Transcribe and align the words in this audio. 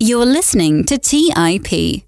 You're 0.00 0.26
listening 0.26 0.84
to 0.84 0.96
TIP. 0.96 2.04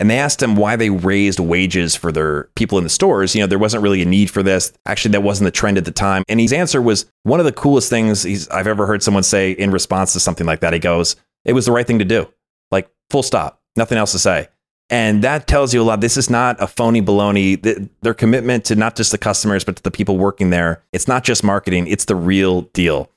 And 0.00 0.10
they 0.10 0.18
asked 0.18 0.42
him 0.42 0.56
why 0.56 0.74
they 0.74 0.90
raised 0.90 1.38
wages 1.38 1.94
for 1.94 2.10
their 2.10 2.48
people 2.56 2.76
in 2.76 2.82
the 2.82 2.90
stores. 2.90 3.36
You 3.36 3.42
know, 3.42 3.46
there 3.46 3.58
wasn't 3.58 3.84
really 3.84 4.02
a 4.02 4.04
need 4.04 4.32
for 4.32 4.42
this. 4.42 4.72
Actually, 4.84 5.12
that 5.12 5.22
wasn't 5.22 5.46
the 5.46 5.52
trend 5.52 5.78
at 5.78 5.84
the 5.84 5.92
time. 5.92 6.24
And 6.28 6.40
his 6.40 6.52
answer 6.52 6.82
was 6.82 7.06
one 7.22 7.38
of 7.38 7.46
the 7.46 7.52
coolest 7.52 7.88
things 7.88 8.48
I've 8.48 8.66
ever 8.66 8.84
heard 8.86 9.04
someone 9.04 9.22
say 9.22 9.52
in 9.52 9.70
response 9.70 10.12
to 10.14 10.20
something 10.20 10.44
like 10.44 10.58
that. 10.58 10.72
He 10.72 10.80
goes, 10.80 11.14
It 11.44 11.52
was 11.52 11.66
the 11.66 11.72
right 11.72 11.86
thing 11.86 12.00
to 12.00 12.04
do. 12.04 12.28
Like, 12.72 12.90
full 13.10 13.22
stop. 13.22 13.62
Nothing 13.76 13.96
else 13.96 14.10
to 14.10 14.18
say. 14.18 14.48
And 14.90 15.22
that 15.22 15.46
tells 15.46 15.72
you 15.72 15.82
a 15.82 15.84
lot. 15.84 16.00
This 16.00 16.16
is 16.16 16.28
not 16.28 16.60
a 16.60 16.66
phony 16.66 17.00
baloney. 17.00 17.88
Their 18.02 18.14
commitment 18.14 18.64
to 18.64 18.74
not 18.74 18.96
just 18.96 19.12
the 19.12 19.18
customers, 19.18 19.62
but 19.62 19.76
to 19.76 19.82
the 19.84 19.92
people 19.92 20.18
working 20.18 20.50
there. 20.50 20.82
It's 20.92 21.06
not 21.06 21.22
just 21.22 21.44
marketing, 21.44 21.86
it's 21.86 22.06
the 22.06 22.16
real 22.16 22.62
deal. 22.62 23.08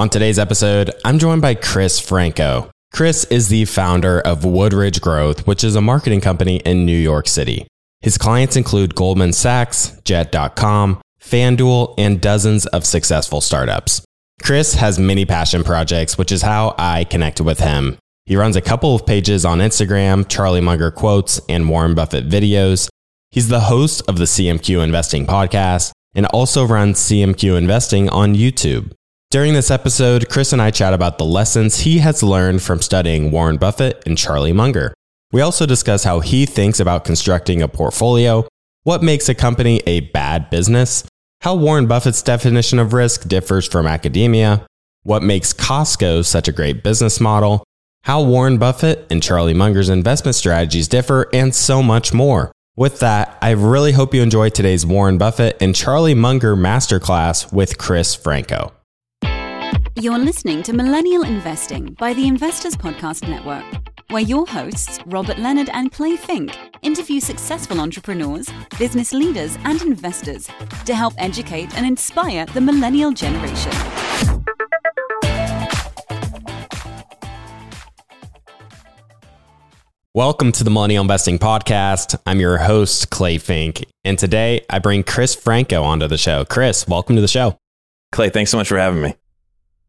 On 0.00 0.08
today's 0.08 0.38
episode, 0.38 0.90
I'm 1.04 1.18
joined 1.18 1.42
by 1.42 1.54
Chris 1.54 2.00
Franco. 2.00 2.70
Chris 2.90 3.26
is 3.26 3.50
the 3.50 3.66
founder 3.66 4.18
of 4.18 4.46
Woodridge 4.46 5.02
Growth, 5.02 5.46
which 5.46 5.62
is 5.62 5.76
a 5.76 5.82
marketing 5.82 6.22
company 6.22 6.56
in 6.60 6.86
New 6.86 6.96
York 6.96 7.28
City. 7.28 7.66
His 8.00 8.16
clients 8.16 8.56
include 8.56 8.94
Goldman 8.94 9.34
Sachs, 9.34 10.00
Jet.com, 10.04 11.02
FanDuel, 11.22 11.92
and 11.98 12.18
dozens 12.18 12.64
of 12.68 12.86
successful 12.86 13.42
startups. 13.42 14.00
Chris 14.42 14.72
has 14.76 14.98
many 14.98 15.26
passion 15.26 15.62
projects, 15.62 16.16
which 16.16 16.32
is 16.32 16.40
how 16.40 16.74
I 16.78 17.04
connected 17.04 17.44
with 17.44 17.60
him. 17.60 17.98
He 18.24 18.36
runs 18.36 18.56
a 18.56 18.62
couple 18.62 18.94
of 18.94 19.04
pages 19.04 19.44
on 19.44 19.58
Instagram, 19.58 20.26
Charlie 20.26 20.62
Munger 20.62 20.90
quotes, 20.90 21.42
and 21.46 21.68
Warren 21.68 21.94
Buffett 21.94 22.26
videos. 22.26 22.88
He's 23.32 23.48
the 23.48 23.60
host 23.60 24.00
of 24.08 24.16
the 24.16 24.24
CMQ 24.24 24.82
Investing 24.82 25.26
podcast 25.26 25.92
and 26.14 26.24
also 26.24 26.66
runs 26.66 26.98
CMQ 27.00 27.58
Investing 27.58 28.08
on 28.08 28.34
YouTube. 28.34 28.94
During 29.30 29.54
this 29.54 29.70
episode, 29.70 30.28
Chris 30.28 30.52
and 30.52 30.60
I 30.60 30.72
chat 30.72 30.92
about 30.92 31.16
the 31.16 31.24
lessons 31.24 31.78
he 31.78 31.98
has 31.98 32.20
learned 32.20 32.62
from 32.62 32.82
studying 32.82 33.30
Warren 33.30 33.58
Buffett 33.58 34.02
and 34.04 34.18
Charlie 34.18 34.52
Munger. 34.52 34.92
We 35.30 35.40
also 35.40 35.66
discuss 35.66 36.02
how 36.02 36.18
he 36.18 36.46
thinks 36.46 36.80
about 36.80 37.04
constructing 37.04 37.62
a 37.62 37.68
portfolio, 37.68 38.48
what 38.82 39.04
makes 39.04 39.28
a 39.28 39.34
company 39.36 39.82
a 39.86 40.00
bad 40.00 40.50
business, 40.50 41.04
how 41.42 41.54
Warren 41.54 41.86
Buffett's 41.86 42.22
definition 42.22 42.80
of 42.80 42.92
risk 42.92 43.28
differs 43.28 43.68
from 43.68 43.86
academia, 43.86 44.66
what 45.04 45.22
makes 45.22 45.52
Costco 45.52 46.24
such 46.24 46.48
a 46.48 46.52
great 46.52 46.82
business 46.82 47.20
model, 47.20 47.62
how 48.02 48.24
Warren 48.24 48.58
Buffett 48.58 49.06
and 49.12 49.22
Charlie 49.22 49.54
Munger's 49.54 49.90
investment 49.90 50.34
strategies 50.34 50.88
differ, 50.88 51.28
and 51.32 51.54
so 51.54 51.84
much 51.84 52.12
more. 52.12 52.50
With 52.74 52.98
that, 52.98 53.38
I 53.40 53.50
really 53.50 53.92
hope 53.92 54.12
you 54.12 54.22
enjoy 54.22 54.48
today's 54.48 54.84
Warren 54.84 55.18
Buffett 55.18 55.56
and 55.60 55.72
Charlie 55.72 56.14
Munger 56.14 56.56
masterclass 56.56 57.52
with 57.52 57.78
Chris 57.78 58.16
Franco. 58.16 58.72
You're 60.00 60.16
listening 60.16 60.62
to 60.62 60.72
Millennial 60.72 61.24
Investing 61.24 61.92
by 61.98 62.14
the 62.14 62.26
Investors 62.26 62.74
Podcast 62.74 63.28
Network, 63.28 63.62
where 64.08 64.22
your 64.22 64.46
hosts, 64.46 64.98
Robert 65.04 65.38
Leonard 65.38 65.68
and 65.74 65.92
Clay 65.92 66.16
Fink, 66.16 66.56
interview 66.80 67.20
successful 67.20 67.78
entrepreneurs, 67.78 68.48
business 68.78 69.12
leaders, 69.12 69.58
and 69.64 69.82
investors 69.82 70.48
to 70.86 70.94
help 70.94 71.12
educate 71.18 71.76
and 71.76 71.84
inspire 71.84 72.46
the 72.46 72.62
millennial 72.62 73.12
generation. 73.12 73.72
Welcome 80.14 80.52
to 80.52 80.64
the 80.64 80.70
Millennial 80.70 81.02
Investing 81.02 81.38
Podcast. 81.38 82.18
I'm 82.24 82.40
your 82.40 82.56
host, 82.56 83.10
Clay 83.10 83.36
Fink, 83.36 83.84
and 84.06 84.18
today 84.18 84.64
I 84.70 84.78
bring 84.78 85.02
Chris 85.02 85.34
Franco 85.34 85.82
onto 85.82 86.08
the 86.08 86.16
show. 86.16 86.46
Chris, 86.46 86.88
welcome 86.88 87.16
to 87.16 87.22
the 87.22 87.28
show. 87.28 87.58
Clay, 88.12 88.30
thanks 88.30 88.50
so 88.50 88.56
much 88.56 88.68
for 88.68 88.78
having 88.78 89.02
me. 89.02 89.14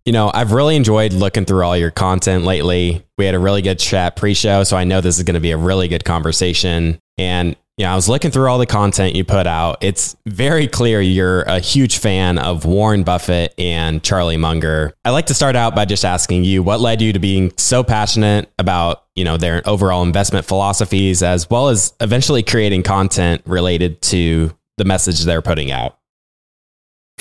You 0.05 0.13
know, 0.13 0.31
I've 0.33 0.51
really 0.51 0.75
enjoyed 0.75 1.13
looking 1.13 1.45
through 1.45 1.63
all 1.63 1.77
your 1.77 1.91
content 1.91 2.43
lately. 2.43 3.05
We 3.19 3.25
had 3.25 3.35
a 3.35 3.39
really 3.39 3.61
good 3.61 3.77
chat 3.77 4.15
pre 4.15 4.33
show, 4.33 4.63
so 4.63 4.75
I 4.75 4.83
know 4.83 4.99
this 4.99 5.17
is 5.17 5.23
going 5.23 5.35
to 5.35 5.41
be 5.41 5.51
a 5.51 5.57
really 5.57 5.87
good 5.87 6.03
conversation. 6.03 6.99
And, 7.19 7.55
you 7.77 7.85
know, 7.85 7.91
I 7.91 7.95
was 7.95 8.09
looking 8.09 8.31
through 8.31 8.49
all 8.49 8.57
the 8.57 8.65
content 8.65 9.15
you 9.15 9.23
put 9.23 9.45
out. 9.45 9.77
It's 9.83 10.15
very 10.25 10.67
clear 10.67 11.01
you're 11.01 11.43
a 11.43 11.59
huge 11.59 11.99
fan 11.99 12.39
of 12.39 12.65
Warren 12.65 13.03
Buffett 13.03 13.53
and 13.59 14.01
Charlie 14.03 14.37
Munger. 14.37 14.91
I'd 15.05 15.11
like 15.11 15.27
to 15.27 15.35
start 15.35 15.55
out 15.55 15.75
by 15.75 15.85
just 15.85 16.03
asking 16.03 16.45
you 16.45 16.63
what 16.63 16.79
led 16.79 16.99
you 16.99 17.13
to 17.13 17.19
being 17.19 17.53
so 17.57 17.83
passionate 17.83 18.51
about, 18.57 19.05
you 19.15 19.23
know, 19.23 19.37
their 19.37 19.61
overall 19.69 20.01
investment 20.01 20.47
philosophies, 20.47 21.21
as 21.21 21.47
well 21.47 21.69
as 21.69 21.93
eventually 22.01 22.41
creating 22.41 22.81
content 22.81 23.43
related 23.45 24.01
to 24.03 24.51
the 24.77 24.85
message 24.85 25.21
they're 25.25 25.43
putting 25.43 25.69
out. 25.69 25.99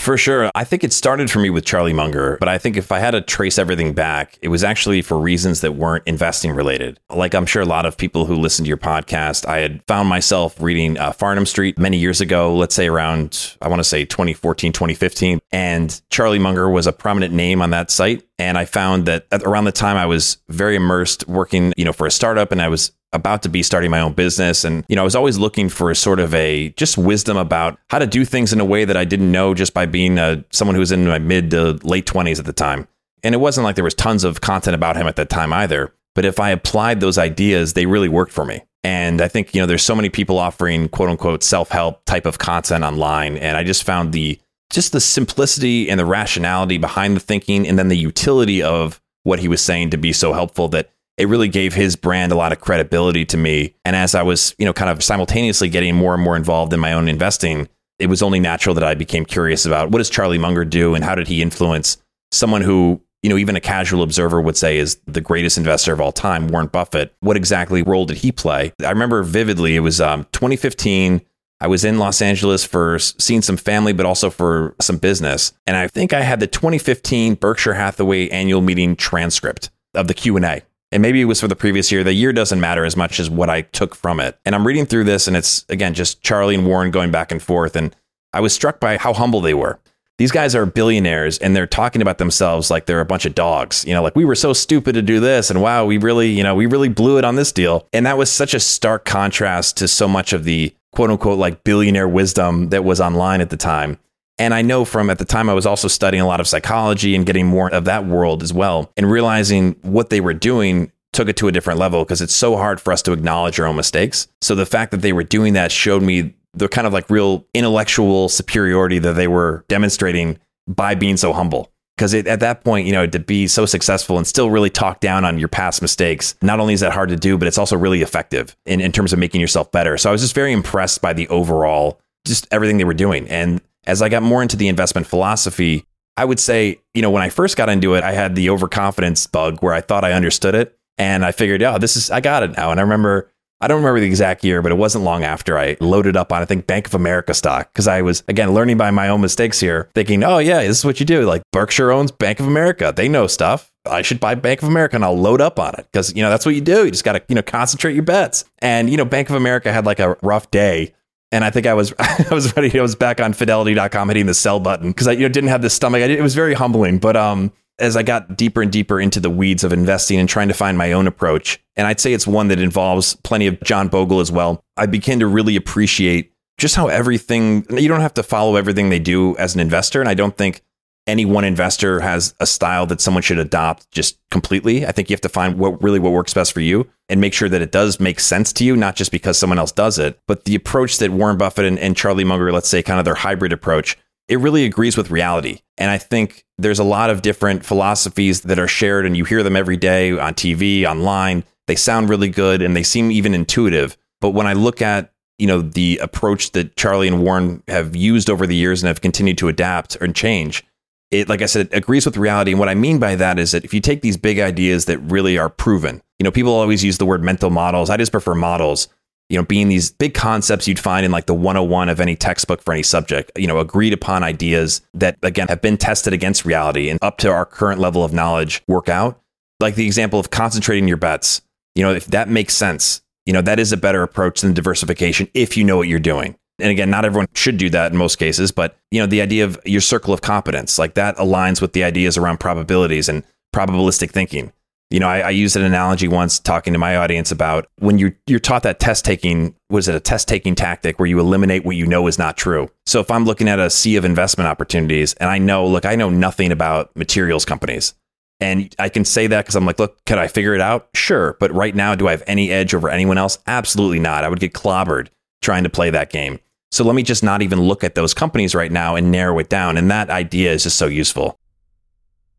For 0.01 0.17
sure. 0.17 0.51
I 0.55 0.65
think 0.65 0.83
it 0.83 0.95
started 0.95 1.31
for 1.31 1.41
me 1.41 1.51
with 1.51 1.67
Charlie 1.67 1.93
Munger, 1.93 2.39
but 2.41 2.49
I 2.49 2.57
think 2.57 2.79
if 2.79 2.91
I 2.91 3.01
had 3.01 3.11
to 3.11 3.21
trace 3.21 3.59
everything 3.59 3.93
back, 3.93 4.39
it 4.41 4.49
was 4.49 4.65
actually 4.65 5.03
for 5.03 5.19
reasons 5.19 5.61
that 5.61 5.73
weren't 5.73 6.05
investing 6.07 6.53
related. 6.53 6.99
Like 7.11 7.35
I'm 7.35 7.45
sure 7.45 7.61
a 7.61 7.67
lot 7.67 7.85
of 7.85 7.99
people 7.99 8.25
who 8.25 8.35
listen 8.35 8.65
to 8.65 8.69
your 8.71 8.79
podcast, 8.79 9.47
I 9.47 9.59
had 9.59 9.83
found 9.87 10.09
myself 10.09 10.59
reading 10.59 10.97
uh, 10.97 11.13
Farnam 11.13 11.47
Street 11.47 11.79
many 11.79 11.99
years 11.99 12.23
ago, 12.23 12.57
let's 12.57 12.75
say 12.75 12.89
around, 12.89 13.59
I 13.61 13.69
want 13.69 13.81
to 13.81 13.85
say 13.85 14.07
2014, 14.07 14.73
2015. 14.73 15.39
And 15.53 16.01
Charlie 16.09 16.39
Munger 16.39 16.71
was 16.71 16.87
a 16.87 16.93
prominent 16.93 17.35
name 17.35 17.61
on 17.61 17.69
that 17.71 17.91
site. 17.91 18.27
And 18.39 18.57
I 18.57 18.65
found 18.65 19.05
that 19.05 19.27
around 19.31 19.67
the 19.67 19.73
time 19.73 19.99
I 19.99 20.07
was 20.07 20.39
very 20.49 20.77
immersed 20.77 21.29
working, 21.29 21.75
you 21.77 21.85
know, 21.85 21.93
for 21.93 22.07
a 22.07 22.11
startup 22.11 22.53
and 22.53 22.63
I 22.63 22.69
was 22.69 22.91
about 23.13 23.43
to 23.43 23.49
be 23.49 23.63
starting 23.63 23.91
my 23.91 24.01
own 24.01 24.13
business. 24.13 24.65
And, 24.65 24.85
you 24.89 24.97
know, 24.97 25.03
I 25.03 25.05
was 25.05 25.17
always 25.17 25.39
looking 25.39 25.69
for 25.69 25.93
sort 25.95 26.21
of 26.21 26.35
a 26.35 26.71
just 26.71 26.97
wisdom 26.97 27.37
about 27.37 27.79
how 27.89 27.99
to 27.99 28.07
do 28.07 28.25
things 28.25 28.53
in 28.53 28.61
a 28.61 28.65
way 28.65 28.85
that 28.85 28.97
I 28.97 29.05
didn't 29.05 29.33
know 29.33 29.55
just 29.55 29.75
by 29.75 29.87
being 29.87 30.19
a, 30.19 30.23
uh, 30.23 30.37
someone 30.51 30.75
who 30.75 30.81
was 30.81 30.93
in 30.93 31.07
my 31.07 31.19
mid 31.19 31.51
to 31.51 31.73
late 31.83 32.07
20s 32.07 32.39
at 32.39 32.45
the 32.45 32.53
time. 32.53 32.87
And 33.23 33.35
it 33.35 33.39
wasn't 33.39 33.65
like 33.65 33.75
there 33.75 33.85
was 33.85 33.95
tons 33.95 34.25
of 34.25 34.41
content 34.41 34.75
about 34.75 34.97
him 34.97 35.07
at 35.07 35.17
that 35.17 35.29
time 35.29 35.53
either. 35.53 35.93
But 36.15 36.25
if 36.25 36.41
I 36.41 36.51
applied 36.51 37.01
those 37.01 37.19
ideas, 37.19 37.75
they 37.75 37.87
really 37.87 38.09
worked 38.09 38.33
for 38.33 38.45
me. 38.45 38.63
And 38.83 39.21
I 39.21 39.29
think, 39.29 39.55
you 39.55 39.61
know, 39.61 39.67
there's 39.67 39.83
so 39.83 39.95
many 39.95 40.09
people 40.09 40.39
offering 40.39 40.89
quote 40.89 41.11
unquote 41.11 41.43
self 41.43 41.69
help 41.69 42.05
type 42.07 42.27
of 42.27 42.39
content 42.39 42.85
online. 42.85 43.37
And 43.37 43.57
I 43.57 43.65
just 43.65 43.85
found 43.85 44.13
the, 44.13 44.41
just 44.71 44.93
the 44.93 45.01
simplicity 45.01 45.91
and 45.91 46.01
the 46.01 46.07
rationality 46.07 46.79
behind 46.79 47.17
the 47.17 47.21
thinking 47.21 47.67
and 47.67 47.79
then 47.79 47.89
the 47.89 47.97
utility 47.97 48.63
of 48.63 49.01
what 49.25 49.41
he 49.41 49.49
was 49.49 49.61
saying 49.61 49.91
to 49.91 49.99
be 49.99 50.13
so 50.13 50.33
helpful 50.33 50.69
that 50.69 50.91
it 51.17 51.29
really 51.29 51.49
gave 51.49 51.75
his 51.75 51.97
brand 51.97 52.33
a 52.33 52.35
lot 52.35 52.53
of 52.53 52.61
credibility 52.61 53.25
to 53.27 53.37
me. 53.37 53.75
And 53.85 53.95
as 53.95 54.15
I 54.15 54.23
was, 54.23 54.55
you 54.59 54.65
know, 54.65 54.73
kind 54.73 54.91
of 54.91 55.05
simultaneously 55.05 55.69
getting 55.69 55.95
more 55.95 56.15
and 56.15 56.23
more 56.23 56.37
involved 56.37 56.73
in 56.73 56.81
my 56.81 56.93
own 56.93 57.09
investing, 57.09 57.69
it 57.99 58.09
was 58.09 58.23
only 58.23 58.41
natural 58.41 58.75
that 58.75 58.85
I 58.85 58.95
became 58.95 59.27
curious 59.27 59.67
about 59.67 59.91
what 59.91 59.99
does 59.99 60.11
Charlie 60.11 60.39
Munger 60.39 60.65
do 60.65 60.95
and 60.95 61.05
how 61.05 61.15
did 61.15 61.29
he 61.29 61.43
influence 61.43 61.99
someone 62.33 62.63
who, 62.63 63.03
you 63.23 63.29
know, 63.29 63.37
even 63.37 63.55
a 63.55 63.61
casual 63.61 64.03
observer 64.03 64.41
would 64.41 64.57
say 64.57 64.79
is 64.79 64.99
the 65.07 65.21
greatest 65.21 65.59
investor 65.59 65.93
of 65.93 66.01
all 66.01 66.13
time, 66.13 66.49
Warren 66.49 66.69
Buffett. 66.69 67.15
What 67.21 67.37
exactly 67.37 67.83
role 67.83 68.07
did 68.07 68.19
he 68.19 68.33
play? 68.33 68.73
I 68.83 68.91
remember 68.91 69.23
vividly, 69.23 69.77
it 69.77 69.81
was 69.81 70.01
um, 70.01 70.27
2015. 70.33 71.21
I 71.63 71.67
was 71.67 71.85
in 71.85 71.99
Los 71.99 72.23
Angeles 72.23 72.65
for 72.65 72.99
seeing 72.99 73.43
some 73.43 73.59
family, 73.59 73.93
but 73.93 74.07
also 74.07 74.31
for 74.31 74.75
some 74.81 74.97
business. 74.97 75.53
And 75.67 75.77
I 75.77 75.89
think 75.89 76.15
I 76.15 76.23
had 76.23 76.41
the 76.41 76.47
2015 76.47 77.35
Berkshire 77.35 77.75
Hathaway 77.75 78.31
annual 78.31 78.63
meeting 78.63 78.97
transcript 78.97 79.69
of 79.95 80.09
the 80.09 80.15
Q&A 80.15 80.63
and 80.93 81.03
maybe 81.03 81.21
it 81.21 81.27
was 81.27 81.41
for 81.41 81.49
the 81.49 81.57
previous 81.57 81.93
year. 81.93 82.03
The 82.03 82.13
year 82.13 82.33
doesn't 82.33 82.61
matter 82.61 82.85
as 82.85 82.97
much 82.97 83.21
as 83.21 83.31
what 83.31 83.51
I 83.51 83.63
took 83.63 83.95
from 83.95 84.21
it. 84.21 84.39
And 84.45 84.55
I'm 84.55 84.67
reading 84.67 84.87
through 84.87 85.05
this, 85.05 85.27
and 85.27 85.37
it's 85.37 85.65
again 85.69 85.95
just 85.95 86.23
Charlie 86.23 86.55
and 86.55 86.67
Warren 86.67 86.91
going 86.91 87.11
back 87.11 87.33
and 87.33 87.43
forth. 87.43 87.77
And 87.77 87.95
I 88.33 88.41
was 88.41 88.53
struck 88.53 88.81
by 88.81 88.97
how 88.97 89.13
humble 89.13 89.41
they 89.41 89.55
were. 89.55 89.79
These 90.19 90.33
guys 90.33 90.55
are 90.55 90.67
billionaires 90.67 91.39
and 91.39 91.57
they're 91.57 91.67
talking 91.67 92.03
about 92.03 92.19
themselves 92.19 92.71
like 92.71 92.85
they're 92.85 93.01
a 93.01 93.07
bunch 93.07 93.25
of 93.25 93.35
dogs. 93.35 93.87
You 93.87 93.95
know, 93.95 94.03
like 94.03 94.15
we 94.15 94.27
were 94.27 94.35
so 94.35 94.53
stupid 94.53 94.93
to 94.93 95.01
do 95.01 95.19
this 95.19 95.49
and 95.49 95.63
wow, 95.63 95.87
we 95.87 95.97
really, 95.97 96.29
you 96.29 96.43
know, 96.43 96.55
we 96.55 96.67
really 96.67 96.91
blew 96.91 97.17
it 97.17 97.25
on 97.25 97.37
this 97.37 97.53
deal. 97.53 97.89
And 97.95 98.05
that 98.05 98.19
was 98.19 98.31
such 98.31 98.53
a 98.53 98.61
stark 98.61 99.07
contrast 99.07 99.79
to 99.79 99.89
so 99.89 100.07
much 100.07 100.35
of 100.35 100.45
the 100.45 100.75
quote 100.93 101.09
unquote 101.09 101.39
like 101.39 101.65
billionaire 101.65 102.07
wisdom 102.07 102.69
that 102.69 102.85
was 102.85 103.01
online 103.01 103.41
at 103.41 103.49
the 103.49 103.57
time. 103.57 103.99
And 104.41 104.55
I 104.55 104.63
know 104.63 104.87
from 104.87 105.11
at 105.11 105.19
the 105.19 105.27
time 105.27 105.51
I 105.51 105.53
was 105.53 105.67
also 105.67 105.87
studying 105.87 106.23
a 106.23 106.27
lot 106.27 106.41
of 106.41 106.49
psychology 106.49 107.15
and 107.15 107.27
getting 107.27 107.47
more 107.47 107.71
of 107.75 107.85
that 107.85 108.07
world 108.07 108.43
as 108.43 108.55
well 108.55 108.91
and 108.97 109.11
realizing 109.11 109.77
what 109.83 110.09
they 110.09 110.23
were 110.23 110.33
doing 110.33 110.91
took 111.13 111.29
it 111.29 111.37
to 111.37 111.49
a 111.49 111.53
different 111.53 111.79
level 111.79 112.05
because 112.05 112.23
it's 112.23 112.35
so 112.35 112.57
hard 112.57 112.81
for 112.81 112.91
us 112.91 113.03
to 113.03 113.13
acknowledge 113.13 113.61
our 113.61 113.67
own 113.67 113.77
mistakes. 113.77 114.29
So 114.41 114.55
the 114.55 114.65
fact 114.65 114.93
that 114.93 115.03
they 115.03 115.13
were 115.13 115.25
doing 115.25 115.53
that 115.53 115.71
showed 115.71 116.03
me 116.03 116.35
the 116.55 116.69
kind 116.69 116.87
of 116.87 116.93
like 116.95 117.11
real 117.11 117.45
intellectual 117.53 118.31
superiority 118.31 118.99
that 119.01 119.13
they 119.13 119.29
were 119.29 119.63
demonstrating 119.69 120.39
by 120.67 120.95
being 120.95 121.19
so 121.19 121.35
humble. 121.35 121.71
Because 121.99 122.15
at 122.15 122.41
that 122.41 122.65
point, 122.65 122.87
you 122.87 122.93
know, 122.95 123.07
to 123.07 123.19
be 123.19 123.47
so 123.47 123.67
successful 123.67 124.17
and 124.17 124.27
still 124.27 124.49
really 124.49 124.71
talk 124.71 125.01
down 125.01 125.27
on 125.27 125.39
your 125.39 125.49
past 125.49 125.83
mistakes, 125.83 126.35
not 126.41 126.61
only 126.61 126.73
is 126.73 126.81
that 126.81 126.93
hard 126.93 127.11
to 127.11 127.17
do, 127.17 127.37
but 127.37 127.47
it's 127.47 127.59
also 127.59 127.77
really 127.77 128.01
effective 128.01 128.57
in, 128.65 128.81
in 128.81 128.91
terms 128.91 129.13
of 129.13 129.19
making 129.19 129.43
yourself 129.43 129.71
better. 129.71 129.99
So 129.99 130.09
I 130.09 130.13
was 130.13 130.23
just 130.23 130.35
very 130.35 130.55
impressed 130.55 131.03
by 131.03 131.13
the 131.13 131.29
overall, 131.29 132.01
just 132.27 132.47
everything 132.51 132.79
they 132.79 132.85
were 132.85 132.95
doing. 132.95 133.29
And 133.29 133.61
as 133.87 134.03
I 134.03 134.09
got 134.09 134.23
more 134.23 134.43
into 134.43 134.57
the 134.57 134.69
investment 134.69 135.07
philosophy, 135.07 135.85
I 136.17 136.25
would 136.25 136.41
say, 136.41 136.81
you 136.95 137.03
know, 137.03 137.11
when 137.11 137.23
I 137.23 137.29
first 137.29 137.57
got 137.57 137.69
into 137.69 137.95
it, 137.95 138.05
I 138.05 138.13
had 138.13 138.35
the 138.35 138.51
overconfidence 138.51 139.27
bug 139.27 139.63
where 139.63 139.73
I 139.73 139.81
thought 139.81 140.05
I 140.05 140.13
understood 140.13 140.55
it. 140.55 140.77
And 140.99 141.25
I 141.25 141.33
figured, 141.33 141.63
oh, 141.63 141.79
this 141.79 141.97
is, 141.97 142.11
I 142.11 142.21
got 142.21 142.43
it 142.43 142.57
now. 142.57 142.71
And 142.71 142.79
I 142.79 142.83
remember 142.83 143.31
I 143.63 143.69
don't 143.69 143.79
remember 143.79 144.01
the 144.01 144.07
exact 144.07 144.43
year, 144.43 144.63
but 144.63 144.73
it 144.73 144.77
wasn't 144.77 145.05
long 145.05 145.23
after 145.23 145.59
I 145.59 145.77
loaded 145.81 146.17
up 146.17 146.33
on, 146.33 146.41
I 146.41 146.47
think, 146.47 146.67
Bank 146.67 146.87
of 146.87 146.95
America 146.95 147.35
stock 147.35 147.71
because 147.71 147.87
I 147.87 148.01
was, 148.01 148.25
again, 148.27 148.55
learning 148.55 148.79
by 148.79 148.91
my 148.91 149.09
own 149.09 149.21
mistakes 149.21 149.61
here, 149.61 149.91
thinking, 149.95 150.25
oh, 150.25 150.39
yeah, 150.39 150.63
this 150.63 150.79
is 150.79 150.85
what 150.85 150.99
you 150.99 151.05
do. 151.05 151.27
Like 151.27 151.43
Berkshire 151.53 151.91
owns 151.91 152.11
Bank 152.11 152.41
of 152.41 152.47
America. 152.47 152.93
They 152.95 153.07
know 153.07 153.27
stuff. 153.27 153.71
I 153.85 154.01
should 154.01 154.19
buy 154.19 154.35
Bank 154.35 154.63
of 154.63 154.69
America 154.69 154.97
and 154.97 155.05
I'll 155.05 155.19
load 155.19 155.43
up 155.43 155.59
on 155.59 155.75
it 155.75 155.87
because, 155.93 156.15
you 156.15 156.23
know, 156.23 156.31
that's 156.31 156.47
what 156.47 156.55
you 156.55 156.63
do. 156.63 156.87
You 156.87 156.91
just 156.91 157.05
got 157.05 157.13
to, 157.13 157.23
you 157.29 157.35
know, 157.35 157.43
concentrate 157.43 157.93
your 157.93 158.03
bets. 158.03 158.47
And, 158.61 158.89
you 158.89 158.97
know, 158.97 159.05
Bank 159.05 159.29
of 159.29 159.37
America 159.37 159.71
had 159.71 159.85
like 159.85 160.01
a 160.01 160.17
rough 160.23 160.51
day 160.51 160.95
and 161.33 161.45
I 161.45 161.51
think 161.51 161.67
I 161.67 161.75
was 161.75 161.93
I 161.99 162.27
was 162.31 162.55
ready. 162.57 162.79
I 162.79 162.83
was 162.83 162.95
back 162.95 163.21
on 163.21 163.33
Fidelity.com 163.33 164.09
hitting 164.09 164.27
the 164.27 164.35
sell 164.35 164.61
button 164.61 164.91
because 164.91 165.07
I 165.07 165.13
you 165.13 165.21
know, 165.21 165.29
didn't 165.29 165.51
have 165.51 165.63
the 165.63 165.71
stomach. 165.71 166.03
it 166.03 166.23
was 166.23 166.35
very 166.35 166.55
humbling. 166.55 166.99
But 166.99 167.17
um, 167.17 167.53
as 167.79 167.97
I 167.97 168.03
got 168.03 168.37
deeper 168.37 168.63
and 168.63 168.71
deeper 168.71 169.01
into 169.01 169.21
the 169.21 169.31
weeds 169.31 169.65
of 169.65 169.73
investing 169.73 170.19
and 170.19 170.29
trying 170.29 170.49
to 170.49 170.55
find 170.55 170.77
my 170.77 170.93
own 170.93 171.07
approach, 171.07 171.59
and 171.77 171.87
I'd 171.87 172.01
say 172.01 172.13
it's 172.13 172.27
one 172.27 172.49
that 172.49 172.61
involves 172.61 173.15
plenty 173.17 173.47
of 173.47 173.61
John 173.63 173.89
Bogle 173.89 174.21
as 174.21 174.31
well, 174.31 174.63
I 174.77 174.87
began 174.87 175.19
to 175.21 175.27
really 175.27 175.57
appreciate 175.57 176.33
just 176.59 176.77
how 176.77 176.89
everything, 176.89 177.65
you 177.71 177.89
don't 177.89 178.03
have 178.03 178.15
to 178.15 178.23
follow 178.23 178.57
everything 178.57 178.91
they 178.91 178.99
do 178.99 179.37
as 179.39 179.55
an 179.55 179.61
investor. 179.61 180.01
And 180.01 180.09
I 180.09 180.15
don't 180.15 180.37
think 180.37 180.63
any 181.07 181.25
one 181.25 181.45
investor 181.45 182.01
has 182.01 182.35
a 182.41 182.47
style 182.47 182.87
that 182.87 183.01
someone 183.01 183.23
should 183.23 183.39
adopt 183.39 183.91
just 183.91 184.19
completely. 184.31 184.87
I 184.87 184.93
think 184.93 185.11
you 185.11 185.15
have 185.15 185.21
to 185.23 185.29
find 185.29 185.59
what 185.59 185.83
really 185.83 185.99
what 185.99 186.13
works 186.13 186.35
best 186.35 186.53
for 186.53 186.61
you 186.61 186.89
and 187.09 187.21
make 187.21 187.35
sure 187.35 187.49
that 187.49 187.63
it 187.63 187.73
does 187.73 187.99
make 187.99 188.21
sense 188.21 188.53
to 188.55 188.65
you, 188.65 188.77
not 188.77 188.97
just 188.97 189.11
because 189.11 189.39
someone 189.39 189.59
else 189.59 189.73
does 189.73 189.99
it, 189.99 190.19
but 190.29 190.45
the 190.45 190.55
approach 190.55 190.99
that 190.99 191.11
Warren 191.11 191.39
Buffett 191.39 191.65
and, 191.65 191.79
and 191.79 191.97
Charlie 191.97 192.25
Munger, 192.25 192.53
let's 192.53 192.69
say 192.69 192.83
kind 192.83 192.99
of 192.99 193.05
their 193.05 193.15
hybrid 193.15 193.53
approach, 193.53 193.99
it 194.29 194.39
really 194.39 194.65
agrees 194.65 194.97
with 194.97 195.11
reality. 195.11 195.59
And 195.77 195.91
I 195.91 195.99
think 195.99 196.45
there's 196.57 196.79
a 196.79 196.85
lot 196.85 197.11
of 197.11 197.23
different 197.23 197.65
philosophies 197.65 198.43
that 198.43 198.61
are 198.61 198.69
shared 198.69 199.05
and 199.05 199.17
you 199.17 199.25
hear 199.25 199.43
them 199.43 199.57
every 199.57 199.77
day 199.77 200.17
on 200.17 200.35
TV, 200.35 200.85
online. 200.85 201.43
They 201.67 201.75
sound 201.75 202.09
really 202.09 202.29
good 202.29 202.63
and 202.63 202.77
they 202.77 202.85
seem 202.85 203.11
even 203.11 203.35
intuitive. 203.35 203.97
But 204.21 204.31
when 204.31 204.47
I 204.47 204.53
look 204.53 204.81
at, 204.83 205.13
you 205.39 205.47
know, 205.47 205.63
the 205.63 205.99
approach 205.99 206.53
that 206.53 206.77
Charlie 206.77 207.09
and 207.09 207.25
Warren 207.25 207.63
have 207.67 207.97
used 207.97 208.31
over 208.31 208.47
the 208.47 208.55
years 208.55 208.83
and 208.83 208.89
have 208.89 209.01
continued 209.01 209.39
to 209.39 209.49
adapt 209.49 209.97
and 209.97 210.15
change, 210.15 210.65
it 211.11 211.29
like 211.29 211.43
I 211.43 211.47
said, 211.47 211.69
agrees 211.73 212.07
with 212.07 212.17
reality. 212.17 212.53
And 212.53 212.61
what 212.61 212.69
I 212.69 212.75
mean 212.75 212.99
by 212.99 213.17
that 213.17 213.39
is 213.39 213.53
that 213.53 213.65
if 213.65 213.75
you 213.75 213.81
take 213.81 214.03
these 214.03 214.17
big 214.17 214.39
ideas 214.39 214.85
that 214.87 214.99
really 214.99 215.39
are 215.39 215.49
proven, 215.49 216.03
you 216.19 216.25
know, 216.25 216.31
people 216.31 216.53
always 216.53 216.85
use 216.85 216.99
the 216.99 217.07
word 217.07 217.23
mental 217.23 217.51
models. 217.51 217.91
I 217.91 217.97
just 217.97 218.13
prefer 218.13 218.35
models 218.35 218.89
you 219.31 219.39
know, 219.39 219.45
being 219.45 219.69
these 219.69 219.93
big 219.93 220.13
concepts 220.13 220.67
you'd 220.67 220.81
find 220.81 221.07
in 221.07 221.13
like 221.13 221.27
the 221.27 221.35
101 221.35 221.89
of 221.89 222.01
any 222.01 222.17
textbook 222.17 222.61
for 222.61 222.75
any 222.75 222.83
subject, 222.83 223.31
you 223.37 223.47
know, 223.47 223.61
agreed 223.61 223.93
upon 223.93 224.25
ideas 224.25 224.83
that, 224.93 225.17
again, 225.23 225.47
have 225.47 225.63
been 225.63 225.77
tested 225.77 226.13
against 226.13 226.45
reality 226.45 226.91
and 226.91 226.99
up 227.01 227.17
to 227.19 227.31
our 227.31 227.47
current 227.47 227.81
level 227.81 228.05
of 228.05 228.13
knowledge 228.13 228.61
work 228.67 228.89
out. 228.89 229.23
Like 229.61 229.77
the 229.77 229.87
example 229.87 230.19
of 230.19 230.31
concentrating 230.31 230.89
your 230.89 230.97
bets, 230.97 231.43
you 231.77 231.85
know, 231.85 231.93
if 231.93 232.07
that 232.07 232.29
makes 232.29 232.57
sense, 232.57 233.03
you 233.25 233.33
know, 233.33 233.41
that 233.43 233.61
is 233.61 233.71
a 233.71 233.77
better 233.77 234.03
approach 234.03 234.41
than 234.41 234.53
diversification 234.53 235.29
if 235.33 235.57
you 235.57 235.63
know 235.63 235.77
what 235.77 235.87
you're 235.87 236.01
doing. 236.01 236.37
And 236.61 236.71
again, 236.71 236.91
not 236.91 237.05
everyone 237.05 237.29
should 237.35 237.57
do 237.57 237.71
that 237.71 237.93
in 237.93 237.99
most 237.99 238.17
cases, 238.17 238.53
but, 238.53 238.77
you 238.91 239.01
know, 239.01 239.07
the 239.07 239.23
idea 239.23 239.45
of 239.45 239.59
your 239.65 239.81
circle 239.81 240.13
of 240.13 240.23
competence, 240.23 240.79
like 240.79 240.95
that 240.95 241.17
aligns 241.17 241.61
with 241.61 241.73
the 241.73 241.85
ideas 241.85 242.17
around 242.17 242.41
probabilities 242.41 243.09
and 243.09 243.25
probabilistic 243.55 244.11
thinking 244.11 244.53
you 244.91 244.99
know, 244.99 245.09
I, 245.09 245.21
I, 245.21 245.31
used 245.31 245.57
an 245.57 245.63
analogy 245.63 246.09
once 246.09 246.41
talking 246.41 246.73
to 246.73 246.79
my 246.79 246.97
audience 246.97 247.31
about 247.31 247.69
when 247.79 247.99
you're 247.99 248.17
you're 248.27 248.41
taught 248.41 248.65
that 248.65 248.81
test 248.81 249.05
taking 249.05 249.55
was 249.71 249.87
it 249.87 249.95
a 249.95 250.01
test 250.01 250.27
taking 250.27 250.57
tactic 250.57 250.99
where 250.99 251.07
you 251.07 251.21
eliminate 251.21 251.65
what 251.65 251.77
you 251.77 251.87
know 251.87 252.09
is 252.09 252.19
not 252.19 252.37
true. 252.37 252.69
So 252.87 252.99
if 252.99 253.11
I'm 253.11 253.25
looking 253.25 253.49
at 253.49 253.61
a 253.61 253.71
sea 253.71 253.95
of 253.97 254.05
investment 254.05 254.49
opportunities 254.49 255.15
and 255.15 255.31
I 255.31 255.39
know, 255.39 255.65
look, 255.65 255.87
I 255.87 255.95
know 255.95 256.11
nothing 256.11 256.51
about 256.51 256.95
materials 256.97 257.45
companies, 257.45 257.95
and 258.41 258.75
I 258.81 258.89
can 258.89 259.05
say 259.05 259.29
that 259.29 259.45
because 259.45 259.55
I'm 259.55 259.65
like, 259.65 259.79
look, 259.79 260.05
can 260.07 260.19
I 260.19 260.27
figure 260.27 260.55
it 260.55 260.61
out? 260.61 260.89
Sure, 260.95 261.37
but 261.39 261.55
right 261.55 261.75
now, 261.75 261.95
do 261.95 262.09
I 262.09 262.11
have 262.11 262.25
any 262.27 262.51
edge 262.51 262.75
over 262.75 262.89
anyone 262.89 263.17
else? 263.17 263.39
Absolutely 263.47 264.01
not. 264.01 264.25
I 264.25 264.29
would 264.29 264.41
get 264.41 264.55
clobbered 264.55 265.09
trying 265.41 265.63
to 265.63 265.71
play 265.71 265.91
that 265.91 266.11
game. 266.11 266.41
So 266.71 266.85
let 266.85 266.95
me 266.95 267.03
just 267.03 267.25
not 267.25 267.43
even 267.43 267.61
look 267.61 267.83
at 267.83 267.95
those 267.95 268.15
companies 268.15 268.55
right 268.55 268.71
now 268.71 268.95
and 268.97 269.11
narrow 269.11 269.39
it 269.39 269.49
down. 269.49 269.77
And 269.77 269.91
that 269.91 270.11
idea 270.11 270.53
is 270.53 270.63
just 270.63 270.79
so 270.79 270.87
useful. 270.87 271.39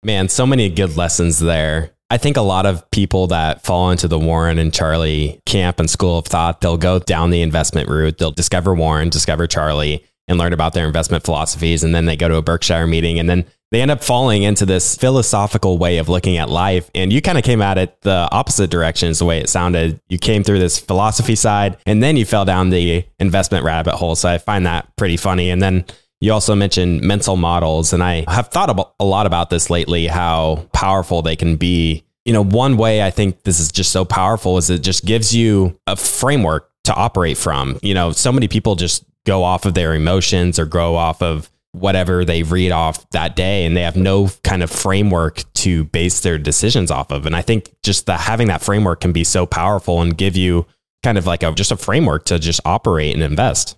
Man, 0.03 0.29
so 0.29 0.45
many 0.45 0.69
good 0.69 0.97
lessons 0.97 1.39
there. 1.39 1.91
I 2.09 2.17
think 2.17 2.35
a 2.35 2.41
lot 2.41 2.65
of 2.65 2.89
people 2.91 3.27
that 3.27 3.63
fall 3.63 3.91
into 3.91 4.07
the 4.07 4.19
Warren 4.19 4.57
and 4.57 4.73
Charlie 4.73 5.39
camp 5.45 5.79
and 5.79 5.89
school 5.89 6.17
of 6.17 6.25
thought, 6.25 6.59
they'll 6.59 6.77
go 6.77 6.99
down 6.99 7.29
the 7.29 7.41
investment 7.41 7.87
route. 7.87 8.17
They'll 8.17 8.31
discover 8.31 8.73
Warren, 8.73 9.09
discover 9.09 9.47
Charlie, 9.47 10.05
and 10.27 10.37
learn 10.37 10.53
about 10.53 10.73
their 10.73 10.87
investment 10.87 11.23
philosophies. 11.23 11.83
And 11.83 11.93
then 11.93 12.05
they 12.05 12.15
go 12.15 12.27
to 12.27 12.35
a 12.35 12.41
Berkshire 12.41 12.87
meeting 12.87 13.19
and 13.19 13.29
then 13.29 13.45
they 13.71 13.81
end 13.81 13.89
up 13.89 14.03
falling 14.03 14.43
into 14.43 14.65
this 14.65 14.95
philosophical 14.97 15.77
way 15.77 15.97
of 15.97 16.09
looking 16.09 16.37
at 16.37 16.49
life. 16.49 16.91
And 16.93 17.11
you 17.11 17.21
kind 17.21 17.37
of 17.37 17.43
came 17.43 17.61
at 17.61 17.77
it 17.77 17.99
the 18.01 18.27
opposite 18.31 18.69
direction, 18.69 19.09
is 19.09 19.19
the 19.19 19.25
way 19.25 19.39
it 19.39 19.49
sounded. 19.49 19.99
You 20.09 20.17
came 20.17 20.43
through 20.43 20.59
this 20.59 20.77
philosophy 20.77 21.35
side 21.35 21.77
and 21.85 22.03
then 22.03 22.17
you 22.17 22.25
fell 22.25 22.45
down 22.45 22.69
the 22.69 23.05
investment 23.19 23.63
rabbit 23.63 23.95
hole. 23.95 24.15
So 24.15 24.29
I 24.29 24.37
find 24.37 24.65
that 24.65 24.95
pretty 24.97 25.17
funny. 25.17 25.49
And 25.49 25.61
then 25.61 25.85
you 26.19 26.31
also 26.31 26.53
mentioned 26.53 27.01
mental 27.01 27.35
models, 27.35 27.93
and 27.93 28.03
I 28.03 28.25
have 28.31 28.49
thought 28.49 28.93
a 28.99 29.03
lot 29.03 29.25
about 29.25 29.49
this 29.49 29.71
lately, 29.71 30.05
how 30.05 30.67
powerful 30.71 31.23
they 31.23 31.35
can 31.35 31.55
be. 31.55 32.03
You 32.25 32.33
know, 32.33 32.43
one 32.43 32.77
way 32.77 33.01
I 33.01 33.09
think 33.09 33.41
this 33.41 33.59
is 33.59 33.71
just 33.71 33.91
so 33.91 34.05
powerful 34.05 34.59
is 34.59 34.69
it 34.69 34.83
just 34.83 35.03
gives 35.03 35.35
you 35.35 35.79
a 35.87 35.95
framework 35.95 36.69
to 36.83 36.93
operate 36.93 37.39
from. 37.39 37.79
You 37.81 37.95
know, 37.95 38.11
so 38.11 38.31
many 38.31 38.47
people 38.47 38.75
just 38.75 39.03
go 39.25 39.43
off 39.43 39.65
of 39.65 39.73
their 39.73 39.95
emotions 39.95 40.59
or 40.59 40.67
go 40.67 40.95
off 40.95 41.23
of 41.23 41.49
whatever 41.73 42.25
they 42.25 42.43
read 42.43 42.71
off 42.71 43.09
that 43.11 43.35
day 43.35 43.65
and 43.65 43.77
they 43.77 43.81
have 43.81 43.95
no 43.95 44.29
kind 44.43 44.61
of 44.61 44.69
framework 44.69 45.43
to 45.53 45.85
base 45.85 46.19
their 46.19 46.37
decisions 46.37 46.91
off 46.91 47.11
of 47.11 47.25
and 47.25 47.35
i 47.35 47.41
think 47.41 47.73
just 47.81 48.07
that 48.07 48.19
having 48.19 48.47
that 48.47 48.61
framework 48.61 48.99
can 48.99 49.13
be 49.13 49.23
so 49.23 49.45
powerful 49.45 50.01
and 50.01 50.17
give 50.17 50.35
you 50.35 50.65
kind 51.01 51.17
of 51.17 51.25
like 51.25 51.43
a 51.43 51.51
just 51.53 51.71
a 51.71 51.77
framework 51.77 52.25
to 52.25 52.37
just 52.37 52.59
operate 52.65 53.13
and 53.13 53.23
invest 53.23 53.77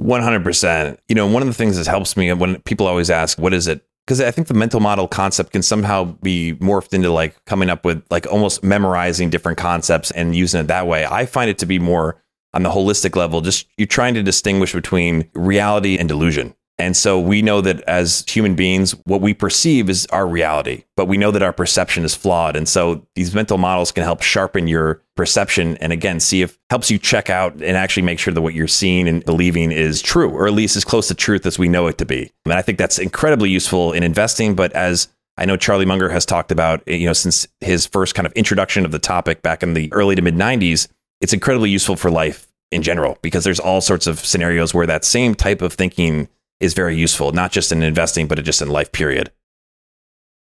100%. 0.00 0.98
You 1.08 1.14
know, 1.14 1.26
one 1.26 1.42
of 1.42 1.48
the 1.48 1.54
things 1.54 1.76
that 1.76 1.86
helps 1.86 2.16
me 2.16 2.32
when 2.32 2.60
people 2.62 2.86
always 2.86 3.10
ask, 3.10 3.38
what 3.38 3.52
is 3.52 3.66
it? 3.66 3.84
Because 4.06 4.20
I 4.20 4.30
think 4.30 4.48
the 4.48 4.54
mental 4.54 4.80
model 4.80 5.06
concept 5.06 5.52
can 5.52 5.62
somehow 5.62 6.04
be 6.04 6.54
morphed 6.54 6.94
into 6.94 7.10
like 7.10 7.44
coming 7.44 7.68
up 7.68 7.84
with 7.84 8.02
like 8.10 8.26
almost 8.26 8.64
memorizing 8.64 9.28
different 9.28 9.58
concepts 9.58 10.10
and 10.12 10.34
using 10.34 10.60
it 10.60 10.68
that 10.68 10.86
way. 10.86 11.04
I 11.04 11.26
find 11.26 11.50
it 11.50 11.58
to 11.58 11.66
be 11.66 11.78
more 11.78 12.22
on 12.54 12.62
the 12.62 12.70
holistic 12.70 13.16
level, 13.16 13.42
just 13.42 13.66
you're 13.76 13.86
trying 13.86 14.14
to 14.14 14.22
distinguish 14.22 14.72
between 14.72 15.28
reality 15.34 15.98
and 15.98 16.08
delusion. 16.08 16.54
And 16.80 16.96
so 16.96 17.18
we 17.18 17.42
know 17.42 17.60
that 17.60 17.80
as 17.82 18.24
human 18.28 18.54
beings, 18.54 18.92
what 19.04 19.20
we 19.20 19.34
perceive 19.34 19.90
is 19.90 20.06
our 20.06 20.28
reality, 20.28 20.84
but 20.96 21.06
we 21.06 21.16
know 21.16 21.32
that 21.32 21.42
our 21.42 21.52
perception 21.52 22.04
is 22.04 22.14
flawed. 22.14 22.54
And 22.54 22.68
so 22.68 23.04
these 23.16 23.34
mental 23.34 23.58
models 23.58 23.90
can 23.90 24.04
help 24.04 24.22
sharpen 24.22 24.68
your 24.68 25.02
perception 25.16 25.76
and 25.78 25.92
again, 25.92 26.20
see 26.20 26.40
if 26.42 26.56
helps 26.70 26.88
you 26.88 26.98
check 26.98 27.30
out 27.30 27.54
and 27.54 27.76
actually 27.76 28.04
make 28.04 28.20
sure 28.20 28.32
that 28.32 28.42
what 28.42 28.54
you're 28.54 28.68
seeing 28.68 29.08
and 29.08 29.24
believing 29.24 29.72
is 29.72 30.00
true, 30.00 30.30
or 30.30 30.46
at 30.46 30.52
least 30.52 30.76
as 30.76 30.84
close 30.84 31.08
to 31.08 31.14
truth 31.16 31.44
as 31.46 31.58
we 31.58 31.68
know 31.68 31.88
it 31.88 31.98
to 31.98 32.06
be. 32.06 32.30
And 32.44 32.54
I 32.54 32.62
think 32.62 32.78
that's 32.78 33.00
incredibly 33.00 33.50
useful 33.50 33.92
in 33.92 34.04
investing. 34.04 34.54
But 34.54 34.72
as 34.74 35.08
I 35.36 35.46
know 35.46 35.56
Charlie 35.56 35.84
Munger 35.84 36.10
has 36.10 36.24
talked 36.24 36.52
about, 36.52 36.86
you 36.86 37.06
know, 37.06 37.12
since 37.12 37.48
his 37.60 37.86
first 37.86 38.14
kind 38.14 38.26
of 38.26 38.32
introduction 38.34 38.84
of 38.84 38.92
the 38.92 39.00
topic 39.00 39.42
back 39.42 39.64
in 39.64 39.74
the 39.74 39.92
early 39.92 40.14
to 40.14 40.22
mid 40.22 40.36
90s, 40.36 40.86
it's 41.20 41.32
incredibly 41.32 41.70
useful 41.70 41.96
for 41.96 42.10
life 42.10 42.46
in 42.70 42.82
general 42.82 43.18
because 43.22 43.42
there's 43.42 43.60
all 43.60 43.80
sorts 43.80 44.06
of 44.06 44.20
scenarios 44.20 44.72
where 44.72 44.86
that 44.86 45.04
same 45.04 45.34
type 45.34 45.62
of 45.62 45.72
thinking 45.72 46.28
is 46.60 46.74
very 46.74 46.96
useful, 46.96 47.32
not 47.32 47.52
just 47.52 47.72
in 47.72 47.82
investing, 47.82 48.26
but 48.26 48.42
just 48.44 48.62
in 48.62 48.68
life, 48.68 48.92
period. 48.92 49.30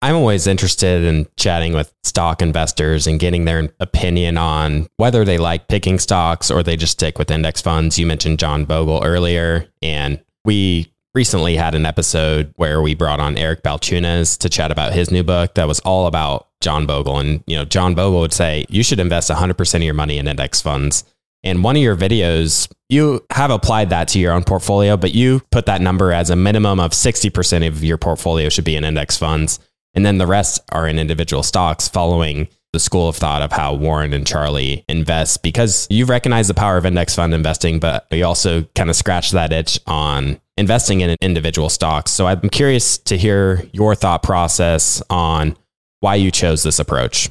I'm 0.00 0.14
always 0.14 0.46
interested 0.46 1.02
in 1.02 1.26
chatting 1.36 1.72
with 1.74 1.92
stock 2.04 2.40
investors 2.40 3.08
and 3.08 3.18
getting 3.18 3.44
their 3.44 3.70
opinion 3.80 4.38
on 4.38 4.86
whether 4.96 5.24
they 5.24 5.38
like 5.38 5.66
picking 5.66 5.98
stocks 5.98 6.52
or 6.52 6.62
they 6.62 6.76
just 6.76 6.92
stick 6.92 7.18
with 7.18 7.32
index 7.32 7.60
funds. 7.60 7.98
You 7.98 8.06
mentioned 8.06 8.38
John 8.38 8.64
Bogle 8.64 9.02
earlier, 9.02 9.66
and 9.82 10.22
we 10.44 10.92
recently 11.14 11.56
had 11.56 11.74
an 11.74 11.84
episode 11.84 12.52
where 12.54 12.80
we 12.80 12.94
brought 12.94 13.18
on 13.18 13.36
Eric 13.36 13.64
Balchunas 13.64 14.38
to 14.38 14.48
chat 14.48 14.70
about 14.70 14.92
his 14.92 15.10
new 15.10 15.24
book 15.24 15.54
that 15.54 15.66
was 15.66 15.80
all 15.80 16.06
about 16.06 16.46
John 16.60 16.86
Bogle. 16.86 17.18
And, 17.18 17.42
you 17.48 17.56
know, 17.56 17.64
John 17.64 17.96
Bogle 17.96 18.20
would 18.20 18.32
say 18.32 18.66
you 18.68 18.84
should 18.84 19.00
invest 19.00 19.30
100% 19.30 19.74
of 19.74 19.82
your 19.82 19.94
money 19.94 20.18
in 20.18 20.28
index 20.28 20.60
funds. 20.60 21.02
In 21.48 21.62
one 21.62 21.76
of 21.76 21.82
your 21.82 21.96
videos, 21.96 22.70
you 22.90 23.24
have 23.30 23.50
applied 23.50 23.88
that 23.88 24.08
to 24.08 24.18
your 24.18 24.32
own 24.32 24.44
portfolio, 24.44 24.98
but 24.98 25.14
you 25.14 25.40
put 25.50 25.64
that 25.64 25.80
number 25.80 26.12
as 26.12 26.28
a 26.28 26.36
minimum 26.36 26.78
of 26.78 26.90
60% 26.90 27.66
of 27.66 27.82
your 27.82 27.96
portfolio 27.96 28.50
should 28.50 28.66
be 28.66 28.76
in 28.76 28.84
index 28.84 29.16
funds. 29.16 29.58
And 29.94 30.04
then 30.04 30.18
the 30.18 30.26
rest 30.26 30.60
are 30.72 30.86
in 30.86 30.98
individual 30.98 31.42
stocks 31.42 31.88
following 31.88 32.48
the 32.74 32.78
school 32.78 33.08
of 33.08 33.16
thought 33.16 33.40
of 33.40 33.50
how 33.50 33.72
Warren 33.72 34.12
and 34.12 34.26
Charlie 34.26 34.84
invest 34.90 35.42
because 35.42 35.86
you 35.88 36.04
recognize 36.04 36.48
the 36.48 36.54
power 36.54 36.76
of 36.76 36.84
index 36.84 37.14
fund 37.14 37.32
investing, 37.32 37.78
but 37.78 38.06
you 38.10 38.26
also 38.26 38.64
kind 38.74 38.90
of 38.90 38.96
scratch 38.96 39.30
that 39.30 39.50
itch 39.50 39.80
on 39.86 40.38
investing 40.58 41.00
in 41.00 41.16
individual 41.22 41.70
stocks. 41.70 42.10
So 42.10 42.26
I'm 42.26 42.50
curious 42.50 42.98
to 42.98 43.16
hear 43.16 43.66
your 43.72 43.94
thought 43.94 44.22
process 44.22 45.02
on 45.08 45.56
why 46.00 46.16
you 46.16 46.30
chose 46.30 46.62
this 46.62 46.78
approach. 46.78 47.30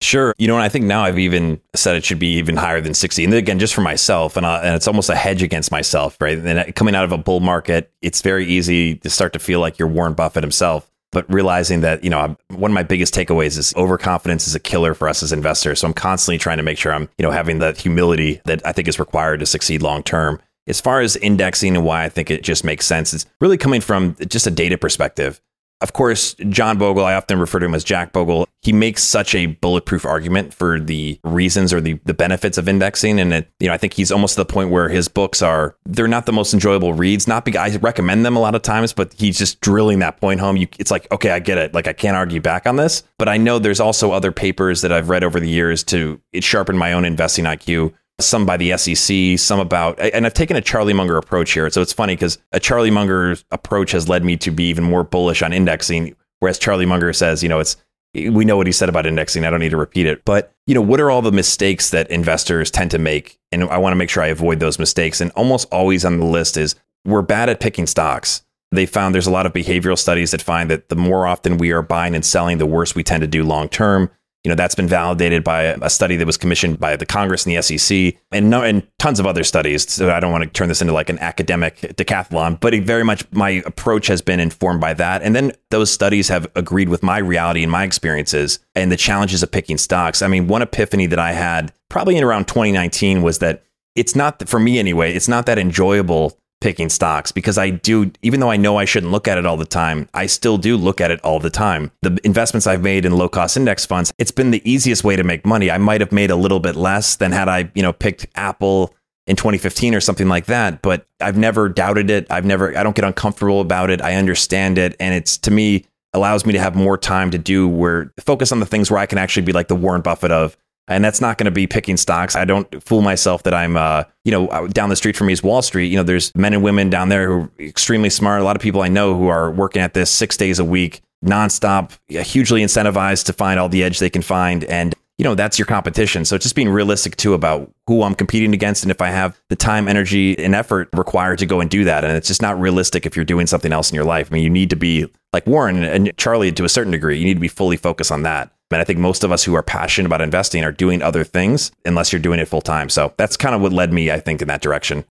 Sure. 0.00 0.32
You 0.38 0.46
know, 0.46 0.54
and 0.54 0.62
I 0.62 0.68
think 0.68 0.84
now 0.84 1.02
I've 1.02 1.18
even 1.18 1.60
said 1.74 1.96
it 1.96 2.04
should 2.04 2.20
be 2.20 2.34
even 2.36 2.56
higher 2.56 2.80
than 2.80 2.94
60. 2.94 3.24
And 3.24 3.34
again, 3.34 3.58
just 3.58 3.74
for 3.74 3.80
myself, 3.80 4.36
and, 4.36 4.46
uh, 4.46 4.60
and 4.62 4.76
it's 4.76 4.86
almost 4.86 5.10
a 5.10 5.16
hedge 5.16 5.42
against 5.42 5.72
myself, 5.72 6.16
right? 6.20 6.38
And 6.38 6.74
coming 6.76 6.94
out 6.94 7.04
of 7.04 7.10
a 7.10 7.18
bull 7.18 7.40
market, 7.40 7.90
it's 8.00 8.22
very 8.22 8.46
easy 8.46 8.94
to 8.96 9.10
start 9.10 9.32
to 9.32 9.40
feel 9.40 9.58
like 9.58 9.78
you're 9.78 9.88
Warren 9.88 10.14
Buffett 10.14 10.44
himself. 10.44 10.88
but 11.10 11.24
realizing 11.32 11.80
that, 11.80 12.04
you 12.04 12.10
know, 12.10 12.20
I'm, 12.20 12.36
one 12.50 12.70
of 12.70 12.74
my 12.74 12.82
biggest 12.82 13.14
takeaways 13.14 13.56
is 13.56 13.74
overconfidence 13.76 14.46
is 14.46 14.54
a 14.54 14.60
killer 14.60 14.94
for 14.94 15.08
us 15.08 15.22
as 15.22 15.32
investors. 15.32 15.80
So 15.80 15.86
I'm 15.86 15.94
constantly 15.94 16.38
trying 16.38 16.58
to 16.58 16.62
make 16.62 16.76
sure 16.78 16.92
I'm, 16.92 17.08
you 17.16 17.22
know, 17.22 17.30
having 17.30 17.60
that 17.60 17.78
humility 17.78 18.40
that 18.44 18.64
I 18.66 18.72
think 18.72 18.88
is 18.88 18.98
required 18.98 19.40
to 19.40 19.46
succeed 19.46 19.82
long 19.82 20.02
term. 20.02 20.40
As 20.66 20.82
far 20.82 21.00
as 21.00 21.16
indexing 21.16 21.76
and 21.76 21.84
why 21.84 22.04
I 22.04 22.10
think 22.10 22.30
it 22.30 22.42
just 22.42 22.62
makes 22.62 22.84
sense, 22.84 23.14
it's 23.14 23.24
really 23.40 23.56
coming 23.56 23.80
from 23.80 24.16
just 24.28 24.46
a 24.46 24.50
data 24.50 24.76
perspective. 24.76 25.40
Of 25.80 25.92
course, 25.92 26.34
John 26.48 26.76
Bogle, 26.76 27.04
I 27.04 27.14
often 27.14 27.38
refer 27.38 27.60
to 27.60 27.66
him 27.66 27.74
as 27.74 27.84
Jack 27.84 28.12
Bogle. 28.12 28.48
He 28.62 28.72
makes 28.72 29.04
such 29.04 29.34
a 29.34 29.46
bulletproof 29.46 30.04
argument 30.04 30.52
for 30.52 30.80
the 30.80 31.20
reasons 31.22 31.72
or 31.72 31.80
the, 31.80 32.00
the 32.04 32.14
benefits 32.14 32.58
of 32.58 32.68
indexing. 32.68 33.20
And 33.20 33.32
it, 33.32 33.50
you 33.60 33.68
know, 33.68 33.74
I 33.74 33.78
think 33.78 33.92
he's 33.92 34.10
almost 34.10 34.34
to 34.34 34.40
the 34.40 34.44
point 34.44 34.70
where 34.70 34.88
his 34.88 35.06
books 35.06 35.40
are, 35.40 35.76
they're 35.86 36.08
not 36.08 36.26
the 36.26 36.32
most 36.32 36.52
enjoyable 36.52 36.94
reads. 36.94 37.28
Not 37.28 37.44
because 37.44 37.76
I 37.76 37.78
recommend 37.78 38.26
them 38.26 38.34
a 38.34 38.40
lot 38.40 38.56
of 38.56 38.62
times, 38.62 38.92
but 38.92 39.12
he's 39.12 39.38
just 39.38 39.60
drilling 39.60 40.00
that 40.00 40.20
point 40.20 40.40
home. 40.40 40.56
You, 40.56 40.66
it's 40.80 40.90
like, 40.90 41.06
okay, 41.12 41.30
I 41.30 41.38
get 41.38 41.58
it. 41.58 41.74
Like 41.74 41.86
I 41.86 41.92
can't 41.92 42.16
argue 42.16 42.40
back 42.40 42.66
on 42.66 42.74
this. 42.74 43.04
But 43.16 43.28
I 43.28 43.36
know 43.36 43.60
there's 43.60 43.80
also 43.80 44.10
other 44.10 44.32
papers 44.32 44.80
that 44.80 44.92
I've 44.92 45.08
read 45.08 45.22
over 45.22 45.38
the 45.38 45.48
years 45.48 45.84
to 45.84 46.20
it 46.32 46.42
sharpen 46.42 46.76
my 46.76 46.92
own 46.92 47.04
investing 47.04 47.44
IQ 47.44 47.94
some 48.20 48.46
by 48.46 48.56
the 48.56 48.76
SEC, 48.76 49.38
some 49.38 49.60
about, 49.60 49.98
and 50.00 50.26
I've 50.26 50.34
taken 50.34 50.56
a 50.56 50.60
Charlie 50.60 50.92
Munger 50.92 51.16
approach 51.16 51.52
here. 51.52 51.70
So 51.70 51.80
it's 51.80 51.92
funny 51.92 52.14
because 52.16 52.38
a 52.52 52.60
Charlie 52.60 52.90
Munger 52.90 53.36
approach 53.50 53.92
has 53.92 54.08
led 54.08 54.24
me 54.24 54.36
to 54.38 54.50
be 54.50 54.68
even 54.68 54.84
more 54.84 55.04
bullish 55.04 55.42
on 55.42 55.52
indexing, 55.52 56.16
whereas 56.40 56.58
Charlie 56.58 56.86
Munger 56.86 57.12
says, 57.12 57.42
you 57.42 57.48
know, 57.48 57.60
it's, 57.60 57.76
we 58.14 58.44
know 58.44 58.56
what 58.56 58.66
he 58.66 58.72
said 58.72 58.88
about 58.88 59.06
indexing. 59.06 59.44
I 59.44 59.50
don't 59.50 59.60
need 59.60 59.70
to 59.70 59.76
repeat 59.76 60.06
it. 60.06 60.24
But, 60.24 60.52
you 60.66 60.74
know, 60.74 60.80
what 60.80 61.00
are 61.00 61.10
all 61.10 61.22
the 61.22 61.30
mistakes 61.30 61.90
that 61.90 62.10
investors 62.10 62.70
tend 62.70 62.90
to 62.90 62.98
make? 62.98 63.38
And 63.52 63.64
I 63.64 63.78
want 63.78 63.92
to 63.92 63.96
make 63.96 64.10
sure 64.10 64.22
I 64.22 64.28
avoid 64.28 64.60
those 64.60 64.78
mistakes. 64.78 65.20
And 65.20 65.30
almost 65.32 65.68
always 65.70 66.04
on 66.04 66.18
the 66.18 66.24
list 66.24 66.56
is 66.56 66.74
we're 67.04 67.22
bad 67.22 67.48
at 67.48 67.60
picking 67.60 67.86
stocks. 67.86 68.42
They 68.70 68.86
found 68.86 69.14
there's 69.14 69.26
a 69.26 69.32
lot 69.32 69.46
of 69.46 69.52
behavioral 69.52 69.98
studies 69.98 70.30
that 70.32 70.42
find 70.42 70.70
that 70.70 70.88
the 70.88 70.96
more 70.96 71.26
often 71.26 71.58
we 71.58 71.70
are 71.70 71.82
buying 71.82 72.14
and 72.14 72.24
selling, 72.24 72.58
the 72.58 72.66
worse 72.66 72.94
we 72.94 73.02
tend 73.02 73.20
to 73.22 73.26
do 73.26 73.44
long 73.44 73.68
term. 73.68 74.10
You 74.48 74.54
know, 74.54 74.56
that's 74.56 74.74
been 74.74 74.88
validated 74.88 75.44
by 75.44 75.64
a 75.64 75.90
study 75.90 76.16
that 76.16 76.24
was 76.24 76.38
commissioned 76.38 76.80
by 76.80 76.96
the 76.96 77.04
Congress 77.04 77.44
and 77.44 77.54
the 77.54 77.60
SEC 77.60 78.14
and, 78.32 78.48
no, 78.48 78.62
and 78.62 78.82
tons 78.98 79.20
of 79.20 79.26
other 79.26 79.44
studies. 79.44 79.86
So 79.92 80.10
I 80.10 80.20
don't 80.20 80.32
want 80.32 80.42
to 80.44 80.48
turn 80.48 80.68
this 80.68 80.80
into 80.80 80.94
like 80.94 81.10
an 81.10 81.18
academic 81.18 81.76
decathlon, 81.80 82.58
but 82.58 82.72
very 82.76 83.04
much 83.04 83.30
my 83.30 83.62
approach 83.66 84.06
has 84.06 84.22
been 84.22 84.40
informed 84.40 84.80
by 84.80 84.94
that. 84.94 85.20
And 85.20 85.36
then 85.36 85.52
those 85.68 85.90
studies 85.90 86.28
have 86.28 86.46
agreed 86.56 86.88
with 86.88 87.02
my 87.02 87.18
reality 87.18 87.62
and 87.62 87.70
my 87.70 87.84
experiences 87.84 88.58
and 88.74 88.90
the 88.90 88.96
challenges 88.96 89.42
of 89.42 89.50
picking 89.50 89.76
stocks. 89.76 90.22
I 90.22 90.28
mean, 90.28 90.46
one 90.46 90.62
epiphany 90.62 91.04
that 91.08 91.18
I 91.18 91.32
had 91.32 91.70
probably 91.90 92.16
in 92.16 92.24
around 92.24 92.48
2019 92.48 93.20
was 93.20 93.40
that 93.40 93.64
it's 93.96 94.16
not, 94.16 94.48
for 94.48 94.58
me 94.58 94.78
anyway, 94.78 95.12
it's 95.12 95.28
not 95.28 95.44
that 95.44 95.58
enjoyable 95.58 96.38
picking 96.60 96.88
stocks 96.88 97.32
because 97.32 97.58
I 97.58 97.70
do, 97.70 98.10
even 98.22 98.40
though 98.40 98.50
I 98.50 98.56
know 98.56 98.76
I 98.76 98.84
shouldn't 98.84 99.12
look 99.12 99.28
at 99.28 99.38
it 99.38 99.46
all 99.46 99.56
the 99.56 99.64
time, 99.64 100.08
I 100.14 100.26
still 100.26 100.58
do 100.58 100.76
look 100.76 101.00
at 101.00 101.10
it 101.10 101.20
all 101.22 101.38
the 101.38 101.50
time. 101.50 101.90
The 102.02 102.18
investments 102.24 102.66
I've 102.66 102.82
made 102.82 103.04
in 103.04 103.16
low 103.16 103.28
cost 103.28 103.56
index 103.56 103.86
funds, 103.86 104.12
it's 104.18 104.30
been 104.30 104.50
the 104.50 104.68
easiest 104.68 105.04
way 105.04 105.16
to 105.16 105.24
make 105.24 105.46
money. 105.46 105.70
I 105.70 105.78
might 105.78 106.00
have 106.00 106.12
made 106.12 106.30
a 106.30 106.36
little 106.36 106.60
bit 106.60 106.76
less 106.76 107.16
than 107.16 107.32
had 107.32 107.48
I, 107.48 107.70
you 107.74 107.82
know, 107.82 107.92
picked 107.92 108.26
Apple 108.34 108.94
in 109.26 109.36
2015 109.36 109.94
or 109.94 110.00
something 110.00 110.28
like 110.28 110.46
that, 110.46 110.82
but 110.82 111.06
I've 111.20 111.36
never 111.36 111.68
doubted 111.68 112.10
it. 112.10 112.26
I've 112.30 112.46
never, 112.46 112.76
I 112.76 112.82
don't 112.82 112.96
get 112.96 113.04
uncomfortable 113.04 113.60
about 113.60 113.90
it. 113.90 114.00
I 114.00 114.14
understand 114.14 114.78
it. 114.78 114.96
And 114.98 115.14
it's 115.14 115.36
to 115.38 115.50
me, 115.50 115.84
allows 116.14 116.46
me 116.46 116.54
to 116.54 116.58
have 116.58 116.74
more 116.74 116.96
time 116.96 117.30
to 117.30 117.38
do 117.38 117.68
where 117.68 118.12
focus 118.18 118.50
on 118.50 118.60
the 118.60 118.66
things 118.66 118.90
where 118.90 118.98
I 118.98 119.06
can 119.06 119.18
actually 119.18 119.44
be 119.44 119.52
like 119.52 119.68
the 119.68 119.76
Warren 119.76 120.00
Buffett 120.00 120.32
of 120.32 120.56
and 120.88 121.04
that's 121.04 121.20
not 121.20 121.38
going 121.38 121.44
to 121.44 121.50
be 121.50 121.66
picking 121.66 121.96
stocks. 121.96 122.34
I 122.34 122.44
don't 122.44 122.82
fool 122.82 123.02
myself 123.02 123.42
that 123.44 123.54
I'm, 123.54 123.76
uh, 123.76 124.04
you 124.24 124.32
know, 124.32 124.68
down 124.68 124.88
the 124.88 124.96
street 124.96 125.16
from 125.16 125.28
me 125.28 125.32
is 125.32 125.42
Wall 125.42 125.62
Street. 125.62 125.86
You 125.88 125.96
know, 125.96 126.02
there's 126.02 126.34
men 126.34 126.54
and 126.54 126.62
women 126.62 126.90
down 126.90 127.08
there 127.08 127.28
who 127.28 127.34
are 127.34 127.50
extremely 127.60 128.10
smart. 128.10 128.40
A 128.40 128.44
lot 128.44 128.56
of 128.56 128.62
people 128.62 128.82
I 128.82 128.88
know 128.88 129.16
who 129.16 129.28
are 129.28 129.50
working 129.50 129.82
at 129.82 129.94
this 129.94 130.10
six 130.10 130.36
days 130.36 130.58
a 130.58 130.64
week, 130.64 131.02
nonstop, 131.24 131.92
hugely 132.08 132.62
incentivized 132.62 133.26
to 133.26 133.32
find 133.32 133.60
all 133.60 133.68
the 133.68 133.84
edge 133.84 133.98
they 133.98 134.10
can 134.10 134.22
find. 134.22 134.64
And, 134.64 134.94
you 135.18 135.24
know, 135.24 135.34
that's 135.34 135.58
your 135.58 135.66
competition. 135.66 136.24
So 136.24 136.38
just 136.38 136.54
being 136.54 136.68
realistic 136.68 137.16
too 137.16 137.34
about 137.34 137.72
who 137.88 138.04
I'm 138.04 138.14
competing 138.14 138.54
against 138.54 138.84
and 138.84 138.90
if 138.90 139.02
I 139.02 139.08
have 139.08 139.38
the 139.48 139.56
time, 139.56 139.88
energy, 139.88 140.38
and 140.38 140.54
effort 140.54 140.88
required 140.92 141.40
to 141.40 141.46
go 141.46 141.60
and 141.60 141.68
do 141.68 141.84
that. 141.84 142.04
And 142.04 142.16
it's 142.16 142.28
just 142.28 142.40
not 142.40 142.58
realistic 142.58 143.04
if 143.04 143.16
you're 143.16 143.24
doing 143.24 143.48
something 143.48 143.72
else 143.72 143.90
in 143.90 143.96
your 143.96 144.04
life. 144.04 144.28
I 144.30 144.34
mean, 144.34 144.44
you 144.44 144.50
need 144.50 144.70
to 144.70 144.76
be 144.76 145.10
like 145.32 145.46
Warren 145.46 145.82
and 145.82 146.16
Charlie 146.16 146.52
to 146.52 146.64
a 146.64 146.68
certain 146.68 146.92
degree, 146.92 147.18
you 147.18 147.24
need 147.24 147.34
to 147.34 147.40
be 147.40 147.48
fully 147.48 147.76
focused 147.76 148.12
on 148.12 148.22
that. 148.22 148.52
And 148.70 148.80
I 148.80 148.84
think 148.84 148.98
most 148.98 149.24
of 149.24 149.32
us 149.32 149.44
who 149.44 149.54
are 149.54 149.62
passionate 149.62 150.06
about 150.06 150.20
investing 150.20 150.62
are 150.62 150.72
doing 150.72 151.02
other 151.02 151.24
things 151.24 151.72
unless 151.84 152.12
you're 152.12 152.20
doing 152.20 152.38
it 152.38 152.46
full 152.46 152.60
time. 152.60 152.88
So 152.88 153.14
that's 153.16 153.36
kind 153.36 153.54
of 153.54 153.60
what 153.60 153.72
led 153.72 153.92
me, 153.92 154.10
I 154.10 154.20
think, 154.20 154.40
in 154.42 154.48
that 154.48 154.62
direction. 154.62 155.04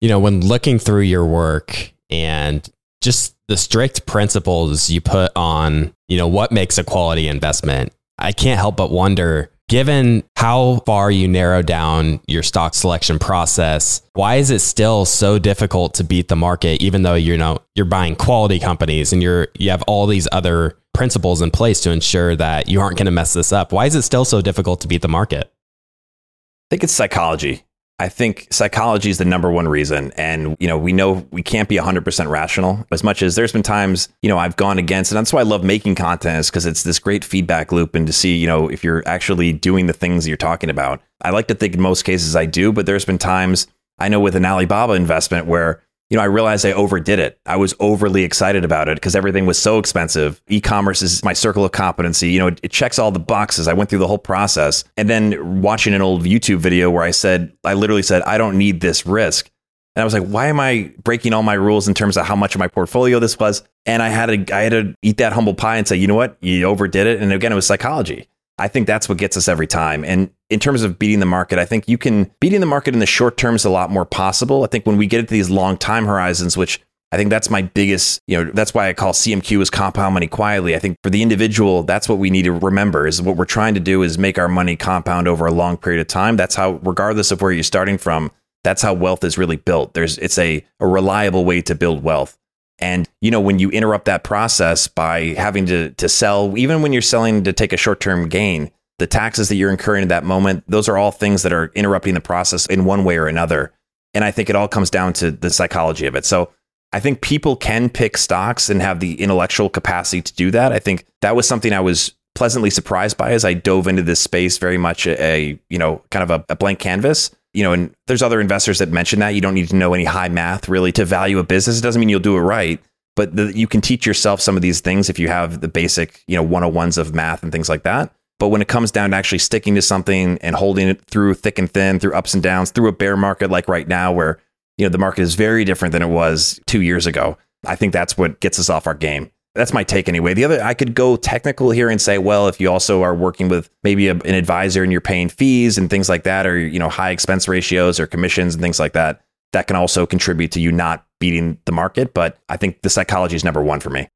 You 0.00 0.08
know, 0.08 0.18
when 0.18 0.46
looking 0.46 0.78
through 0.78 1.02
your 1.02 1.24
work 1.24 1.92
and 2.10 2.68
just 3.00 3.36
the 3.48 3.56
strict 3.56 4.06
principles 4.06 4.90
you 4.90 5.00
put 5.00 5.32
on, 5.34 5.94
you 6.08 6.18
know, 6.18 6.28
what 6.28 6.52
makes 6.52 6.78
a 6.78 6.84
quality 6.84 7.28
investment, 7.28 7.92
I 8.18 8.32
can't 8.32 8.58
help 8.58 8.76
but 8.76 8.90
wonder 8.90 9.50
given 9.68 10.24
how 10.36 10.80
far 10.86 11.10
you 11.10 11.28
narrow 11.28 11.62
down 11.62 12.20
your 12.26 12.42
stock 12.42 12.74
selection 12.74 13.18
process, 13.18 14.02
why 14.14 14.36
is 14.36 14.50
it 14.50 14.60
still 14.60 15.04
so 15.04 15.38
difficult 15.38 15.94
to 15.94 16.04
beat 16.04 16.28
the 16.28 16.36
market 16.36 16.82
even 16.82 17.02
though 17.02 17.14
you 17.14 17.36
know 17.36 17.58
you're 17.74 17.86
buying 17.86 18.16
quality 18.16 18.58
companies 18.58 19.12
and 19.12 19.22
you're 19.22 19.48
you 19.58 19.70
have 19.70 19.82
all 19.82 20.06
these 20.06 20.26
other 20.32 20.78
principles 20.94 21.42
in 21.42 21.50
place 21.50 21.80
to 21.80 21.90
ensure 21.90 22.34
that 22.34 22.68
you 22.68 22.80
aren't 22.80 22.96
going 22.96 23.06
to 23.06 23.12
mess 23.12 23.32
this 23.34 23.52
up. 23.52 23.72
Why 23.72 23.86
is 23.86 23.94
it 23.94 24.02
still 24.02 24.24
so 24.24 24.40
difficult 24.40 24.80
to 24.80 24.88
beat 24.88 25.02
the 25.02 25.08
market? 25.08 25.44
I 25.46 26.66
think 26.70 26.82
it's 26.82 26.92
psychology. 26.92 27.62
I 28.00 28.08
think 28.08 28.46
psychology 28.50 29.10
is 29.10 29.18
the 29.18 29.24
number 29.24 29.50
one 29.50 29.66
reason. 29.66 30.12
And, 30.12 30.56
you 30.60 30.68
know, 30.68 30.78
we 30.78 30.92
know 30.92 31.26
we 31.32 31.42
can't 31.42 31.68
be 31.68 31.76
100% 31.76 32.30
rational 32.30 32.86
as 32.92 33.02
much 33.02 33.22
as 33.22 33.34
there's 33.34 33.52
been 33.52 33.64
times, 33.64 34.08
you 34.22 34.28
know, 34.28 34.38
I've 34.38 34.56
gone 34.56 34.78
against, 34.78 35.10
and 35.10 35.18
that's 35.18 35.32
why 35.32 35.40
I 35.40 35.44
love 35.44 35.64
making 35.64 35.96
content 35.96 36.38
is 36.38 36.48
because 36.48 36.64
it's 36.64 36.84
this 36.84 37.00
great 37.00 37.24
feedback 37.24 37.72
loop 37.72 37.96
and 37.96 38.06
to 38.06 38.12
see, 38.12 38.36
you 38.36 38.46
know, 38.46 38.68
if 38.68 38.84
you're 38.84 39.02
actually 39.06 39.52
doing 39.52 39.86
the 39.86 39.92
things 39.92 40.28
you're 40.28 40.36
talking 40.36 40.70
about. 40.70 41.02
I 41.22 41.30
like 41.30 41.48
to 41.48 41.54
think 41.54 41.74
in 41.74 41.80
most 41.80 42.04
cases 42.04 42.36
I 42.36 42.46
do, 42.46 42.72
but 42.72 42.86
there's 42.86 43.04
been 43.04 43.18
times 43.18 43.66
I 43.98 44.08
know 44.08 44.20
with 44.20 44.36
an 44.36 44.46
Alibaba 44.46 44.92
investment 44.92 45.46
where 45.46 45.82
you 46.10 46.16
know, 46.16 46.22
I 46.22 46.26
realized 46.26 46.64
I 46.64 46.72
overdid 46.72 47.18
it. 47.18 47.38
I 47.44 47.56
was 47.56 47.74
overly 47.80 48.24
excited 48.24 48.64
about 48.64 48.88
it 48.88 48.96
because 48.96 49.14
everything 49.14 49.44
was 49.44 49.58
so 49.58 49.78
expensive. 49.78 50.40
E-commerce 50.48 51.02
is 51.02 51.22
my 51.22 51.34
circle 51.34 51.64
of 51.64 51.72
competency. 51.72 52.30
You 52.30 52.38
know, 52.38 52.46
it, 52.46 52.60
it, 52.62 52.70
checks 52.70 52.98
all 52.98 53.10
the 53.10 53.18
boxes. 53.18 53.68
I 53.68 53.74
went 53.74 53.90
through 53.90 53.98
the 53.98 54.06
whole 54.06 54.18
process. 54.18 54.84
And 54.96 55.10
then 55.10 55.60
watching 55.60 55.92
an 55.92 56.00
old 56.00 56.22
YouTube 56.24 56.58
video 56.58 56.90
where 56.90 57.02
I 57.02 57.10
said, 57.10 57.52
I 57.62 57.74
literally 57.74 58.02
said, 58.02 58.22
I 58.22 58.38
don't 58.38 58.56
need 58.56 58.80
this 58.80 59.04
risk. 59.04 59.50
And 59.96 60.02
I 60.02 60.04
was 60.04 60.14
like, 60.14 60.26
why 60.26 60.46
am 60.46 60.60
I 60.60 60.92
breaking 61.02 61.34
all 61.34 61.42
my 61.42 61.54
rules 61.54 61.88
in 61.88 61.94
terms 61.94 62.16
of 62.16 62.24
how 62.24 62.36
much 62.36 62.54
of 62.54 62.58
my 62.58 62.68
portfolio 62.68 63.18
this 63.18 63.38
was? 63.38 63.64
And 63.84 64.02
I 64.02 64.08
had 64.08 64.46
to, 64.46 64.54
I 64.54 64.60
had 64.62 64.70
to 64.70 64.94
eat 65.02 65.18
that 65.18 65.32
humble 65.32 65.54
pie 65.54 65.76
and 65.76 65.86
say, 65.88 65.96
you 65.96 66.06
know 66.06 66.14
what? 66.14 66.38
You 66.40 66.64
overdid 66.64 67.06
it. 67.06 67.20
And 67.20 67.32
again, 67.32 67.52
it 67.52 67.56
was 67.56 67.66
psychology. 67.66 68.28
I 68.58 68.68
think 68.68 68.86
that's 68.86 69.08
what 69.08 69.18
gets 69.18 69.36
us 69.36 69.48
every 69.48 69.66
time. 69.66 70.04
And 70.04 70.30
in 70.50 70.60
terms 70.60 70.82
of 70.82 70.98
beating 70.98 71.20
the 71.20 71.26
market, 71.26 71.58
I 71.58 71.64
think 71.64 71.88
you 71.88 71.98
can 71.98 72.30
beating 72.40 72.60
the 72.60 72.66
market 72.66 72.94
in 72.94 73.00
the 73.00 73.06
short 73.06 73.36
term 73.36 73.54
is 73.54 73.64
a 73.64 73.70
lot 73.70 73.90
more 73.90 74.04
possible. 74.04 74.64
I 74.64 74.66
think 74.66 74.86
when 74.86 74.96
we 74.96 75.06
get 75.06 75.20
into 75.20 75.32
these 75.32 75.50
long 75.50 75.76
time 75.76 76.06
horizons, 76.06 76.56
which 76.56 76.80
I 77.10 77.16
think 77.16 77.30
that's 77.30 77.48
my 77.48 77.62
biggest, 77.62 78.20
you 78.26 78.44
know, 78.44 78.50
that's 78.52 78.74
why 78.74 78.88
I 78.88 78.92
call 78.92 79.12
CMQ 79.12 79.62
as 79.62 79.70
compound 79.70 80.12
money 80.12 80.26
quietly. 80.26 80.74
I 80.74 80.78
think 80.78 80.98
for 81.02 81.08
the 81.08 81.22
individual, 81.22 81.82
that's 81.82 82.08
what 82.08 82.18
we 82.18 82.28
need 82.28 82.42
to 82.42 82.52
remember 82.52 83.06
is 83.06 83.22
what 83.22 83.36
we're 83.36 83.46
trying 83.46 83.74
to 83.74 83.80
do 83.80 84.02
is 84.02 84.18
make 84.18 84.38
our 84.38 84.48
money 84.48 84.76
compound 84.76 85.26
over 85.26 85.46
a 85.46 85.52
long 85.52 85.78
period 85.78 86.00
of 86.00 86.06
time. 86.06 86.36
That's 86.36 86.54
how, 86.54 86.72
regardless 86.82 87.30
of 87.30 87.40
where 87.40 87.50
you're 87.50 87.62
starting 87.62 87.96
from, 87.96 88.30
that's 88.62 88.82
how 88.82 88.92
wealth 88.92 89.24
is 89.24 89.38
really 89.38 89.56
built. 89.56 89.94
There's, 89.94 90.18
it's 90.18 90.36
a, 90.36 90.62
a 90.80 90.86
reliable 90.86 91.46
way 91.46 91.62
to 91.62 91.74
build 91.74 92.02
wealth. 92.02 92.36
And 92.78 93.08
you 93.20 93.30
know, 93.30 93.40
when 93.40 93.58
you 93.58 93.70
interrupt 93.70 94.04
that 94.04 94.22
process 94.22 94.86
by 94.86 95.34
having 95.34 95.66
to 95.66 95.90
to 95.90 96.08
sell, 96.08 96.56
even 96.56 96.82
when 96.82 96.92
you're 96.92 97.02
selling 97.02 97.44
to 97.44 97.52
take 97.52 97.72
a 97.72 97.76
short 97.76 98.00
term 98.00 98.28
gain, 98.28 98.70
the 98.98 99.06
taxes 99.06 99.48
that 99.48 99.56
you're 99.56 99.70
incurring 99.70 100.02
at 100.02 100.08
that 100.08 100.24
moment, 100.24 100.64
those 100.68 100.88
are 100.88 100.96
all 100.96 101.10
things 101.10 101.42
that 101.42 101.52
are 101.52 101.70
interrupting 101.74 102.14
the 102.14 102.20
process 102.20 102.66
in 102.66 102.84
one 102.84 103.04
way 103.04 103.16
or 103.16 103.26
another. 103.26 103.72
And 104.14 104.24
I 104.24 104.30
think 104.30 104.50
it 104.50 104.56
all 104.56 104.68
comes 104.68 104.90
down 104.90 105.12
to 105.14 105.30
the 105.30 105.50
psychology 105.50 106.06
of 106.06 106.14
it. 106.14 106.24
So 106.24 106.50
I 106.92 107.00
think 107.00 107.20
people 107.20 107.54
can 107.56 107.90
pick 107.90 108.16
stocks 108.16 108.70
and 108.70 108.80
have 108.80 109.00
the 109.00 109.20
intellectual 109.20 109.68
capacity 109.68 110.22
to 110.22 110.34
do 110.34 110.50
that. 110.50 110.72
I 110.72 110.78
think 110.78 111.04
that 111.20 111.36
was 111.36 111.46
something 111.46 111.72
I 111.72 111.80
was 111.80 112.14
pleasantly 112.34 112.70
surprised 112.70 113.16
by 113.16 113.32
as 113.32 113.44
I 113.44 113.54
dove 113.54 113.86
into 113.88 114.02
this 114.02 114.20
space 114.20 114.58
very 114.58 114.78
much 114.78 115.06
a, 115.06 115.20
a 115.22 115.60
you 115.68 115.78
know 115.78 116.02
kind 116.10 116.22
of 116.22 116.30
a, 116.30 116.44
a 116.48 116.56
blank 116.56 116.78
canvas 116.78 117.32
you 117.58 117.62
know, 117.62 117.72
and 117.72 117.94
there's 118.06 118.22
other 118.22 118.40
investors 118.40 118.78
that 118.78 118.90
mention 118.90 119.20
that 119.20 119.30
you 119.30 119.40
don't 119.40 119.54
need 119.54 119.68
to 119.68 119.76
know 119.76 119.94
any 119.94 120.04
high 120.04 120.28
math 120.28 120.68
really 120.68 120.92
to 120.92 121.04
value 121.04 121.38
a 121.38 121.42
business. 121.42 121.78
It 121.78 121.82
doesn't 121.82 121.98
mean 121.98 122.08
you'll 122.08 122.20
do 122.20 122.36
it 122.36 122.40
right, 122.40 122.80
but 123.16 123.34
the, 123.34 123.56
you 123.56 123.66
can 123.66 123.80
teach 123.80 124.06
yourself 124.06 124.40
some 124.40 124.56
of 124.56 124.62
these 124.62 124.80
things 124.80 125.08
if 125.08 125.18
you 125.18 125.28
have 125.28 125.60
the 125.60 125.68
basic, 125.68 126.22
you 126.26 126.36
know, 126.36 126.46
101s 126.46 126.98
of 126.98 127.14
math 127.14 127.42
and 127.42 127.50
things 127.50 127.68
like 127.68 127.82
that. 127.84 128.12
But 128.38 128.48
when 128.48 128.62
it 128.62 128.68
comes 128.68 128.90
down 128.90 129.10
to 129.10 129.16
actually 129.16 129.38
sticking 129.38 129.74
to 129.74 129.82
something 129.82 130.38
and 130.38 130.54
holding 130.54 130.88
it 130.88 131.04
through 131.06 131.34
thick 131.34 131.58
and 131.58 131.70
thin, 131.70 131.98
through 131.98 132.14
ups 132.14 132.34
and 132.34 132.42
downs, 132.42 132.70
through 132.70 132.88
a 132.88 132.92
bear 132.92 133.16
market 133.16 133.50
like 133.50 133.68
right 133.68 133.88
now, 133.88 134.12
where, 134.12 134.38
you 134.76 134.86
know, 134.86 134.90
the 134.90 134.98
market 134.98 135.22
is 135.22 135.34
very 135.34 135.64
different 135.64 135.92
than 135.92 136.02
it 136.02 136.08
was 136.08 136.60
two 136.66 136.82
years 136.82 137.06
ago, 137.06 137.36
I 137.66 137.74
think 137.74 137.92
that's 137.92 138.16
what 138.16 138.38
gets 138.40 138.58
us 138.58 138.70
off 138.70 138.86
our 138.86 138.94
game 138.94 139.30
that's 139.58 139.72
my 139.72 139.82
take 139.82 140.08
anyway. 140.08 140.34
The 140.34 140.44
other, 140.44 140.62
I 140.62 140.72
could 140.74 140.94
go 140.94 141.16
technical 141.16 141.70
here 141.70 141.90
and 141.90 142.00
say, 142.00 142.18
well, 142.18 142.48
if 142.48 142.60
you 142.60 142.70
also 142.70 143.02
are 143.02 143.14
working 143.14 143.48
with 143.48 143.68
maybe 143.82 144.08
a, 144.08 144.12
an 144.12 144.34
advisor 144.34 144.82
and 144.82 144.92
you're 144.92 145.00
paying 145.00 145.28
fees 145.28 145.76
and 145.76 145.90
things 145.90 146.08
like 146.08 146.22
that, 146.22 146.46
or 146.46 146.58
you 146.58 146.78
know, 146.78 146.88
high 146.88 147.10
expense 147.10 147.48
ratios 147.48 147.98
or 147.98 148.06
commissions 148.06 148.54
and 148.54 148.62
things 148.62 148.78
like 148.78 148.92
that, 148.92 149.20
that 149.52 149.66
can 149.66 149.76
also 149.76 150.06
contribute 150.06 150.52
to 150.52 150.60
you 150.60 150.70
not 150.70 151.04
beating 151.18 151.58
the 151.64 151.72
market. 151.72 152.14
But 152.14 152.38
I 152.48 152.56
think 152.56 152.82
the 152.82 152.90
psychology 152.90 153.36
is 153.36 153.44
number 153.44 153.62
one 153.62 153.80
for 153.80 153.90
me. 153.90 154.08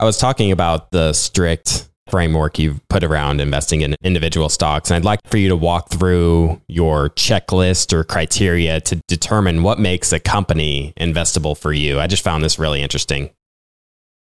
I 0.00 0.04
was 0.04 0.18
talking 0.18 0.50
about 0.50 0.90
the 0.90 1.12
strict 1.12 1.89
framework 2.10 2.58
you've 2.58 2.86
put 2.88 3.04
around 3.04 3.40
investing 3.40 3.80
in 3.82 3.94
individual 4.02 4.48
stocks. 4.48 4.90
And 4.90 4.96
I'd 4.96 5.04
like 5.04 5.20
for 5.26 5.36
you 5.36 5.48
to 5.48 5.56
walk 5.56 5.90
through 5.90 6.60
your 6.68 7.10
checklist 7.10 7.92
or 7.92 8.04
criteria 8.04 8.80
to 8.82 8.96
determine 9.08 9.62
what 9.62 9.78
makes 9.78 10.12
a 10.12 10.20
company 10.20 10.92
investable 10.98 11.56
for 11.56 11.72
you. 11.72 12.00
I 12.00 12.06
just 12.06 12.24
found 12.24 12.42
this 12.44 12.58
really 12.58 12.82
interesting. 12.82 13.30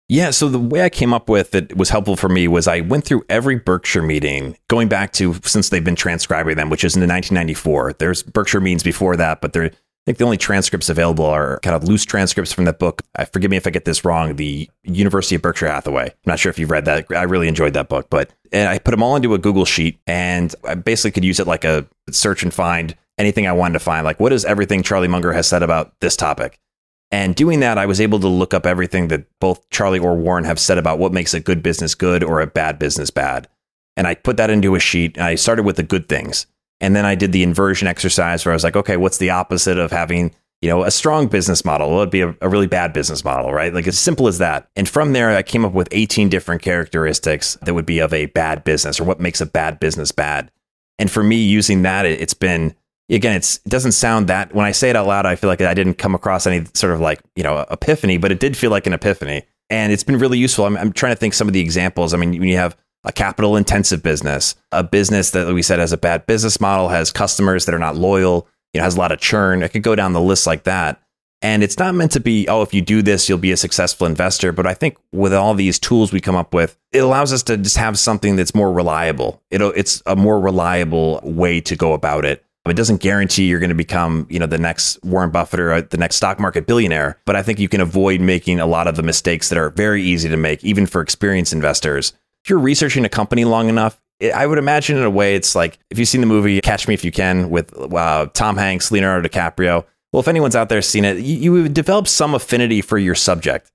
Yeah, 0.09 0.29
so 0.29 0.47
the 0.47 0.59
way 0.59 0.83
I 0.83 0.89
came 0.89 1.13
up 1.13 1.27
with 1.27 1.53
it 1.53 1.75
was 1.75 1.89
helpful 1.89 2.15
for 2.15 2.29
me 2.29 2.47
was 2.47 2.65
I 2.65 2.79
went 2.79 3.03
through 3.03 3.25
every 3.27 3.55
Berkshire 3.55 4.01
meeting 4.01 4.57
going 4.69 4.87
back 4.87 5.11
to 5.13 5.33
since 5.43 5.67
they've 5.67 5.83
been 5.83 5.97
transcribing 5.97 6.55
them, 6.55 6.69
which 6.69 6.85
is 6.85 6.95
in 6.95 7.01
1994. 7.01 7.93
There's 7.99 8.23
Berkshire 8.23 8.61
meetings 8.61 8.83
before 8.83 9.17
that, 9.17 9.41
but 9.41 9.51
they're 9.51 9.65
I 9.65 9.71
think 10.07 10.19
the 10.19 10.23
only 10.23 10.37
transcripts 10.37 10.87
available 10.87 11.25
are 11.25 11.59
kind 11.63 11.75
of 11.75 11.83
loose 11.83 12.05
transcripts 12.05 12.53
from 12.53 12.63
that 12.63 12.79
book. 12.79 13.01
I 13.17 13.25
forgive 13.25 13.51
me 13.51 13.57
if 13.57 13.67
I 13.67 13.71
get 13.71 13.83
this 13.83 14.05
wrong. 14.05 14.37
The 14.37 14.69
University 14.85 15.35
of 15.35 15.41
Berkshire 15.41 15.67
Hathaway. 15.67 16.05
I'm 16.05 16.15
not 16.25 16.39
sure 16.39 16.49
if 16.49 16.57
you've 16.57 16.71
read 16.71 16.85
that. 16.85 17.07
I 17.11 17.23
really 17.23 17.49
enjoyed 17.49 17.73
that 17.73 17.89
book, 17.89 18.09
but 18.09 18.31
and 18.53 18.69
I 18.69 18.79
put 18.79 18.91
them 18.91 19.03
all 19.03 19.17
into 19.17 19.33
a 19.33 19.37
Google 19.37 19.65
sheet, 19.65 19.99
and 20.07 20.55
I 20.63 20.75
basically 20.75 21.11
could 21.11 21.25
use 21.25 21.41
it 21.41 21.47
like 21.47 21.65
a 21.65 21.85
search 22.09 22.41
and 22.41 22.53
find 22.53 22.95
anything 23.17 23.47
I 23.47 23.51
wanted 23.51 23.73
to 23.73 23.79
find. 23.79 24.05
Like, 24.05 24.21
what 24.21 24.31
is 24.31 24.45
everything 24.45 24.81
Charlie 24.81 25.09
Munger 25.09 25.33
has 25.33 25.45
said 25.45 25.61
about 25.61 25.93
this 25.99 26.15
topic? 26.15 26.57
And 27.11 27.35
doing 27.35 27.59
that, 27.59 27.77
I 27.77 27.85
was 27.85 27.99
able 27.99 28.21
to 28.21 28.27
look 28.29 28.53
up 28.53 28.65
everything 28.65 29.09
that 29.09 29.25
both 29.41 29.69
Charlie 29.71 29.99
or 29.99 30.15
Warren 30.15 30.45
have 30.45 30.59
said 30.59 30.77
about 30.77 30.99
what 30.99 31.11
makes 31.11 31.33
a 31.33 31.41
good 31.41 31.61
business 31.61 31.95
good 31.95 32.23
or 32.23 32.39
a 32.39 32.47
bad 32.47 32.79
business 32.79 33.09
bad. 33.09 33.49
And 33.97 34.07
I 34.07 34.15
put 34.15 34.37
that 34.37 34.49
into 34.49 34.75
a 34.75 34.79
sheet. 34.79 35.17
I 35.17 35.35
started 35.35 35.63
with 35.63 35.75
the 35.75 35.83
good 35.83 36.07
things. 36.07 36.47
And 36.79 36.95
then 36.95 37.05
I 37.05 37.15
did 37.15 37.31
the 37.31 37.43
inversion 37.43 37.87
exercise 37.87 38.45
where 38.45 38.53
I 38.53 38.55
was 38.55 38.63
like, 38.63 38.75
okay, 38.75 38.97
what's 38.97 39.17
the 39.17 39.31
opposite 39.31 39.77
of 39.77 39.91
having, 39.91 40.33
you 40.61 40.69
know, 40.69 40.83
a 40.83 40.91
strong 40.91 41.27
business 41.27 41.65
model? 41.65 41.89
Well, 41.89 41.99
it'd 41.99 42.11
be 42.11 42.21
a, 42.21 42.35
a 42.41 42.49
really 42.49 42.67
bad 42.67 42.93
business 42.93 43.23
model, 43.23 43.51
right? 43.51 43.73
Like 43.73 43.87
as 43.87 43.97
simple 43.97 44.27
as 44.27 44.37
that. 44.37 44.69
And 44.75 44.87
from 44.87 45.13
there, 45.13 45.35
I 45.35 45.43
came 45.43 45.65
up 45.65 45.73
with 45.73 45.87
18 45.91 46.29
different 46.29 46.61
characteristics 46.61 47.57
that 47.63 47.73
would 47.73 47.85
be 47.85 47.99
of 47.99 48.13
a 48.13 48.27
bad 48.27 48.63
business 48.63 48.99
or 48.99 49.05
what 49.05 49.19
makes 49.19 49.41
a 49.41 49.45
bad 49.45 49.79
business 49.79 50.11
bad. 50.11 50.51
And 50.99 51.09
for 51.09 51.23
me, 51.23 51.43
using 51.43 51.81
that, 51.83 52.05
it, 52.05 52.21
it's 52.21 52.33
been, 52.33 52.75
again, 53.09 53.35
it's, 53.35 53.57
it 53.57 53.69
doesn't 53.69 53.93
sound 53.93 54.27
that, 54.27 54.53
when 54.53 54.65
I 54.65 54.71
say 54.71 54.89
it 54.89 54.95
out 54.95 55.07
loud, 55.07 55.25
I 55.25 55.35
feel 55.35 55.49
like 55.49 55.61
I 55.61 55.73
didn't 55.73 55.95
come 55.95 56.15
across 56.15 56.45
any 56.47 56.65
sort 56.73 56.93
of 56.93 56.99
like, 56.99 57.21
you 57.35 57.43
know, 57.43 57.65
epiphany, 57.71 58.17
but 58.17 58.31
it 58.31 58.39
did 58.39 58.55
feel 58.57 58.71
like 58.71 58.87
an 58.87 58.93
epiphany. 58.93 59.43
And 59.69 59.91
it's 59.91 60.03
been 60.03 60.17
really 60.17 60.37
useful. 60.37 60.65
I'm, 60.65 60.77
I'm 60.77 60.93
trying 60.93 61.11
to 61.11 61.19
think 61.19 61.33
some 61.33 61.47
of 61.47 61.53
the 61.53 61.59
examples. 61.59 62.13
I 62.13 62.17
mean, 62.17 62.31
when 62.31 62.49
you 62.49 62.57
have, 62.57 62.77
a 63.07 63.11
capital 63.11 63.55
intensive 63.55 64.03
business, 64.03 64.55
a 64.71 64.83
business 64.83 65.31
that 65.31 65.53
we 65.53 65.61
said 65.61 65.79
has 65.79 65.93
a 65.93 65.97
bad 65.97 66.27
business 66.27 66.59
model, 66.59 66.89
has 66.89 67.09
customers 67.09 67.65
that 67.65 67.73
are 67.73 67.79
not 67.79 67.95
loyal, 67.95 68.47
you 68.73 68.79
know, 68.79 68.83
has 68.83 68.97
a 68.97 68.99
lot 68.99 69.13
of 69.13 69.19
churn. 69.19 69.63
It 69.63 69.69
could 69.69 69.81
go 69.81 69.95
down 69.95 70.13
the 70.13 70.21
list 70.21 70.45
like 70.45 70.63
that. 70.63 71.01
And 71.41 71.63
it's 71.63 71.77
not 71.77 71.95
meant 71.95 72.11
to 72.13 72.19
be, 72.19 72.47
oh, 72.47 72.63
if 72.63 72.73
you 72.73 72.81
do 72.81 73.01
this, 73.01 73.29
you'll 73.29 73.37
be 73.37 73.51
a 73.51 73.57
successful 73.57 74.07
investor. 74.07 74.51
But 74.51 74.67
I 74.67 74.73
think 74.73 74.97
with 75.13 75.33
all 75.33 75.53
these 75.53 75.79
tools 75.79 76.11
we 76.11 76.19
come 76.19 76.35
up 76.35 76.53
with, 76.53 76.77
it 76.91 76.99
allows 76.99 77.31
us 77.31 77.43
to 77.43 77.57
just 77.57 77.77
have 77.77 77.97
something 77.97 78.35
that's 78.35 78.55
more 78.55 78.73
reliable. 78.73 79.41
it 79.51 79.61
it's 79.61 80.01
a 80.05 80.15
more 80.15 80.39
reliable 80.39 81.21
way 81.23 81.61
to 81.61 81.75
go 81.75 81.93
about 81.93 82.25
it. 82.25 82.43
It 82.67 82.75
doesn't 82.75 82.99
guarantee 82.99 83.45
you're 83.45 83.61
going 83.61 83.69
to 83.69 83.75
become, 83.75 84.27
you 84.29 84.39
know, 84.39 84.45
the 84.45 84.57
next 84.57 85.01
Warren 85.01 85.29
Buffett 85.29 85.61
or 85.61 85.71
uh, 85.71 85.81
the 85.89 85.95
next 85.95 86.17
stock 86.17 86.37
market 86.37 86.67
billionaire, 86.67 87.17
but 87.25 87.37
I 87.37 87.41
think 87.41 87.59
you 87.59 87.69
can 87.69 87.79
avoid 87.79 88.19
making 88.19 88.59
a 88.59 88.65
lot 88.65 88.87
of 88.87 88.97
the 88.97 89.03
mistakes 89.03 89.47
that 89.47 89.57
are 89.57 89.69
very 89.69 90.03
easy 90.03 90.27
to 90.27 90.35
make, 90.35 90.65
even 90.65 90.85
for 90.85 90.99
experienced 90.99 91.53
investors 91.53 92.11
you're 92.49 92.59
researching 92.59 93.05
a 93.05 93.09
company 93.09 93.45
long 93.45 93.69
enough, 93.69 94.01
I 94.33 94.47
would 94.47 94.57
imagine 94.57 94.97
in 94.97 95.03
a 95.03 95.09
way 95.09 95.35
it's 95.35 95.55
like 95.55 95.77
if 95.89 95.99
you've 95.99 96.07
seen 96.07 96.21
the 96.21 96.27
movie 96.27 96.59
Catch 96.61 96.87
Me 96.87 96.93
If 96.93 97.05
You 97.05 97.11
Can 97.11 97.49
with 97.49 97.75
uh, 97.93 98.27
Tom 98.33 98.57
Hanks, 98.57 98.91
Leonardo 98.91 99.27
DiCaprio. 99.27 99.85
Well, 100.11 100.21
if 100.21 100.27
anyone's 100.27 100.55
out 100.55 100.69
there 100.69 100.81
seen 100.81 101.05
it, 101.05 101.17
you, 101.17 101.57
you 101.57 101.69
develop 101.69 102.07
some 102.07 102.33
affinity 102.33 102.81
for 102.81 102.97
your 102.97 103.15
subject. 103.15 103.69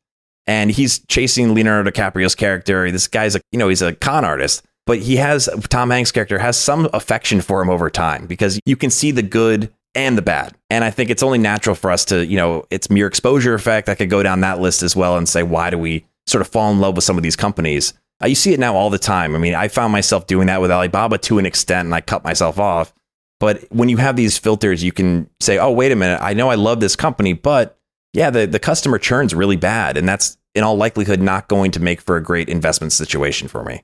And 0.47 0.71
he's 0.71 0.99
chasing 1.07 1.55
Leonardo 1.55 1.91
DiCaprio's 1.91 2.35
character. 2.35 2.91
This 2.91 3.07
guy's 3.07 3.37
a 3.37 3.41
you 3.53 3.59
know 3.59 3.69
he's 3.69 3.83
a 3.83 3.95
con 3.95 4.25
artist, 4.25 4.65
but 4.87 4.99
he 4.99 5.17
has 5.17 5.49
Tom 5.69 5.91
Hanks' 5.91 6.11
character 6.11 6.39
has 6.41 6.57
some 6.57 6.89
affection 6.93 7.41
for 7.41 7.63
him 7.63 7.71
over 7.71 7.89
time 7.89 8.27
because 8.27 8.59
you 8.67 8.75
can 8.75 8.91
see 8.91 9.13
the 9.13 9.23
good 9.23 9.73
and 9.95 10.19
the 10.19 10.23
bad. 10.23 10.57
And 10.71 10.83
I 10.83 10.91
think 10.91 11.11
it's 11.11 11.23
only 11.23 11.39
natural 11.39 11.77
for 11.77 11.93
us 11.93 12.05
to 12.07 12.27
you 12.27 12.37
know 12.37 12.65
it's 12.71 12.91
mere 12.91 13.07
exposure 13.07 13.55
effect. 13.55 13.89
I 13.89 13.95
could 13.95 14.11
go 14.11 14.25
down 14.25 14.41
that 14.41 14.59
list 14.59 14.83
as 14.83 14.97
well 14.97 15.17
and 15.17 15.29
say 15.29 15.45
why 15.45 15.71
do 15.71 15.79
we 15.79 16.05
sort 16.27 16.43
of 16.43 16.49
fall 16.49 16.73
in 16.73 16.81
love 16.81 16.97
with 16.97 17.05
some 17.05 17.17
of 17.17 17.23
these 17.23 17.37
companies? 17.37 17.95
You 18.25 18.35
see 18.35 18.53
it 18.53 18.61
now 18.61 18.77
all 18.77 18.91
the 18.91 18.99
time. 18.99 19.35
I 19.35 19.39
mean, 19.39 19.55
I 19.55 19.69
found 19.69 19.93
myself 19.93 20.27
doing 20.27 20.47
that 20.47 20.61
with 20.61 20.71
Alibaba 20.71 21.19
to 21.19 21.39
an 21.39 21.47
extent, 21.47 21.87
and 21.87 21.95
I 21.95 22.01
cut 22.01 22.23
myself 22.23 22.59
off. 22.59 22.93
But 23.41 23.65
when 23.73 23.89
you 23.89 23.97
have 23.97 24.15
these 24.15 24.39
filters, 24.39 24.85
you 24.85 24.93
can 24.93 25.29
say, 25.41 25.59
"Oh, 25.59 25.73
wait 25.73 25.91
a 25.91 25.97
minute! 25.97 26.21
I 26.23 26.33
know 26.33 26.49
I 26.49 26.55
love 26.55 26.79
this 26.79 26.95
company, 26.95 27.33
but 27.33 27.77
yeah, 28.13 28.31
the 28.31 28.47
the 28.47 28.61
customer 28.61 28.99
churn's 28.99 29.35
really 29.35 29.57
bad, 29.57 29.97
and 29.97 30.09
that's 30.09 30.39
in 30.55 30.63
all 30.63 30.77
likelihood 30.77 31.21
not 31.21 31.49
going 31.49 31.73
to 31.73 31.81
make 31.81 32.01
for 32.01 32.17
a 32.17 32.23
great 32.23 32.49
investment 32.49 32.93
situation 32.93 33.49
for 33.49 33.65
me." 33.65 33.83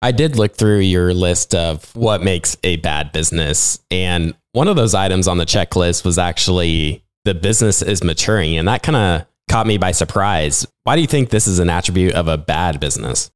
I 0.00 0.12
did 0.12 0.36
look 0.36 0.54
through 0.54 0.80
your 0.80 1.14
list 1.14 1.54
of 1.54 1.96
what 1.96 2.22
makes 2.22 2.56
a 2.62 2.76
bad 2.76 3.10
business, 3.10 3.80
and 3.90 4.36
one 4.52 4.68
of 4.68 4.76
those 4.76 4.94
items 4.94 5.26
on 5.26 5.38
the 5.38 5.46
checklist 5.46 6.04
was 6.04 6.18
actually 6.18 7.04
the 7.24 7.34
business 7.34 7.82
is 7.82 8.04
maturing, 8.04 8.56
and 8.56 8.68
that 8.68 8.84
kind 8.84 8.96
of 8.96 9.26
caught 9.48 9.66
me 9.66 9.78
by 9.78 9.92
surprise. 9.92 10.66
Why 10.84 10.96
do 10.96 11.00
you 11.00 11.06
think 11.06 11.30
this 11.30 11.46
is 11.46 11.58
an 11.58 11.70
attribute 11.70 12.14
of 12.14 12.28
a 12.28 12.38
bad 12.38 12.80
business? 12.80 13.30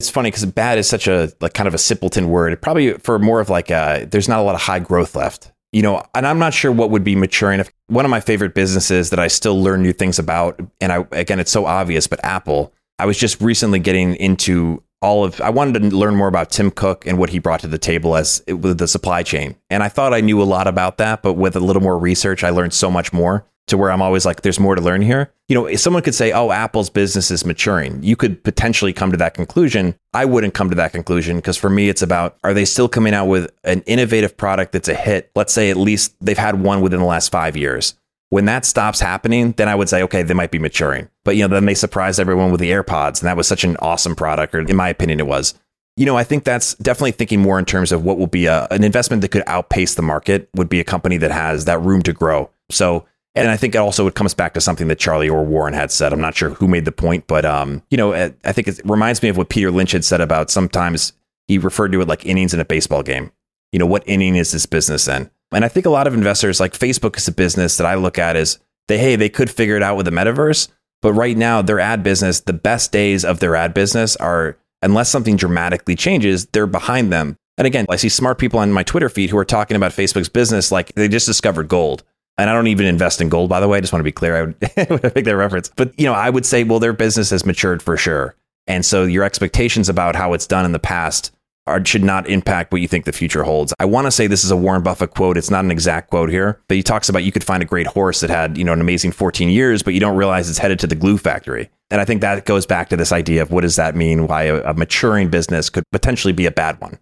It's 0.00 0.10
funny 0.10 0.30
because 0.30 0.44
bad 0.46 0.78
is 0.78 0.88
such 0.88 1.06
a 1.06 1.32
like 1.40 1.54
kind 1.54 1.68
of 1.68 1.74
a 1.74 1.78
simpleton 1.78 2.28
word. 2.28 2.60
Probably 2.60 2.94
for 2.94 3.18
more 3.18 3.40
of 3.40 3.48
like 3.48 3.68
there's 3.68 4.28
not 4.28 4.40
a 4.40 4.42
lot 4.42 4.54
of 4.54 4.60
high 4.60 4.80
growth 4.80 5.14
left. 5.14 5.52
You 5.72 5.82
know, 5.82 6.04
and 6.14 6.24
I'm 6.26 6.38
not 6.38 6.54
sure 6.54 6.70
what 6.70 6.90
would 6.90 7.02
be 7.02 7.16
maturing. 7.16 7.64
One 7.88 8.04
of 8.04 8.10
my 8.10 8.20
favorite 8.20 8.54
businesses 8.54 9.10
that 9.10 9.18
I 9.18 9.26
still 9.26 9.60
learn 9.60 9.82
new 9.82 9.92
things 9.92 10.20
about, 10.20 10.60
and 10.80 10.92
I 10.92 11.04
again 11.12 11.40
it's 11.40 11.50
so 11.50 11.66
obvious, 11.66 12.06
but 12.06 12.24
Apple. 12.24 12.72
I 12.98 13.06
was 13.06 13.18
just 13.18 13.40
recently 13.40 13.80
getting 13.80 14.14
into 14.16 14.82
all 15.02 15.24
of 15.24 15.40
I 15.40 15.50
wanted 15.50 15.80
to 15.80 15.96
learn 15.96 16.14
more 16.14 16.28
about 16.28 16.50
Tim 16.50 16.70
Cook 16.70 17.06
and 17.06 17.18
what 17.18 17.30
he 17.30 17.38
brought 17.38 17.60
to 17.60 17.66
the 17.66 17.78
table 17.78 18.14
as 18.16 18.42
with 18.46 18.78
the 18.78 18.86
supply 18.86 19.22
chain. 19.22 19.56
And 19.68 19.82
I 19.82 19.88
thought 19.88 20.14
I 20.14 20.20
knew 20.20 20.40
a 20.40 20.44
lot 20.44 20.68
about 20.68 20.98
that, 20.98 21.22
but 21.22 21.34
with 21.34 21.56
a 21.56 21.60
little 21.60 21.82
more 21.82 21.98
research, 21.98 22.44
I 22.44 22.50
learned 22.50 22.72
so 22.72 22.90
much 22.90 23.12
more 23.12 23.46
to 23.66 23.78
where 23.78 23.90
I'm 23.90 24.02
always 24.02 24.26
like, 24.26 24.42
there's 24.42 24.60
more 24.60 24.74
to 24.74 24.80
learn 24.80 25.00
here. 25.00 25.32
You 25.48 25.54
know, 25.54 25.66
if 25.66 25.80
someone 25.80 26.02
could 26.02 26.14
say, 26.14 26.32
oh, 26.32 26.50
Apple's 26.50 26.90
business 26.90 27.30
is 27.30 27.44
maturing, 27.44 28.02
you 28.02 28.16
could 28.16 28.42
potentially 28.44 28.92
come 28.92 29.10
to 29.10 29.16
that 29.16 29.34
conclusion. 29.34 29.94
I 30.12 30.24
wouldn't 30.24 30.54
come 30.54 30.68
to 30.70 30.76
that 30.76 30.92
conclusion 30.92 31.36
because 31.36 31.56
for 31.56 31.70
me, 31.70 31.88
it's 31.88 32.02
about 32.02 32.36
are 32.44 32.54
they 32.54 32.64
still 32.64 32.88
coming 32.88 33.14
out 33.14 33.26
with 33.26 33.50
an 33.64 33.82
innovative 33.82 34.36
product 34.36 34.72
that's 34.72 34.88
a 34.88 34.94
hit? 34.94 35.30
Let's 35.34 35.52
say 35.52 35.70
at 35.70 35.76
least 35.76 36.14
they've 36.20 36.36
had 36.36 36.60
one 36.60 36.80
within 36.80 37.00
the 37.00 37.06
last 37.06 37.30
five 37.30 37.56
years. 37.56 37.94
When 38.30 38.46
that 38.46 38.64
stops 38.64 39.00
happening, 39.00 39.52
then 39.52 39.68
I 39.68 39.74
would 39.74 39.88
say, 39.88 40.02
okay, 40.02 40.22
they 40.22 40.34
might 40.34 40.50
be 40.50 40.58
maturing. 40.58 41.08
But, 41.24 41.36
you 41.36 41.46
know, 41.46 41.54
then 41.54 41.66
they 41.66 41.74
surprised 41.74 42.18
everyone 42.18 42.50
with 42.50 42.60
the 42.60 42.70
AirPods, 42.70 43.20
and 43.20 43.28
that 43.28 43.36
was 43.36 43.46
such 43.46 43.64
an 43.64 43.76
awesome 43.76 44.16
product, 44.16 44.54
or 44.54 44.60
in 44.60 44.76
my 44.76 44.88
opinion, 44.88 45.20
it 45.20 45.26
was. 45.26 45.54
You 45.96 46.04
know, 46.04 46.16
I 46.16 46.24
think 46.24 46.42
that's 46.42 46.74
definitely 46.74 47.12
thinking 47.12 47.40
more 47.40 47.60
in 47.60 47.64
terms 47.64 47.92
of 47.92 48.04
what 48.04 48.18
will 48.18 48.26
be 48.26 48.46
a, 48.46 48.66
an 48.72 48.82
investment 48.82 49.22
that 49.22 49.30
could 49.30 49.44
outpace 49.46 49.94
the 49.94 50.02
market, 50.02 50.48
would 50.56 50.68
be 50.68 50.80
a 50.80 50.84
company 50.84 51.16
that 51.18 51.30
has 51.30 51.66
that 51.66 51.80
room 51.80 52.02
to 52.02 52.12
grow. 52.12 52.50
So, 52.70 53.06
and 53.34 53.48
I 53.48 53.56
think 53.56 53.74
it 53.74 53.78
also 53.78 54.06
it 54.06 54.14
comes 54.14 54.34
back 54.34 54.54
to 54.54 54.60
something 54.60 54.88
that 54.88 54.98
Charlie 54.98 55.28
or 55.28 55.44
Warren 55.44 55.74
had 55.74 55.90
said. 55.90 56.12
I'm 56.12 56.20
not 56.20 56.36
sure 56.36 56.50
who 56.50 56.68
made 56.68 56.84
the 56.84 56.92
point, 56.92 57.26
but 57.26 57.44
um, 57.44 57.82
you 57.90 57.96
know, 57.96 58.12
I 58.12 58.52
think 58.52 58.68
it 58.68 58.80
reminds 58.84 59.22
me 59.22 59.28
of 59.28 59.36
what 59.36 59.48
Peter 59.48 59.70
Lynch 59.70 59.92
had 59.92 60.04
said 60.04 60.20
about 60.20 60.50
sometimes 60.50 61.12
he 61.48 61.58
referred 61.58 61.92
to 61.92 62.00
it 62.00 62.08
like 62.08 62.24
innings 62.24 62.54
in 62.54 62.60
a 62.60 62.64
baseball 62.64 63.02
game. 63.02 63.32
You 63.72 63.78
know, 63.80 63.86
what 63.86 64.04
inning 64.06 64.36
is 64.36 64.52
this 64.52 64.66
business 64.66 65.08
in? 65.08 65.30
And 65.52 65.64
I 65.64 65.68
think 65.68 65.84
a 65.84 65.90
lot 65.90 66.06
of 66.06 66.14
investors 66.14 66.60
like 66.60 66.72
Facebook 66.72 67.16
is 67.16 67.28
a 67.28 67.32
business 67.32 67.76
that 67.76 67.86
I 67.86 67.96
look 67.96 68.18
at 68.18 68.36
as 68.36 68.58
they 68.86 68.98
hey, 68.98 69.16
they 69.16 69.28
could 69.28 69.50
figure 69.50 69.76
it 69.76 69.82
out 69.82 69.96
with 69.96 70.06
the 70.06 70.12
metaverse, 70.12 70.68
but 71.02 71.12
right 71.12 71.36
now 71.36 71.60
their 71.60 71.80
ad 71.80 72.02
business, 72.02 72.40
the 72.40 72.52
best 72.52 72.92
days 72.92 73.24
of 73.24 73.40
their 73.40 73.56
ad 73.56 73.74
business 73.74 74.14
are 74.16 74.56
unless 74.80 75.08
something 75.08 75.36
dramatically 75.36 75.96
changes, 75.96 76.46
they're 76.46 76.66
behind 76.66 77.12
them. 77.12 77.36
And 77.56 77.66
again, 77.66 77.86
I 77.88 77.96
see 77.96 78.08
smart 78.08 78.38
people 78.38 78.58
on 78.60 78.72
my 78.72 78.82
Twitter 78.82 79.08
feed 79.08 79.30
who 79.30 79.38
are 79.38 79.44
talking 79.44 79.76
about 79.76 79.92
Facebook's 79.92 80.28
business 80.28 80.70
like 80.70 80.92
they 80.94 81.08
just 81.08 81.26
discovered 81.26 81.68
gold 81.68 82.04
and 82.36 82.50
I 82.50 82.52
don't 82.52 82.66
even 82.66 82.86
invest 82.86 83.20
in 83.20 83.28
gold, 83.28 83.48
by 83.48 83.60
the 83.60 83.68
way. 83.68 83.78
I 83.78 83.80
just 83.80 83.92
want 83.92 84.00
to 84.00 84.04
be 84.04 84.12
clear. 84.12 84.36
I 84.76 84.86
would, 84.90 85.14
make 85.14 85.24
that 85.24 85.36
reference. 85.36 85.70
But, 85.74 85.98
you 85.98 86.06
know, 86.06 86.14
I 86.14 86.30
would 86.30 86.44
say, 86.44 86.64
well, 86.64 86.80
their 86.80 86.92
business 86.92 87.30
has 87.30 87.46
matured 87.46 87.82
for 87.82 87.96
sure. 87.96 88.34
And 88.66 88.84
so 88.84 89.04
your 89.04 89.24
expectations 89.24 89.88
about 89.88 90.16
how 90.16 90.32
it's 90.32 90.46
done 90.46 90.64
in 90.64 90.72
the 90.72 90.78
past 90.78 91.32
are, 91.66 91.84
should 91.84 92.04
not 92.04 92.28
impact 92.28 92.72
what 92.72 92.80
you 92.80 92.88
think 92.88 93.04
the 93.04 93.12
future 93.12 93.42
holds. 93.42 93.72
I 93.78 93.84
want 93.84 94.06
to 94.06 94.10
say 94.10 94.26
this 94.26 94.44
is 94.44 94.50
a 94.50 94.56
Warren 94.56 94.82
Buffett 94.82 95.14
quote. 95.14 95.36
It's 95.36 95.50
not 95.50 95.64
an 95.64 95.70
exact 95.70 96.10
quote 96.10 96.30
here, 96.30 96.60
but 96.68 96.76
he 96.76 96.82
talks 96.82 97.08
about 97.08 97.24
you 97.24 97.32
could 97.32 97.44
find 97.44 97.62
a 97.62 97.66
great 97.66 97.86
horse 97.86 98.20
that 98.20 98.30
had, 98.30 98.58
you 98.58 98.64
know, 98.64 98.72
an 98.72 98.80
amazing 98.80 99.12
14 99.12 99.48
years, 99.48 99.82
but 99.82 99.94
you 99.94 100.00
don't 100.00 100.16
realize 100.16 100.48
it's 100.50 100.58
headed 100.58 100.78
to 100.80 100.86
the 100.86 100.94
glue 100.94 101.18
factory. 101.18 101.70
And 101.90 102.00
I 102.00 102.04
think 102.04 102.20
that 102.20 102.44
goes 102.44 102.66
back 102.66 102.88
to 102.90 102.96
this 102.96 103.12
idea 103.12 103.42
of 103.42 103.50
what 103.50 103.62
does 103.62 103.76
that 103.76 103.94
mean? 103.94 104.26
Why 104.26 104.44
a, 104.44 104.62
a 104.70 104.74
maturing 104.74 105.30
business 105.30 105.70
could 105.70 105.84
potentially 105.92 106.32
be 106.32 106.46
a 106.46 106.50
bad 106.50 106.80
one. 106.80 106.98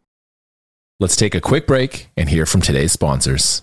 Let's 1.00 1.16
take 1.16 1.34
a 1.34 1.40
quick 1.40 1.66
break 1.66 2.10
and 2.16 2.28
hear 2.28 2.46
from 2.46 2.60
today's 2.60 2.92
sponsors. 2.92 3.62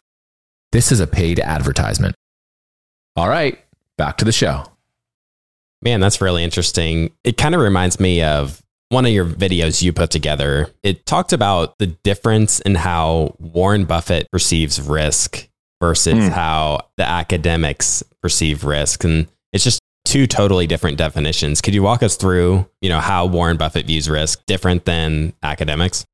This 0.71 0.91
is 0.91 0.99
a 0.99 1.07
paid 1.07 1.39
advertisement. 1.39 2.15
All 3.15 3.27
right, 3.27 3.59
back 3.97 4.17
to 4.17 4.25
the 4.25 4.31
show. 4.31 4.63
Man, 5.81 5.99
that's 5.99 6.21
really 6.21 6.43
interesting. 6.43 7.11
It 7.23 7.37
kind 7.37 7.55
of 7.55 7.61
reminds 7.61 7.99
me 7.99 8.23
of 8.23 8.61
one 8.89 9.05
of 9.05 9.11
your 9.11 9.25
videos 9.25 9.81
you 9.81 9.93
put 9.93 10.11
together. 10.11 10.69
It 10.83 11.05
talked 11.05 11.33
about 11.33 11.77
the 11.79 11.87
difference 11.87 12.59
in 12.59 12.75
how 12.75 13.35
Warren 13.39 13.85
Buffett 13.85 14.29
perceives 14.31 14.81
risk 14.81 15.47
versus 15.81 16.13
mm. 16.13 16.29
how 16.29 16.81
the 16.97 17.07
academics 17.07 18.03
perceive 18.21 18.63
risk. 18.63 19.03
And 19.03 19.27
it's 19.53 19.63
just 19.63 19.81
two 20.05 20.27
totally 20.27 20.67
different 20.67 20.97
definitions. 20.97 21.61
Could 21.61 21.73
you 21.73 21.83
walk 21.83 22.03
us 22.03 22.15
through, 22.15 22.67
you 22.81 22.89
know, 22.89 22.99
how 22.99 23.25
Warren 23.25 23.57
Buffett 23.57 23.87
views 23.87 24.09
risk 24.09 24.45
different 24.45 24.85
than 24.85 25.33
academics? 25.41 26.05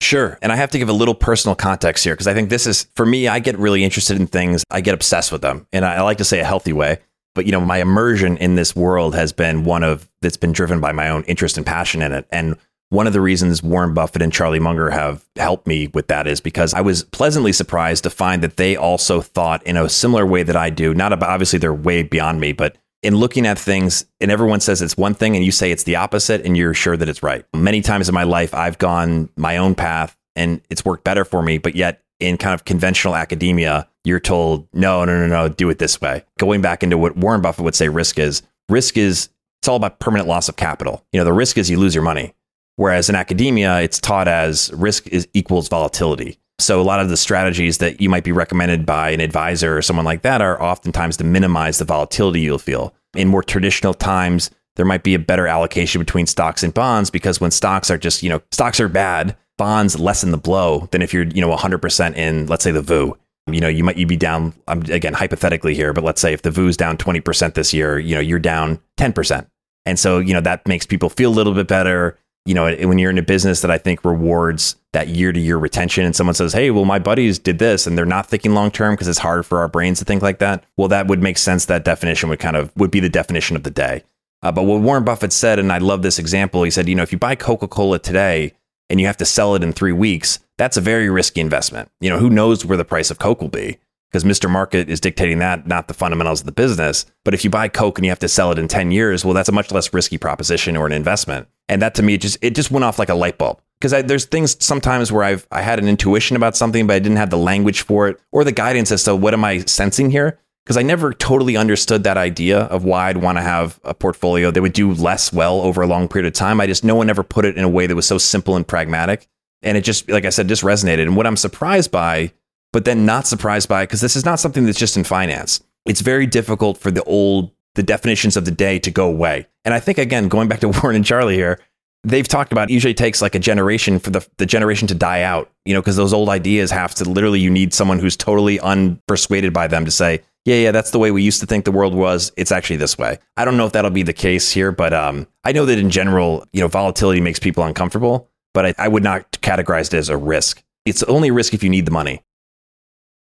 Sure. 0.00 0.38
And 0.42 0.52
I 0.52 0.56
have 0.56 0.70
to 0.70 0.78
give 0.78 0.88
a 0.88 0.92
little 0.92 1.14
personal 1.14 1.54
context 1.54 2.04
here 2.04 2.14
because 2.14 2.26
I 2.26 2.34
think 2.34 2.50
this 2.50 2.66
is, 2.66 2.88
for 2.94 3.06
me, 3.06 3.28
I 3.28 3.38
get 3.38 3.58
really 3.58 3.82
interested 3.82 4.18
in 4.18 4.26
things. 4.26 4.62
I 4.70 4.80
get 4.80 4.94
obsessed 4.94 5.32
with 5.32 5.42
them. 5.42 5.66
And 5.72 5.84
I, 5.84 6.02
like 6.02 6.18
to 6.18 6.24
say 6.24 6.40
a 6.40 6.44
healthy 6.44 6.72
way. 6.72 6.98
But, 7.34 7.46
you 7.46 7.52
know, 7.52 7.60
my 7.60 7.78
immersion 7.78 8.36
in 8.36 8.54
this 8.54 8.74
world 8.76 9.14
has 9.14 9.32
been 9.32 9.64
one 9.64 9.82
of 9.82 10.08
that's 10.20 10.36
been 10.36 10.52
driven 10.52 10.80
by 10.80 10.92
my 10.92 11.08
own 11.08 11.24
interest 11.24 11.56
and 11.56 11.66
passion 11.66 12.02
in 12.02 12.12
it. 12.12 12.26
And 12.30 12.56
one 12.90 13.06
of 13.06 13.12
the 13.12 13.20
reasons 13.20 13.62
Warren 13.62 13.94
Buffett 13.94 14.22
and 14.22 14.32
Charlie 14.32 14.60
Munger 14.60 14.90
have 14.90 15.24
helped 15.36 15.66
me 15.66 15.88
with 15.88 16.06
that 16.06 16.26
is 16.26 16.40
because 16.40 16.72
I 16.72 16.82
was 16.82 17.02
pleasantly 17.02 17.52
surprised 17.52 18.04
to 18.04 18.10
find 18.10 18.42
that 18.42 18.56
they 18.56 18.76
also 18.76 19.20
thought 19.20 19.66
in 19.66 19.76
a 19.76 19.88
similar 19.88 20.24
way 20.24 20.44
that 20.44 20.56
I 20.56 20.70
do. 20.70 20.94
Not 20.94 21.12
about, 21.12 21.30
obviously, 21.30 21.58
they're 21.58 21.74
way 21.74 22.02
beyond 22.02 22.40
me, 22.40 22.52
but 22.52 22.76
in 23.06 23.14
looking 23.14 23.46
at 23.46 23.56
things, 23.56 24.04
and 24.20 24.32
everyone 24.32 24.58
says 24.58 24.82
it's 24.82 24.96
one 24.96 25.14
thing, 25.14 25.36
and 25.36 25.44
you 25.44 25.52
say 25.52 25.70
it's 25.70 25.84
the 25.84 25.94
opposite, 25.94 26.44
and 26.44 26.56
you're 26.56 26.74
sure 26.74 26.96
that 26.96 27.08
it's 27.08 27.22
right. 27.22 27.44
Many 27.54 27.80
times 27.80 28.08
in 28.08 28.14
my 28.14 28.24
life, 28.24 28.52
I've 28.52 28.78
gone 28.78 29.28
my 29.36 29.56
own 29.58 29.76
path 29.76 30.16
and 30.34 30.60
it's 30.70 30.84
worked 30.84 31.04
better 31.04 31.24
for 31.24 31.40
me, 31.40 31.56
but 31.58 31.76
yet 31.76 32.02
in 32.18 32.36
kind 32.36 32.52
of 32.52 32.64
conventional 32.64 33.14
academia, 33.14 33.88
you're 34.04 34.20
told, 34.20 34.66
no, 34.72 35.04
no, 35.04 35.18
no, 35.18 35.26
no, 35.28 35.48
do 35.48 35.70
it 35.70 35.78
this 35.78 36.00
way. 36.00 36.24
Going 36.38 36.60
back 36.60 36.82
into 36.82 36.98
what 36.98 37.16
Warren 37.16 37.40
Buffett 37.40 37.64
would 37.64 37.76
say 37.76 37.88
risk 37.88 38.18
is 38.18 38.42
risk 38.68 38.96
is, 38.96 39.28
it's 39.60 39.68
all 39.68 39.76
about 39.76 40.00
permanent 40.00 40.28
loss 40.28 40.48
of 40.48 40.56
capital. 40.56 41.04
You 41.12 41.20
know, 41.20 41.24
the 41.24 41.32
risk 41.32 41.56
is 41.58 41.70
you 41.70 41.78
lose 41.78 41.94
your 41.94 42.04
money. 42.04 42.34
Whereas 42.74 43.08
in 43.08 43.14
academia, 43.14 43.80
it's 43.80 44.00
taught 44.00 44.28
as 44.28 44.72
risk 44.72 45.06
is 45.08 45.28
equals 45.32 45.68
volatility. 45.68 46.38
So 46.58 46.80
a 46.80 46.82
lot 46.82 47.00
of 47.00 47.10
the 47.10 47.16
strategies 47.16 47.78
that 47.78 48.00
you 48.00 48.08
might 48.08 48.24
be 48.24 48.32
recommended 48.32 48.86
by 48.86 49.10
an 49.10 49.20
advisor 49.20 49.76
or 49.76 49.82
someone 49.82 50.06
like 50.06 50.22
that 50.22 50.40
are 50.40 50.60
oftentimes 50.62 51.16
to 51.18 51.24
minimize 51.24 51.78
the 51.78 51.84
volatility 51.84 52.40
you'll 52.40 52.58
feel. 52.58 52.94
In 53.14 53.28
more 53.28 53.42
traditional 53.42 53.94
times, 53.94 54.50
there 54.76 54.86
might 54.86 55.02
be 55.02 55.14
a 55.14 55.18
better 55.18 55.46
allocation 55.46 55.98
between 55.98 56.26
stocks 56.26 56.62
and 56.62 56.72
bonds 56.72 57.10
because 57.10 57.40
when 57.40 57.50
stocks 57.50 57.90
are 57.90 57.98
just, 57.98 58.22
you 58.22 58.30
know, 58.30 58.40
stocks 58.52 58.80
are 58.80 58.88
bad, 58.88 59.36
bonds 59.58 59.98
lessen 59.98 60.30
the 60.30 60.38
blow 60.38 60.88
than 60.92 61.02
if 61.02 61.12
you're, 61.12 61.24
you 61.24 61.40
know, 61.40 61.54
100% 61.54 62.14
in, 62.14 62.46
let's 62.46 62.64
say, 62.64 62.70
the 62.70 62.82
VOO. 62.82 63.16
You 63.48 63.60
know, 63.60 63.68
you 63.68 63.84
might 63.84 63.96
you 63.96 64.06
be 64.06 64.16
down, 64.16 64.54
I'm 64.66 64.82
again, 64.82 65.14
hypothetically 65.14 65.74
here, 65.74 65.92
but 65.92 66.04
let's 66.04 66.20
say 66.20 66.32
if 66.32 66.42
the 66.42 66.50
VOO's 66.50 66.76
down 66.76 66.96
20% 66.96 67.54
this 67.54 67.72
year, 67.72 67.98
you 67.98 68.14
know, 68.14 68.20
you're 68.20 68.38
down 68.38 68.80
10%. 68.98 69.46
And 69.84 69.98
so, 69.98 70.18
you 70.18 70.34
know, 70.34 70.40
that 70.40 70.66
makes 70.66 70.84
people 70.84 71.08
feel 71.08 71.30
a 71.30 71.34
little 71.34 71.54
bit 71.54 71.68
better 71.68 72.18
you 72.46 72.54
know, 72.54 72.74
when 72.74 72.98
you're 72.98 73.10
in 73.10 73.18
a 73.18 73.22
business 73.22 73.60
that 73.60 73.70
I 73.70 73.78
think 73.78 74.04
rewards 74.04 74.76
that 74.92 75.08
year 75.08 75.32
to 75.32 75.40
year 75.40 75.58
retention 75.58 76.04
and 76.04 76.14
someone 76.14 76.34
says, 76.34 76.52
Hey, 76.52 76.70
well, 76.70 76.84
my 76.84 76.98
buddies 76.98 77.38
did 77.38 77.58
this 77.58 77.86
and 77.86 77.98
they're 77.98 78.06
not 78.06 78.26
thinking 78.26 78.54
long 78.54 78.70
term 78.70 78.94
because 78.94 79.08
it's 79.08 79.18
hard 79.18 79.44
for 79.44 79.58
our 79.58 79.68
brains 79.68 79.98
to 79.98 80.04
think 80.04 80.22
like 80.22 80.38
that. 80.38 80.64
Well, 80.76 80.88
that 80.88 81.08
would 81.08 81.22
make 81.22 81.38
sense. 81.38 81.66
That 81.66 81.84
definition 81.84 82.28
would 82.28 82.38
kind 82.38 82.56
of 82.56 82.74
would 82.76 82.90
be 82.90 83.00
the 83.00 83.08
definition 83.08 83.56
of 83.56 83.64
the 83.64 83.70
day. 83.70 84.04
Uh, 84.42 84.52
but 84.52 84.62
what 84.62 84.80
Warren 84.80 85.04
Buffett 85.04 85.32
said, 85.32 85.58
and 85.58 85.72
I 85.72 85.78
love 85.78 86.02
this 86.02 86.18
example, 86.18 86.62
he 86.62 86.70
said, 86.70 86.88
you 86.88 86.94
know, 86.94 87.02
if 87.02 87.10
you 87.10 87.18
buy 87.18 87.34
Coca 87.34 87.66
Cola 87.66 87.98
today 87.98 88.52
and 88.88 89.00
you 89.00 89.06
have 89.06 89.16
to 89.16 89.26
sell 89.26 89.54
it 89.54 89.64
in 89.64 89.72
three 89.72 89.92
weeks, 89.92 90.38
that's 90.56 90.76
a 90.76 90.80
very 90.80 91.10
risky 91.10 91.40
investment. 91.40 91.90
You 92.00 92.10
know, 92.10 92.18
who 92.18 92.30
knows 92.30 92.64
where 92.64 92.78
the 92.78 92.84
price 92.84 93.10
of 93.10 93.18
Coke 93.18 93.40
will 93.40 93.48
be? 93.48 93.78
Because 94.16 94.38
Mr. 94.40 94.50
Market 94.50 94.88
is 94.88 94.98
dictating 94.98 95.40
that, 95.40 95.66
not 95.66 95.88
the 95.88 95.94
fundamentals 95.94 96.40
of 96.40 96.46
the 96.46 96.52
business. 96.52 97.04
But 97.22 97.34
if 97.34 97.44
you 97.44 97.50
buy 97.50 97.68
Coke 97.68 97.98
and 97.98 98.06
you 98.06 98.10
have 98.10 98.18
to 98.20 98.28
sell 98.28 98.50
it 98.50 98.58
in 98.58 98.66
10 98.66 98.90
years, 98.90 99.26
well, 99.26 99.34
that's 99.34 99.50
a 99.50 99.52
much 99.52 99.70
less 99.70 99.92
risky 99.92 100.16
proposition 100.16 100.74
or 100.74 100.86
an 100.86 100.92
investment. 100.92 101.48
And 101.68 101.82
that 101.82 101.94
to 101.96 102.02
me, 102.02 102.16
just 102.16 102.38
it 102.40 102.54
just 102.54 102.70
went 102.70 102.86
off 102.86 102.98
like 102.98 103.10
a 103.10 103.14
light 103.14 103.36
bulb. 103.36 103.60
Because 103.78 104.04
there's 104.04 104.24
things 104.24 104.56
sometimes 104.64 105.12
where 105.12 105.22
I've 105.22 105.46
I 105.52 105.60
had 105.60 105.78
an 105.78 105.86
intuition 105.86 106.34
about 106.34 106.56
something, 106.56 106.86
but 106.86 106.96
I 106.96 106.98
didn't 106.98 107.18
have 107.18 107.28
the 107.28 107.36
language 107.36 107.82
for 107.82 108.08
it 108.08 108.18
or 108.32 108.42
the 108.42 108.52
guidance 108.52 108.90
as 108.90 109.04
to 109.04 109.14
what 109.14 109.34
am 109.34 109.44
I 109.44 109.58
sensing 109.58 110.10
here. 110.10 110.38
Because 110.64 110.78
I 110.78 110.82
never 110.82 111.12
totally 111.12 111.58
understood 111.58 112.04
that 112.04 112.16
idea 112.16 112.60
of 112.60 112.84
why 112.84 113.10
I'd 113.10 113.18
want 113.18 113.36
to 113.36 113.42
have 113.42 113.78
a 113.84 113.92
portfolio 113.92 114.50
that 114.50 114.62
would 114.62 114.72
do 114.72 114.94
less 114.94 115.30
well 115.30 115.60
over 115.60 115.82
a 115.82 115.86
long 115.86 116.08
period 116.08 116.26
of 116.26 116.32
time. 116.32 116.58
I 116.58 116.66
just 116.66 116.84
no 116.84 116.94
one 116.94 117.10
ever 117.10 117.22
put 117.22 117.44
it 117.44 117.58
in 117.58 117.64
a 117.64 117.68
way 117.68 117.86
that 117.86 117.94
was 117.94 118.06
so 118.06 118.16
simple 118.16 118.56
and 118.56 118.66
pragmatic. 118.66 119.28
And 119.62 119.76
it 119.76 119.82
just, 119.82 120.08
like 120.08 120.24
I 120.24 120.30
said, 120.30 120.48
just 120.48 120.62
resonated. 120.62 121.02
And 121.02 121.16
what 121.16 121.26
I'm 121.26 121.36
surprised 121.36 121.90
by 121.90 122.32
but 122.76 122.84
then 122.84 123.06
not 123.06 123.26
surprised 123.26 123.70
by 123.70 123.80
it 123.80 123.86
because 123.86 124.02
this 124.02 124.16
is 124.16 124.26
not 124.26 124.38
something 124.38 124.66
that's 124.66 124.78
just 124.78 124.98
in 124.98 125.02
finance. 125.02 125.62
It's 125.86 126.02
very 126.02 126.26
difficult 126.26 126.76
for 126.76 126.90
the 126.90 127.02
old, 127.04 127.50
the 127.74 127.82
definitions 127.82 128.36
of 128.36 128.44
the 128.44 128.50
day 128.50 128.78
to 128.80 128.90
go 128.90 129.08
away. 129.08 129.46
And 129.64 129.72
I 129.72 129.80
think, 129.80 129.96
again, 129.96 130.28
going 130.28 130.46
back 130.46 130.60
to 130.60 130.68
Warren 130.82 130.94
and 130.94 131.02
Charlie 131.02 131.36
here, 131.36 131.58
they've 132.04 132.28
talked 132.28 132.52
about 132.52 132.68
it 132.68 132.74
usually 132.74 132.92
takes 132.92 133.22
like 133.22 133.34
a 133.34 133.38
generation 133.38 133.98
for 133.98 134.10
the, 134.10 134.28
the 134.36 134.44
generation 134.44 134.86
to 134.88 134.94
die 134.94 135.22
out, 135.22 135.50
you 135.64 135.72
know, 135.72 135.80
because 135.80 135.96
those 135.96 136.12
old 136.12 136.28
ideas 136.28 136.70
have 136.70 136.94
to 136.96 137.08
literally, 137.08 137.40
you 137.40 137.48
need 137.48 137.72
someone 137.72 137.98
who's 137.98 138.14
totally 138.14 138.58
unpersuaded 138.58 139.54
by 139.54 139.66
them 139.68 139.86
to 139.86 139.90
say, 139.90 140.20
yeah, 140.44 140.56
yeah, 140.56 140.70
that's 140.70 140.90
the 140.90 140.98
way 140.98 141.10
we 141.10 141.22
used 141.22 141.40
to 141.40 141.46
think 141.46 141.64
the 141.64 141.72
world 141.72 141.94
was. 141.94 142.30
It's 142.36 142.52
actually 142.52 142.76
this 142.76 142.98
way. 142.98 143.16
I 143.38 143.46
don't 143.46 143.56
know 143.56 143.64
if 143.64 143.72
that'll 143.72 143.90
be 143.90 144.02
the 144.02 144.12
case 144.12 144.52
here, 144.52 144.70
but 144.70 144.92
um, 144.92 145.26
I 145.44 145.52
know 145.52 145.64
that 145.64 145.78
in 145.78 145.88
general, 145.88 146.44
you 146.52 146.60
know, 146.60 146.68
volatility 146.68 147.22
makes 147.22 147.38
people 147.38 147.64
uncomfortable, 147.64 148.28
but 148.52 148.66
I, 148.66 148.74
I 148.76 148.88
would 148.88 149.02
not 149.02 149.32
categorize 149.40 149.94
it 149.94 149.94
as 149.94 150.10
a 150.10 150.18
risk. 150.18 150.62
It's 150.84 151.02
only 151.04 151.28
a 151.30 151.32
risk 151.32 151.54
if 151.54 151.64
you 151.64 151.70
need 151.70 151.86
the 151.86 151.90
money. 151.90 152.22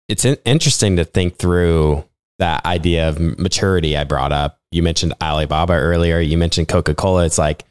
It's 0.08 0.26
interesting 0.26 0.98
to 0.98 1.06
think 1.06 1.38
through 1.38 2.04
that 2.40 2.66
idea 2.66 3.10
of 3.10 3.20
maturity 3.20 3.98
I 3.98 4.04
brought 4.04 4.32
up. 4.32 4.60
You 4.72 4.84
mentioned 4.84 5.14
Alibaba 5.22 5.74
earlier. 5.74 6.20
You 6.20 6.38
mentioned 6.38 6.68
Coca 6.68 6.94
Cola. 6.94 7.26
It's 7.26 7.38
like, 7.38 7.64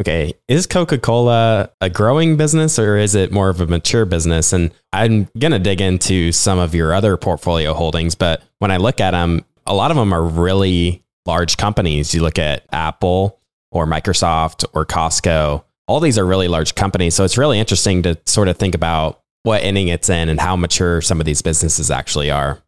okay, 0.00 0.34
is 0.48 0.66
Coca 0.66 0.98
Cola 0.98 1.70
a 1.80 1.88
growing 1.88 2.36
business 2.36 2.78
or 2.78 2.96
is 2.96 3.14
it 3.14 3.32
more 3.32 3.48
of 3.48 3.60
a 3.60 3.66
mature 3.66 4.04
business? 4.04 4.52
And 4.52 4.72
I'm 4.92 5.28
going 5.38 5.52
to 5.52 5.58
dig 5.58 5.80
into 5.80 6.32
some 6.32 6.58
of 6.58 6.74
your 6.74 6.92
other 6.92 7.16
portfolio 7.16 7.74
holdings, 7.74 8.14
but 8.14 8.42
when 8.58 8.70
I 8.70 8.76
look 8.76 9.00
at 9.00 9.12
them, 9.12 9.44
a 9.66 9.74
lot 9.74 9.90
of 9.90 9.96
them 9.96 10.12
are 10.12 10.22
really 10.22 11.04
large 11.26 11.56
companies. 11.56 12.14
You 12.14 12.22
look 12.22 12.38
at 12.38 12.64
Apple 12.72 13.38
or 13.70 13.86
Microsoft 13.86 14.64
or 14.72 14.86
Costco, 14.86 15.64
all 15.86 16.00
these 16.00 16.18
are 16.18 16.26
really 16.26 16.48
large 16.48 16.74
companies. 16.74 17.14
So 17.14 17.24
it's 17.24 17.38
really 17.38 17.58
interesting 17.58 18.02
to 18.02 18.18
sort 18.26 18.48
of 18.48 18.56
think 18.56 18.74
about 18.74 19.22
what 19.42 19.62
inning 19.62 19.88
it's 19.88 20.08
in 20.08 20.28
and 20.28 20.40
how 20.40 20.56
mature 20.56 21.00
some 21.00 21.20
of 21.20 21.26
these 21.26 21.42
businesses 21.42 21.90
actually 21.90 22.30
are. 22.30 22.62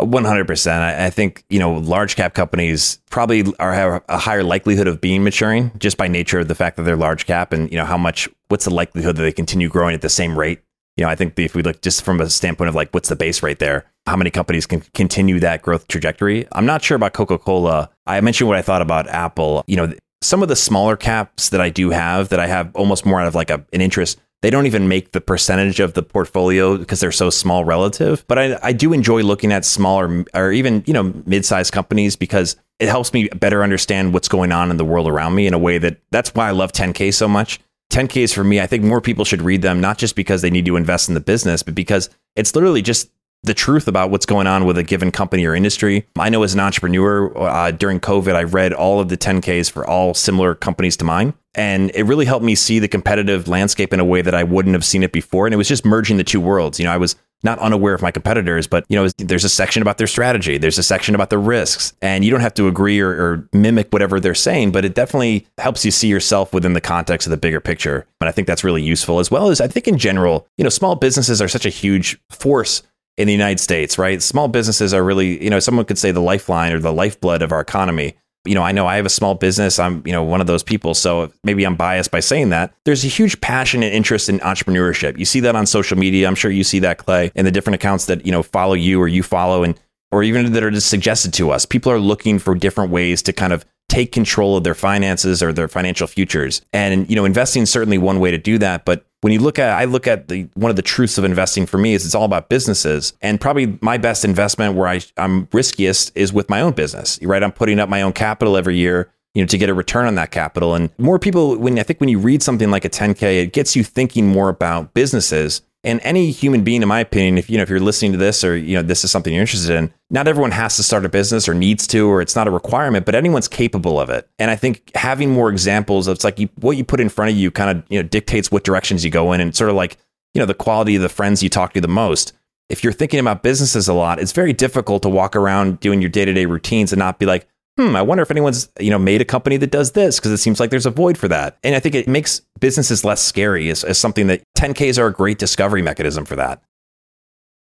100%. 0.00 0.72
I, 0.72 1.06
I 1.06 1.10
think, 1.10 1.44
you 1.48 1.58
know, 1.58 1.74
large 1.74 2.16
cap 2.16 2.34
companies 2.34 2.98
probably 3.10 3.44
are 3.58 3.72
have 3.72 4.02
a 4.08 4.18
higher 4.18 4.42
likelihood 4.42 4.88
of 4.88 5.00
being 5.00 5.22
maturing 5.22 5.70
just 5.78 5.96
by 5.96 6.08
nature 6.08 6.40
of 6.40 6.48
the 6.48 6.54
fact 6.54 6.76
that 6.76 6.82
they're 6.82 6.96
large 6.96 7.26
cap 7.26 7.52
and, 7.52 7.70
you 7.70 7.76
know, 7.76 7.84
how 7.84 7.98
much, 7.98 8.28
what's 8.48 8.64
the 8.64 8.74
likelihood 8.74 9.16
that 9.16 9.22
they 9.22 9.32
continue 9.32 9.68
growing 9.68 9.94
at 9.94 10.00
the 10.00 10.08
same 10.08 10.38
rate? 10.38 10.60
You 10.96 11.04
know, 11.04 11.10
I 11.10 11.14
think 11.14 11.38
if 11.38 11.54
we 11.54 11.62
look 11.62 11.80
just 11.80 12.02
from 12.02 12.20
a 12.20 12.28
standpoint 12.28 12.68
of 12.68 12.74
like, 12.74 12.90
what's 12.92 13.08
the 13.08 13.16
base 13.16 13.42
rate 13.42 13.58
there? 13.58 13.86
How 14.06 14.16
many 14.16 14.30
companies 14.30 14.66
can 14.66 14.82
continue 14.94 15.40
that 15.40 15.62
growth 15.62 15.88
trajectory? 15.88 16.46
I'm 16.52 16.66
not 16.66 16.82
sure 16.82 16.96
about 16.96 17.14
Coca 17.14 17.38
Cola. 17.38 17.88
I 18.06 18.20
mentioned 18.20 18.48
what 18.48 18.58
I 18.58 18.62
thought 18.62 18.82
about 18.82 19.08
Apple. 19.08 19.64
You 19.66 19.76
know, 19.76 19.94
some 20.20 20.42
of 20.42 20.48
the 20.48 20.56
smaller 20.56 20.96
caps 20.96 21.48
that 21.50 21.60
I 21.60 21.70
do 21.70 21.90
have 21.90 22.28
that 22.28 22.40
I 22.40 22.46
have 22.46 22.74
almost 22.74 23.06
more 23.06 23.20
out 23.20 23.26
of 23.26 23.34
like 23.34 23.50
a, 23.50 23.64
an 23.72 23.80
interest 23.80 24.20
they 24.42 24.50
don't 24.50 24.66
even 24.66 24.88
make 24.88 25.12
the 25.12 25.20
percentage 25.20 25.80
of 25.80 25.94
the 25.94 26.02
portfolio 26.02 26.76
because 26.76 27.00
they're 27.00 27.12
so 27.12 27.30
small 27.30 27.64
relative. 27.64 28.24
But 28.26 28.38
I, 28.38 28.58
I 28.62 28.72
do 28.72 28.92
enjoy 28.92 29.22
looking 29.22 29.52
at 29.52 29.64
smaller 29.64 30.24
or 30.34 30.52
even, 30.52 30.82
you 30.86 30.92
know, 30.92 31.14
mid-sized 31.24 31.72
companies 31.72 32.16
because 32.16 32.56
it 32.78 32.88
helps 32.88 33.12
me 33.12 33.28
better 33.28 33.62
understand 33.62 34.12
what's 34.12 34.28
going 34.28 34.50
on 34.50 34.70
in 34.70 34.76
the 34.76 34.84
world 34.84 35.08
around 35.08 35.36
me 35.36 35.46
in 35.46 35.54
a 35.54 35.58
way 35.58 35.78
that 35.78 35.98
that's 36.10 36.34
why 36.34 36.48
I 36.48 36.50
love 36.50 36.72
10K 36.72 37.14
so 37.14 37.28
much. 37.28 37.60
10Ks 37.92 38.34
for 38.34 38.42
me, 38.42 38.60
I 38.60 38.66
think 38.66 38.82
more 38.82 39.00
people 39.00 39.24
should 39.24 39.42
read 39.42 39.62
them, 39.62 39.80
not 39.80 39.98
just 39.98 40.16
because 40.16 40.42
they 40.42 40.50
need 40.50 40.66
to 40.66 40.76
invest 40.76 41.08
in 41.08 41.14
the 41.14 41.20
business, 41.20 41.62
but 41.62 41.74
because 41.74 42.10
it's 42.34 42.54
literally 42.54 42.82
just 42.82 43.10
the 43.42 43.54
truth 43.54 43.88
about 43.88 44.10
what's 44.10 44.26
going 44.26 44.46
on 44.46 44.64
with 44.64 44.78
a 44.78 44.82
given 44.82 45.10
company 45.10 45.44
or 45.44 45.54
industry. 45.54 46.06
I 46.16 46.28
know 46.28 46.42
as 46.42 46.54
an 46.54 46.60
entrepreneur 46.60 47.36
uh, 47.36 47.72
during 47.72 47.98
COVID, 47.98 48.34
I 48.34 48.44
read 48.44 48.72
all 48.72 49.00
of 49.00 49.08
the 49.08 49.16
10Ks 49.16 49.70
for 49.70 49.86
all 49.86 50.14
similar 50.14 50.54
companies 50.54 50.96
to 50.98 51.04
mine. 51.04 51.34
And 51.54 51.90
it 51.94 52.04
really 52.04 52.24
helped 52.24 52.44
me 52.44 52.54
see 52.54 52.78
the 52.78 52.88
competitive 52.88 53.48
landscape 53.48 53.92
in 53.92 54.00
a 54.00 54.04
way 54.04 54.22
that 54.22 54.34
I 54.34 54.44
wouldn't 54.44 54.74
have 54.74 54.84
seen 54.84 55.02
it 55.02 55.12
before. 55.12 55.46
And 55.46 55.52
it 55.52 55.58
was 55.58 55.68
just 55.68 55.84
merging 55.84 56.16
the 56.16 56.24
two 56.24 56.40
worlds. 56.40 56.78
You 56.78 56.86
know, 56.86 56.92
I 56.92 56.96
was 56.96 57.16
not 57.42 57.58
unaware 57.58 57.94
of 57.94 58.02
my 58.02 58.10
competitors, 58.10 58.66
but 58.66 58.84
you 58.88 58.96
know, 58.96 59.08
there's 59.18 59.44
a 59.44 59.48
section 59.48 59.82
about 59.82 59.98
their 59.98 60.06
strategy, 60.06 60.58
there's 60.58 60.78
a 60.78 60.82
section 60.82 61.14
about 61.14 61.30
the 61.30 61.38
risks, 61.38 61.92
and 62.00 62.24
you 62.24 62.30
don't 62.30 62.40
have 62.40 62.54
to 62.54 62.68
agree 62.68 63.00
or, 63.00 63.10
or, 63.10 63.48
mimic 63.52 63.92
whatever 63.92 64.20
they're 64.20 64.34
saying, 64.34 64.70
but 64.70 64.84
it 64.84 64.94
definitely 64.94 65.46
helps 65.58 65.84
you 65.84 65.90
see 65.90 66.08
yourself 66.08 66.54
within 66.54 66.72
the 66.72 66.80
context 66.80 67.26
of 67.26 67.32
the 67.32 67.36
bigger 67.36 67.60
picture. 67.60 68.06
And 68.20 68.28
I 68.28 68.32
think 68.32 68.46
that's 68.46 68.64
really 68.64 68.82
useful, 68.82 69.18
as 69.18 69.30
well 69.30 69.48
as 69.48 69.60
I 69.60 69.66
think 69.66 69.88
in 69.88 69.98
general, 69.98 70.46
you 70.56 70.64
know, 70.64 70.70
small 70.70 70.94
businesses 70.94 71.42
are 71.42 71.48
such 71.48 71.66
a 71.66 71.70
huge 71.70 72.18
force 72.30 72.82
in 73.16 73.26
the 73.26 73.32
United 73.32 73.60
States, 73.60 73.98
right? 73.98 74.22
Small 74.22 74.48
businesses 74.48 74.94
are 74.94 75.02
really, 75.02 75.42
you 75.42 75.50
know, 75.50 75.60
someone 75.60 75.84
could 75.84 75.98
say 75.98 76.10
the 76.10 76.20
lifeline 76.20 76.72
or 76.72 76.78
the 76.78 76.92
lifeblood 76.92 77.42
of 77.42 77.52
our 77.52 77.60
economy. 77.60 78.16
You 78.44 78.54
know, 78.54 78.62
I 78.62 78.72
know 78.72 78.86
I 78.86 78.96
have 78.96 79.06
a 79.06 79.10
small 79.10 79.34
business. 79.34 79.78
I'm, 79.78 80.02
you 80.04 80.12
know, 80.12 80.24
one 80.24 80.40
of 80.40 80.46
those 80.46 80.64
people. 80.64 80.94
So 80.94 81.32
maybe 81.44 81.64
I'm 81.64 81.76
biased 81.76 82.10
by 82.10 82.20
saying 82.20 82.48
that. 82.48 82.74
There's 82.84 83.04
a 83.04 83.08
huge 83.08 83.40
passion 83.40 83.82
and 83.82 83.94
interest 83.94 84.28
in 84.28 84.40
entrepreneurship. 84.40 85.16
You 85.18 85.24
see 85.24 85.40
that 85.40 85.54
on 85.54 85.66
social 85.66 85.96
media. 85.96 86.26
I'm 86.26 86.34
sure 86.34 86.50
you 86.50 86.64
see 86.64 86.80
that, 86.80 86.98
Clay, 86.98 87.30
in 87.36 87.44
the 87.44 87.52
different 87.52 87.76
accounts 87.76 88.06
that, 88.06 88.26
you 88.26 88.32
know, 88.32 88.42
follow 88.42 88.74
you 88.74 89.00
or 89.00 89.06
you 89.06 89.22
follow 89.22 89.62
and 89.62 89.78
or 90.10 90.22
even 90.22 90.52
that 90.52 90.62
are 90.62 90.70
just 90.70 90.90
suggested 90.90 91.32
to 91.34 91.50
us. 91.50 91.64
People 91.64 91.90
are 91.90 91.98
looking 91.98 92.38
for 92.38 92.54
different 92.54 92.90
ways 92.90 93.22
to 93.22 93.32
kind 93.32 93.52
of 93.52 93.64
take 93.92 94.10
control 94.10 94.56
of 94.56 94.64
their 94.64 94.74
finances 94.74 95.42
or 95.42 95.52
their 95.52 95.68
financial 95.68 96.06
futures. 96.06 96.62
And 96.72 97.08
you 97.10 97.14
know, 97.14 97.26
investing 97.26 97.64
is 97.64 97.70
certainly 97.70 97.98
one 97.98 98.20
way 98.20 98.30
to 98.30 98.38
do 98.38 98.56
that, 98.58 98.86
but 98.86 99.04
when 99.20 99.32
you 99.32 99.38
look 99.38 99.58
at 99.58 99.70
I 99.78 99.84
look 99.84 100.06
at 100.06 100.28
the 100.28 100.48
one 100.54 100.70
of 100.70 100.76
the 100.76 100.82
truths 100.82 101.18
of 101.18 101.24
investing 101.24 101.66
for 101.66 101.78
me 101.78 101.92
is 101.92 102.06
it's 102.06 102.14
all 102.14 102.24
about 102.24 102.48
businesses. 102.48 103.12
And 103.20 103.40
probably 103.40 103.78
my 103.82 103.98
best 103.98 104.24
investment 104.24 104.76
where 104.76 104.88
I, 104.88 105.00
I'm 105.18 105.46
riskiest 105.52 106.10
is 106.16 106.32
with 106.32 106.48
my 106.48 106.60
own 106.60 106.72
business. 106.72 107.18
Right? 107.22 107.42
I'm 107.42 107.52
putting 107.52 107.78
up 107.78 107.88
my 107.88 108.02
own 108.02 108.14
capital 108.14 108.56
every 108.56 108.76
year 108.76 109.12
you 109.34 109.42
know, 109.42 109.46
to 109.46 109.58
get 109.58 109.68
a 109.68 109.74
return 109.74 110.06
on 110.06 110.14
that 110.16 110.30
capital. 110.30 110.74
And 110.74 110.90
more 110.98 111.18
people, 111.18 111.56
when 111.56 111.78
I 111.78 111.82
think 111.82 112.00
when 112.00 112.08
you 112.08 112.18
read 112.18 112.42
something 112.42 112.70
like 112.70 112.84
a 112.84 112.90
10K, 112.90 113.42
it 113.42 113.52
gets 113.52 113.74
you 113.74 113.82
thinking 113.82 114.26
more 114.26 114.48
about 114.48 114.92
businesses 114.92 115.62
and 115.84 116.00
any 116.04 116.30
human 116.30 116.62
being, 116.62 116.82
in 116.82 116.88
my 116.88 117.00
opinion, 117.00 117.38
if 117.38 117.50
you 117.50 117.56
know 117.56 117.62
if 117.62 117.68
you're 117.70 117.80
listening 117.80 118.12
to 118.12 118.18
this 118.18 118.44
or 118.44 118.56
you 118.56 118.76
know 118.76 118.82
this 118.82 119.02
is 119.04 119.10
something 119.10 119.32
you're 119.32 119.40
interested 119.40 119.74
in, 119.74 119.92
not 120.10 120.28
everyone 120.28 120.52
has 120.52 120.76
to 120.76 120.82
start 120.82 121.04
a 121.04 121.08
business 121.08 121.48
or 121.48 121.54
needs 121.54 121.86
to, 121.88 122.08
or 122.08 122.20
it's 122.20 122.36
not 122.36 122.46
a 122.46 122.50
requirement, 122.50 123.04
but 123.04 123.14
anyone's 123.14 123.48
capable 123.48 123.98
of 123.98 124.08
it. 124.08 124.28
And 124.38 124.50
I 124.50 124.56
think 124.56 124.94
having 124.94 125.30
more 125.30 125.50
examples 125.50 126.06
of 126.06 126.16
it's 126.16 126.24
like 126.24 126.38
you, 126.38 126.48
what 126.60 126.76
you 126.76 126.84
put 126.84 127.00
in 127.00 127.08
front 127.08 127.32
of 127.32 127.36
you 127.36 127.50
kind 127.50 127.76
of 127.76 127.84
you 127.88 128.00
know 128.00 128.08
dictates 128.08 128.50
what 128.50 128.64
directions 128.64 129.04
you 129.04 129.10
go 129.10 129.32
in, 129.32 129.40
and 129.40 129.56
sort 129.56 129.70
of 129.70 129.76
like 129.76 129.96
you 130.34 130.40
know 130.40 130.46
the 130.46 130.54
quality 130.54 130.94
of 130.96 131.02
the 131.02 131.08
friends 131.08 131.42
you 131.42 131.48
talk 131.48 131.72
to 131.72 131.80
the 131.80 131.88
most. 131.88 132.32
If 132.68 132.84
you're 132.84 132.92
thinking 132.92 133.20
about 133.20 133.42
businesses 133.42 133.88
a 133.88 133.92
lot, 133.92 134.20
it's 134.20 134.32
very 134.32 134.52
difficult 134.52 135.02
to 135.02 135.08
walk 135.08 135.34
around 135.34 135.80
doing 135.80 136.00
your 136.00 136.10
day 136.10 136.24
to 136.24 136.32
day 136.32 136.46
routines 136.46 136.92
and 136.92 136.98
not 136.98 137.18
be 137.18 137.26
like, 137.26 137.48
hmm, 137.78 137.96
I 137.96 138.02
wonder 138.02 138.22
if 138.22 138.30
anyone's, 138.30 138.70
you 138.78 138.90
know, 138.90 138.98
made 138.98 139.20
a 139.20 139.24
company 139.24 139.56
that 139.58 139.70
does 139.70 139.92
this 139.92 140.18
because 140.18 140.32
it 140.32 140.38
seems 140.38 140.60
like 140.60 140.70
there's 140.70 140.86
a 140.86 140.90
void 140.90 141.16
for 141.16 141.28
that. 141.28 141.58
And 141.62 141.74
I 141.74 141.80
think 141.80 141.94
it 141.94 142.08
makes 142.08 142.40
businesses 142.60 143.04
less 143.04 143.22
scary 143.22 143.70
as, 143.70 143.84
as 143.84 143.98
something 143.98 144.26
that 144.26 144.42
10Ks 144.56 144.98
are 144.98 145.06
a 145.06 145.12
great 145.12 145.38
discovery 145.38 145.82
mechanism 145.82 146.24
for 146.24 146.36
that. 146.36 146.62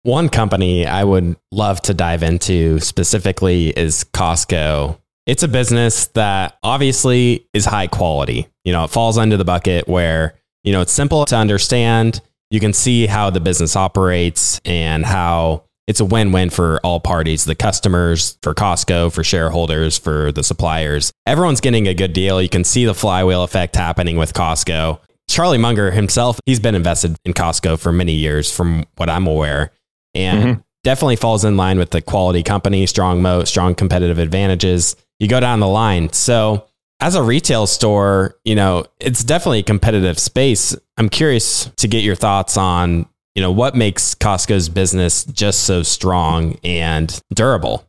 One 0.04 0.30
company 0.30 0.88
I 0.88 1.04
would 1.04 1.38
love 1.52 1.80
to 1.82 1.94
dive 1.94 2.24
into 2.24 2.80
specifically 2.80 3.70
is 3.70 4.04
Costco. 4.04 4.98
It's 5.28 5.44
a 5.44 5.48
business 5.48 6.08
that 6.08 6.58
obviously 6.64 7.48
is 7.54 7.66
high 7.66 7.86
quality. 7.86 8.48
You 8.64 8.74
know, 8.74 8.84
it 8.84 8.90
falls 8.90 9.20
under 9.20 9.38
the 9.38 9.46
bucket 9.46 9.88
where, 9.88 10.34
you 10.64 10.72
know, 10.72 10.82
it's 10.82 10.92
simple 10.92 11.26
to 11.26 11.36
understand. 11.36 12.22
You 12.50 12.60
can 12.60 12.74
see 12.74 13.06
how 13.06 13.30
the 13.30 13.40
business 13.40 13.76
operates 13.76 14.60
and 14.66 15.06
how 15.06 15.66
it's 15.92 16.00
a 16.00 16.06
win-win 16.06 16.50
for 16.50 16.80
all 16.86 17.02
parties 17.02 17.44
the 17.44 17.54
customers 17.54 18.38
for 18.42 18.56
costco 18.56 19.12
for 19.12 19.26
shareholders 19.26 19.98
for 19.98 20.32
the 20.32 20.42
suppliers. 20.42 21.12
Everyone's 21.28 21.60
getting 21.60 21.86
a 21.86 21.94
good 21.94 22.14
deal. 22.14 22.42
You 22.42 22.48
can 22.48 22.64
see 22.64 22.86
the 22.86 22.94
flywheel 22.94 23.44
effect 23.44 23.76
happening 23.76 24.16
with 24.16 24.34
costco. 24.34 25.02
Charlie 25.30 25.58
munger 25.58 25.92
himself 25.92 26.40
he's 26.46 26.62
been 26.62 26.76
invested 26.76 27.18
in 27.26 27.34
costco 27.34 27.78
for 27.78 27.92
many 27.92 28.14
years 28.14 28.50
from 28.52 28.86
what 28.96 29.10
i'm 29.10 29.28
aware 29.28 29.72
and 30.14 30.44
mm-hmm. 30.44 30.62
definitely 30.84 31.18
falls 31.18 31.44
in 31.44 31.58
line 31.58 31.78
with 31.78 31.92
the 31.92 32.02
quality 32.02 32.42
company 32.42 32.86
strong 32.86 33.22
moat 33.22 33.50
strong 33.50 33.76
competitive 33.76 34.18
advantages. 34.18 34.96
You 35.20 35.28
go 35.28 35.42
down 35.42 35.60
the 35.60 35.68
line. 35.68 36.14
So 36.14 36.68
as 37.02 37.16
a 37.16 37.24
retail 37.24 37.68
store, 37.68 38.38
you 38.46 38.56
know, 38.56 38.86
it's 39.00 39.24
definitely 39.26 39.60
a 39.60 39.64
competitive 39.64 40.18
space. 40.20 40.76
I'm 40.98 41.10
curious 41.10 41.70
to 41.78 41.88
get 41.88 42.04
your 42.04 42.16
thoughts 42.16 42.58
on 42.58 43.08
you 43.36 43.42
know, 43.42 43.52
what 43.52 43.76
makes 43.76 44.14
Costco's 44.14 44.70
business 44.70 45.24
just 45.26 45.64
so 45.64 45.84
strong 45.84 46.58
and 46.64 47.20
durable? 47.34 47.88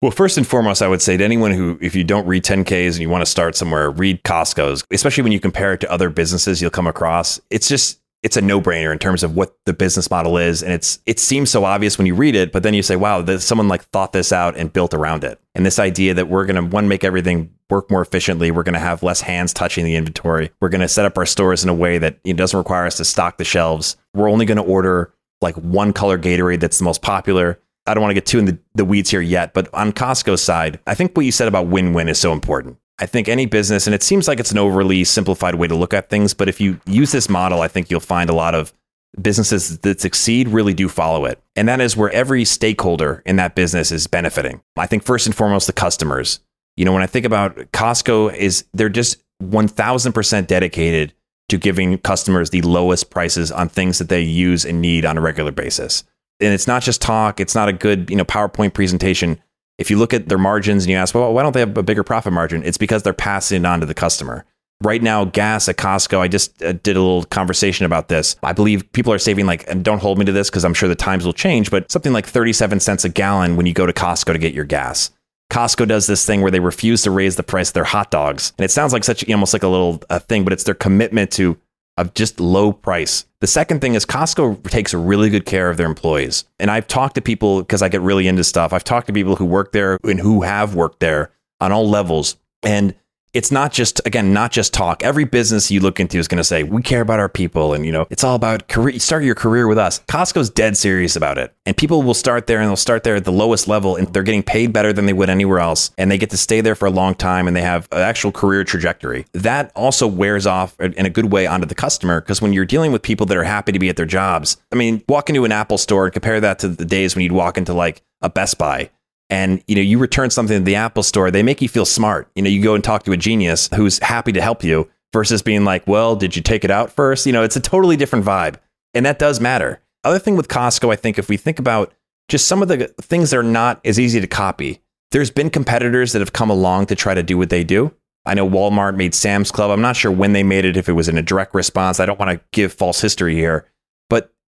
Well, 0.00 0.10
first 0.10 0.36
and 0.36 0.44
foremost, 0.44 0.82
I 0.82 0.88
would 0.88 1.00
say 1.00 1.16
to 1.16 1.24
anyone 1.24 1.52
who, 1.52 1.78
if 1.80 1.94
you 1.94 2.02
don't 2.02 2.26
read 2.26 2.42
10Ks 2.42 2.94
and 2.94 3.00
you 3.00 3.08
want 3.08 3.22
to 3.22 3.30
start 3.30 3.54
somewhere, 3.54 3.88
read 3.88 4.24
Costco's, 4.24 4.84
especially 4.90 5.22
when 5.22 5.30
you 5.30 5.38
compare 5.38 5.74
it 5.74 5.80
to 5.82 5.92
other 5.92 6.10
businesses 6.10 6.60
you'll 6.60 6.72
come 6.72 6.88
across. 6.88 7.40
It's 7.50 7.68
just, 7.68 8.00
it's 8.22 8.36
a 8.36 8.40
no-brainer 8.40 8.92
in 8.92 8.98
terms 8.98 9.22
of 9.22 9.34
what 9.34 9.56
the 9.64 9.72
business 9.72 10.10
model 10.10 10.38
is. 10.38 10.62
And 10.62 10.72
it's 10.72 11.00
it 11.06 11.18
seems 11.18 11.50
so 11.50 11.64
obvious 11.64 11.98
when 11.98 12.06
you 12.06 12.14
read 12.14 12.34
it 12.34 12.52
but 12.52 12.62
then 12.62 12.74
you 12.74 12.82
say 12.82 12.96
wow 12.96 13.20
that 13.22 13.40
someone 13.40 13.68
like 13.68 13.82
thought 13.86 14.12
this 14.12 14.32
out 14.32 14.56
and 14.56 14.72
built 14.72 14.94
around 14.94 15.24
it. 15.24 15.40
And 15.54 15.66
this 15.66 15.78
idea 15.78 16.14
that 16.14 16.28
we're 16.28 16.46
going 16.46 16.56
to 16.56 16.74
one 16.74 16.88
make 16.88 17.04
everything 17.04 17.52
work 17.68 17.90
more 17.90 18.02
efficiently. 18.02 18.50
We're 18.50 18.62
going 18.62 18.74
to 18.74 18.78
have 18.78 19.02
less 19.02 19.20
hands 19.20 19.52
touching 19.52 19.84
the 19.84 19.96
inventory. 19.96 20.50
We're 20.60 20.68
going 20.68 20.82
to 20.82 20.88
set 20.88 21.04
up 21.04 21.18
our 21.18 21.26
stores 21.26 21.64
in 21.64 21.70
a 21.70 21.74
way 21.74 21.98
that 21.98 22.18
it 22.24 22.36
doesn't 22.36 22.56
require 22.56 22.86
us 22.86 22.98
to 22.98 23.04
stock 23.04 23.38
the 23.38 23.44
shelves. 23.44 23.96
We're 24.14 24.30
only 24.30 24.46
going 24.46 24.56
to 24.56 24.62
order 24.62 25.12
like 25.40 25.56
one 25.56 25.92
color 25.92 26.18
Gatorade 26.18 26.60
that's 26.60 26.78
the 26.78 26.84
most 26.84 27.02
popular. 27.02 27.58
I 27.86 27.94
don't 27.94 28.02
want 28.02 28.10
to 28.10 28.14
get 28.14 28.26
too 28.26 28.38
in 28.38 28.44
the, 28.44 28.58
the 28.74 28.84
weeds 28.84 29.10
here 29.10 29.20
yet, 29.20 29.54
but 29.54 29.72
on 29.74 29.92
Costco's 29.92 30.42
side, 30.42 30.78
I 30.86 30.94
think 30.94 31.16
what 31.16 31.26
you 31.26 31.32
said 31.32 31.48
about 31.48 31.66
win 31.66 31.94
win 31.94 32.08
is 32.08 32.18
so 32.18 32.32
important. 32.32 32.78
I 32.98 33.06
think 33.06 33.28
any 33.28 33.46
business, 33.46 33.86
and 33.86 33.94
it 33.94 34.02
seems 34.02 34.28
like 34.28 34.38
it's 34.38 34.52
an 34.52 34.58
overly 34.58 35.04
simplified 35.04 35.54
way 35.54 35.66
to 35.66 35.74
look 35.74 35.94
at 35.94 36.10
things, 36.10 36.34
but 36.34 36.48
if 36.48 36.60
you 36.60 36.80
use 36.86 37.10
this 37.10 37.28
model, 37.28 37.60
I 37.60 37.68
think 37.68 37.90
you'll 37.90 38.00
find 38.00 38.30
a 38.30 38.34
lot 38.34 38.54
of 38.54 38.72
businesses 39.20 39.78
that 39.78 40.00
succeed 40.00 40.48
really 40.48 40.72
do 40.72 40.88
follow 40.88 41.24
it. 41.24 41.42
And 41.56 41.68
that 41.68 41.80
is 41.80 41.96
where 41.96 42.10
every 42.10 42.44
stakeholder 42.44 43.22
in 43.26 43.36
that 43.36 43.54
business 43.54 43.92
is 43.92 44.06
benefiting. 44.06 44.62
I 44.76 44.86
think 44.86 45.02
first 45.02 45.26
and 45.26 45.34
foremost, 45.34 45.66
the 45.66 45.72
customers. 45.72 46.40
You 46.76 46.84
know, 46.84 46.92
when 46.92 47.02
I 47.02 47.06
think 47.06 47.26
about 47.26 47.56
Costco 47.72 48.34
is 48.34 48.64
they're 48.72 48.88
just 48.88 49.22
1000% 49.42 50.46
dedicated 50.46 51.12
to 51.48 51.58
giving 51.58 51.98
customers 51.98 52.50
the 52.50 52.62
lowest 52.62 53.10
prices 53.10 53.52
on 53.52 53.68
things 53.68 53.98
that 53.98 54.08
they 54.08 54.22
use 54.22 54.64
and 54.64 54.80
need 54.80 55.04
on 55.04 55.18
a 55.18 55.20
regular 55.20 55.50
basis. 55.50 56.04
And 56.40 56.54
it's 56.54 56.66
not 56.66 56.82
just 56.82 57.02
talk, 57.02 57.40
it's 57.40 57.54
not 57.54 57.68
a 57.68 57.72
good, 57.72 58.08
you 58.08 58.16
know, 58.16 58.24
PowerPoint 58.24 58.72
presentation. 58.72 59.38
If 59.82 59.90
you 59.90 59.98
look 59.98 60.14
at 60.14 60.28
their 60.28 60.38
margins 60.38 60.84
and 60.84 60.92
you 60.92 60.96
ask, 60.96 61.12
well, 61.12 61.34
why 61.34 61.42
don't 61.42 61.50
they 61.50 61.58
have 61.58 61.76
a 61.76 61.82
bigger 61.82 62.04
profit 62.04 62.32
margin? 62.32 62.62
It's 62.62 62.78
because 62.78 63.02
they're 63.02 63.12
passing 63.12 63.64
it 63.64 63.66
on 63.66 63.80
to 63.80 63.86
the 63.86 63.94
customer. 63.94 64.44
Right 64.80 65.02
now, 65.02 65.24
gas 65.24 65.68
at 65.68 65.76
Costco, 65.76 66.20
I 66.20 66.28
just 66.28 66.62
uh, 66.62 66.74
did 66.74 66.96
a 66.96 67.00
little 67.00 67.24
conversation 67.24 67.84
about 67.84 68.06
this. 68.06 68.36
I 68.44 68.52
believe 68.52 68.92
people 68.92 69.12
are 69.12 69.18
saving 69.18 69.46
like, 69.46 69.68
and 69.68 69.84
don't 69.84 69.98
hold 69.98 70.20
me 70.20 70.24
to 70.24 70.30
this 70.30 70.50
because 70.50 70.64
I'm 70.64 70.72
sure 70.72 70.88
the 70.88 70.94
times 70.94 71.26
will 71.26 71.32
change, 71.32 71.68
but 71.68 71.90
something 71.90 72.12
like 72.12 72.26
37 72.26 72.78
cents 72.78 73.04
a 73.04 73.08
gallon 73.08 73.56
when 73.56 73.66
you 73.66 73.72
go 73.72 73.84
to 73.84 73.92
Costco 73.92 74.32
to 74.32 74.38
get 74.38 74.54
your 74.54 74.64
gas. 74.64 75.10
Costco 75.50 75.88
does 75.88 76.06
this 76.06 76.24
thing 76.24 76.42
where 76.42 76.52
they 76.52 76.60
refuse 76.60 77.02
to 77.02 77.10
raise 77.10 77.34
the 77.34 77.42
price 77.42 77.70
of 77.70 77.74
their 77.74 77.82
hot 77.82 78.12
dogs. 78.12 78.52
And 78.58 78.64
it 78.64 78.70
sounds 78.70 78.92
like 78.92 79.02
such 79.02 79.28
almost 79.28 79.52
like 79.52 79.64
a 79.64 79.68
little 79.68 80.00
uh, 80.10 80.20
thing, 80.20 80.44
but 80.44 80.52
it's 80.52 80.62
their 80.62 80.76
commitment 80.76 81.32
to 81.32 81.58
of 81.96 82.14
just 82.14 82.40
low 82.40 82.72
price. 82.72 83.26
The 83.40 83.46
second 83.46 83.80
thing 83.80 83.94
is 83.94 84.06
Costco 84.06 84.68
takes 84.70 84.94
really 84.94 85.30
good 85.30 85.44
care 85.44 85.68
of 85.68 85.76
their 85.76 85.86
employees. 85.86 86.44
And 86.58 86.70
I've 86.70 86.86
talked 86.86 87.16
to 87.16 87.20
people 87.20 87.60
because 87.60 87.82
I 87.82 87.88
get 87.88 88.00
really 88.00 88.28
into 88.28 88.44
stuff. 88.44 88.72
I've 88.72 88.84
talked 88.84 89.08
to 89.08 89.12
people 89.12 89.36
who 89.36 89.44
work 89.44 89.72
there 89.72 89.98
and 90.04 90.20
who 90.20 90.42
have 90.42 90.74
worked 90.74 91.00
there 91.00 91.32
on 91.60 91.72
all 91.72 91.88
levels. 91.88 92.36
And 92.62 92.94
it's 93.32 93.50
not 93.50 93.72
just 93.72 94.00
again 94.06 94.32
not 94.32 94.52
just 94.52 94.74
talk. 94.74 95.02
Every 95.02 95.24
business 95.24 95.70
you 95.70 95.80
look 95.80 96.00
into 96.00 96.18
is 96.18 96.28
going 96.28 96.38
to 96.38 96.44
say 96.44 96.62
we 96.62 96.82
care 96.82 97.00
about 97.00 97.18
our 97.18 97.28
people 97.28 97.74
and 97.74 97.84
you 97.86 97.92
know 97.92 98.06
it's 98.10 98.24
all 98.24 98.34
about 98.34 98.68
career 98.68 98.98
start 98.98 99.24
your 99.24 99.34
career 99.34 99.66
with 99.66 99.78
us. 99.78 100.00
Costco's 100.08 100.50
dead 100.50 100.76
serious 100.76 101.16
about 101.16 101.38
it 101.38 101.54
and 101.66 101.76
people 101.76 102.02
will 102.02 102.14
start 102.14 102.46
there 102.46 102.60
and 102.60 102.68
they'll 102.68 102.76
start 102.76 103.04
there 103.04 103.16
at 103.16 103.24
the 103.24 103.32
lowest 103.32 103.68
level 103.68 103.96
and 103.96 104.12
they're 104.12 104.22
getting 104.22 104.42
paid 104.42 104.72
better 104.72 104.92
than 104.92 105.06
they 105.06 105.12
would 105.12 105.30
anywhere 105.30 105.60
else 105.60 105.90
and 105.98 106.10
they 106.10 106.18
get 106.18 106.30
to 106.30 106.36
stay 106.36 106.60
there 106.60 106.74
for 106.74 106.86
a 106.86 106.90
long 106.90 107.14
time 107.14 107.46
and 107.46 107.56
they 107.56 107.62
have 107.62 107.88
an 107.92 108.00
actual 108.00 108.32
career 108.32 108.64
trajectory. 108.64 109.26
That 109.32 109.72
also 109.74 110.06
wears 110.06 110.46
off 110.46 110.78
in 110.80 111.06
a 111.06 111.10
good 111.10 111.32
way 111.32 111.46
onto 111.46 111.66
the 111.66 111.74
customer 111.74 112.20
because 112.20 112.42
when 112.42 112.52
you're 112.52 112.64
dealing 112.64 112.92
with 112.92 113.02
people 113.02 113.26
that 113.26 113.36
are 113.36 113.44
happy 113.44 113.72
to 113.72 113.78
be 113.78 113.88
at 113.88 113.96
their 113.96 114.06
jobs 114.06 114.56
i 114.72 114.76
mean 114.76 115.02
walk 115.08 115.28
into 115.28 115.44
an 115.44 115.52
apple 115.52 115.78
store 115.78 116.04
and 116.04 116.12
compare 116.12 116.40
that 116.40 116.58
to 116.58 116.68
the 116.68 116.84
days 116.84 117.14
when 117.14 117.22
you'd 117.22 117.32
walk 117.32 117.56
into 117.56 117.72
like 117.72 118.02
a 118.20 118.30
best 118.30 118.58
buy 118.58 118.90
and 119.32 119.64
you 119.66 119.74
know 119.74 119.80
you 119.80 119.98
return 119.98 120.28
something 120.28 120.58
to 120.58 120.64
the 120.64 120.74
apple 120.74 121.02
store 121.02 121.30
they 121.30 121.42
make 121.42 121.62
you 121.62 121.68
feel 121.68 121.86
smart. 121.86 122.30
You 122.36 122.42
know 122.42 122.50
you 122.50 122.62
go 122.62 122.74
and 122.74 122.84
talk 122.84 123.04
to 123.04 123.12
a 123.12 123.16
genius 123.16 123.70
who's 123.74 123.98
happy 124.00 124.30
to 124.32 124.42
help 124.42 124.62
you 124.62 124.90
versus 125.12 125.42
being 125.42 125.64
like 125.64 125.86
well 125.86 126.14
did 126.14 126.36
you 126.36 126.42
take 126.42 126.64
it 126.64 126.70
out 126.70 126.92
first? 126.92 127.24
You 127.24 127.32
know 127.32 127.42
it's 127.42 127.56
a 127.56 127.60
totally 127.60 127.96
different 127.96 128.26
vibe 128.26 128.56
and 128.94 129.06
that 129.06 129.18
does 129.18 129.40
matter. 129.40 129.80
Other 130.04 130.18
thing 130.18 130.36
with 130.36 130.48
costco 130.48 130.92
i 130.92 130.96
think 130.96 131.18
if 131.18 131.28
we 131.28 131.36
think 131.36 131.58
about 131.58 131.94
just 132.28 132.46
some 132.46 132.60
of 132.60 132.68
the 132.68 132.88
things 133.00 133.30
that 133.30 133.38
are 133.38 133.42
not 133.42 133.80
as 133.84 133.98
easy 133.98 134.20
to 134.20 134.26
copy 134.26 134.82
there's 135.12 135.30
been 135.30 135.50
competitors 135.50 136.12
that 136.12 136.20
have 136.20 136.32
come 136.32 136.50
along 136.50 136.86
to 136.86 136.94
try 136.94 137.14
to 137.14 137.22
do 137.22 137.36
what 137.36 137.50
they 137.50 137.64
do. 137.64 137.94
I 138.24 138.34
know 138.34 138.48
walmart 138.48 138.96
made 138.96 139.14
sam's 139.14 139.50
club. 139.50 139.70
I'm 139.70 139.82
not 139.82 139.96
sure 139.96 140.10
when 140.10 140.32
they 140.32 140.42
made 140.42 140.64
it 140.64 140.76
if 140.76 140.88
it 140.88 140.92
was 140.92 141.08
in 141.08 141.18
a 141.18 141.22
direct 141.22 141.54
response. 141.54 142.00
I 142.00 142.06
don't 142.06 142.18
want 142.18 142.30
to 142.30 142.44
give 142.52 142.72
false 142.72 143.00
history 143.00 143.34
here 143.34 143.66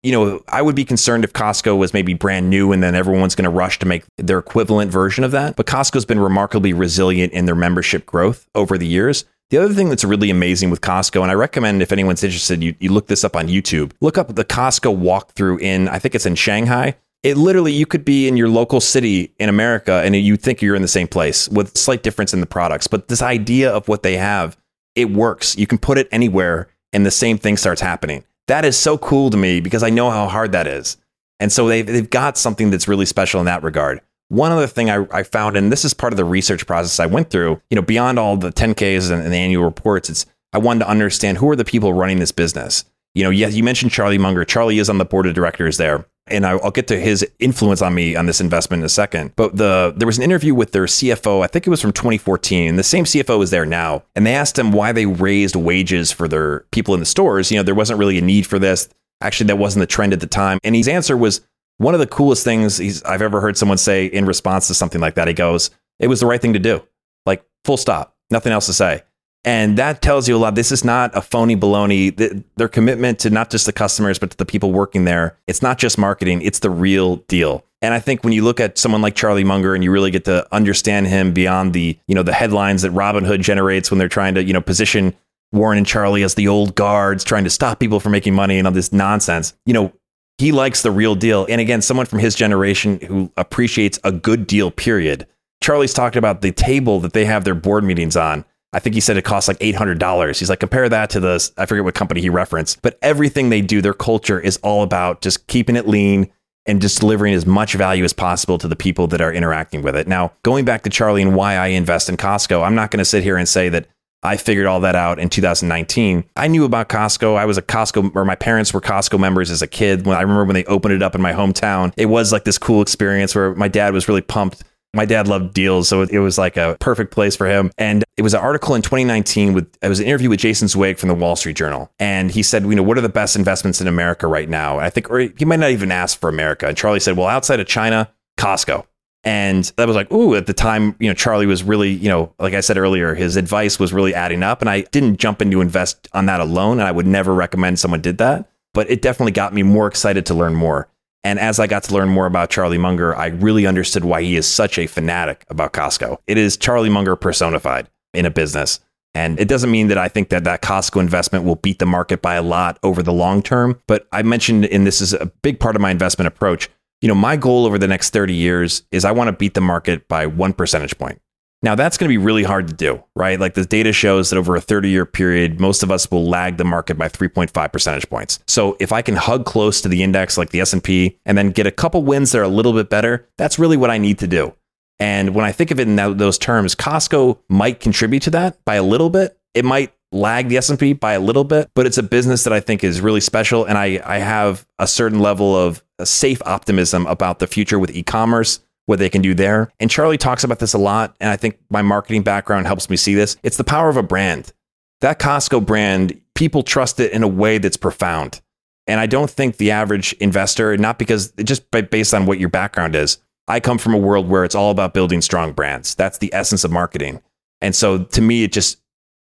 you 0.05 0.12
know, 0.12 0.45
I 0.49 0.61
would 0.61 0.77
be 0.77 0.85
concerned 0.85 1.25
if 1.25 1.33
Costco 1.33 1.79
was 1.79 1.95
maybe 1.95 2.12
brand 2.12 2.51
new 2.51 2.73
and 2.73 2.83
then 2.83 2.95
everyone's 2.95 3.35
going 3.35 3.45
to 3.45 3.51
rush 3.51 3.79
to 3.79 3.87
make 3.87 4.05
their 4.19 4.38
equivalent 4.38 4.90
version 4.90 5.25
of 5.25 5.31
that. 5.31 5.57
But 5.57 5.67
Costco's 5.67 6.05
been 6.05 6.21
remarkably 6.21 6.75
resilient 6.75 7.33
in 7.33 7.47
their 7.47 7.55
membership 7.55 8.05
growth 8.05 8.47
over 8.55 8.77
the 8.77 8.87
years. 8.87 9.25
The 9.49 9.57
other 9.57 9.73
thing 9.73 9.88
that's 9.88 10.05
really 10.05 10.29
amazing 10.29 10.69
with 10.69 10.83
Costco, 10.83 11.23
and 11.23 11.31
I 11.31 11.35
recommend 11.35 11.81
if 11.81 11.90
anyone's 11.90 12.23
interested, 12.23 12.62
you, 12.62 12.75
you 12.81 12.93
look 12.93 13.07
this 13.07 13.25
up 13.25 13.35
on 13.35 13.49
YouTube. 13.49 13.93
Look 14.03 14.19
up 14.19 14.35
the 14.35 14.45
Costco 14.45 14.95
walkthrough 14.95 15.62
in, 15.62 15.88
I 15.88 15.99
think 15.99 16.14
it's 16.14 16.27
in 16.27 16.35
Shanghai. 16.35 16.97
It 17.23 17.38
literally, 17.38 17.73
you 17.73 17.87
could 17.87 18.05
be 18.05 18.29
in 18.29 18.37
your 18.37 18.51
local 18.51 18.83
city 18.83 19.33
in 19.38 19.49
America 19.49 20.03
and 20.05 20.14
you 20.14 20.37
think 20.37 20.61
you're 20.61 20.77
in 20.77 20.83
the 20.83 20.88
same 20.88 21.09
place 21.09 21.49
with 21.49 21.79
slight 21.79 22.03
difference 22.03 22.35
in 22.35 22.40
the 22.40 22.47
products. 22.47 22.87
But 22.87 23.09
this 23.09 23.23
idea 23.23 23.73
of 23.73 23.88
what 23.88 24.03
they 24.03 24.19
have, 24.19 24.59
it 24.95 25.11
works. 25.11 25.57
You 25.57 25.67
can 25.67 25.79
put 25.79 25.97
it 25.97 26.09
anywhere 26.12 26.69
and 26.93 27.07
the 27.07 27.11
same 27.11 27.38
thing 27.38 27.57
starts 27.57 27.81
happening 27.81 28.25
that 28.48 28.64
is 28.64 28.78
so 28.78 28.98
cool 28.98 29.30
to 29.30 29.37
me 29.37 29.61
because 29.61 29.83
I 29.83 29.90
know 29.90 30.11
how 30.11 30.28
hard 30.28 30.52
that 30.52 30.66
is. 30.66 30.96
And 31.40 31.52
so 31.52 31.68
they've, 31.68 31.87
they've 31.87 32.09
got 32.09 32.38
something 32.38 32.70
that's 32.70 32.88
really 32.88 33.07
special 33.07 33.40
in 33.40 33.46
that 33.46 33.62
regard. 33.62 34.00
One 34.28 34.52
other 34.52 34.66
thing 34.66 34.90
I, 34.90 35.07
I 35.11 35.22
found, 35.22 35.57
and 35.57 35.70
this 35.70 35.85
is 35.85 35.94
part 35.94 36.12
of 36.12 36.16
the 36.16 36.24
research 36.24 36.66
process 36.66 36.98
I 37.00 37.07
went 37.07 37.30
through, 37.30 37.61
you 37.70 37.76
know, 37.76 37.83
beyond 37.83 38.18
all 38.18 38.37
the 38.37 38.50
10Ks 38.50 39.11
and, 39.11 39.22
and 39.22 39.33
the 39.33 39.37
annual 39.37 39.64
reports, 39.64 40.09
it's 40.09 40.26
I 40.52 40.59
wanted 40.59 40.80
to 40.80 40.88
understand 40.88 41.38
who 41.38 41.50
are 41.50 41.57
the 41.57 41.64
people 41.64 41.92
running 41.92 42.20
this 42.20 42.33
business. 42.33 42.85
You 43.14 43.24
know, 43.24 43.30
yes, 43.30 43.54
you 43.54 43.62
mentioned 43.62 43.90
Charlie 43.90 44.18
Munger. 44.18 44.44
Charlie 44.44 44.78
is 44.78 44.88
on 44.88 44.98
the 44.98 45.04
board 45.04 45.26
of 45.26 45.35
directors 45.35 45.76
there 45.76 46.07
and 46.27 46.47
I'll 46.47 46.71
get 46.71 46.89
to 46.89 46.99
his 46.99 47.27
influence 47.39 47.83
on 47.83 47.95
me 47.95 48.17
on 48.17 48.27
this 48.27 48.41
investment 48.41 48.81
in 48.81 48.87
a 48.87 48.91
second. 48.91 49.33
But 49.37 49.57
the 49.57 49.93
there 49.97 50.07
was 50.07 50.17
an 50.17 50.25
interview 50.25 50.55
with 50.55 50.73
their 50.73 50.85
CFO. 50.85 51.45
I 51.45 51.47
think 51.47 51.67
it 51.67 51.71
was 51.71 51.81
from 51.81 51.93
2014. 51.93 52.71
And 52.71 52.79
the 52.79 52.83
same 52.83 53.05
CFO 53.05 53.43
is 53.43 53.51
there 53.51 53.67
now, 53.67 54.05
and 54.15 54.27
they 54.27 54.35
asked 54.35 54.59
him 54.59 54.73
why 54.73 54.93
they 54.93 55.07
raised 55.07 55.57
wages 55.57 56.11
for 56.11 56.27
their 56.29 56.61
people 56.71 56.95
in 56.95 57.01
the 57.01 57.07
stores. 57.07 57.51
You 57.51 57.59
know, 57.59 57.63
there 57.63 57.75
wasn't 57.75 57.99
really 57.99 58.19
a 58.19 58.23
need 58.23 58.47
for 58.47 58.59
this. 58.59 58.89
Actually, 59.21 59.49
that 59.49 59.57
wasn't 59.57 59.83
the 59.83 59.87
trend 59.87 60.13
at 60.13 60.21
the 60.21 60.27
time. 60.27 60.59
And 60.65 60.75
his 60.75 60.89
answer 60.89 61.17
was 61.17 61.41
one 61.79 61.95
of 61.95 62.01
the 62.01 62.07
coolest 62.07 62.45
things 62.45 63.03
I've 63.03 63.23
ever 63.23 63.41
heard 63.41 63.57
someone 63.57 63.79
say 63.79 64.07
in 64.07 64.27
response 64.27 64.67
to 64.69 64.75
something 64.75 65.01
like 65.01 65.17
that. 65.17 65.29
He 65.29 65.35
goes, 65.35 65.71
"It 65.99 66.09
was 66.09 66.21
the 66.21 66.27
right 66.27 66.41
thing 66.41 66.55
to 66.55 66.59
do." 66.59 66.83
Like 67.27 67.45
full 67.65 67.77
stop. 67.77 68.17
Nothing 68.31 68.53
else 68.53 68.67
to 68.67 68.73
say. 68.73 69.03
And 69.44 69.76
that 69.76 70.00
tells 70.00 70.26
you 70.26 70.37
a 70.37 70.38
lot. 70.38 70.54
This 70.54 70.72
is 70.72 70.85
not 70.85 71.14
a 71.14 71.20
phony 71.20 71.54
baloney. 71.54 72.44
Their 72.57 72.68
commitment 72.68 73.18
to 73.20 73.30
not 73.30 73.50
just 73.50 73.66
the 73.66 73.72
customers, 73.72 74.18
but 74.18 74.30
to 74.30 74.37
the 74.37 74.46
people 74.46 74.72
working 74.72 75.04
there, 75.04 75.37
it's 75.46 75.61
not 75.61 75.78
just 75.78 75.98
marketing, 75.98 76.40
it's 76.42 76.61
the 76.61 76.70
real 76.70 77.16
deal. 77.16 77.64
And 77.83 77.92
I 77.92 78.00
think 78.00 78.24
when 78.24 78.33
you 78.33 78.42
look 78.42 78.61
at 78.61 78.78
someone 78.78 79.02
like 79.02 79.14
Charlie 79.14 79.44
Munger 79.44 79.74
and 79.74 79.85
you 79.85 79.90
really 79.90 80.11
get 80.11 80.24
to 80.24 80.46
understand 80.54 81.07
him 81.07 81.35
beyond 81.35 81.74
the, 81.74 81.98
you 82.09 82.14
know, 82.14 82.22
the 82.22 82.33
headlines 82.33 82.80
that 82.80 82.92
Robinhood 82.92 83.42
generates 83.42 83.90
when 83.90 83.98
they're 83.98 84.09
trying 84.09 84.35
to, 84.37 84.42
you 84.42 84.54
know, 84.54 84.62
position 84.62 85.14
Warren 85.52 85.76
and 85.76 85.87
Charlie 85.87 86.22
as 86.22 86.35
the 86.35 86.48
old 86.48 86.74
guards 86.74 87.22
trying 87.24 87.44
to 87.44 87.50
stop 87.50 87.78
people 87.78 88.00
from 88.00 88.12
making 88.12 88.35
money 88.35 88.57
and 88.57 88.66
all 88.66 88.72
this 88.72 88.92
nonsense. 88.92 89.52
You 89.66 89.74
know, 89.74 89.92
he 90.38 90.50
likes 90.50 90.80
the 90.80 90.90
real 90.90 91.14
deal. 91.14 91.46
And 91.50 91.61
again, 91.61 91.83
someone 91.83 92.07
from 92.07 92.20
his 92.20 92.35
generation 92.35 92.98
who 93.00 93.30
appreciates 93.37 94.00
a 94.02 94.11
good 94.11 94.46
deal, 94.46 94.70
period. 94.70 95.26
Charlie's 95.62 95.94
talking 95.94 96.18
about 96.18 96.40
the 96.40 96.52
table 96.52 97.00
that 97.00 97.12
they 97.12 97.26
have 97.26 97.44
their 97.44 97.54
board 97.54 97.85
meetings 97.85 98.16
on 98.16 98.46
I 98.75 98.81
think 98.81 98.95
he 98.95 99.01
said 99.01 99.17
it 99.17 99.23
costs 99.23 99.49
like 99.49 99.59
$800. 99.61 100.39
He's 100.39 100.51
like, 100.51 100.61
compare 100.61 100.89
that 100.89 101.11
to 101.11 101.21
the, 101.21 101.51
I 101.57 101.67
forget 101.67 101.85
what 101.85 101.95
company 101.95 102.21
he 102.21 102.29
referenced, 102.29 102.83
but 102.83 102.99
everything 103.03 103.49
they 103.49 103.61
do, 103.61 103.81
their 103.81 103.95
culture 103.95 104.41
is 104.41 104.59
all 104.59 104.83
about 104.83 105.21
just 105.21 105.47
keeping 105.47 105.77
it 105.77 105.87
lean 105.87 106.31
and 106.67 106.81
just 106.81 107.01
delivering 107.01 107.35
as 107.35 107.47
much 107.47 107.75
value 107.75 108.05
as 108.05 108.13
possible 108.13 108.59
to 108.59 108.67
the 108.67 108.77
people 108.77 109.07
that 109.09 109.21
are 109.21 109.33
interacting 109.33 109.83
with 109.83 109.95
it. 109.97 110.09
Now, 110.09 110.33
going 110.43 110.65
back 110.65 110.83
to 110.83 110.91
Charlie 110.91 111.23
and 111.23 111.35
why 111.37 111.55
I 111.55 111.69
invest 111.69 112.09
in 112.09 112.17
Costco, 112.17 112.65
I'm 112.65 112.75
not 112.75 112.91
going 112.91 112.99
to 112.99 113.05
sit 113.05 113.23
here 113.23 113.37
and 113.37 113.49
say 113.49 113.69
that 113.69 113.87
I 114.25 114.39
figured 114.39 114.67
all 114.67 114.81
that 114.81 114.97
out 114.97 115.19
in 115.19 115.29
2019. 115.29 116.25
I 116.35 116.49
knew 116.49 116.65
about 116.65 116.89
Costco. 116.89 117.37
I 117.37 117.45
was 117.45 117.59
a 117.59 117.63
Costco, 117.63 118.17
or 118.17 118.25
my 118.25 118.35
parents 118.35 118.73
were 118.73 118.81
Costco 118.81 119.21
members 119.21 119.51
as 119.51 119.61
a 119.61 119.67
kid. 119.67 120.07
When 120.07 120.17
I 120.17 120.23
remember 120.23 120.47
when 120.47 120.55
they 120.55 120.65
opened 120.65 120.95
it 120.95 121.03
up 121.03 121.15
in 121.15 121.21
my 121.21 121.35
hometown, 121.35 121.93
it 121.99 122.07
was 122.07 122.33
like 122.33 122.45
this 122.45 122.57
cool 122.57 122.81
experience 122.81 123.35
where 123.35 123.55
my 123.55 123.69
dad 123.69 123.93
was 123.93 124.09
really 124.09 124.23
pumped 124.23 124.65
my 124.94 125.04
dad 125.04 125.28
loved 125.28 125.54
deals, 125.54 125.88
so 125.88 126.02
it 126.02 126.18
was 126.18 126.38
like 126.38 126.57
a 126.57 126.76
perfect 126.80 127.12
place 127.12 127.37
for 127.37 127.46
him. 127.46 127.70
And 127.78 128.04
it 128.16 128.22
was 128.22 128.35
an 128.35 128.40
article 128.40 128.74
in 128.74 128.83
2019 128.83 129.52
with 129.52 129.76
it 129.83 129.88
was 129.88 130.00
an 130.00 130.07
interview 130.07 130.30
with 130.30 130.40
Jason 130.40 130.68
Zweig 130.68 130.98
from 130.98 131.09
the 131.09 131.14
Wall 131.14 131.37
Street 131.37 131.57
Journal, 131.57 131.90
and 131.98 132.30
he 132.30 132.42
said, 132.42 132.64
you 132.64 132.74
know, 132.74 132.83
what 132.83 132.98
are 132.98 133.02
the 133.02 133.09
best 133.09 133.37
investments 133.37 133.80
in 133.80 133.87
America 133.87 134.26
right 134.26 134.48
now? 134.48 134.78
And 134.78 134.87
I 134.87 134.90
think, 134.90 135.11
or 135.11 135.20
he 135.20 135.44
might 135.44 135.61
not 135.61 135.70
even 135.70 135.92
ask 135.92 136.18
for 136.18 136.28
America. 136.28 136.66
And 136.66 136.76
Charlie 136.76 137.00
said, 137.00 137.16
well, 137.16 137.28
outside 137.28 137.61
of 137.61 137.66
China, 137.66 138.11
Costco. 138.37 138.87
And 139.24 139.64
that 139.76 139.87
was 139.87 139.96
like, 139.96 140.12
ooh, 140.12 140.35
at 140.35 140.46
the 140.46 140.52
time, 140.52 140.94
you 140.98 141.09
know, 141.09 141.14
Charlie 141.14 141.46
was 141.46 141.62
really, 141.62 141.90
you 141.90 142.11
know, 142.11 142.35
like 142.38 142.52
I 142.52 142.61
said 142.61 142.76
earlier, 142.76 143.14
his 143.14 143.37
advice 143.37 143.78
was 143.78 143.90
really 143.92 144.14
adding 144.14 144.42
up. 144.42 144.61
And 144.61 144.68
I 144.68 144.83
didn't 144.83 145.16
jump 145.16 145.40
in 145.40 145.50
to 145.50 145.62
invest 145.62 146.09
on 146.12 146.26
that 146.26 146.40
alone. 146.40 146.78
And 146.78 146.87
I 146.87 146.92
would 146.92 147.07
never 147.07 147.33
recommend 147.33 147.78
someone 147.78 148.02
did 148.02 148.18
that. 148.18 148.50
But 148.74 148.90
it 148.90 149.00
definitely 149.00 149.33
got 149.33 149.54
me 149.54 149.62
more 149.62 149.87
excited 149.87 150.26
to 150.26 150.35
learn 150.35 150.54
more. 150.54 150.88
And 151.25 151.39
as 151.39 151.59
I 151.59 151.67
got 151.67 151.83
to 151.85 151.95
learn 151.95 152.11
more 152.11 152.27
about 152.27 152.51
Charlie 152.51 152.79
Munger, 152.79 153.17
I 153.17 153.29
really 153.29 153.67
understood 153.67 154.05
why 154.05 154.23
he 154.23 154.37
is 154.37 154.47
such 154.47 154.79
a 154.79 154.87
fanatic 154.87 155.45
about 155.49 155.73
Costco. 155.73 156.19
It 156.27 156.37
is 156.37 156.59
Charlie 156.59 156.91
Munger 156.91 157.17
personified 157.17 157.89
in 158.13 158.27
a 158.27 158.31
business. 158.31 158.79
And 159.15 159.41
it 159.41 159.49
doesn't 159.49 159.71
mean 159.71 159.89
that 159.89 159.99
I 159.99 160.09
think 160.09 160.29
that 160.29 160.45
that 160.45 160.61
Costco 160.61 161.01
investment 161.01 161.45
will 161.45 161.57
beat 161.57 161.79
the 161.79 161.87
market 161.87 162.21
by 162.21 162.35
a 162.35 162.43
lot 162.43 162.79
over 162.83 163.03
the 163.03 163.13
long 163.13 163.43
term. 163.43 163.81
But 163.87 164.07
I 164.13 164.23
mentioned, 164.23 164.67
and 164.67 164.87
this 164.87 165.01
is 165.01 165.15
a 165.15 165.27
big 165.43 165.61
part 165.61 165.77
of 165.77 165.83
my 165.83 165.91
investment 165.91 166.27
approach, 166.27 166.69
you 167.01 167.09
know, 167.09 167.15
my 167.15 167.37
goal 167.37 167.65
over 167.65 167.79
the 167.79 167.89
next 167.89 168.11
30 168.11 168.35
years 168.35 168.83
is 168.91 169.05
I 169.05 169.13
want 169.13 169.29
to 169.29 169.33
beat 169.33 169.55
the 169.55 169.61
market 169.61 170.09
by 170.09 170.27
one 170.27 170.53
percentage 170.53 170.99
point. 170.99 171.21
Now, 171.64 171.74
that's 171.74 171.96
going 171.96 172.11
to 172.11 172.12
be 172.12 172.18
really 172.18 172.42
hard 172.42 172.68
to 172.68 172.74
do, 172.74 173.03
right? 173.16 173.40
Like 173.40 173.55
the 173.55 173.64
data 173.64 173.90
shows 173.90 174.29
that 174.29 174.37
over 174.37 174.55
a 174.55 174.61
30 174.61 174.90
year 174.90 175.07
period, 175.07 175.59
most 175.59 175.83
of 175.83 175.90
us 175.90 176.11
will 176.11 176.29
lag 176.29 176.59
the 176.59 176.64
market 176.64 176.98
by 176.98 177.09
3.5 177.09 177.72
percentage 177.72 178.11
points. 178.11 178.38
So 178.46 178.77
if 178.81 178.92
I 178.92 179.00
can 179.00 179.16
hug 179.16 179.46
close 179.46 179.81
to 179.81 179.88
the 179.88 180.03
index 180.03 180.37
like 180.37 180.50
the 180.50 180.61
S&P 180.61 181.18
and 181.24 181.38
then 181.38 181.53
get 181.53 181.66
a 181.66 181.70
couple 181.70 182.03
wins 182.03 182.33
that 182.33 182.40
are 182.40 182.42
a 182.42 182.48
little 182.48 182.74
bit 182.74 182.90
better, 182.90 183.27
that's 183.38 183.59
really 183.59 183.79
what 183.79 183.90
I 183.90 183.96
need 183.96 184.18
to 184.18 184.27
do. 184.27 184.55
And 184.98 185.34
when 185.34 185.47
I 185.47 185.53
think 185.53 185.70
of 185.70 185.80
it 185.80 185.89
in 185.89 185.97
those 185.97 186.36
terms, 186.36 186.74
Costco 186.74 187.39
might 187.49 187.80
contribute 187.80 188.24
to 188.24 188.30
that 188.30 188.62
by 188.66 188.74
a 188.74 188.82
little 188.82 189.09
bit. 189.09 189.39
It 189.55 189.64
might 189.64 189.95
lag 190.12 190.51
the 190.51 190.59
S&P 190.59 190.93
by 190.93 191.14
a 191.14 191.20
little 191.20 191.45
bit, 191.45 191.70
but 191.74 191.86
it's 191.86 191.99
a 191.99 192.03
business 192.03 192.45
that 192.45 192.53
I 192.53 192.61
think 192.61 192.84
is 192.84 193.01
really 193.01 193.20
special 193.20 193.64
and 193.64 193.78
I 193.78 194.03
I 194.05 194.18
have 194.18 194.66
a 194.78 194.86
certain 194.86 195.18
level 195.18 195.57
of 195.57 195.82
safe 196.05 196.43
optimism 196.45 197.07
about 197.07 197.39
the 197.39 197.47
future 197.47 197.78
with 197.78 197.95
e-commerce 197.97 198.61
what 198.87 198.99
they 198.99 199.09
can 199.09 199.22
do 199.22 199.35
there. 199.35 199.70
And 199.80 199.91
Charlie 199.91 200.18
talks 200.18 200.45
about 200.45 200.59
this 200.59 200.74
a 200.74 200.78
lot. 200.78 201.16
And 201.20 201.30
I 201.30 201.37
think 201.37 201.59
my 201.70 201.82
marketing 201.82 202.22
background 202.22 202.66
helps 202.66 202.91
me 202.91 202.97
see 202.97 203.14
this. 203.14 203.37
It's 203.43 203.57
the 203.57 203.64
power 203.64 203.89
of 203.89 203.97
a 203.97 204.03
brand. 204.03 204.53
That 205.01 205.18
Costco 205.18 205.64
brand, 205.64 206.20
people 206.35 206.62
trust 206.62 207.01
it 207.01 207.12
in 207.12 207.22
a 207.22 207.28
way 207.28 207.59
that's 207.59 207.76
profound. 207.76 208.41
And 208.87 209.01
I 209.01 209.07
don't 209.07 209.30
think 209.30 209.57
the 209.57 209.70
average 209.70 210.12
investor, 210.14 210.76
not 210.76 210.99
because 210.99 211.32
just 211.43 211.70
based 211.70 212.12
on 212.12 212.26
what 212.26 212.39
your 212.39 212.51
background 212.51 212.95
is, 212.95 213.18
I 213.49 213.61
come 213.61 213.78
from 213.78 213.95
a 213.95 213.99
world 213.99 214.28
where 214.28 214.45
it's 214.45 214.55
all 214.55 214.70
about 214.70 214.95
building 214.95 215.22
strong 215.22 215.53
brands. 215.53 215.95
That's 215.95 216.18
the 216.18 216.32
essence 216.32 216.64
of 216.64 216.70
marketing. 216.70 217.22
And 217.61 217.74
so 217.74 218.05
to 218.05 218.20
me, 218.20 218.45
it 218.45 218.53
just, 218.53 218.78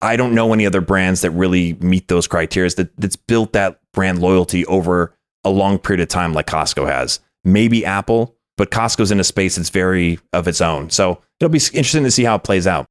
I 0.01 0.15
don't 0.15 0.33
know 0.33 0.53
any 0.53 0.65
other 0.65 0.81
brands 0.81 1.21
that 1.21 1.31
really 1.31 1.73
meet 1.75 2.07
those 2.07 2.27
criteria 2.27 2.69
that, 2.71 2.95
that's 2.97 3.15
built 3.15 3.53
that 3.53 3.79
brand 3.93 4.19
loyalty 4.19 4.65
over 4.65 5.13
a 5.43 5.49
long 5.49 5.79
period 5.79 6.01
of 6.01 6.07
time 6.07 6.33
like 6.33 6.47
Costco 6.47 6.87
has. 6.87 7.19
Maybe 7.43 7.85
Apple, 7.85 8.35
but 8.61 8.69
Costco's 8.69 9.09
in 9.09 9.19
a 9.19 9.23
space 9.23 9.55
that's 9.55 9.71
very 9.71 10.19
of 10.33 10.47
its 10.47 10.61
own. 10.61 10.91
So 10.91 11.19
it'll 11.39 11.49
be 11.49 11.57
interesting 11.57 12.03
to 12.03 12.11
see 12.11 12.25
how 12.25 12.35
it 12.35 12.43
plays 12.43 12.67
out. 12.67 12.85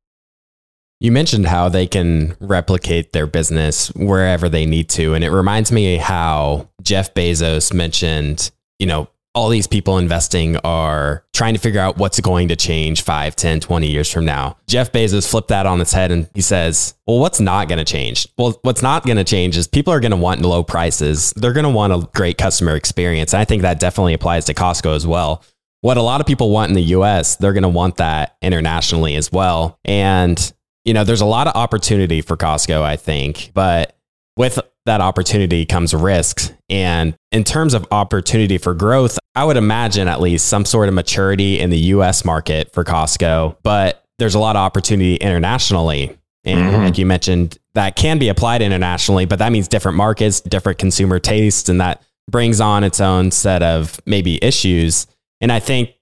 You 0.98 1.12
mentioned 1.12 1.46
how 1.46 1.68
they 1.68 1.86
can 1.86 2.36
replicate 2.40 3.12
their 3.12 3.28
business 3.28 3.86
wherever 3.94 4.48
they 4.48 4.66
need 4.66 4.88
to. 4.88 5.14
And 5.14 5.22
it 5.22 5.30
reminds 5.30 5.70
me 5.70 5.98
how 5.98 6.68
Jeff 6.82 7.14
Bezos 7.14 7.72
mentioned, 7.72 8.50
you 8.80 8.86
know, 8.86 9.10
all 9.32 9.48
these 9.48 9.68
people 9.68 9.98
investing 9.98 10.56
are 10.58 11.24
trying 11.32 11.54
to 11.54 11.60
figure 11.60 11.80
out 11.80 11.98
what's 11.98 12.18
going 12.18 12.48
to 12.48 12.56
change 12.56 13.02
5, 13.02 13.36
10, 13.36 13.60
20 13.60 13.86
years 13.86 14.10
from 14.10 14.24
now. 14.24 14.56
Jeff 14.66 14.90
Bezos 14.90 15.30
flipped 15.30 15.48
that 15.48 15.66
on 15.66 15.80
its 15.80 15.92
head 15.92 16.10
and 16.10 16.28
he 16.34 16.40
says, 16.40 16.94
Well, 17.06 17.20
what's 17.20 17.40
not 17.40 17.68
going 17.68 17.78
to 17.78 17.84
change? 17.84 18.26
Well, 18.36 18.58
what's 18.62 18.82
not 18.82 19.06
going 19.06 19.18
to 19.18 19.24
change 19.24 19.56
is 19.56 19.68
people 19.68 19.92
are 19.92 20.00
going 20.00 20.10
to 20.10 20.16
want 20.16 20.42
low 20.42 20.64
prices. 20.64 21.32
They're 21.36 21.52
going 21.52 21.64
to 21.64 21.70
want 21.70 21.92
a 21.92 22.08
great 22.12 22.38
customer 22.38 22.74
experience. 22.74 23.32
And 23.32 23.40
I 23.40 23.44
think 23.44 23.62
that 23.62 23.78
definitely 23.78 24.14
applies 24.14 24.46
to 24.46 24.54
Costco 24.54 24.96
as 24.96 25.06
well. 25.06 25.44
What 25.82 25.96
a 25.96 26.02
lot 26.02 26.20
of 26.20 26.26
people 26.26 26.50
want 26.50 26.68
in 26.68 26.74
the 26.74 26.82
US, 26.82 27.36
they're 27.36 27.52
going 27.52 27.62
to 27.62 27.68
want 27.68 27.96
that 27.96 28.36
internationally 28.42 29.16
as 29.16 29.32
well. 29.32 29.78
And 29.84 30.52
you 30.84 30.94
know, 30.94 31.04
there's 31.04 31.20
a 31.20 31.26
lot 31.26 31.46
of 31.46 31.54
opportunity 31.54 32.20
for 32.22 32.36
Costco, 32.36 32.82
I 32.82 32.96
think, 32.96 33.50
but 33.54 33.96
with 34.36 34.58
that 34.86 35.00
opportunity 35.00 35.66
comes 35.66 35.92
risks. 35.92 36.52
And 36.68 37.14
in 37.32 37.44
terms 37.44 37.74
of 37.74 37.86
opportunity 37.90 38.58
for 38.58 38.74
growth, 38.74 39.18
I 39.34 39.44
would 39.44 39.56
imagine 39.56 40.08
at 40.08 40.20
least 40.20 40.46
some 40.46 40.64
sort 40.64 40.88
of 40.88 40.94
maturity 40.94 41.60
in 41.60 41.70
the 41.70 41.78
US 41.78 42.24
market 42.24 42.72
for 42.72 42.82
Costco, 42.82 43.58
but 43.62 44.04
there's 44.18 44.34
a 44.34 44.38
lot 44.38 44.56
of 44.56 44.60
opportunity 44.60 45.16
internationally. 45.16 46.16
And 46.44 46.58
mm-hmm. 46.58 46.84
like 46.84 46.98
you 46.98 47.06
mentioned, 47.06 47.58
that 47.74 47.96
can 47.96 48.18
be 48.18 48.28
applied 48.28 48.62
internationally, 48.62 49.26
but 49.26 49.38
that 49.38 49.52
means 49.52 49.68
different 49.68 49.96
markets, 49.96 50.40
different 50.40 50.78
consumer 50.78 51.18
tastes, 51.18 51.68
and 51.68 51.80
that 51.80 52.02
brings 52.28 52.60
on 52.60 52.84
its 52.84 53.00
own 53.00 53.30
set 53.30 53.62
of 53.62 54.00
maybe 54.06 54.42
issues. 54.42 55.06
And 55.40 55.50
I 55.50 55.60
think 55.60 55.94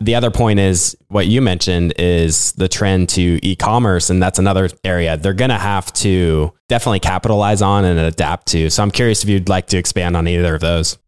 the 0.00 0.14
other 0.14 0.30
point 0.30 0.60
is 0.60 0.96
what 1.08 1.26
you 1.26 1.40
mentioned 1.40 1.94
is 1.98 2.52
the 2.52 2.68
trend 2.68 3.08
to 3.10 3.40
e-commerce 3.42 4.08
and 4.10 4.22
that's 4.22 4.38
another 4.38 4.68
area 4.84 5.16
they're 5.16 5.32
going 5.32 5.50
to 5.50 5.58
have 5.58 5.92
to 5.92 6.52
definitely 6.68 7.00
capitalize 7.00 7.60
on 7.60 7.84
and 7.84 7.98
adapt 7.98 8.46
to 8.46 8.70
so 8.70 8.82
i'm 8.82 8.90
curious 8.90 9.24
if 9.24 9.28
you'd 9.28 9.48
like 9.48 9.66
to 9.66 9.76
expand 9.76 10.16
on 10.16 10.28
either 10.28 10.54
of 10.54 10.60
those 10.60 10.98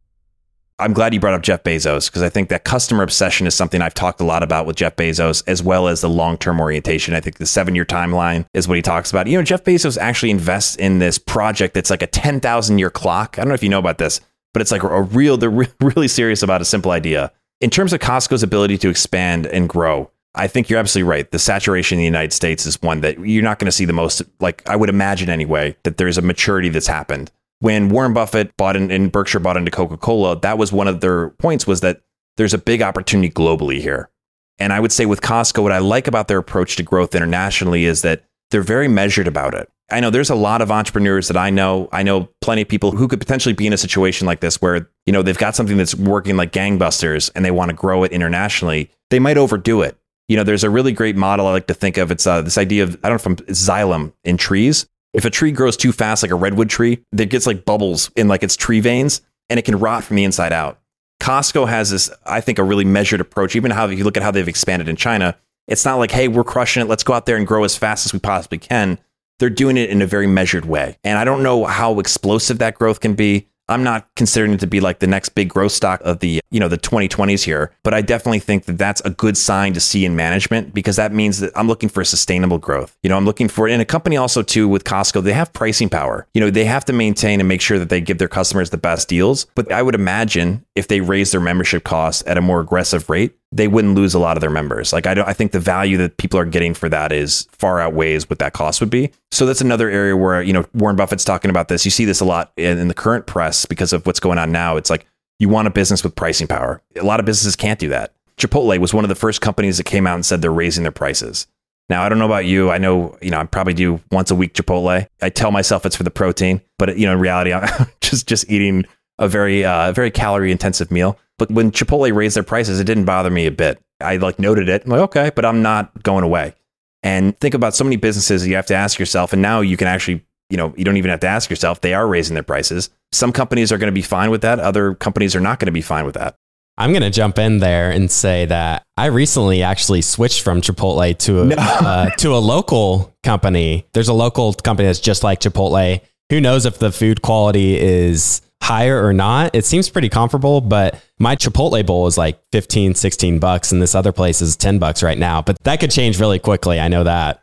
I'm 0.78 0.92
glad 0.92 1.14
you 1.14 1.20
brought 1.20 1.32
up 1.32 1.40
Jeff 1.40 1.62
Bezos 1.62 2.10
because 2.10 2.22
I 2.22 2.28
think 2.28 2.50
that 2.50 2.64
customer 2.64 3.02
obsession 3.02 3.46
is 3.46 3.54
something 3.54 3.80
I've 3.80 3.94
talked 3.94 4.20
a 4.20 4.24
lot 4.24 4.42
about 4.42 4.66
with 4.66 4.76
Jeff 4.76 4.94
Bezos, 4.94 5.42
as 5.46 5.62
well 5.62 5.88
as 5.88 6.02
the 6.02 6.08
long 6.10 6.36
term 6.36 6.60
orientation. 6.60 7.14
I 7.14 7.20
think 7.20 7.36
the 7.36 7.46
seven 7.46 7.74
year 7.74 7.86
timeline 7.86 8.44
is 8.52 8.68
what 8.68 8.76
he 8.76 8.82
talks 8.82 9.10
about. 9.10 9.26
You 9.26 9.38
know, 9.38 9.42
Jeff 9.42 9.64
Bezos 9.64 9.96
actually 9.96 10.32
invests 10.32 10.76
in 10.76 10.98
this 10.98 11.16
project 11.16 11.72
that's 11.72 11.88
like 11.88 12.02
a 12.02 12.06
10,000 12.06 12.78
year 12.78 12.90
clock. 12.90 13.38
I 13.38 13.40
don't 13.40 13.48
know 13.48 13.54
if 13.54 13.62
you 13.62 13.70
know 13.70 13.78
about 13.78 13.96
this, 13.96 14.20
but 14.52 14.60
it's 14.60 14.70
like 14.70 14.82
a 14.82 15.00
real, 15.00 15.38
they're 15.38 15.48
really 15.80 16.08
serious 16.08 16.42
about 16.42 16.60
a 16.60 16.66
simple 16.66 16.90
idea 16.90 17.32
in 17.60 17.70
terms 17.70 17.92
of 17.92 18.00
Costco's 18.00 18.42
ability 18.42 18.78
to 18.78 18.88
expand 18.88 19.46
and 19.46 19.68
grow, 19.68 20.10
I 20.34 20.46
think 20.46 20.68
you're 20.68 20.78
absolutely 20.78 21.08
right. 21.08 21.30
The 21.30 21.38
saturation 21.38 21.96
in 21.96 22.00
the 22.00 22.04
United 22.04 22.32
States 22.32 22.66
is 22.66 22.80
one 22.82 23.00
that 23.00 23.18
you're 23.20 23.42
not 23.42 23.58
going 23.58 23.66
to 23.66 23.72
see 23.72 23.86
the 23.86 23.94
most, 23.94 24.22
like 24.38 24.68
I 24.68 24.76
would 24.76 24.90
imagine 24.90 25.30
anyway, 25.30 25.76
that 25.84 25.96
there's 25.96 26.18
a 26.18 26.22
maturity 26.22 26.68
that's 26.68 26.86
happened. 26.86 27.30
When 27.60 27.88
Warren 27.88 28.12
Buffett 28.12 28.54
bought 28.58 28.76
in, 28.76 28.90
and 28.90 29.10
Berkshire 29.10 29.40
bought 29.40 29.56
into 29.56 29.70
Coca 29.70 29.96
Cola, 29.96 30.38
that 30.40 30.58
was 30.58 30.72
one 30.72 30.88
of 30.88 31.00
their 31.00 31.30
points 31.30 31.66
was 31.66 31.80
that 31.80 32.02
there's 32.36 32.52
a 32.52 32.58
big 32.58 32.82
opportunity 32.82 33.30
globally 33.30 33.80
here. 33.80 34.10
And 34.58 34.74
I 34.74 34.80
would 34.80 34.92
say 34.92 35.06
with 35.06 35.22
Costco, 35.22 35.62
what 35.62 35.72
I 35.72 35.78
like 35.78 36.06
about 36.06 36.28
their 36.28 36.38
approach 36.38 36.76
to 36.76 36.82
growth 36.82 37.14
internationally 37.14 37.86
is 37.86 38.02
that 38.02 38.24
they're 38.50 38.62
very 38.62 38.88
measured 38.88 39.26
about 39.26 39.54
it. 39.54 39.70
I 39.90 40.00
know 40.00 40.10
there's 40.10 40.30
a 40.30 40.34
lot 40.34 40.62
of 40.62 40.70
entrepreneurs 40.70 41.28
that 41.28 41.36
I 41.36 41.50
know. 41.50 41.88
I 41.92 42.02
know 42.02 42.28
plenty 42.40 42.62
of 42.62 42.68
people 42.68 42.90
who 42.90 43.06
could 43.06 43.20
potentially 43.20 43.52
be 43.52 43.66
in 43.66 43.72
a 43.72 43.76
situation 43.78 44.26
like 44.26 44.40
this 44.40 44.60
where, 44.60 44.90
you 45.06 45.12
know, 45.12 45.22
they've 45.22 45.38
got 45.38 45.54
something 45.54 45.76
that's 45.76 45.94
working 45.94 46.36
like 46.36 46.52
gangbusters 46.52 47.30
and 47.34 47.44
they 47.44 47.52
want 47.52 47.68
to 47.68 47.76
grow 47.76 48.02
it 48.02 48.10
internationally. 48.10 48.90
They 49.10 49.20
might 49.20 49.38
overdo 49.38 49.82
it. 49.82 49.96
You 50.28 50.36
know, 50.36 50.42
there's 50.42 50.64
a 50.64 50.70
really 50.70 50.90
great 50.90 51.14
model 51.14 51.46
I 51.46 51.52
like 51.52 51.68
to 51.68 51.74
think 51.74 51.98
of. 51.98 52.10
It's 52.10 52.26
uh, 52.26 52.42
this 52.42 52.58
idea 52.58 52.82
of, 52.82 52.98
I 53.04 53.08
don't 53.08 53.14
know, 53.14 53.18
from 53.18 53.36
xylem 53.36 54.12
in 54.24 54.36
trees. 54.36 54.86
If 55.12 55.24
a 55.24 55.30
tree 55.30 55.52
grows 55.52 55.76
too 55.76 55.92
fast, 55.92 56.24
like 56.24 56.32
a 56.32 56.36
redwood 56.36 56.68
tree, 56.68 57.04
it 57.16 57.30
gets 57.30 57.46
like 57.46 57.64
bubbles 57.64 58.10
in 58.16 58.26
like 58.26 58.42
its 58.42 58.56
tree 58.56 58.80
veins 58.80 59.20
and 59.48 59.58
it 59.58 59.64
can 59.64 59.78
rot 59.78 60.02
from 60.02 60.16
the 60.16 60.24
inside 60.24 60.52
out. 60.52 60.80
Costco 61.20 61.68
has 61.68 61.90
this, 61.90 62.10
I 62.26 62.40
think, 62.40 62.58
a 62.58 62.64
really 62.64 62.84
measured 62.84 63.20
approach. 63.20 63.54
Even 63.54 63.70
how, 63.70 63.88
if 63.88 63.96
you 63.96 64.04
look 64.04 64.16
at 64.16 64.24
how 64.24 64.32
they've 64.32 64.48
expanded 64.48 64.88
in 64.88 64.96
China, 64.96 65.36
it's 65.68 65.84
not 65.84 65.96
like, 65.96 66.10
hey, 66.10 66.26
we're 66.26 66.44
crushing 66.44 66.82
it. 66.82 66.88
Let's 66.88 67.04
go 67.04 67.12
out 67.12 67.26
there 67.26 67.36
and 67.36 67.46
grow 67.46 67.62
as 67.62 67.76
fast 67.76 68.04
as 68.04 68.12
we 68.12 68.18
possibly 68.18 68.58
can 68.58 68.98
they're 69.38 69.50
doing 69.50 69.76
it 69.76 69.90
in 69.90 70.02
a 70.02 70.06
very 70.06 70.26
measured 70.26 70.64
way. 70.64 70.98
And 71.04 71.18
I 71.18 71.24
don't 71.24 71.42
know 71.42 71.64
how 71.64 71.98
explosive 71.98 72.58
that 72.58 72.74
growth 72.74 73.00
can 73.00 73.14
be. 73.14 73.48
I'm 73.68 73.82
not 73.82 74.06
considering 74.14 74.52
it 74.52 74.60
to 74.60 74.66
be 74.66 74.78
like 74.78 75.00
the 75.00 75.08
next 75.08 75.30
big 75.30 75.48
growth 75.48 75.72
stock 75.72 76.00
of 76.04 76.20
the, 76.20 76.40
you 76.50 76.60
know, 76.60 76.68
the 76.68 76.78
2020s 76.78 77.42
here, 77.42 77.72
but 77.82 77.94
I 77.94 78.00
definitely 78.00 78.38
think 78.38 78.64
that 78.66 78.78
that's 78.78 79.00
a 79.00 79.10
good 79.10 79.36
sign 79.36 79.72
to 79.72 79.80
see 79.80 80.04
in 80.04 80.14
management 80.14 80.72
because 80.72 80.96
that 80.96 81.12
means 81.12 81.40
that 81.40 81.50
I'm 81.56 81.66
looking 81.66 81.88
for 81.88 82.04
sustainable 82.04 82.58
growth. 82.58 82.96
You 83.02 83.10
know, 83.10 83.16
I'm 83.16 83.24
looking 83.24 83.48
for 83.48 83.66
in 83.66 83.80
a 83.80 83.84
company 83.84 84.16
also 84.16 84.42
too 84.42 84.68
with 84.68 84.84
Costco, 84.84 85.24
they 85.24 85.32
have 85.32 85.52
pricing 85.52 85.88
power. 85.88 86.28
You 86.32 86.42
know, 86.42 86.50
they 86.50 86.64
have 86.64 86.84
to 86.84 86.92
maintain 86.92 87.40
and 87.40 87.48
make 87.48 87.60
sure 87.60 87.78
that 87.80 87.88
they 87.88 88.00
give 88.00 88.18
their 88.18 88.28
customers 88.28 88.70
the 88.70 88.78
best 88.78 89.08
deals, 89.08 89.46
but 89.56 89.72
I 89.72 89.82
would 89.82 89.96
imagine 89.96 90.64
if 90.76 90.86
they 90.86 91.00
raise 91.00 91.32
their 91.32 91.40
membership 91.40 91.82
costs 91.82 92.22
at 92.24 92.38
a 92.38 92.42
more 92.42 92.60
aggressive 92.60 93.10
rate, 93.10 93.36
they 93.52 93.68
wouldn't 93.68 93.94
lose 93.94 94.14
a 94.14 94.18
lot 94.18 94.36
of 94.36 94.40
their 94.40 94.50
members. 94.50 94.92
Like 94.92 95.06
I 95.06 95.14
don't, 95.14 95.28
I 95.28 95.32
think 95.32 95.52
the 95.52 95.60
value 95.60 95.96
that 95.98 96.16
people 96.16 96.38
are 96.38 96.44
getting 96.44 96.74
for 96.74 96.88
that 96.88 97.12
is 97.12 97.46
far 97.52 97.80
outweighs 97.80 98.28
what 98.28 98.38
that 98.40 98.52
cost 98.52 98.80
would 98.80 98.90
be. 98.90 99.12
So 99.30 99.46
that's 99.46 99.60
another 99.60 99.88
area 99.88 100.16
where 100.16 100.42
you 100.42 100.52
know 100.52 100.64
Warren 100.74 100.96
Buffett's 100.96 101.24
talking 101.24 101.50
about 101.50 101.68
this. 101.68 101.84
You 101.84 101.90
see 101.90 102.04
this 102.04 102.20
a 102.20 102.24
lot 102.24 102.52
in, 102.56 102.78
in 102.78 102.88
the 102.88 102.94
current 102.94 103.26
press 103.26 103.64
because 103.64 103.92
of 103.92 104.04
what's 104.06 104.20
going 104.20 104.38
on 104.38 104.52
now. 104.52 104.76
It's 104.76 104.90
like 104.90 105.06
you 105.38 105.48
want 105.48 105.68
a 105.68 105.70
business 105.70 106.02
with 106.02 106.14
pricing 106.14 106.46
power. 106.46 106.82
A 106.96 107.04
lot 107.04 107.20
of 107.20 107.26
businesses 107.26 107.56
can't 107.56 107.78
do 107.78 107.88
that. 107.90 108.14
Chipotle 108.36 108.78
was 108.78 108.92
one 108.92 109.04
of 109.04 109.08
the 109.08 109.14
first 109.14 109.40
companies 109.40 109.78
that 109.78 109.84
came 109.84 110.06
out 110.06 110.14
and 110.14 110.26
said 110.26 110.42
they're 110.42 110.52
raising 110.52 110.82
their 110.82 110.92
prices. 110.92 111.46
Now 111.88 112.02
I 112.02 112.08
don't 112.08 112.18
know 112.18 112.26
about 112.26 112.46
you. 112.46 112.70
I 112.70 112.78
know 112.78 113.16
you 113.22 113.30
know 113.30 113.38
I 113.38 113.44
probably 113.44 113.74
do 113.74 114.00
once 114.10 114.30
a 114.30 114.34
week 114.34 114.54
Chipotle. 114.54 115.06
I 115.22 115.30
tell 115.30 115.52
myself 115.52 115.86
it's 115.86 115.96
for 115.96 116.02
the 116.02 116.10
protein, 116.10 116.60
but 116.78 116.98
you 116.98 117.06
know 117.06 117.12
in 117.12 117.20
reality 117.20 117.52
I'm 117.54 117.86
just 118.00 118.26
just 118.26 118.50
eating 118.50 118.86
a 119.18 119.28
very 119.28 119.64
uh, 119.64 119.92
very 119.92 120.10
calorie 120.10 120.52
intensive 120.52 120.90
meal. 120.90 121.18
But 121.38 121.50
when 121.50 121.70
Chipotle 121.70 122.14
raised 122.14 122.36
their 122.36 122.42
prices, 122.42 122.80
it 122.80 122.84
didn't 122.84 123.04
bother 123.04 123.30
me 123.30 123.46
a 123.46 123.50
bit. 123.50 123.80
I 124.00 124.16
like 124.16 124.38
noted 124.38 124.68
it. 124.68 124.84
I'm 124.84 124.90
like, 124.90 125.00
okay, 125.00 125.30
but 125.34 125.44
I'm 125.44 125.62
not 125.62 126.02
going 126.02 126.24
away. 126.24 126.54
And 127.02 127.38
think 127.40 127.54
about 127.54 127.74
so 127.74 127.84
many 127.84 127.96
businesses 127.96 128.46
you 128.46 128.56
have 128.56 128.66
to 128.66 128.74
ask 128.74 128.98
yourself, 128.98 129.32
and 129.32 129.40
now 129.40 129.60
you 129.60 129.76
can 129.76 129.86
actually, 129.86 130.24
you 130.50 130.56
know, 130.56 130.74
you 130.76 130.84
don't 130.84 130.96
even 130.96 131.10
have 131.10 131.20
to 131.20 131.28
ask 131.28 131.50
yourself. 131.50 131.80
They 131.80 131.94
are 131.94 132.06
raising 132.06 132.34
their 132.34 132.42
prices. 132.42 132.90
Some 133.12 133.32
companies 133.32 133.70
are 133.70 133.78
going 133.78 133.88
to 133.88 133.92
be 133.92 134.02
fine 134.02 134.30
with 134.30 134.42
that. 134.42 134.58
Other 134.58 134.94
companies 134.94 135.36
are 135.36 135.40
not 135.40 135.60
going 135.60 135.66
to 135.66 135.72
be 135.72 135.82
fine 135.82 136.04
with 136.04 136.14
that. 136.14 136.36
I'm 136.78 136.90
going 136.90 137.02
to 137.02 137.10
jump 137.10 137.38
in 137.38 137.58
there 137.58 137.90
and 137.90 138.10
say 138.10 138.44
that 138.46 138.82
I 138.96 139.06
recently 139.06 139.62
actually 139.62 140.02
switched 140.02 140.42
from 140.42 140.60
Chipotle 140.60 141.16
to 141.18 141.42
a, 141.42 141.44
no. 141.46 141.56
uh, 141.56 142.10
to 142.18 142.34
a 142.34 142.38
local 142.38 143.14
company. 143.22 143.86
There's 143.94 144.08
a 144.08 144.14
local 144.14 144.52
company 144.52 144.86
that's 144.86 145.00
just 145.00 145.22
like 145.22 145.40
Chipotle. 145.40 146.00
Who 146.30 146.40
knows 146.40 146.66
if 146.66 146.78
the 146.78 146.92
food 146.92 147.22
quality 147.22 147.78
is 147.78 148.42
higher 148.66 149.04
or 149.04 149.12
not. 149.12 149.54
It 149.54 149.64
seems 149.64 149.88
pretty 149.88 150.08
comparable, 150.08 150.60
but 150.60 151.00
my 151.20 151.36
Chipotle 151.36 151.86
bowl 151.86 152.08
is 152.08 152.18
like 152.18 152.40
15, 152.50 152.96
16 152.96 153.38
bucks 153.38 153.70
and 153.70 153.80
this 153.80 153.94
other 153.94 154.10
place 154.10 154.42
is 154.42 154.56
10 154.56 154.80
bucks 154.80 155.04
right 155.04 155.18
now. 155.18 155.40
But 155.40 155.56
that 155.62 155.78
could 155.78 155.92
change 155.92 156.18
really 156.18 156.40
quickly. 156.40 156.80
I 156.80 156.88
know 156.88 157.04
that. 157.04 157.42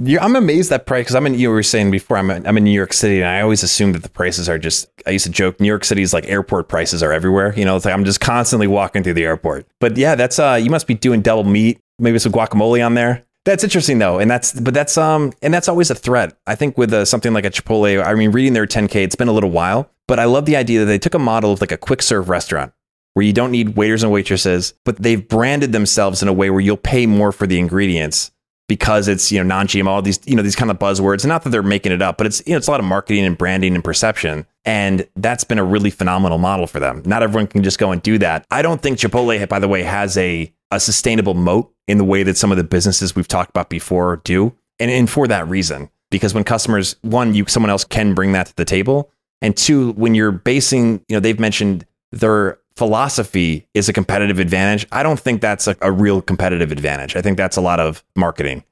Yeah, 0.00 0.22
I'm 0.22 0.36
amazed 0.36 0.70
that 0.70 0.86
price 0.86 1.04
because 1.04 1.16
I'm 1.16 1.26
in. 1.26 1.34
You 1.34 1.50
were 1.50 1.62
saying 1.64 1.90
before 1.90 2.18
I'm 2.18 2.30
I'm 2.30 2.56
in 2.56 2.62
New 2.62 2.70
York 2.70 2.92
City, 2.92 3.20
and 3.20 3.28
I 3.28 3.40
always 3.40 3.64
assume 3.64 3.94
that 3.94 4.04
the 4.04 4.08
prices 4.08 4.48
are 4.48 4.56
just. 4.56 4.88
I 5.08 5.10
used 5.10 5.24
to 5.24 5.32
joke 5.32 5.58
New 5.58 5.66
York 5.66 5.84
City's 5.84 6.14
like 6.14 6.24
airport 6.28 6.68
prices 6.68 7.02
are 7.02 7.12
everywhere. 7.12 7.52
You 7.56 7.64
know, 7.64 7.74
it's 7.74 7.84
like 7.84 7.94
I'm 7.94 8.04
just 8.04 8.20
constantly 8.20 8.68
walking 8.68 9.02
through 9.02 9.14
the 9.14 9.24
airport. 9.24 9.66
But 9.80 9.96
yeah, 9.96 10.14
that's 10.14 10.38
uh, 10.38 10.60
you 10.62 10.70
must 10.70 10.86
be 10.86 10.94
doing 10.94 11.20
double 11.20 11.42
meat, 11.42 11.80
maybe 11.98 12.20
some 12.20 12.30
guacamole 12.30 12.86
on 12.86 12.94
there. 12.94 13.26
That's 13.48 13.64
interesting 13.64 13.98
though, 13.98 14.18
and 14.18 14.30
that's 14.30 14.52
but 14.52 14.74
that's 14.74 14.98
um 14.98 15.32
and 15.40 15.54
that's 15.54 15.68
always 15.68 15.90
a 15.90 15.94
threat. 15.94 16.36
I 16.46 16.54
think 16.54 16.76
with 16.76 16.92
uh, 16.92 17.06
something 17.06 17.32
like 17.32 17.46
a 17.46 17.50
Chipotle, 17.50 18.04
I 18.04 18.14
mean, 18.14 18.30
reading 18.30 18.52
their 18.52 18.66
10K, 18.66 18.96
it's 18.96 19.14
been 19.14 19.26
a 19.28 19.32
little 19.32 19.50
while, 19.50 19.90
but 20.06 20.18
I 20.18 20.26
love 20.26 20.44
the 20.44 20.54
idea 20.54 20.80
that 20.80 20.84
they 20.84 20.98
took 20.98 21.14
a 21.14 21.18
model 21.18 21.52
of 21.52 21.62
like 21.62 21.72
a 21.72 21.78
quick 21.78 22.02
serve 22.02 22.28
restaurant 22.28 22.74
where 23.14 23.24
you 23.24 23.32
don't 23.32 23.50
need 23.50 23.74
waiters 23.74 24.02
and 24.02 24.12
waitresses, 24.12 24.74
but 24.84 24.98
they've 24.98 25.26
branded 25.26 25.72
themselves 25.72 26.20
in 26.20 26.28
a 26.28 26.32
way 26.32 26.50
where 26.50 26.60
you'll 26.60 26.76
pay 26.76 27.06
more 27.06 27.32
for 27.32 27.46
the 27.46 27.58
ingredients 27.58 28.32
because 28.68 29.08
it's 29.08 29.32
you 29.32 29.38
know 29.38 29.44
non-GMO, 29.44 29.86
all 29.86 30.02
these 30.02 30.20
you 30.26 30.36
know 30.36 30.42
these 30.42 30.54
kind 30.54 30.70
of 30.70 30.78
buzzwords. 30.78 31.24
And 31.24 31.30
not 31.30 31.42
that 31.44 31.48
they're 31.48 31.62
making 31.62 31.92
it 31.92 32.02
up, 32.02 32.18
but 32.18 32.26
it's 32.26 32.42
you 32.46 32.52
know 32.52 32.58
it's 32.58 32.68
a 32.68 32.70
lot 32.70 32.80
of 32.80 32.86
marketing 32.86 33.24
and 33.24 33.38
branding 33.38 33.74
and 33.74 33.82
perception, 33.82 34.44
and 34.66 35.08
that's 35.16 35.44
been 35.44 35.58
a 35.58 35.64
really 35.64 35.88
phenomenal 35.88 36.36
model 36.36 36.66
for 36.66 36.80
them. 36.80 37.02
Not 37.06 37.22
everyone 37.22 37.46
can 37.46 37.62
just 37.62 37.78
go 37.78 37.92
and 37.92 38.02
do 38.02 38.18
that. 38.18 38.44
I 38.50 38.60
don't 38.60 38.82
think 38.82 38.98
Chipotle, 38.98 39.48
by 39.48 39.58
the 39.58 39.68
way, 39.68 39.84
has 39.84 40.18
a 40.18 40.52
a 40.70 40.80
sustainable 40.80 41.34
moat 41.34 41.72
in 41.86 41.98
the 41.98 42.04
way 42.04 42.22
that 42.22 42.36
some 42.36 42.50
of 42.50 42.56
the 42.58 42.64
businesses 42.64 43.16
we've 43.16 43.28
talked 43.28 43.50
about 43.50 43.70
before 43.70 44.20
do, 44.24 44.54
and 44.78 44.90
and 44.90 45.08
for 45.08 45.26
that 45.28 45.48
reason, 45.48 45.90
because 46.10 46.34
when 46.34 46.44
customers 46.44 46.96
one 47.02 47.34
you 47.34 47.46
someone 47.48 47.70
else 47.70 47.84
can 47.84 48.14
bring 48.14 48.32
that 48.32 48.46
to 48.46 48.56
the 48.56 48.64
table, 48.64 49.10
And 49.40 49.56
two, 49.56 49.92
when 49.92 50.14
you're 50.14 50.32
basing, 50.32 51.04
you 51.08 51.16
know, 51.16 51.20
they've 51.20 51.38
mentioned 51.38 51.86
their 52.12 52.58
philosophy 52.76 53.66
is 53.74 53.88
a 53.88 53.92
competitive 53.92 54.38
advantage. 54.38 54.86
I 54.92 55.02
don't 55.02 55.18
think 55.18 55.40
that's 55.40 55.66
a, 55.66 55.76
a 55.80 55.92
real 55.92 56.22
competitive 56.22 56.72
advantage. 56.72 57.16
I 57.16 57.22
think 57.22 57.36
that's 57.36 57.56
a 57.56 57.60
lot 57.60 57.80
of 57.80 58.04
marketing. 58.16 58.64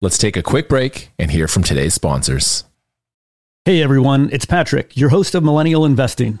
Let's 0.00 0.18
take 0.18 0.36
a 0.36 0.42
quick 0.42 0.68
break 0.68 1.12
and 1.18 1.30
hear 1.30 1.46
from 1.46 1.62
today's 1.62 1.94
sponsors. 1.94 2.64
Hey 3.64 3.80
everyone, 3.80 4.28
it's 4.32 4.44
Patrick, 4.44 4.96
your 4.96 5.10
host 5.10 5.36
of 5.36 5.44
Millennial 5.44 5.84
Investing. 5.84 6.40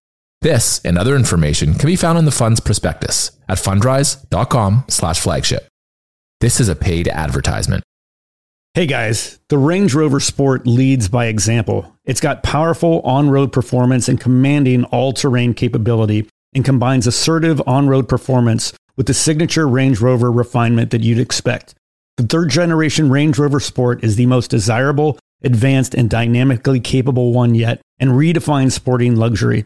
This 0.41 0.81
and 0.83 0.97
other 0.97 1.15
information 1.15 1.75
can 1.75 1.85
be 1.85 1.95
found 1.95 2.17
in 2.17 2.25
the 2.25 2.31
fund's 2.31 2.59
prospectus 2.59 3.31
at 3.47 3.59
fundrise.com 3.59 4.85
slash 4.87 5.19
flagship. 5.19 5.67
This 6.39 6.59
is 6.59 6.67
a 6.67 6.75
paid 6.75 7.07
advertisement. 7.07 7.83
Hey 8.73 8.87
guys, 8.87 9.39
the 9.49 9.59
Range 9.59 9.93
Rover 9.93 10.19
Sport 10.19 10.65
leads 10.65 11.09
by 11.09 11.25
example. 11.27 11.95
It's 12.05 12.21
got 12.21 12.41
powerful 12.41 13.01
on 13.01 13.29
road 13.29 13.51
performance 13.51 14.09
and 14.09 14.19
commanding 14.19 14.85
all 14.85 15.13
terrain 15.13 15.53
capability 15.53 16.27
and 16.55 16.65
combines 16.65 17.05
assertive 17.05 17.61
on 17.67 17.87
road 17.87 18.09
performance 18.09 18.73
with 18.97 19.05
the 19.05 19.13
signature 19.13 19.67
Range 19.67 19.99
Rover 19.99 20.31
refinement 20.31 20.89
that 20.91 21.03
you'd 21.03 21.19
expect. 21.19 21.75
The 22.17 22.25
third 22.25 22.49
generation 22.49 23.11
Range 23.11 23.37
Rover 23.37 23.59
Sport 23.59 24.03
is 24.03 24.15
the 24.15 24.25
most 24.25 24.49
desirable, 24.49 25.19
advanced, 25.43 25.93
and 25.93 26.09
dynamically 26.09 26.79
capable 26.79 27.31
one 27.31 27.53
yet, 27.53 27.81
and 27.99 28.11
redefines 28.11 28.71
sporting 28.71 29.15
luxury. 29.15 29.65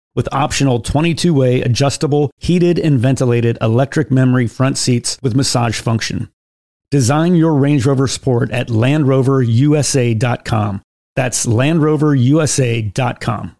with 0.15 0.29
optional 0.31 0.79
22 0.79 1.33
way 1.33 1.61
adjustable, 1.61 2.31
heated, 2.37 2.79
and 2.79 2.99
ventilated 2.99 3.57
electric 3.61 4.11
memory 4.11 4.47
front 4.47 4.77
seats 4.77 5.17
with 5.21 5.35
massage 5.35 5.79
function. 5.79 6.29
Design 6.89 7.35
your 7.35 7.55
Range 7.55 7.85
Rover 7.85 8.07
Sport 8.07 8.51
at 8.51 8.67
LandRoverUSA.com. 8.67 10.81
That's 11.15 11.45
LandRoverUSA.com. 11.45 13.55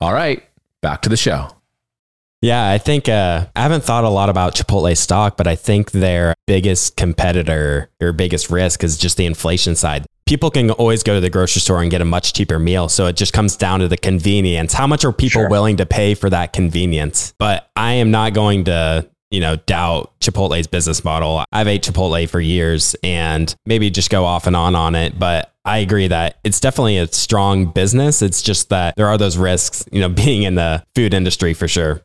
All 0.00 0.14
right, 0.14 0.42
back 0.80 1.02
to 1.02 1.08
the 1.08 1.16
show. 1.16 1.50
Yeah, 2.42 2.70
I 2.70 2.78
think 2.78 3.08
uh, 3.08 3.46
I 3.54 3.62
haven't 3.62 3.84
thought 3.84 4.04
a 4.04 4.08
lot 4.08 4.30
about 4.30 4.54
Chipotle 4.54 4.96
stock, 4.96 5.36
but 5.36 5.46
I 5.46 5.56
think 5.56 5.90
their 5.90 6.34
biggest 6.46 6.96
competitor 6.96 7.90
or 8.00 8.12
biggest 8.12 8.48
risk 8.48 8.82
is 8.82 8.96
just 8.96 9.18
the 9.18 9.26
inflation 9.26 9.76
side. 9.76 10.06
People 10.30 10.48
can 10.52 10.70
always 10.70 11.02
go 11.02 11.14
to 11.14 11.20
the 11.20 11.28
grocery 11.28 11.58
store 11.58 11.82
and 11.82 11.90
get 11.90 12.00
a 12.00 12.04
much 12.04 12.34
cheaper 12.34 12.60
meal. 12.60 12.88
So 12.88 13.06
it 13.06 13.16
just 13.16 13.32
comes 13.32 13.56
down 13.56 13.80
to 13.80 13.88
the 13.88 13.96
convenience. 13.96 14.72
How 14.72 14.86
much 14.86 15.04
are 15.04 15.10
people 15.10 15.40
Sure. 15.42 15.48
willing 15.48 15.78
to 15.78 15.86
pay 15.86 16.14
for 16.14 16.30
that 16.30 16.52
convenience? 16.52 17.34
But 17.40 17.68
I 17.74 17.94
am 17.94 18.12
not 18.12 18.32
going 18.32 18.62
to, 18.66 19.08
you 19.32 19.40
know, 19.40 19.56
doubt 19.56 20.12
Chipotle's 20.20 20.68
business 20.68 21.02
model. 21.02 21.42
I've 21.50 21.66
ate 21.66 21.82
Chipotle 21.82 22.28
for 22.28 22.38
years 22.40 22.94
and 23.02 23.52
maybe 23.66 23.90
just 23.90 24.08
go 24.08 24.24
off 24.24 24.46
and 24.46 24.54
on 24.54 24.76
on 24.76 24.94
it. 24.94 25.18
But 25.18 25.52
I 25.64 25.78
agree 25.78 26.06
that 26.06 26.38
it's 26.44 26.60
definitely 26.60 26.98
a 26.98 27.08
strong 27.08 27.66
business. 27.66 28.22
It's 28.22 28.40
just 28.40 28.68
that 28.68 28.94
there 28.96 29.08
are 29.08 29.18
those 29.18 29.36
risks, 29.36 29.84
you 29.90 30.00
know, 30.00 30.08
being 30.24 30.44
in 30.44 30.54
the 30.54 30.84
food 30.94 31.12
industry 31.12 31.54
for 31.54 31.66
sure. 31.66 32.02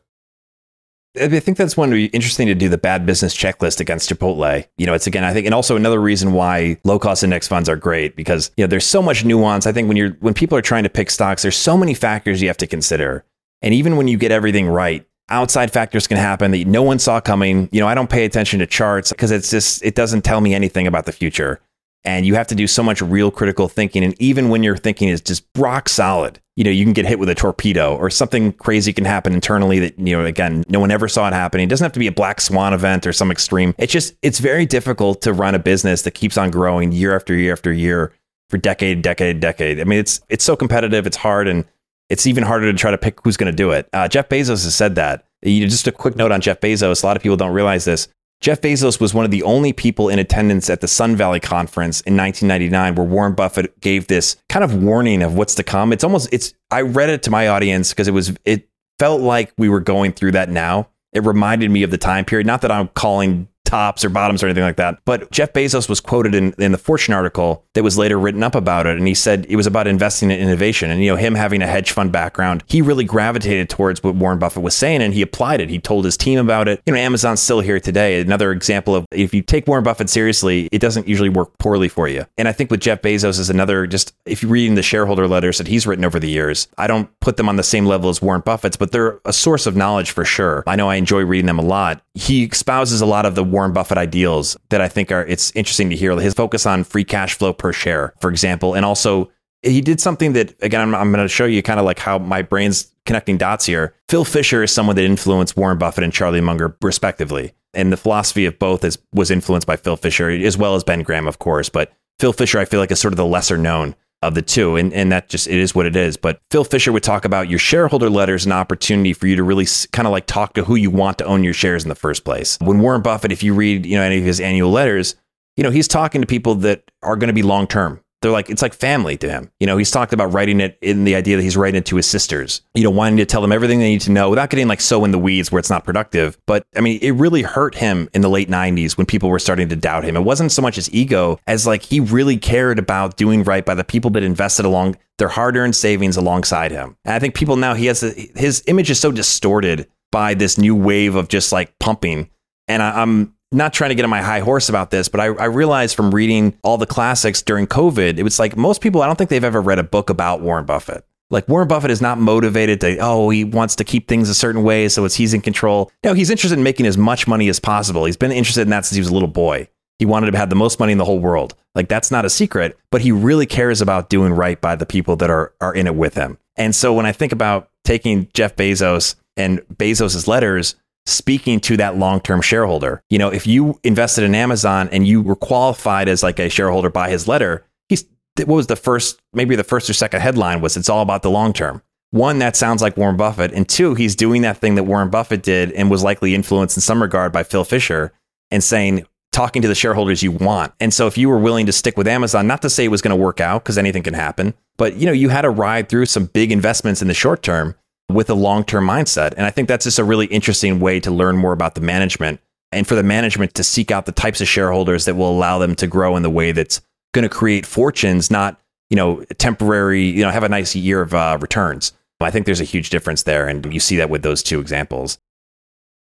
I 1.20 1.40
think 1.40 1.56
that's 1.56 1.76
one 1.76 1.92
interesting 1.92 2.46
to 2.48 2.54
do 2.54 2.68
the 2.68 2.78
bad 2.78 3.06
business 3.06 3.36
checklist 3.36 3.80
against 3.80 4.10
Chipotle. 4.10 4.66
You 4.76 4.86
know, 4.86 4.94
it's 4.94 5.06
again, 5.06 5.24
I 5.24 5.32
think, 5.32 5.46
and 5.46 5.54
also 5.54 5.76
another 5.76 6.00
reason 6.00 6.32
why 6.32 6.78
low 6.84 6.98
cost 6.98 7.24
index 7.24 7.48
funds 7.48 7.68
are 7.68 7.76
great 7.76 8.16
because 8.16 8.50
you 8.56 8.64
know 8.64 8.68
there's 8.68 8.86
so 8.86 9.02
much 9.02 9.24
nuance. 9.24 9.66
I 9.66 9.72
think 9.72 9.88
when 9.88 9.96
you're 9.96 10.12
when 10.20 10.34
people 10.34 10.56
are 10.58 10.62
trying 10.62 10.84
to 10.84 10.90
pick 10.90 11.10
stocks, 11.10 11.42
there's 11.42 11.56
so 11.56 11.76
many 11.76 11.94
factors 11.94 12.42
you 12.42 12.48
have 12.48 12.56
to 12.58 12.66
consider, 12.66 13.24
and 13.62 13.74
even 13.74 13.96
when 13.96 14.08
you 14.08 14.18
get 14.18 14.32
everything 14.32 14.68
right, 14.68 15.06
outside 15.28 15.72
factors 15.72 16.06
can 16.06 16.16
happen 16.16 16.50
that 16.52 16.66
no 16.66 16.82
one 16.82 16.98
saw 16.98 17.20
coming. 17.20 17.68
You 17.72 17.80
know, 17.80 17.88
I 17.88 17.94
don't 17.94 18.10
pay 18.10 18.24
attention 18.24 18.60
to 18.60 18.66
charts 18.66 19.10
because 19.10 19.30
it's 19.30 19.50
just 19.50 19.84
it 19.84 19.94
doesn't 19.94 20.22
tell 20.22 20.40
me 20.40 20.54
anything 20.54 20.86
about 20.86 21.06
the 21.06 21.12
future. 21.12 21.60
And 22.04 22.24
you 22.24 22.36
have 22.36 22.46
to 22.48 22.54
do 22.54 22.66
so 22.66 22.82
much 22.82 23.02
real 23.02 23.30
critical 23.30 23.68
thinking. 23.68 24.04
And 24.04 24.14
even 24.20 24.48
when 24.48 24.62
your 24.62 24.76
thinking 24.76 25.08
is 25.08 25.20
just 25.20 25.44
rock 25.56 25.88
solid, 25.88 26.40
you 26.54 26.62
know, 26.62 26.70
you 26.70 26.84
can 26.84 26.92
get 26.92 27.04
hit 27.04 27.18
with 27.18 27.28
a 27.28 27.34
torpedo 27.34 27.96
or 27.96 28.10
something 28.10 28.52
crazy 28.52 28.92
can 28.92 29.04
happen 29.04 29.34
internally 29.34 29.80
that, 29.80 29.98
you 29.98 30.16
know, 30.16 30.24
again, 30.24 30.64
no 30.68 30.78
one 30.78 30.92
ever 30.92 31.08
saw 31.08 31.26
it 31.26 31.34
happening. 31.34 31.64
It 31.64 31.70
doesn't 31.70 31.84
have 31.84 31.92
to 31.92 31.98
be 31.98 32.06
a 32.06 32.12
black 32.12 32.40
swan 32.40 32.72
event 32.72 33.06
or 33.06 33.12
some 33.12 33.30
extreme. 33.30 33.74
It's 33.76 33.92
just, 33.92 34.14
it's 34.22 34.38
very 34.38 34.66
difficult 34.66 35.20
to 35.22 35.32
run 35.32 35.54
a 35.54 35.58
business 35.58 36.02
that 36.02 36.12
keeps 36.12 36.38
on 36.38 36.50
growing 36.50 36.92
year 36.92 37.14
after 37.14 37.34
year 37.34 37.52
after 37.52 37.72
year 37.72 38.12
for 38.50 38.58
decade, 38.58 39.02
decade, 39.02 39.40
decade. 39.40 39.80
I 39.80 39.84
mean, 39.84 39.98
it's, 39.98 40.20
it's 40.28 40.44
so 40.44 40.54
competitive. 40.54 41.06
It's 41.06 41.16
hard. 41.16 41.48
And 41.48 41.64
it's 42.08 42.26
even 42.26 42.44
harder 42.44 42.70
to 42.70 42.78
try 42.78 42.90
to 42.90 42.98
pick 42.98 43.18
who's 43.24 43.36
going 43.36 43.50
to 43.50 43.56
do 43.56 43.72
it. 43.72 43.88
Uh, 43.92 44.08
Jeff 44.08 44.28
Bezos 44.28 44.64
has 44.64 44.74
said 44.74 44.94
that. 44.94 45.26
You 45.42 45.62
know, 45.62 45.66
just 45.66 45.86
a 45.86 45.92
quick 45.92 46.16
note 46.16 46.32
on 46.32 46.40
Jeff 46.40 46.60
Bezos. 46.60 47.02
A 47.02 47.06
lot 47.06 47.16
of 47.16 47.22
people 47.22 47.36
don't 47.36 47.52
realize 47.52 47.84
this. 47.84 48.08
Jeff 48.46 48.60
Bezos 48.60 49.00
was 49.00 49.12
one 49.12 49.24
of 49.24 49.32
the 49.32 49.42
only 49.42 49.72
people 49.72 50.08
in 50.08 50.20
attendance 50.20 50.70
at 50.70 50.80
the 50.80 50.86
Sun 50.86 51.16
Valley 51.16 51.40
conference 51.40 52.00
in 52.02 52.16
1999 52.16 52.94
where 52.94 53.04
Warren 53.04 53.34
Buffett 53.34 53.80
gave 53.80 54.06
this 54.06 54.36
kind 54.48 54.62
of 54.64 54.84
warning 54.84 55.20
of 55.24 55.34
what's 55.34 55.56
to 55.56 55.64
come. 55.64 55.92
It's 55.92 56.04
almost 56.04 56.28
it's 56.30 56.54
I 56.70 56.82
read 56.82 57.10
it 57.10 57.24
to 57.24 57.30
my 57.32 57.48
audience 57.48 57.90
because 57.90 58.06
it 58.06 58.12
was 58.12 58.36
it 58.44 58.68
felt 59.00 59.20
like 59.20 59.52
we 59.58 59.68
were 59.68 59.80
going 59.80 60.12
through 60.12 60.30
that 60.30 60.48
now. 60.48 60.90
It 61.12 61.24
reminded 61.24 61.72
me 61.72 61.82
of 61.82 61.90
the 61.90 61.98
time 61.98 62.24
period. 62.24 62.46
Not 62.46 62.60
that 62.60 62.70
I'm 62.70 62.86
calling 62.86 63.48
tops 63.66 64.04
or 64.04 64.08
bottoms 64.08 64.42
or 64.42 64.46
anything 64.46 64.64
like 64.64 64.76
that. 64.76 64.98
But 65.04 65.30
Jeff 65.30 65.52
Bezos 65.52 65.88
was 65.88 66.00
quoted 66.00 66.34
in, 66.34 66.54
in 66.58 66.72
the 66.72 66.78
Fortune 66.78 67.12
article 67.12 67.64
that 67.74 67.82
was 67.82 67.98
later 67.98 68.18
written 68.18 68.42
up 68.42 68.54
about 68.54 68.86
it. 68.86 68.96
And 68.96 69.06
he 69.06 69.14
said 69.14 69.46
it 69.48 69.56
was 69.56 69.66
about 69.66 69.86
investing 69.86 70.30
in 70.30 70.40
innovation. 70.40 70.90
And, 70.90 71.02
you 71.02 71.10
know, 71.10 71.16
him 71.16 71.34
having 71.34 71.62
a 71.62 71.66
hedge 71.66 71.90
fund 71.90 72.12
background, 72.12 72.64
he 72.66 72.80
really 72.80 73.04
gravitated 73.04 73.68
towards 73.68 74.02
what 74.02 74.14
Warren 74.14 74.38
Buffett 74.38 74.62
was 74.62 74.74
saying 74.74 75.02
and 75.02 75.12
he 75.12 75.22
applied 75.22 75.60
it. 75.60 75.68
He 75.68 75.78
told 75.78 76.04
his 76.04 76.16
team 76.16 76.38
about 76.38 76.68
it. 76.68 76.80
You 76.86 76.92
know, 76.92 76.98
Amazon's 76.98 77.40
still 77.40 77.60
here 77.60 77.80
today. 77.80 78.20
Another 78.20 78.52
example 78.52 78.94
of 78.94 79.04
if 79.10 79.34
you 79.34 79.42
take 79.42 79.66
Warren 79.66 79.84
Buffett 79.84 80.08
seriously, 80.08 80.68
it 80.72 80.78
doesn't 80.80 81.08
usually 81.08 81.28
work 81.28 81.58
poorly 81.58 81.88
for 81.88 82.08
you. 82.08 82.24
And 82.38 82.48
I 82.48 82.52
think 82.52 82.70
with 82.70 82.80
Jeff 82.80 83.02
Bezos 83.02 83.38
is 83.38 83.50
another 83.50 83.86
just 83.86 84.14
if 84.24 84.42
you're 84.42 84.50
reading 84.52 84.74
the 84.74 84.82
shareholder 84.82 85.26
letters 85.26 85.58
that 85.58 85.66
he's 85.66 85.86
written 85.86 86.04
over 86.04 86.18
the 86.18 86.30
years, 86.30 86.68
I 86.78 86.86
don't 86.86 87.08
put 87.20 87.36
them 87.36 87.48
on 87.48 87.56
the 87.56 87.62
same 87.62 87.86
level 87.86 88.08
as 88.08 88.22
Warren 88.22 88.42
Buffett's, 88.42 88.76
but 88.76 88.92
they're 88.92 89.20
a 89.24 89.32
source 89.32 89.66
of 89.66 89.76
knowledge 89.76 90.10
for 90.10 90.24
sure. 90.24 90.62
I 90.66 90.76
know 90.76 90.88
I 90.88 90.96
enjoy 90.96 91.24
reading 91.24 91.46
them 91.46 91.58
a 91.58 91.64
lot. 91.64 92.02
He 92.14 92.46
espouses 92.46 93.00
a 93.00 93.06
lot 93.06 93.26
of 93.26 93.34
the 93.34 93.44
Warren 93.56 93.72
Buffett 93.72 93.96
ideals 93.96 94.54
that 94.68 94.82
I 94.82 94.88
think 94.88 95.10
are 95.10 95.24
it's 95.24 95.50
interesting 95.56 95.88
to 95.88 95.96
hear. 95.96 96.14
His 96.20 96.34
focus 96.34 96.66
on 96.66 96.84
free 96.84 97.04
cash 97.04 97.38
flow 97.38 97.54
per 97.54 97.72
share, 97.72 98.12
for 98.20 98.28
example, 98.28 98.74
and 98.74 98.84
also 98.84 99.30
he 99.62 99.80
did 99.80 99.98
something 99.98 100.34
that 100.34 100.54
again 100.60 100.82
I'm, 100.82 100.94
I'm 100.94 101.10
going 101.10 101.24
to 101.24 101.28
show 101.28 101.46
you 101.46 101.62
kind 101.62 101.80
of 101.80 101.86
like 101.86 101.98
how 101.98 102.18
my 102.18 102.42
brain's 102.42 102.94
connecting 103.06 103.38
dots 103.38 103.64
here. 103.64 103.94
Phil 104.10 104.26
Fisher 104.26 104.62
is 104.62 104.72
someone 104.72 104.94
that 104.96 105.06
influenced 105.06 105.56
Warren 105.56 105.78
Buffett 105.78 106.04
and 106.04 106.12
Charlie 106.12 106.42
Munger 106.42 106.76
respectively, 106.82 107.54
and 107.72 107.90
the 107.90 107.96
philosophy 107.96 108.44
of 108.44 108.58
both 108.58 108.84
is 108.84 108.98
was 109.14 109.30
influenced 109.30 109.66
by 109.66 109.76
Phil 109.76 109.96
Fisher 109.96 110.28
as 110.28 110.58
well 110.58 110.74
as 110.74 110.84
Ben 110.84 111.02
Graham, 111.02 111.26
of 111.26 111.38
course. 111.38 111.70
But 111.70 111.90
Phil 112.20 112.34
Fisher, 112.34 112.58
I 112.58 112.66
feel 112.66 112.78
like, 112.78 112.90
is 112.90 113.00
sort 113.00 113.14
of 113.14 113.16
the 113.16 113.24
lesser 113.24 113.56
known 113.56 113.94
of 114.22 114.34
the 114.34 114.42
two. 114.42 114.76
And, 114.76 114.92
and 114.92 115.12
that 115.12 115.28
just, 115.28 115.46
it 115.46 115.58
is 115.58 115.74
what 115.74 115.86
it 115.86 115.96
is. 115.96 116.16
But 116.16 116.40
Phil 116.50 116.64
Fisher 116.64 116.92
would 116.92 117.02
talk 117.02 117.24
about 117.24 117.48
your 117.48 117.58
shareholder 117.58 118.10
letters, 118.10 118.46
an 118.46 118.52
opportunity 118.52 119.12
for 119.12 119.26
you 119.26 119.36
to 119.36 119.42
really 119.42 119.66
kind 119.92 120.06
of 120.06 120.12
like 120.12 120.26
talk 120.26 120.54
to 120.54 120.64
who 120.64 120.74
you 120.74 120.90
want 120.90 121.18
to 121.18 121.24
own 121.24 121.44
your 121.44 121.52
shares 121.52 121.84
in 121.84 121.88
the 121.88 121.94
first 121.94 122.24
place. 122.24 122.58
When 122.60 122.80
Warren 122.80 123.02
Buffett, 123.02 123.32
if 123.32 123.42
you 123.42 123.54
read, 123.54 123.86
you 123.86 123.96
know, 123.96 124.02
any 124.02 124.18
of 124.18 124.24
his 124.24 124.40
annual 124.40 124.70
letters, 124.70 125.14
you 125.56 125.62
know, 125.62 125.70
he's 125.70 125.88
talking 125.88 126.20
to 126.20 126.26
people 126.26 126.54
that 126.56 126.90
are 127.02 127.16
going 127.16 127.28
to 127.28 127.34
be 127.34 127.42
long 127.42 127.66
term 127.66 128.00
they're 128.26 128.32
like 128.32 128.50
it's 128.50 128.62
like 128.62 128.74
family 128.74 129.16
to 129.18 129.28
him. 129.28 129.50
You 129.60 129.66
know, 129.66 129.76
he's 129.76 129.90
talked 129.90 130.12
about 130.12 130.32
writing 130.32 130.60
it 130.60 130.76
in 130.82 131.04
the 131.04 131.14
idea 131.14 131.36
that 131.36 131.42
he's 131.42 131.56
writing 131.56 131.78
it 131.78 131.86
to 131.86 131.96
his 131.96 132.06
sisters. 132.06 132.62
You 132.74 132.82
know, 132.82 132.90
wanting 132.90 133.18
to 133.18 133.26
tell 133.26 133.40
them 133.40 133.52
everything 133.52 133.78
they 133.78 133.90
need 133.90 134.00
to 134.02 134.10
know 134.10 134.28
without 134.28 134.50
getting 134.50 134.66
like 134.66 134.80
so 134.80 135.04
in 135.04 135.12
the 135.12 135.18
weeds 135.18 135.52
where 135.52 135.60
it's 135.60 135.70
not 135.70 135.84
productive. 135.84 136.36
But 136.46 136.66
I 136.74 136.80
mean, 136.80 136.98
it 137.00 137.12
really 137.12 137.42
hurt 137.42 137.76
him 137.76 138.08
in 138.12 138.22
the 138.22 138.28
late 138.28 138.48
'90s 138.48 138.96
when 138.96 139.06
people 139.06 139.28
were 139.30 139.38
starting 139.38 139.68
to 139.68 139.76
doubt 139.76 140.04
him. 140.04 140.16
It 140.16 140.24
wasn't 140.24 140.50
so 140.50 140.60
much 140.60 140.74
his 140.74 140.92
ego 140.92 141.38
as 141.46 141.66
like 141.66 141.82
he 141.82 142.00
really 142.00 142.36
cared 142.36 142.78
about 142.78 143.16
doing 143.16 143.44
right 143.44 143.64
by 143.64 143.74
the 143.74 143.84
people 143.84 144.10
that 144.10 144.24
invested 144.24 144.64
along 144.64 144.96
their 145.18 145.28
hard-earned 145.28 145.76
savings 145.76 146.16
alongside 146.16 146.72
him. 146.72 146.96
And 147.04 147.14
I 147.14 147.18
think 147.18 147.34
people 147.34 147.56
now 147.56 147.74
he 147.74 147.86
has 147.86 148.02
a, 148.02 148.10
his 148.34 148.62
image 148.66 148.90
is 148.90 148.98
so 148.98 149.12
distorted 149.12 149.88
by 150.10 150.34
this 150.34 150.58
new 150.58 150.74
wave 150.74 151.14
of 151.14 151.28
just 151.28 151.52
like 151.52 151.78
pumping. 151.78 152.28
And 152.68 152.82
I, 152.82 153.02
I'm 153.02 153.35
not 153.52 153.72
trying 153.72 153.90
to 153.90 153.94
get 153.94 154.04
on 154.04 154.10
my 154.10 154.22
high 154.22 154.40
horse 154.40 154.68
about 154.68 154.90
this, 154.90 155.08
but 155.08 155.20
I, 155.20 155.26
I 155.26 155.44
realized 155.44 155.94
from 155.94 156.14
reading 156.14 156.58
all 156.62 156.78
the 156.78 156.86
classics 156.86 157.42
during 157.42 157.66
COVID, 157.66 158.18
it 158.18 158.22
was 158.22 158.38
like 158.38 158.56
most 158.56 158.80
people, 158.80 159.02
I 159.02 159.06
don't 159.06 159.16
think 159.16 159.30
they've 159.30 159.44
ever 159.44 159.62
read 159.62 159.78
a 159.78 159.84
book 159.84 160.10
about 160.10 160.40
Warren 160.40 160.64
Buffett. 160.64 161.04
Like 161.30 161.48
Warren 161.48 161.66
Buffett 161.66 161.90
is 161.90 162.00
not 162.00 162.18
motivated 162.18 162.80
to, 162.82 162.98
oh, 162.98 163.30
he 163.30 163.44
wants 163.44 163.76
to 163.76 163.84
keep 163.84 164.08
things 164.08 164.28
a 164.28 164.34
certain 164.34 164.62
way, 164.62 164.88
so 164.88 165.04
it's 165.04 165.16
he's 165.16 165.34
in 165.34 165.40
control. 165.40 165.90
No, 166.04 166.14
he's 166.14 166.30
interested 166.30 166.56
in 166.56 166.62
making 166.62 166.86
as 166.86 166.96
much 166.96 167.26
money 167.26 167.48
as 167.48 167.58
possible. 167.58 168.04
He's 168.04 168.16
been 168.16 168.32
interested 168.32 168.62
in 168.62 168.70
that 168.70 168.84
since 168.84 168.96
he 168.96 169.00
was 169.00 169.08
a 169.08 169.14
little 169.14 169.28
boy. 169.28 169.68
He 169.98 170.04
wanted 170.04 170.30
to 170.30 170.38
have 170.38 170.50
the 170.50 170.56
most 170.56 170.78
money 170.78 170.92
in 170.92 170.98
the 170.98 171.04
whole 171.04 171.18
world. 171.18 171.54
Like 171.74 171.88
that's 171.88 172.10
not 172.10 172.24
a 172.24 172.30
secret, 172.30 172.78
but 172.90 173.00
he 173.00 173.12
really 173.12 173.46
cares 173.46 173.80
about 173.80 174.08
doing 174.08 174.32
right 174.32 174.60
by 174.60 174.76
the 174.76 174.86
people 174.86 175.16
that 175.16 175.30
are 175.30 175.52
are 175.60 175.74
in 175.74 175.86
it 175.86 175.94
with 175.94 176.14
him. 176.14 176.38
And 176.56 176.74
so 176.74 176.92
when 176.92 177.06
I 177.06 177.12
think 177.12 177.32
about 177.32 177.70
taking 177.84 178.28
Jeff 178.34 178.56
Bezos 178.56 179.16
and 179.36 179.60
Bezos's 179.74 180.28
letters, 180.28 180.76
speaking 181.06 181.60
to 181.60 181.76
that 181.76 181.96
long-term 181.96 182.42
shareholder. 182.42 183.02
You 183.10 183.18
know, 183.18 183.32
if 183.32 183.46
you 183.46 183.78
invested 183.84 184.24
in 184.24 184.34
Amazon 184.34 184.88
and 184.90 185.06
you 185.06 185.22
were 185.22 185.36
qualified 185.36 186.08
as 186.08 186.22
like 186.22 186.38
a 186.38 186.48
shareholder 186.48 186.90
by 186.90 187.10
his 187.10 187.28
letter, 187.28 187.64
he's 187.88 188.04
what 188.38 188.48
was 188.48 188.66
the 188.66 188.76
first 188.76 189.20
maybe 189.32 189.56
the 189.56 189.64
first 189.64 189.88
or 189.88 189.92
second 189.94 190.20
headline 190.20 190.60
was 190.60 190.76
it's 190.76 190.88
all 190.88 191.02
about 191.02 191.22
the 191.22 191.30
long 191.30 191.52
term. 191.52 191.82
One 192.10 192.38
that 192.38 192.56
sounds 192.56 192.82
like 192.82 192.96
Warren 192.96 193.16
Buffett 193.16 193.52
and 193.52 193.68
two 193.68 193.94
he's 193.94 194.16
doing 194.16 194.42
that 194.42 194.58
thing 194.58 194.74
that 194.74 194.84
Warren 194.84 195.10
Buffett 195.10 195.42
did 195.42 195.72
and 195.72 195.90
was 195.90 196.02
likely 196.02 196.34
influenced 196.34 196.76
in 196.76 196.80
some 196.80 197.00
regard 197.00 197.32
by 197.32 197.42
Phil 197.42 197.64
Fisher 197.64 198.12
and 198.50 198.62
saying 198.62 199.06
talking 199.32 199.60
to 199.60 199.68
the 199.68 199.74
shareholders 199.74 200.22
you 200.22 200.32
want. 200.32 200.72
And 200.80 200.94
so 200.94 201.06
if 201.06 201.18
you 201.18 201.28
were 201.28 201.38
willing 201.38 201.66
to 201.66 201.72
stick 201.72 201.98
with 201.98 202.08
Amazon, 202.08 202.46
not 202.46 202.62
to 202.62 202.70
say 202.70 202.86
it 202.86 202.90
was 202.90 203.02
going 203.02 203.16
to 203.16 203.22
work 203.22 203.38
out 203.40 203.62
because 203.62 203.76
anything 203.76 204.02
can 204.02 204.14
happen, 204.14 204.54
but 204.78 204.96
you 204.96 205.04
know, 205.06 205.12
you 205.12 205.28
had 205.28 205.42
to 205.42 205.50
ride 205.50 205.88
through 205.88 206.06
some 206.06 206.26
big 206.26 206.50
investments 206.50 207.02
in 207.02 207.08
the 207.08 207.14
short 207.14 207.42
term 207.42 207.74
with 208.08 208.30
a 208.30 208.34
long 208.34 208.64
term 208.64 208.86
mindset. 208.86 209.34
And 209.36 209.46
I 209.46 209.50
think 209.50 209.68
that's 209.68 209.84
just 209.84 209.98
a 209.98 210.04
really 210.04 210.26
interesting 210.26 210.80
way 210.80 211.00
to 211.00 211.10
learn 211.10 211.36
more 211.36 211.52
about 211.52 211.74
the 211.74 211.80
management 211.80 212.40
and 212.72 212.86
for 212.86 212.94
the 212.94 213.02
management 213.02 213.54
to 213.54 213.64
seek 213.64 213.90
out 213.90 214.06
the 214.06 214.12
types 214.12 214.40
of 214.40 214.48
shareholders 214.48 215.04
that 215.04 215.14
will 215.14 215.30
allow 215.30 215.58
them 215.58 215.74
to 215.76 215.86
grow 215.86 216.16
in 216.16 216.22
the 216.22 216.30
way 216.30 216.52
that's 216.52 216.80
going 217.14 217.22
to 217.22 217.28
create 217.28 217.64
fortunes, 217.64 218.30
not, 218.30 218.60
you 218.90 218.96
know, 218.96 219.24
temporary, 219.38 220.04
you 220.04 220.22
know, 220.22 220.30
have 220.30 220.42
a 220.42 220.48
nice 220.48 220.76
year 220.76 221.00
of 221.00 221.14
uh, 221.14 221.38
returns. 221.40 221.92
I 222.20 222.30
think 222.30 222.46
there's 222.46 222.60
a 222.60 222.64
huge 222.64 222.90
difference 222.90 223.24
there. 223.24 223.46
And 223.46 223.72
you 223.72 223.80
see 223.80 223.96
that 223.96 224.10
with 224.10 224.22
those 224.22 224.42
two 224.42 224.60
examples. 224.60 225.18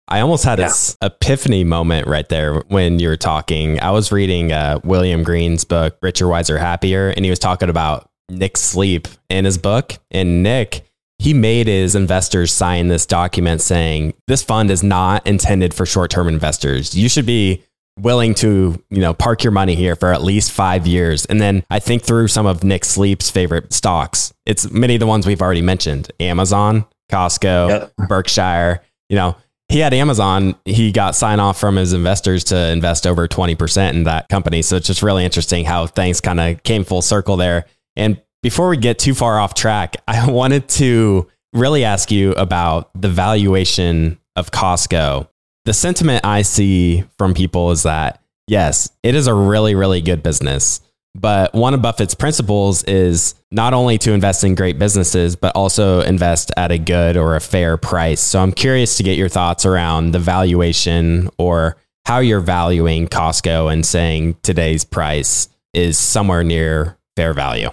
I 0.08 0.20
almost 0.20 0.44
had 0.44 0.58
yeah. 0.58 0.66
this 0.66 0.96
epiphany 1.00 1.64
moment 1.64 2.06
right 2.08 2.28
there 2.28 2.60
when 2.68 2.98
you 2.98 3.08
were 3.08 3.16
talking. 3.16 3.80
I 3.80 3.92
was 3.92 4.10
reading 4.10 4.52
uh, 4.52 4.80
William 4.84 5.22
Green's 5.22 5.64
book, 5.64 5.96
Richer, 6.02 6.26
Wiser, 6.26 6.58
Happier, 6.58 7.10
and 7.10 7.24
he 7.24 7.30
was 7.30 7.38
talking 7.38 7.68
about 7.68 8.10
Nick 8.28 8.56
Sleep 8.56 9.06
in 9.30 9.44
his 9.44 9.58
book. 9.58 9.94
And 10.10 10.42
Nick, 10.42 10.84
he 11.22 11.32
made 11.32 11.68
his 11.68 11.94
investors 11.94 12.52
sign 12.52 12.88
this 12.88 13.06
document 13.06 13.60
saying 13.60 14.12
this 14.26 14.42
fund 14.42 14.70
is 14.70 14.82
not 14.82 15.24
intended 15.26 15.72
for 15.72 15.86
short-term 15.86 16.26
investors. 16.26 16.96
You 16.96 17.08
should 17.08 17.26
be 17.26 17.62
willing 17.98 18.34
to, 18.34 18.82
you 18.90 19.00
know, 19.00 19.14
park 19.14 19.44
your 19.44 19.52
money 19.52 19.74
here 19.76 19.94
for 19.94 20.12
at 20.12 20.22
least 20.22 20.50
5 20.50 20.86
years. 20.86 21.24
And 21.26 21.40
then 21.40 21.62
I 21.70 21.78
think 21.78 22.02
through 22.02 22.28
some 22.28 22.46
of 22.46 22.64
Nick 22.64 22.84
Sleep's 22.84 23.30
favorite 23.30 23.72
stocks. 23.72 24.32
It's 24.46 24.70
many 24.70 24.94
of 24.94 25.00
the 25.00 25.06
ones 25.06 25.26
we've 25.26 25.42
already 25.42 25.62
mentioned. 25.62 26.10
Amazon, 26.18 26.86
Costco, 27.10 27.68
yep. 27.68 27.92
Berkshire, 28.08 28.82
you 29.08 29.16
know, 29.16 29.36
he 29.68 29.78
had 29.78 29.94
Amazon. 29.94 30.56
He 30.64 30.90
got 30.90 31.14
sign 31.14 31.38
off 31.38 31.60
from 31.60 31.76
his 31.76 31.92
investors 31.92 32.44
to 32.44 32.56
invest 32.70 33.06
over 33.06 33.28
20% 33.28 33.90
in 33.90 34.04
that 34.04 34.28
company. 34.28 34.62
So 34.62 34.76
it's 34.76 34.86
just 34.86 35.02
really 35.02 35.24
interesting 35.24 35.64
how 35.64 35.86
things 35.86 36.20
kind 36.20 36.40
of 36.40 36.62
came 36.62 36.84
full 36.84 37.02
circle 37.02 37.36
there. 37.36 37.66
And 37.94 38.20
before 38.42 38.68
we 38.68 38.76
get 38.76 38.98
too 38.98 39.14
far 39.14 39.38
off 39.38 39.54
track, 39.54 39.96
I 40.08 40.30
wanted 40.30 40.68
to 40.70 41.28
really 41.52 41.84
ask 41.84 42.10
you 42.10 42.32
about 42.32 42.90
the 43.00 43.08
valuation 43.08 44.18
of 44.36 44.50
Costco. 44.50 45.28
The 45.64 45.72
sentiment 45.72 46.24
I 46.24 46.42
see 46.42 47.04
from 47.18 47.34
people 47.34 47.70
is 47.70 47.84
that, 47.84 48.20
yes, 48.48 48.90
it 49.02 49.14
is 49.14 49.26
a 49.26 49.34
really, 49.34 49.74
really 49.74 50.00
good 50.00 50.22
business. 50.22 50.80
But 51.14 51.52
one 51.52 51.74
of 51.74 51.82
Buffett's 51.82 52.14
principles 52.14 52.84
is 52.84 53.34
not 53.50 53.74
only 53.74 53.98
to 53.98 54.12
invest 54.12 54.44
in 54.44 54.54
great 54.54 54.78
businesses, 54.78 55.36
but 55.36 55.54
also 55.54 56.00
invest 56.00 56.50
at 56.56 56.72
a 56.72 56.78
good 56.78 57.18
or 57.18 57.36
a 57.36 57.40
fair 57.40 57.76
price. 57.76 58.20
So 58.20 58.40
I'm 58.40 58.50
curious 58.50 58.96
to 58.96 59.02
get 59.02 59.18
your 59.18 59.28
thoughts 59.28 59.66
around 59.66 60.12
the 60.12 60.18
valuation 60.18 61.28
or 61.36 61.76
how 62.06 62.20
you're 62.20 62.40
valuing 62.40 63.08
Costco 63.08 63.70
and 63.70 63.84
saying 63.84 64.36
today's 64.42 64.86
price 64.86 65.48
is 65.74 65.98
somewhere 65.98 66.42
near 66.42 66.96
fair 67.14 67.34
value. 67.34 67.68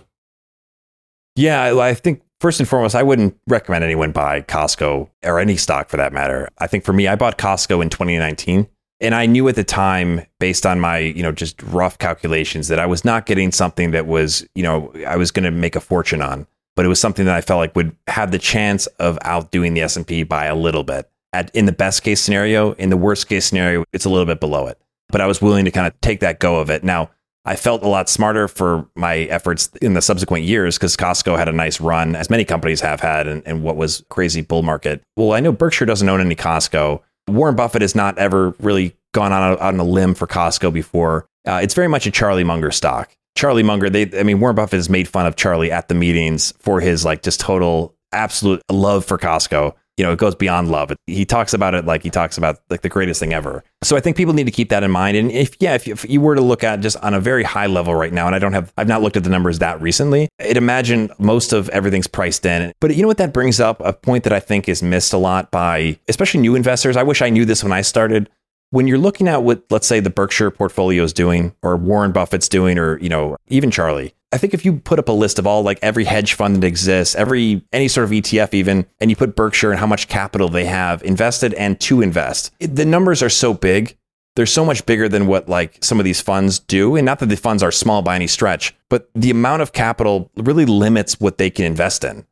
Yeah, 1.40 1.80
I 1.80 1.94
think 1.94 2.22
first 2.42 2.60
and 2.60 2.68
foremost, 2.68 2.96
I 2.96 3.04
wouldn't 3.04 3.38
recommend 3.48 3.86
anyone 3.86 4.12
buy 4.12 4.42
Costco 4.42 5.10
or 5.24 5.40
any 5.40 5.56
stock 5.56 5.88
for 5.88 5.96
that 5.96 6.12
matter. 6.12 6.50
I 6.58 6.68
think 6.68 6.84
for 6.84 6.92
me, 6.92 7.08
I 7.08 7.16
bought 7.16 7.38
Costco 7.38 7.82
in 7.82 7.90
2019. 7.90 8.68
And 9.00 9.16
I 9.16 9.26
knew 9.26 9.48
at 9.48 9.56
the 9.56 9.64
time, 9.64 10.26
based 10.42 10.66
on 10.66 10.82
my, 10.82 10.98
you 10.98 11.24
know, 11.24 11.32
just 11.32 11.64
rough 11.64 11.98
calculations, 11.98 12.68
that 12.68 12.78
I 12.78 12.86
was 12.86 13.06
not 13.06 13.26
getting 13.26 13.54
something 13.54 13.92
that 13.92 14.06
was, 14.06 14.46
you 14.54 14.64
know, 14.64 14.92
I 15.08 15.16
was 15.16 15.32
going 15.32 15.46
to 15.46 15.52
make 15.52 15.78
a 15.78 15.80
fortune 15.80 16.22
on. 16.22 16.46
But 16.76 16.86
it 16.86 16.90
was 16.90 17.00
something 17.00 17.26
that 17.26 17.36
I 17.36 17.40
felt 17.40 17.60
like 17.60 17.74
would 17.74 17.96
have 18.08 18.32
the 18.32 18.40
chance 18.40 18.88
of 19.00 19.18
outdoing 19.22 19.74
the 19.74 19.82
S&P 19.82 20.24
by 20.24 20.46
a 20.46 20.56
little 20.56 20.84
bit. 20.84 21.10
At, 21.32 21.56
in 21.56 21.68
the 21.68 21.72
best 21.72 22.04
case 22.04 22.20
scenario, 22.20 22.74
in 22.74 22.90
the 22.90 22.98
worst 22.98 23.30
case 23.30 23.46
scenario, 23.46 23.86
it's 23.94 24.04
a 24.04 24.10
little 24.10 24.26
bit 24.26 24.42
below 24.42 24.68
it. 24.68 24.78
But 25.08 25.22
I 25.22 25.28
was 25.28 25.42
willing 25.42 25.64
to 25.64 25.72
kind 25.72 25.88
of 25.88 26.00
take 26.02 26.20
that 26.20 26.40
go 26.40 26.60
of 26.60 26.70
it. 26.70 26.84
Now, 26.84 27.12
I 27.46 27.56
felt 27.56 27.84
a 27.84 27.88
lot 27.88 28.10
smarter 28.10 28.48
for 28.48 28.88
my 28.96 29.20
efforts 29.20 29.70
in 29.82 29.94
the 29.94 30.02
subsequent 30.02 30.44
years 30.44 30.78
because 30.78 30.98
Costco 30.98 31.38
had 31.38 31.48
a 31.48 31.54
nice 31.54 31.80
run, 31.80 32.16
as 32.16 32.30
many 32.30 32.46
companies 32.46 32.82
have 32.82 33.00
had, 33.00 33.28
in, 33.28 33.64
what 33.64 33.76
was 33.76 34.04
crazy 34.10 34.42
bull 34.42 34.62
market. 34.62 35.02
Well, 35.16 35.32
I 35.32 35.40
know 35.40 35.52
Berkshire 35.52 35.86
doesn't 35.86 36.08
own 36.08 36.22
any 36.22 36.36
Costco. 36.36 37.02
Warren 37.28 37.56
Buffett 37.56 37.82
has 37.82 37.96
not 37.96 38.18
ever 38.18 38.52
really 38.60 38.96
gone 39.14 39.32
on 39.32 39.54
a, 39.54 39.56
on 39.58 39.80
a 39.80 39.84
limb 39.84 40.16
for 40.16 40.28
Costco 40.28 40.74
before. 40.74 41.28
Uh, 41.48 41.60
it's 41.64 41.74
very 41.74 41.88
much 41.88 42.06
a 42.06 42.12
Charlie 42.12 42.44
Munger 42.44 42.72
stock. 42.72 43.16
Charlie 43.36 43.64
Munger, 43.64 43.90
they, 43.90 44.20
I 44.20 44.24
mean, 44.24 44.40
Warren 44.40 44.56
Buffett 44.56 44.78
has 44.78 44.90
made 44.90 45.08
fun 45.08 45.26
of 45.26 45.36
Charlie 45.36 45.72
at 45.72 45.88
the 45.88 45.96
meetings 45.96 46.54
for 46.60 46.82
his 46.82 47.06
like 47.06 47.24
just 47.24 47.40
total 47.40 47.96
absolute 48.12 48.62
love 48.70 49.06
for 49.06 49.18
Costco 49.18 49.76
you 50.00 50.06
know, 50.06 50.14
it 50.14 50.18
goes 50.18 50.34
beyond 50.34 50.72
love. 50.72 50.94
He 51.08 51.26
talks 51.26 51.54
about 51.54 51.76
it 51.76 51.86
like 51.86 52.04
he 52.04 52.10
talks 52.10 52.38
about 52.38 52.62
like 52.70 52.82
the 52.82 52.90
greatest 52.90 53.20
thing 53.20 53.34
ever. 53.34 53.66
So 53.84 53.98
I 53.98 54.00
think 54.00 54.16
people 54.16 54.34
need 54.34 54.46
to 54.46 54.52
keep 54.52 54.70
that 54.70 54.82
in 54.82 54.92
mind. 54.92 55.18
And 55.18 55.30
if 55.30 55.58
yeah, 55.60 55.76
if, 55.76 55.90
if 55.90 56.10
you 56.10 56.22
were 56.22 56.36
to 56.36 56.42
look 56.42 56.64
at 56.64 56.80
just 56.80 56.96
on 56.98 57.14
a 57.14 57.20
very 57.20 57.44
high 57.44 57.68
level 57.68 57.94
right 57.94 58.14
now, 58.14 58.26
and 58.26 58.34
I 58.34 58.40
don't 58.40 58.54
have, 58.54 58.72
I've 58.78 58.88
not 58.88 59.02
looked 59.02 59.18
at 59.18 59.26
the 59.26 59.30
numbers 59.30 59.60
that 59.60 59.82
recently. 59.82 60.30
I'd 60.40 60.56
imagine 60.56 61.12
most 61.20 61.52
of 61.52 61.68
everything's 61.70 62.08
priced 62.08 62.46
in. 62.46 62.72
But 62.80 62.96
you 62.96 63.02
know 63.02 63.10
what? 63.10 63.18
That 63.18 63.34
brings 63.34 63.60
up 63.60 63.82
a 63.82 63.92
point 63.92 64.24
that 64.24 64.32
I 64.32 64.40
think 64.40 64.70
is 64.70 64.82
missed 64.82 65.12
a 65.12 65.18
lot 65.18 65.52
by 65.52 66.00
especially 66.08 66.40
new 66.40 66.56
investors. 66.56 66.96
I 66.96 67.04
wish 67.04 67.22
I 67.22 67.30
knew 67.30 67.44
this 67.44 67.62
when 67.62 67.74
I 67.74 67.82
started 67.82 68.30
when 68.72 68.88
you're 68.88 68.98
looking 68.98 69.28
at 69.28 69.44
what 69.44 69.64
let's 69.70 69.88
say 69.88 70.00
the 70.00 70.10
Berkshire 70.10 70.52
portfolio 70.52 71.04
is 71.04 71.12
doing 71.12 71.54
or 71.62 71.76
Warren 71.76 72.14
Buffett's 72.14 72.48
doing 72.48 72.78
or 72.78 73.00
you 73.00 73.10
know 73.10 73.36
even 73.50 73.70
Charlie 73.70 74.14
I 74.32 74.38
think 74.38 74.54
if 74.54 74.64
you 74.64 74.78
put 74.78 75.00
up 75.00 75.10
a 75.10 75.14
list 75.14 75.40
of 75.40 75.48
all 75.48 75.64
like 75.64 75.80
every 75.82 76.06
hedge 76.06 76.34
fund 76.34 76.58
that 76.58 76.68
exists 76.68 77.16
every 77.16 77.66
any 77.72 77.88
sort 77.88 78.06
of 78.06 78.12
ETF 78.12 78.54
even 78.54 78.86
and 79.00 79.10
you 79.10 79.16
put 79.16 79.36
Berkshire 79.36 79.72
and 79.72 79.80
how 79.80 79.88
much 79.88 80.08
capital 80.08 80.50
they 80.50 80.66
have 80.66 81.04
invested 81.04 81.54
and 81.56 81.80
to 81.82 82.02
invest 82.02 82.54
the 82.60 82.86
numbers 82.86 83.24
are 83.24 83.30
so 83.30 83.54
big. 83.54 83.96
They're 84.36 84.46
so 84.46 84.64
much 84.64 84.86
bigger 84.86 85.10
than 85.10 85.28
what 85.28 85.50
like 85.50 85.84
some 85.84 86.00
of 86.00 86.06
these 86.06 86.22
funds 86.22 86.60
do. 86.60 86.96
And 86.96 87.06
not 87.06 87.20
that 87.20 87.26
the 87.26 87.36
funds 87.36 87.64
are 87.64 87.72
small 87.72 88.02
by 88.02 88.16
any 88.16 88.28
stretch 88.28 88.76
but 88.90 89.10
the 89.16 89.32
amount 89.32 89.62
of 89.62 89.74
capital 89.74 90.30
really 90.36 90.66
limits 90.66 91.20
what 91.20 91.38
they 91.38 91.50
can 91.50 91.66
invest 91.66 92.04
in. 92.04 92.26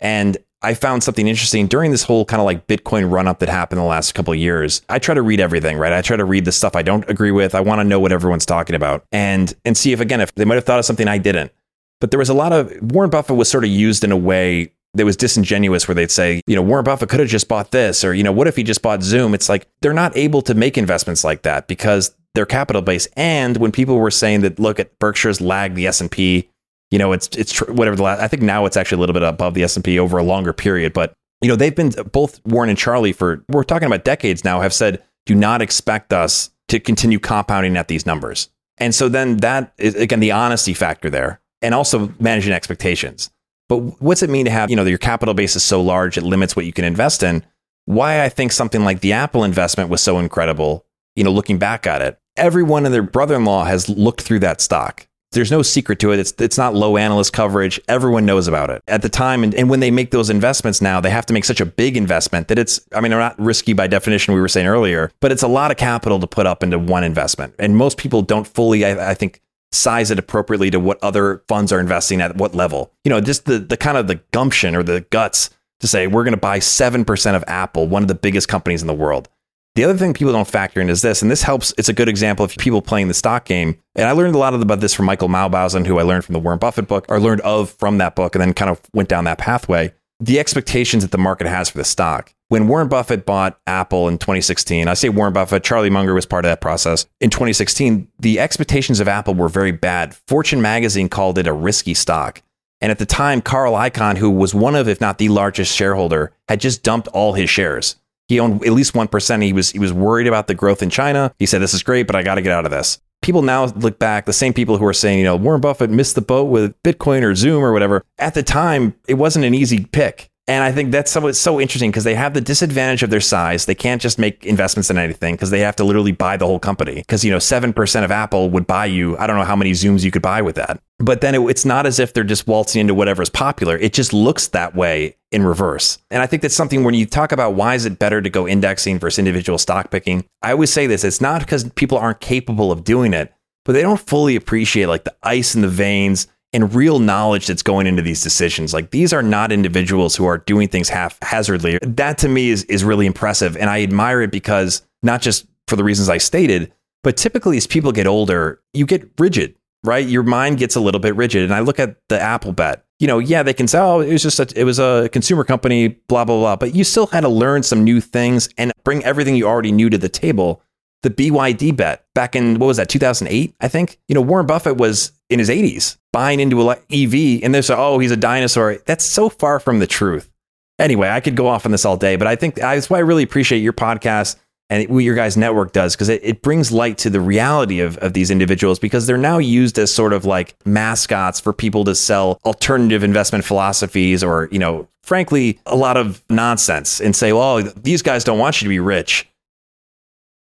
And 0.00 0.38
I 0.62 0.74
found 0.74 1.02
something 1.02 1.26
interesting 1.26 1.66
during 1.66 1.90
this 1.90 2.04
whole 2.04 2.24
kind 2.24 2.40
of 2.40 2.46
like 2.46 2.66
Bitcoin 2.66 3.10
run 3.10 3.26
up 3.26 3.40
that 3.40 3.48
happened 3.48 3.80
the 3.80 3.84
last 3.84 4.14
couple 4.14 4.32
of 4.32 4.38
years. 4.38 4.82
I 4.88 4.98
try 4.98 5.14
to 5.14 5.22
read 5.22 5.40
everything, 5.40 5.76
right? 5.76 5.92
I 5.92 6.02
try 6.02 6.16
to 6.16 6.24
read 6.24 6.44
the 6.44 6.52
stuff 6.52 6.76
I 6.76 6.82
don't 6.82 7.08
agree 7.10 7.30
with. 7.32 7.54
I 7.54 7.60
want 7.60 7.80
to 7.80 7.84
know 7.84 7.98
what 8.00 8.12
everyone's 8.12 8.46
talking 8.46 8.76
about 8.76 9.04
and 9.12 9.54
and 9.64 9.76
see 9.76 9.92
if 9.92 10.00
again 10.00 10.20
if 10.20 10.34
they 10.34 10.44
might 10.44 10.54
have 10.56 10.64
thought 10.64 10.78
of 10.78 10.84
something 10.84 11.08
I 11.08 11.18
didn't. 11.18 11.52
But 12.00 12.10
there 12.10 12.18
was 12.18 12.28
a 12.28 12.34
lot 12.34 12.52
of 12.52 12.72
Warren 12.80 13.10
Buffett 13.10 13.36
was 13.36 13.48
sort 13.48 13.64
of 13.64 13.70
used 13.70 14.04
in 14.04 14.12
a 14.12 14.16
way 14.16 14.72
that 14.94 15.04
was 15.06 15.16
disingenuous 15.16 15.88
where 15.88 15.94
they'd 15.94 16.10
say, 16.10 16.42
you 16.46 16.54
know, 16.54 16.62
Warren 16.62 16.84
Buffett 16.84 17.08
could 17.08 17.20
have 17.20 17.28
just 17.28 17.48
bought 17.48 17.70
this 17.70 18.04
or 18.04 18.14
you 18.14 18.22
know, 18.22 18.32
what 18.32 18.46
if 18.46 18.56
he 18.56 18.62
just 18.62 18.82
bought 18.82 19.02
Zoom? 19.02 19.34
It's 19.34 19.48
like 19.48 19.66
they're 19.80 19.92
not 19.92 20.16
able 20.16 20.42
to 20.42 20.54
make 20.54 20.76
investments 20.76 21.24
like 21.24 21.42
that 21.42 21.66
because 21.66 22.14
their 22.34 22.46
capital 22.46 22.82
base 22.82 23.06
and 23.16 23.56
when 23.58 23.72
people 23.72 23.98
were 23.98 24.10
saying 24.10 24.40
that 24.40 24.58
look 24.58 24.80
at 24.80 24.98
Berkshire's 24.98 25.40
lag 25.40 25.74
the 25.74 25.86
S&P 25.86 26.48
you 26.92 26.98
know, 26.98 27.12
it's 27.12 27.26
it's 27.28 27.52
tr- 27.52 27.72
whatever 27.72 27.96
the 27.96 28.02
last. 28.02 28.20
I 28.20 28.28
think 28.28 28.42
now 28.42 28.66
it's 28.66 28.76
actually 28.76 28.96
a 28.96 29.00
little 29.00 29.14
bit 29.14 29.22
above 29.22 29.54
the 29.54 29.64
S 29.64 29.76
and 29.76 29.84
P 29.84 29.98
over 29.98 30.18
a 30.18 30.22
longer 30.22 30.52
period. 30.52 30.92
But 30.92 31.14
you 31.40 31.48
know, 31.48 31.56
they've 31.56 31.74
been 31.74 31.90
both 32.12 32.40
Warren 32.44 32.68
and 32.68 32.78
Charlie 32.78 33.14
for 33.14 33.42
we're 33.48 33.64
talking 33.64 33.86
about 33.86 34.04
decades 34.04 34.44
now. 34.44 34.60
Have 34.60 34.74
said, 34.74 35.02
do 35.24 35.34
not 35.34 35.62
expect 35.62 36.12
us 36.12 36.50
to 36.68 36.78
continue 36.78 37.18
compounding 37.18 37.78
at 37.78 37.88
these 37.88 38.04
numbers. 38.04 38.50
And 38.76 38.94
so 38.94 39.08
then 39.08 39.38
that 39.38 39.72
is 39.78 39.94
again 39.94 40.20
the 40.20 40.32
honesty 40.32 40.74
factor 40.74 41.08
there, 41.08 41.40
and 41.62 41.74
also 41.74 42.12
managing 42.20 42.52
expectations. 42.52 43.30
But 43.70 43.78
what's 44.02 44.22
it 44.22 44.28
mean 44.28 44.44
to 44.44 44.50
have 44.50 44.68
you 44.68 44.76
know 44.76 44.84
your 44.84 44.98
capital 44.98 45.32
base 45.32 45.56
is 45.56 45.64
so 45.64 45.80
large 45.80 46.18
it 46.18 46.24
limits 46.24 46.54
what 46.54 46.66
you 46.66 46.74
can 46.74 46.84
invest 46.84 47.22
in? 47.22 47.42
Why 47.86 48.22
I 48.22 48.28
think 48.28 48.52
something 48.52 48.84
like 48.84 49.00
the 49.00 49.14
Apple 49.14 49.44
investment 49.44 49.88
was 49.88 50.02
so 50.02 50.18
incredible. 50.18 50.84
You 51.16 51.24
know, 51.24 51.32
looking 51.32 51.58
back 51.58 51.86
at 51.86 52.02
it, 52.02 52.18
everyone 52.36 52.84
and 52.84 52.94
their 52.94 53.02
brother-in-law 53.02 53.64
has 53.64 53.88
looked 53.88 54.20
through 54.20 54.40
that 54.40 54.60
stock 54.60 55.06
there's 55.32 55.50
no 55.50 55.62
secret 55.62 55.98
to 56.00 56.12
it. 56.12 56.18
It's 56.18 56.32
it's 56.38 56.58
not 56.58 56.74
low 56.74 56.96
analyst 56.96 57.32
coverage. 57.32 57.80
Everyone 57.88 58.24
knows 58.24 58.48
about 58.48 58.70
it 58.70 58.82
at 58.86 59.02
the 59.02 59.08
time. 59.08 59.42
And, 59.42 59.54
and 59.54 59.68
when 59.68 59.80
they 59.80 59.90
make 59.90 60.10
those 60.10 60.30
investments 60.30 60.80
now, 60.80 61.00
they 61.00 61.10
have 61.10 61.26
to 61.26 61.32
make 61.32 61.44
such 61.44 61.60
a 61.60 61.66
big 61.66 61.96
investment 61.96 62.48
that 62.48 62.58
it's, 62.58 62.80
I 62.94 63.00
mean, 63.00 63.10
they're 63.10 63.18
not 63.18 63.38
risky 63.38 63.72
by 63.72 63.86
definition, 63.86 64.34
we 64.34 64.40
were 64.40 64.48
saying 64.48 64.66
earlier, 64.66 65.10
but 65.20 65.32
it's 65.32 65.42
a 65.42 65.48
lot 65.48 65.70
of 65.70 65.76
capital 65.76 66.20
to 66.20 66.26
put 66.26 66.46
up 66.46 66.62
into 66.62 66.78
one 66.78 67.04
investment. 67.04 67.54
And 67.58 67.76
most 67.76 67.98
people 67.98 68.22
don't 68.22 68.46
fully, 68.46 68.84
I, 68.84 69.10
I 69.10 69.14
think, 69.14 69.40
size 69.72 70.10
it 70.10 70.18
appropriately 70.18 70.70
to 70.70 70.78
what 70.78 71.02
other 71.02 71.42
funds 71.48 71.72
are 71.72 71.80
investing 71.80 72.20
at 72.20 72.36
what 72.36 72.54
level. 72.54 72.92
You 73.04 73.10
know, 73.10 73.20
just 73.20 73.46
the, 73.46 73.58
the 73.58 73.76
kind 73.76 73.96
of 73.96 74.06
the 74.06 74.16
gumption 74.32 74.76
or 74.76 74.82
the 74.82 75.00
guts 75.00 75.50
to 75.80 75.88
say, 75.88 76.06
we're 76.06 76.24
going 76.24 76.34
to 76.34 76.40
buy 76.40 76.58
7% 76.58 77.34
of 77.34 77.44
Apple, 77.46 77.88
one 77.88 78.02
of 78.02 78.08
the 78.08 78.14
biggest 78.14 78.48
companies 78.48 78.82
in 78.82 78.86
the 78.86 78.94
world. 78.94 79.28
The 79.74 79.84
other 79.84 79.96
thing 79.96 80.12
people 80.12 80.34
don't 80.34 80.46
factor 80.46 80.82
in 80.82 80.90
is 80.90 81.00
this, 81.00 81.22
and 81.22 81.30
this 81.30 81.42
helps. 81.42 81.72
It's 81.78 81.88
a 81.88 81.94
good 81.94 82.08
example 82.08 82.44
of 82.44 82.54
people 82.58 82.82
playing 82.82 83.08
the 83.08 83.14
stock 83.14 83.46
game. 83.46 83.78
And 83.94 84.06
I 84.06 84.12
learned 84.12 84.34
a 84.34 84.38
lot 84.38 84.52
about 84.52 84.80
this 84.80 84.92
from 84.92 85.06
Michael 85.06 85.28
Mauboussin, 85.28 85.86
who 85.86 85.98
I 85.98 86.02
learned 86.02 86.26
from 86.26 86.34
the 86.34 86.40
Warren 86.40 86.58
Buffett 86.58 86.86
book, 86.86 87.06
or 87.08 87.18
learned 87.18 87.40
of 87.40 87.70
from 87.70 87.96
that 87.96 88.14
book, 88.14 88.34
and 88.34 88.42
then 88.42 88.52
kind 88.52 88.70
of 88.70 88.82
went 88.92 89.08
down 89.08 89.24
that 89.24 89.38
pathway. 89.38 89.94
The 90.20 90.38
expectations 90.38 91.02
that 91.02 91.10
the 91.10 91.16
market 91.16 91.46
has 91.46 91.70
for 91.70 91.78
the 91.78 91.84
stock. 91.84 92.34
When 92.48 92.68
Warren 92.68 92.88
Buffett 92.88 93.24
bought 93.24 93.58
Apple 93.66 94.08
in 94.08 94.18
2016, 94.18 94.88
I 94.88 94.92
say 94.92 95.08
Warren 95.08 95.32
Buffett, 95.32 95.64
Charlie 95.64 95.88
Munger 95.88 96.12
was 96.12 96.26
part 96.26 96.44
of 96.44 96.50
that 96.50 96.60
process. 96.60 97.06
In 97.18 97.30
2016, 97.30 98.08
the 98.18 98.40
expectations 98.40 99.00
of 99.00 99.08
Apple 99.08 99.32
were 99.32 99.48
very 99.48 99.72
bad. 99.72 100.14
Fortune 100.28 100.60
magazine 100.60 101.08
called 101.08 101.38
it 101.38 101.46
a 101.46 101.52
risky 101.52 101.94
stock. 101.94 102.42
And 102.82 102.90
at 102.90 102.98
the 102.98 103.06
time, 103.06 103.40
Carl 103.40 103.72
Icahn, 103.72 104.18
who 104.18 104.28
was 104.28 104.54
one 104.54 104.74
of, 104.74 104.86
if 104.86 105.00
not 105.00 105.16
the 105.16 105.30
largest 105.30 105.74
shareholder, 105.74 106.32
had 106.46 106.60
just 106.60 106.82
dumped 106.82 107.08
all 107.08 107.32
his 107.32 107.48
shares. 107.48 107.96
He 108.28 108.40
owned 108.40 108.64
at 108.64 108.72
least 108.72 108.94
1%. 108.94 109.42
He 109.42 109.52
was, 109.52 109.70
he 109.70 109.78
was 109.78 109.92
worried 109.92 110.26
about 110.26 110.46
the 110.46 110.54
growth 110.54 110.82
in 110.82 110.90
China. 110.90 111.34
He 111.38 111.46
said, 111.46 111.60
This 111.60 111.74
is 111.74 111.82
great, 111.82 112.06
but 112.06 112.16
I 112.16 112.22
got 112.22 112.36
to 112.36 112.42
get 112.42 112.52
out 112.52 112.64
of 112.64 112.70
this. 112.70 112.98
People 113.20 113.42
now 113.42 113.66
look 113.66 113.98
back, 113.98 114.26
the 114.26 114.32
same 114.32 114.52
people 114.52 114.78
who 114.78 114.86
are 114.86 114.92
saying, 114.92 115.18
you 115.18 115.24
know, 115.24 115.36
Warren 115.36 115.60
Buffett 115.60 115.90
missed 115.90 116.16
the 116.16 116.22
boat 116.22 116.44
with 116.44 116.74
Bitcoin 116.82 117.22
or 117.22 117.36
Zoom 117.36 117.62
or 117.62 117.72
whatever. 117.72 118.02
At 118.18 118.34
the 118.34 118.42
time, 118.42 118.96
it 119.06 119.14
wasn't 119.14 119.44
an 119.44 119.54
easy 119.54 119.84
pick. 119.84 120.28
And 120.48 120.64
I 120.64 120.72
think 120.72 120.90
that's 120.90 121.10
so, 121.10 121.30
so 121.32 121.60
interesting 121.60 121.90
because 121.92 122.02
they 122.02 122.16
have 122.16 122.34
the 122.34 122.40
disadvantage 122.40 123.04
of 123.04 123.10
their 123.10 123.20
size. 123.20 123.66
They 123.66 123.76
can't 123.76 124.02
just 124.02 124.18
make 124.18 124.44
investments 124.44 124.90
in 124.90 124.98
anything 124.98 125.34
because 125.34 125.50
they 125.50 125.60
have 125.60 125.76
to 125.76 125.84
literally 125.84 126.10
buy 126.10 126.36
the 126.36 126.46
whole 126.46 126.58
company. 126.58 126.96
Because, 126.96 127.24
you 127.24 127.30
know, 127.30 127.36
7% 127.36 128.04
of 128.04 128.10
Apple 128.10 128.50
would 128.50 128.66
buy 128.66 128.86
you, 128.86 129.16
I 129.18 129.28
don't 129.28 129.38
know 129.38 129.44
how 129.44 129.54
many 129.54 129.70
Zooms 129.70 130.02
you 130.02 130.10
could 130.10 130.22
buy 130.22 130.42
with 130.42 130.56
that. 130.56 130.80
But 130.98 131.20
then 131.20 131.36
it, 131.36 131.40
it's 131.42 131.64
not 131.64 131.86
as 131.86 132.00
if 132.00 132.12
they're 132.12 132.24
just 132.24 132.48
waltzing 132.48 132.80
into 132.80 132.94
whatever's 132.94 133.30
popular. 133.30 133.76
It 133.76 133.92
just 133.92 134.12
looks 134.12 134.48
that 134.48 134.74
way 134.74 135.16
in 135.30 135.44
reverse. 135.44 135.98
And 136.10 136.22
I 136.22 136.26
think 136.26 136.42
that's 136.42 136.56
something 136.56 136.82
when 136.82 136.94
you 136.94 137.06
talk 137.06 137.30
about 137.30 137.54
why 137.54 137.76
is 137.76 137.86
it 137.86 138.00
better 138.00 138.20
to 138.20 138.28
go 138.28 138.48
indexing 138.48 138.98
versus 138.98 139.20
individual 139.20 139.58
stock 139.58 139.92
picking, 139.92 140.24
I 140.42 140.50
always 140.50 140.72
say 140.72 140.88
this 140.88 141.04
it's 141.04 141.20
not 141.20 141.40
because 141.40 141.70
people 141.70 141.98
aren't 141.98 142.20
capable 142.20 142.72
of 142.72 142.82
doing 142.82 143.14
it, 143.14 143.32
but 143.64 143.74
they 143.74 143.82
don't 143.82 144.00
fully 144.00 144.34
appreciate 144.34 144.86
like 144.86 145.04
the 145.04 145.14
ice 145.22 145.54
in 145.54 145.62
the 145.62 145.68
veins 145.68 146.26
and 146.52 146.74
real 146.74 146.98
knowledge 146.98 147.46
that's 147.46 147.62
going 147.62 147.86
into 147.86 148.02
these 148.02 148.22
decisions. 148.22 148.74
Like 148.74 148.90
these 148.90 149.12
are 149.12 149.22
not 149.22 149.52
individuals 149.52 150.14
who 150.14 150.26
are 150.26 150.38
doing 150.38 150.68
things 150.68 150.88
haphazardly. 150.88 151.78
That 151.82 152.18
to 152.18 152.28
me 152.28 152.50
is 152.50 152.64
is 152.64 152.84
really 152.84 153.06
impressive, 153.06 153.56
and 153.56 153.70
I 153.70 153.82
admire 153.82 154.22
it 154.22 154.30
because 154.30 154.82
not 155.02 155.22
just 155.22 155.46
for 155.68 155.76
the 155.76 155.84
reasons 155.84 156.08
I 156.08 156.18
stated, 156.18 156.72
but 157.02 157.16
typically 157.16 157.56
as 157.56 157.66
people 157.66 157.92
get 157.92 158.06
older, 158.06 158.60
you 158.72 158.86
get 158.86 159.08
rigid, 159.18 159.54
right? 159.84 160.06
Your 160.06 160.22
mind 160.22 160.58
gets 160.58 160.76
a 160.76 160.80
little 160.80 161.00
bit 161.00 161.16
rigid. 161.16 161.42
And 161.42 161.54
I 161.54 161.60
look 161.60 161.80
at 161.80 161.96
the 162.08 162.20
Apple 162.20 162.52
bet. 162.52 162.84
You 163.00 163.08
know, 163.08 163.18
yeah, 163.18 163.42
they 163.42 163.54
can 163.54 163.66
say, 163.66 163.80
"Oh, 163.80 164.00
it 164.00 164.12
was 164.12 164.22
just 164.22 164.38
a, 164.38 164.52
it 164.54 164.64
was 164.64 164.78
a 164.78 165.08
consumer 165.12 165.42
company, 165.44 165.88
blah 165.88 166.24
blah 166.24 166.38
blah," 166.38 166.56
but 166.56 166.74
you 166.74 166.84
still 166.84 167.06
had 167.06 167.22
to 167.22 167.28
learn 167.28 167.62
some 167.62 167.82
new 167.82 168.00
things 168.00 168.48
and 168.58 168.72
bring 168.84 169.04
everything 169.04 169.34
you 169.34 169.46
already 169.46 169.72
knew 169.72 169.90
to 169.90 169.98
the 169.98 170.08
table 170.08 170.62
the 171.02 171.10
BYD 171.10 171.76
bet 171.76 172.04
back 172.14 172.34
in 172.36 172.58
what 172.58 172.66
was 172.66 172.76
that 172.76 172.88
2008 172.88 173.54
I 173.60 173.68
think 173.68 173.98
you 174.08 174.14
know 174.14 174.20
Warren 174.20 174.46
Buffett 174.46 174.76
was 174.76 175.12
in 175.32 175.38
his 175.38 175.48
80s 175.48 175.96
buying 176.12 176.40
into 176.40 176.70
an 176.70 176.78
EV 176.92 177.42
and 177.42 177.54
they 177.54 177.62
say, 177.62 177.74
oh, 177.76 177.98
he's 177.98 178.10
a 178.10 178.16
dinosaur. 178.16 178.76
That's 178.84 179.04
so 179.04 179.28
far 179.28 179.58
from 179.58 179.78
the 179.78 179.86
truth. 179.86 180.30
Anyway, 180.78 181.08
I 181.08 181.20
could 181.20 181.36
go 181.36 181.48
off 181.48 181.64
on 181.64 181.72
this 181.72 181.84
all 181.84 181.96
day, 181.96 182.16
but 182.16 182.26
I 182.26 182.36
think 182.36 182.56
that's 182.56 182.90
why 182.90 182.98
I 182.98 183.00
really 183.00 183.22
appreciate 183.22 183.60
your 183.60 183.72
podcast 183.72 184.36
and 184.68 184.88
what 184.88 185.00
your 185.00 185.14
guys' 185.14 185.36
network 185.36 185.72
does 185.72 185.94
because 185.94 186.08
it, 186.08 186.20
it 186.22 186.42
brings 186.42 186.72
light 186.72 186.98
to 186.98 187.10
the 187.10 187.20
reality 187.20 187.80
of, 187.80 187.98
of 187.98 188.14
these 188.14 188.30
individuals 188.30 188.78
because 188.78 189.06
they're 189.06 189.18
now 189.18 189.38
used 189.38 189.78
as 189.78 189.92
sort 189.92 190.12
of 190.12 190.24
like 190.24 190.54
mascots 190.64 191.40
for 191.40 191.52
people 191.52 191.84
to 191.84 191.94
sell 191.94 192.40
alternative 192.44 193.04
investment 193.04 193.44
philosophies 193.44 194.24
or, 194.24 194.48
you 194.50 194.58
know, 194.58 194.88
frankly, 195.02 195.60
a 195.66 195.76
lot 195.76 195.96
of 195.96 196.22
nonsense 196.30 197.00
and 197.00 197.14
say, 197.14 197.32
well, 197.32 197.62
these 197.76 198.02
guys 198.02 198.24
don't 198.24 198.38
want 198.38 198.60
you 198.60 198.66
to 198.66 198.70
be 198.70 198.80
rich. 198.80 199.28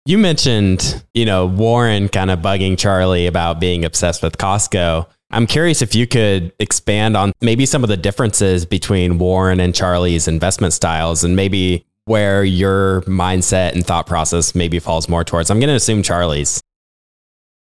You 0.05 0.17
mentioned, 0.17 1.03
you 1.13 1.25
know, 1.25 1.45
Warren 1.45 2.09
kind 2.09 2.31
of 2.31 2.39
bugging 2.39 2.77
Charlie 2.77 3.27
about 3.27 3.59
being 3.59 3.85
obsessed 3.85 4.23
with 4.23 4.37
Costco. 4.37 5.07
I'm 5.31 5.45
curious 5.45 5.81
if 5.81 5.93
you 5.93 6.07
could 6.07 6.51
expand 6.59 7.15
on 7.15 7.33
maybe 7.41 7.65
some 7.67 7.83
of 7.83 7.89
the 7.89 7.97
differences 7.97 8.65
between 8.65 9.19
Warren 9.19 9.59
and 9.59 9.75
Charlie's 9.75 10.27
investment 10.27 10.73
styles 10.73 11.23
and 11.23 11.35
maybe 11.35 11.85
where 12.05 12.43
your 12.43 13.01
mindset 13.01 13.73
and 13.73 13.85
thought 13.85 14.07
process 14.07 14.55
maybe 14.55 14.79
falls 14.79 15.07
more 15.07 15.23
towards. 15.23 15.51
I'm 15.51 15.59
going 15.59 15.67
to 15.69 15.75
assume 15.75 16.01
Charlie's. 16.01 16.59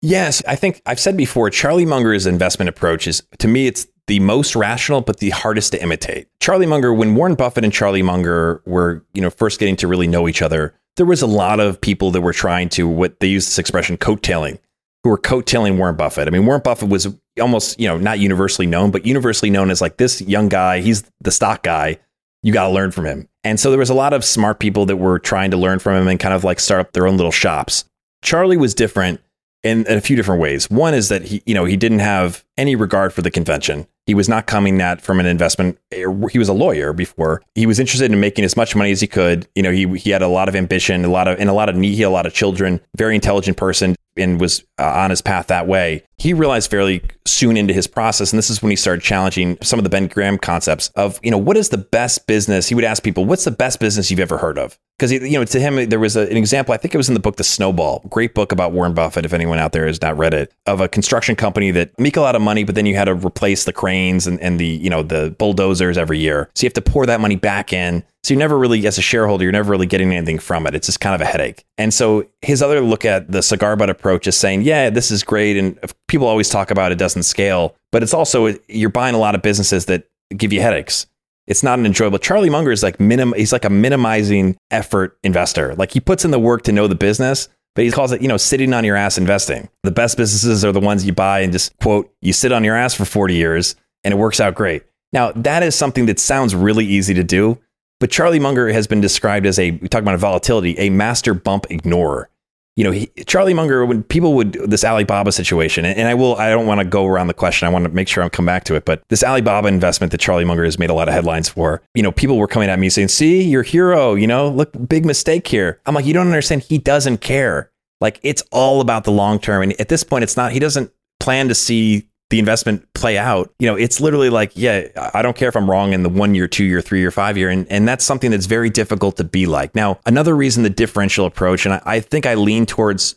Yes, 0.03 0.41
I 0.47 0.55
think 0.55 0.81
I've 0.87 1.01
said 1.01 1.17
before, 1.17 1.51
Charlie 1.51 1.87
Munger's 1.87 2.27
investment 2.27 2.69
approach 2.69 3.09
is, 3.09 3.25
to 3.39 3.49
me, 3.49 3.67
it's 3.67 3.89
the 4.07 4.21
most 4.21 4.55
rational, 4.55 5.01
but 5.01 5.19
the 5.19 5.31
hardest 5.31 5.73
to 5.73 5.83
imitate. 5.83 6.29
Charlie 6.39 6.67
Munger, 6.67 6.95
when 6.95 7.17
Warren 7.17 7.35
Buffett 7.35 7.65
and 7.65 7.73
Charlie 7.73 8.03
Munger 8.03 8.63
were, 8.67 9.05
you 9.15 9.21
know, 9.21 9.31
first 9.31 9.59
getting 9.59 9.75
to 9.77 9.89
really 9.89 10.07
know 10.07 10.29
each 10.29 10.43
other, 10.43 10.75
there 10.97 11.07
was 11.07 11.23
a 11.23 11.27
lot 11.27 11.61
of 11.61 11.81
people 11.81 12.11
that 12.11 12.21
were 12.21 12.33
trying 12.33 12.69
to 12.71 12.89
what 12.89 13.21
they 13.21 13.27
use 13.27 13.47
this 13.47 13.59
expression 13.59 13.97
coattailing, 13.97 14.59
who 15.05 15.11
were 15.11 15.19
coattailing 15.19 15.79
Warren 15.79 15.97
Buffett. 15.97 16.27
I 16.27 16.31
mean, 16.31 16.47
Warren 16.47 16.63
Buffett 16.63 16.89
was 16.89 17.09
almost, 17.41 17.79
you 17.79 17.87
know, 17.87 17.99
not 17.99 18.19
universally 18.19 18.67
known, 18.67 18.91
but 18.91 19.07
universally 19.07 19.51
known 19.51 19.71
as 19.71 19.81
like 19.81 19.99
this 19.99 20.21
young 20.23 20.49
guy, 20.49 20.81
he's 20.81 21.05
the 21.21 21.31
stock 21.31 21.63
guy. 21.63 21.99
You 22.43 22.53
got 22.53 22.69
to 22.69 22.75
learn 22.75 22.91
from 22.91 23.07
him. 23.07 23.29
And 23.45 23.61
so 23.61 23.71
there 23.71 23.79
was 23.79 23.91
a 23.91 23.95
lot 23.95 24.13
of 24.13 24.25
smart 24.25 24.59
people 24.59 24.87
that 24.87 24.97
were 24.97 25.19
trying 25.19 25.51
to 25.51 25.57
learn 25.57 25.79
from 25.79 25.97
him 25.97 26.09
and 26.09 26.19
kind 26.19 26.35
of 26.35 26.45
like 26.45 26.61
start 26.61 26.81
up 26.81 26.93
their 26.93 27.07
own 27.07 27.17
little 27.17 27.33
shops. 27.33 27.85
Charlie 28.23 28.57
was 28.57 28.75
different 28.75 29.21
in, 29.67 29.87
in 29.87 29.99
a 29.99 30.01
few 30.01 30.17
different 30.17 30.41
ways. 30.41 30.71
One 30.71 30.95
is 30.95 31.09
that 31.09 31.23
he, 31.23 31.43
you 31.47 31.55
know, 31.55 31.65
he 31.65 31.77
didn't 31.77 31.99
have 31.99 32.45
any 32.57 32.77
regard 32.77 33.13
for 33.13 33.23
the 33.23 33.31
convention. 33.31 33.87
He 34.07 34.15
was 34.15 34.29
not 34.29 34.47
coming 34.47 34.79
that 34.79 35.01
from 35.01 35.19
an 35.19 35.27
investment. 35.27 35.79
Eh, 35.91 36.05
he 36.31 36.39
was 36.39 36.49
a 36.49 36.53
lawyer 36.53 36.93
before. 36.93 37.43
He 37.55 37.67
was 37.67 37.81
interested 37.81 38.11
in 38.11 38.21
making 38.21 38.45
as 38.45 38.57
much 38.57 38.77
money 38.77 38.93
as 38.93 39.01
he 39.01 39.07
could. 39.07 39.49
You 39.55 39.63
know, 39.63 39.73
he 39.73 39.87
he 39.99 40.11
had 40.11 40.23
a 40.23 40.29
lot 40.29 40.49
of 40.49 40.55
ambition, 40.55 41.05
a 41.05 41.09
lot 41.09 41.27
of 41.27 41.41
and 41.41 41.51
a 41.51 41.53
lot 41.53 41.69
of 41.69 41.77
need. 41.77 41.95
He 41.95 42.03
had 42.03 42.09
a 42.09 42.11
lot 42.11 42.27
of 42.27 42.33
children. 42.33 42.81
Very 42.97 43.17
intelligent 43.17 43.57
person, 43.57 43.97
and 44.17 44.41
was 44.41 44.65
uh, 44.79 44.85
on 44.85 45.11
his 45.11 45.23
path 45.23 45.49
that 45.49 45.67
way. 45.67 46.03
He 46.19 46.33
realized 46.33 46.71
fairly 46.71 47.03
soon 47.27 47.57
into 47.57 47.75
his 47.75 47.87
process, 47.87 48.33
and 48.33 48.39
this 48.39 48.51
is 48.51 48.63
when 48.63 48.71
he 48.71 48.77
started 48.77 49.03
challenging 49.03 49.59
some 49.63 49.79
of 49.79 49.85
the 49.85 49.91
Ben 49.91 50.07
Graham 50.07 50.39
concepts 50.39 50.89
of, 50.97 51.21
you 51.23 51.31
know, 51.31 51.39
what 51.39 51.57
is 51.57 51.69
the 51.69 51.79
best 51.79 52.27
business? 52.27 52.69
He 52.69 52.75
would 52.75 52.85
ask 52.85 53.03
people, 53.03 53.25
"What's 53.25 53.45
the 53.45 53.51
best 53.51 53.81
business 53.81 54.11
you've 54.11 54.21
ever 54.21 54.39
heard 54.39 54.59
of?" 54.59 54.79
Because 54.99 55.13
you 55.13 55.39
know, 55.39 55.45
to 55.45 55.61
him, 55.61 55.91
there 55.91 56.01
was 56.01 56.17
a, 56.17 56.23
an 56.31 56.39
example. 56.39 56.73
I 56.73 56.79
think 56.79 56.95
it 56.95 56.97
was 56.97 57.09
in 57.09 57.15
the 57.15 57.21
book 57.21 57.37
The 57.37 57.45
Snowball, 57.45 58.03
great 58.09 58.33
book 58.33 58.51
about 58.51 58.73
Warren 58.73 58.95
Buffett. 58.95 59.27
If 59.27 59.35
anyone 59.35 59.59
out 59.59 59.73
there 59.73 59.87
has 59.87 60.01
not 60.01 60.17
read 60.17 60.33
it, 60.33 60.53
of 60.65 60.81
a 60.81 60.89
construction 60.89 61.37
company 61.37 61.71
that 61.73 61.99
make 61.99 62.17
a 62.17 62.23
lot 62.23 62.35
of 62.35 62.41
money, 62.41 62.65
but 62.65 62.75
then 62.75 62.87
you 62.87 62.95
had 62.95 63.05
to 63.05 63.15
replace 63.15 63.65
the 63.65 63.75
cranes 63.75 64.27
and, 64.27 64.41
and 64.41 64.59
the 64.59 64.67
you 64.67 64.89
know 64.89 65.03
the 65.03 65.35
bulldozers 65.39 65.99
every 65.99 66.19
year, 66.19 66.49
so 66.55 66.65
you 66.65 66.69
have 66.69 66.75
to 66.75 66.83
pour 66.83 67.05
that 67.05 67.21
money 67.21 67.37
back 67.37 67.75
in 67.75 68.03
so 68.27 68.35
you're 68.35 68.41
never 68.41 68.59
really, 68.59 68.85
as 68.89 68.99
a 68.99 69.03
shareholder, 69.03 69.45
you're 69.45 69.53
never 69.53 69.71
really 69.71 69.87
getting 69.87 70.13
anything 70.13 70.41
from 70.41 70.67
it. 70.67 70.75
It's 70.75 70.89
just 70.89 70.99
kind 70.99 71.15
of 71.15 71.21
a 71.21 71.25
headache. 71.25 71.65
And 71.79 71.95
so 71.95 72.27
his 72.43 72.61
other 72.61 72.81
look 72.81 73.05
at 73.05 73.31
the 73.31 73.41
cigar 73.41 73.77
butt 73.77 73.89
approach 73.89 74.27
is 74.27 74.37
saying, 74.37 74.63
yeah, 74.63 74.91
this 74.91 75.13
is 75.13 75.23
great. 75.23 75.57
And 75.57 75.79
people 76.09 76.27
always 76.27 76.49
talk 76.49 76.73
about 76.73 76.91
it 76.91 76.99
doesn't 76.99 77.23
scale, 77.23 77.77
but 77.93 78.03
it's 78.03 78.13
also, 78.13 78.53
you're 78.67 78.91
buying 78.91 79.15
a 79.15 79.19
lot 79.19 79.37
of 79.37 79.43
businesses 79.43 79.85
that 79.85 80.09
give 80.37 80.53
you 80.53 80.61
headaches. 80.61 81.07
it's 81.47 81.63
not 81.63 81.79
an 81.79 81.87
enjoyable. 81.87 82.19
Charlie 82.19 82.51
Munger 82.51 82.73
is 82.73 82.83
like 82.83 82.99
minim. 82.99 83.33
He's 83.37 83.53
like 83.53 83.65
a 83.65 83.71
minimizing 83.71 84.57
effort 84.71 85.19
investor. 85.23 85.75
Like 85.75 85.93
he 85.93 86.01
puts 86.01 86.25
in 86.25 86.31
the 86.31 86.39
work 86.39 86.63
to 86.63 86.73
know 86.73 86.87
the 86.87 86.95
business, 86.95 87.49
but 87.75 87.85
he 87.85 87.91
calls 87.91 88.13
it, 88.13 88.21
you 88.21 88.29
know, 88.29 88.37
sitting 88.37 88.73
on 88.75 88.85
your 88.85 88.97
ass 88.97 89.19
investing. 89.19 89.69
The 89.85 89.91
best 89.91 90.17
businesses 90.17 90.65
are 90.65 90.73
the 90.73 90.81
ones 90.81 91.05
you 91.05 91.13
buy 91.13 91.41
and 91.41 91.53
just 91.53 91.77
quote, 91.79 92.13
you 92.21 92.33
sit 92.33 92.53
on 92.53 92.65
your 92.65 92.77
ass 92.77 92.95
for 92.95 93.05
40 93.05 93.35
years 93.35 93.77
and 94.03 94.13
it 94.13 94.17
works 94.17 94.41
out 94.41 94.55
great. 94.55 94.83
Now, 95.13 95.33
that 95.33 95.63
is 95.63 95.75
something 95.75 96.07
that 96.07 96.19
sounds 96.19 96.55
really 96.55 96.85
easy 96.85 97.15
to 97.15 97.25
do, 97.25 97.59
but 98.01 98.11
Charlie 98.11 98.41
Munger 98.41 98.69
has 98.73 98.87
been 98.87 99.01
described 99.01 99.47
as 99.47 99.59
a, 99.59 99.73
we 99.73 99.89
talk 99.89 100.03
about 100.03 100.15
a 100.15 100.19
volatility, 100.19 100.79
a 100.79 100.91
master 100.91 101.35
bump 101.35 101.67
ignorer 101.71 102.31
you 102.77 102.85
know, 102.85 102.91
he, 102.91 103.07
Charlie 103.25 103.55
Munger, 103.55 103.87
when 103.87 104.03
people 104.03 104.35
would 104.35 104.53
this 104.53 104.85
Alibaba 104.85 105.33
situation, 105.33 105.87
and, 105.87 105.99
and 105.99 106.09
I 106.09 106.15
will, 106.15 106.37
I 106.37 106.51
don't 106.51 106.67
want 106.67 106.81
to 106.81 106.85
go 106.85 107.07
around 107.07 107.29
the 107.29 107.35
question. 107.35 107.67
I 107.67 107.71
want 107.71 107.87
to 107.87 107.91
make 107.91 108.07
sure 108.07 108.23
I 108.23 108.29
come 108.29 108.45
back 108.45 108.65
to 108.65 108.75
it. 108.75 108.85
But 108.85 109.03
this 109.09 109.25
Alibaba 109.25 109.67
investment 109.67 110.13
that 110.13 110.19
Charlie 110.19 110.45
Munger 110.45 110.65
has 110.65 110.79
made 110.79 110.91
a 110.91 110.95
lot 110.95 111.09
of 111.09 111.15
headlines 111.15 111.49
for, 111.49 111.81
you 111.95 112.03
know, 112.03 112.13
people 112.13 112.37
were 112.37 112.47
coming 112.47 112.69
at 112.69 112.79
me 112.79 112.91
saying, 112.91 113.09
"See, 113.09 113.43
your 113.43 113.63
hero, 113.63 114.15
you 114.15 114.27
know, 114.27 114.51
look, 114.51 114.73
big 114.87 115.07
mistake 115.07 115.49
here." 115.49 115.81
I'm 115.87 115.95
like, 115.95 116.05
you 116.05 116.13
don't 116.13 116.27
understand. 116.27 116.63
He 116.65 116.77
doesn't 116.77 117.23
care. 117.23 117.71
Like 118.03 118.21
it's 118.23 118.43
all 118.53 118.83
about 118.83 119.05
the 119.05 119.13
long 119.13 119.39
term, 119.39 119.63
and 119.63 119.81
at 119.81 119.89
this 119.89 120.05
point, 120.05 120.23
it's 120.23 120.37
not. 120.37 120.53
He 120.53 120.59
doesn't 120.59 120.93
plan 121.19 121.49
to 121.49 121.55
see 121.55 122.07
the 122.31 122.39
investment 122.39 122.93
play 122.95 123.17
out, 123.17 123.53
you 123.59 123.67
know, 123.67 123.77
it's 123.77 124.01
literally 124.01 124.31
like, 124.31 124.53
yeah, 124.55 124.89
I 125.15 125.23
don't 125.23 125.37
care 125.37 125.49
if 125.49 125.57
I'm 125.57 125.71
wrong 125.71 125.93
in 125.93 126.03
the 126.03 126.09
one 126.09 126.35
year, 126.35 126.49
two 126.49 126.65
year, 126.65 126.81
three 126.81 127.01
year, 127.01 127.11
five 127.11 127.37
year. 127.37 127.51
And, 127.51 127.71
and 127.71 127.87
that's 127.87 128.05
something 128.05 128.31
that's 128.31 128.47
very 128.47 128.69
difficult 128.69 129.17
to 129.19 129.25
be 129.25 129.47
like. 129.47 129.75
Now, 129.75 130.01
another 130.07 130.35
reason 130.35 130.65
the 130.65 130.71
differential 130.71 131.25
approach, 131.27 131.67
and 131.67 131.75
I, 131.75 131.83
I 131.85 132.01
think 132.01 132.27
I 132.27 132.35
lean 132.35 132.67
towards 132.67 133.15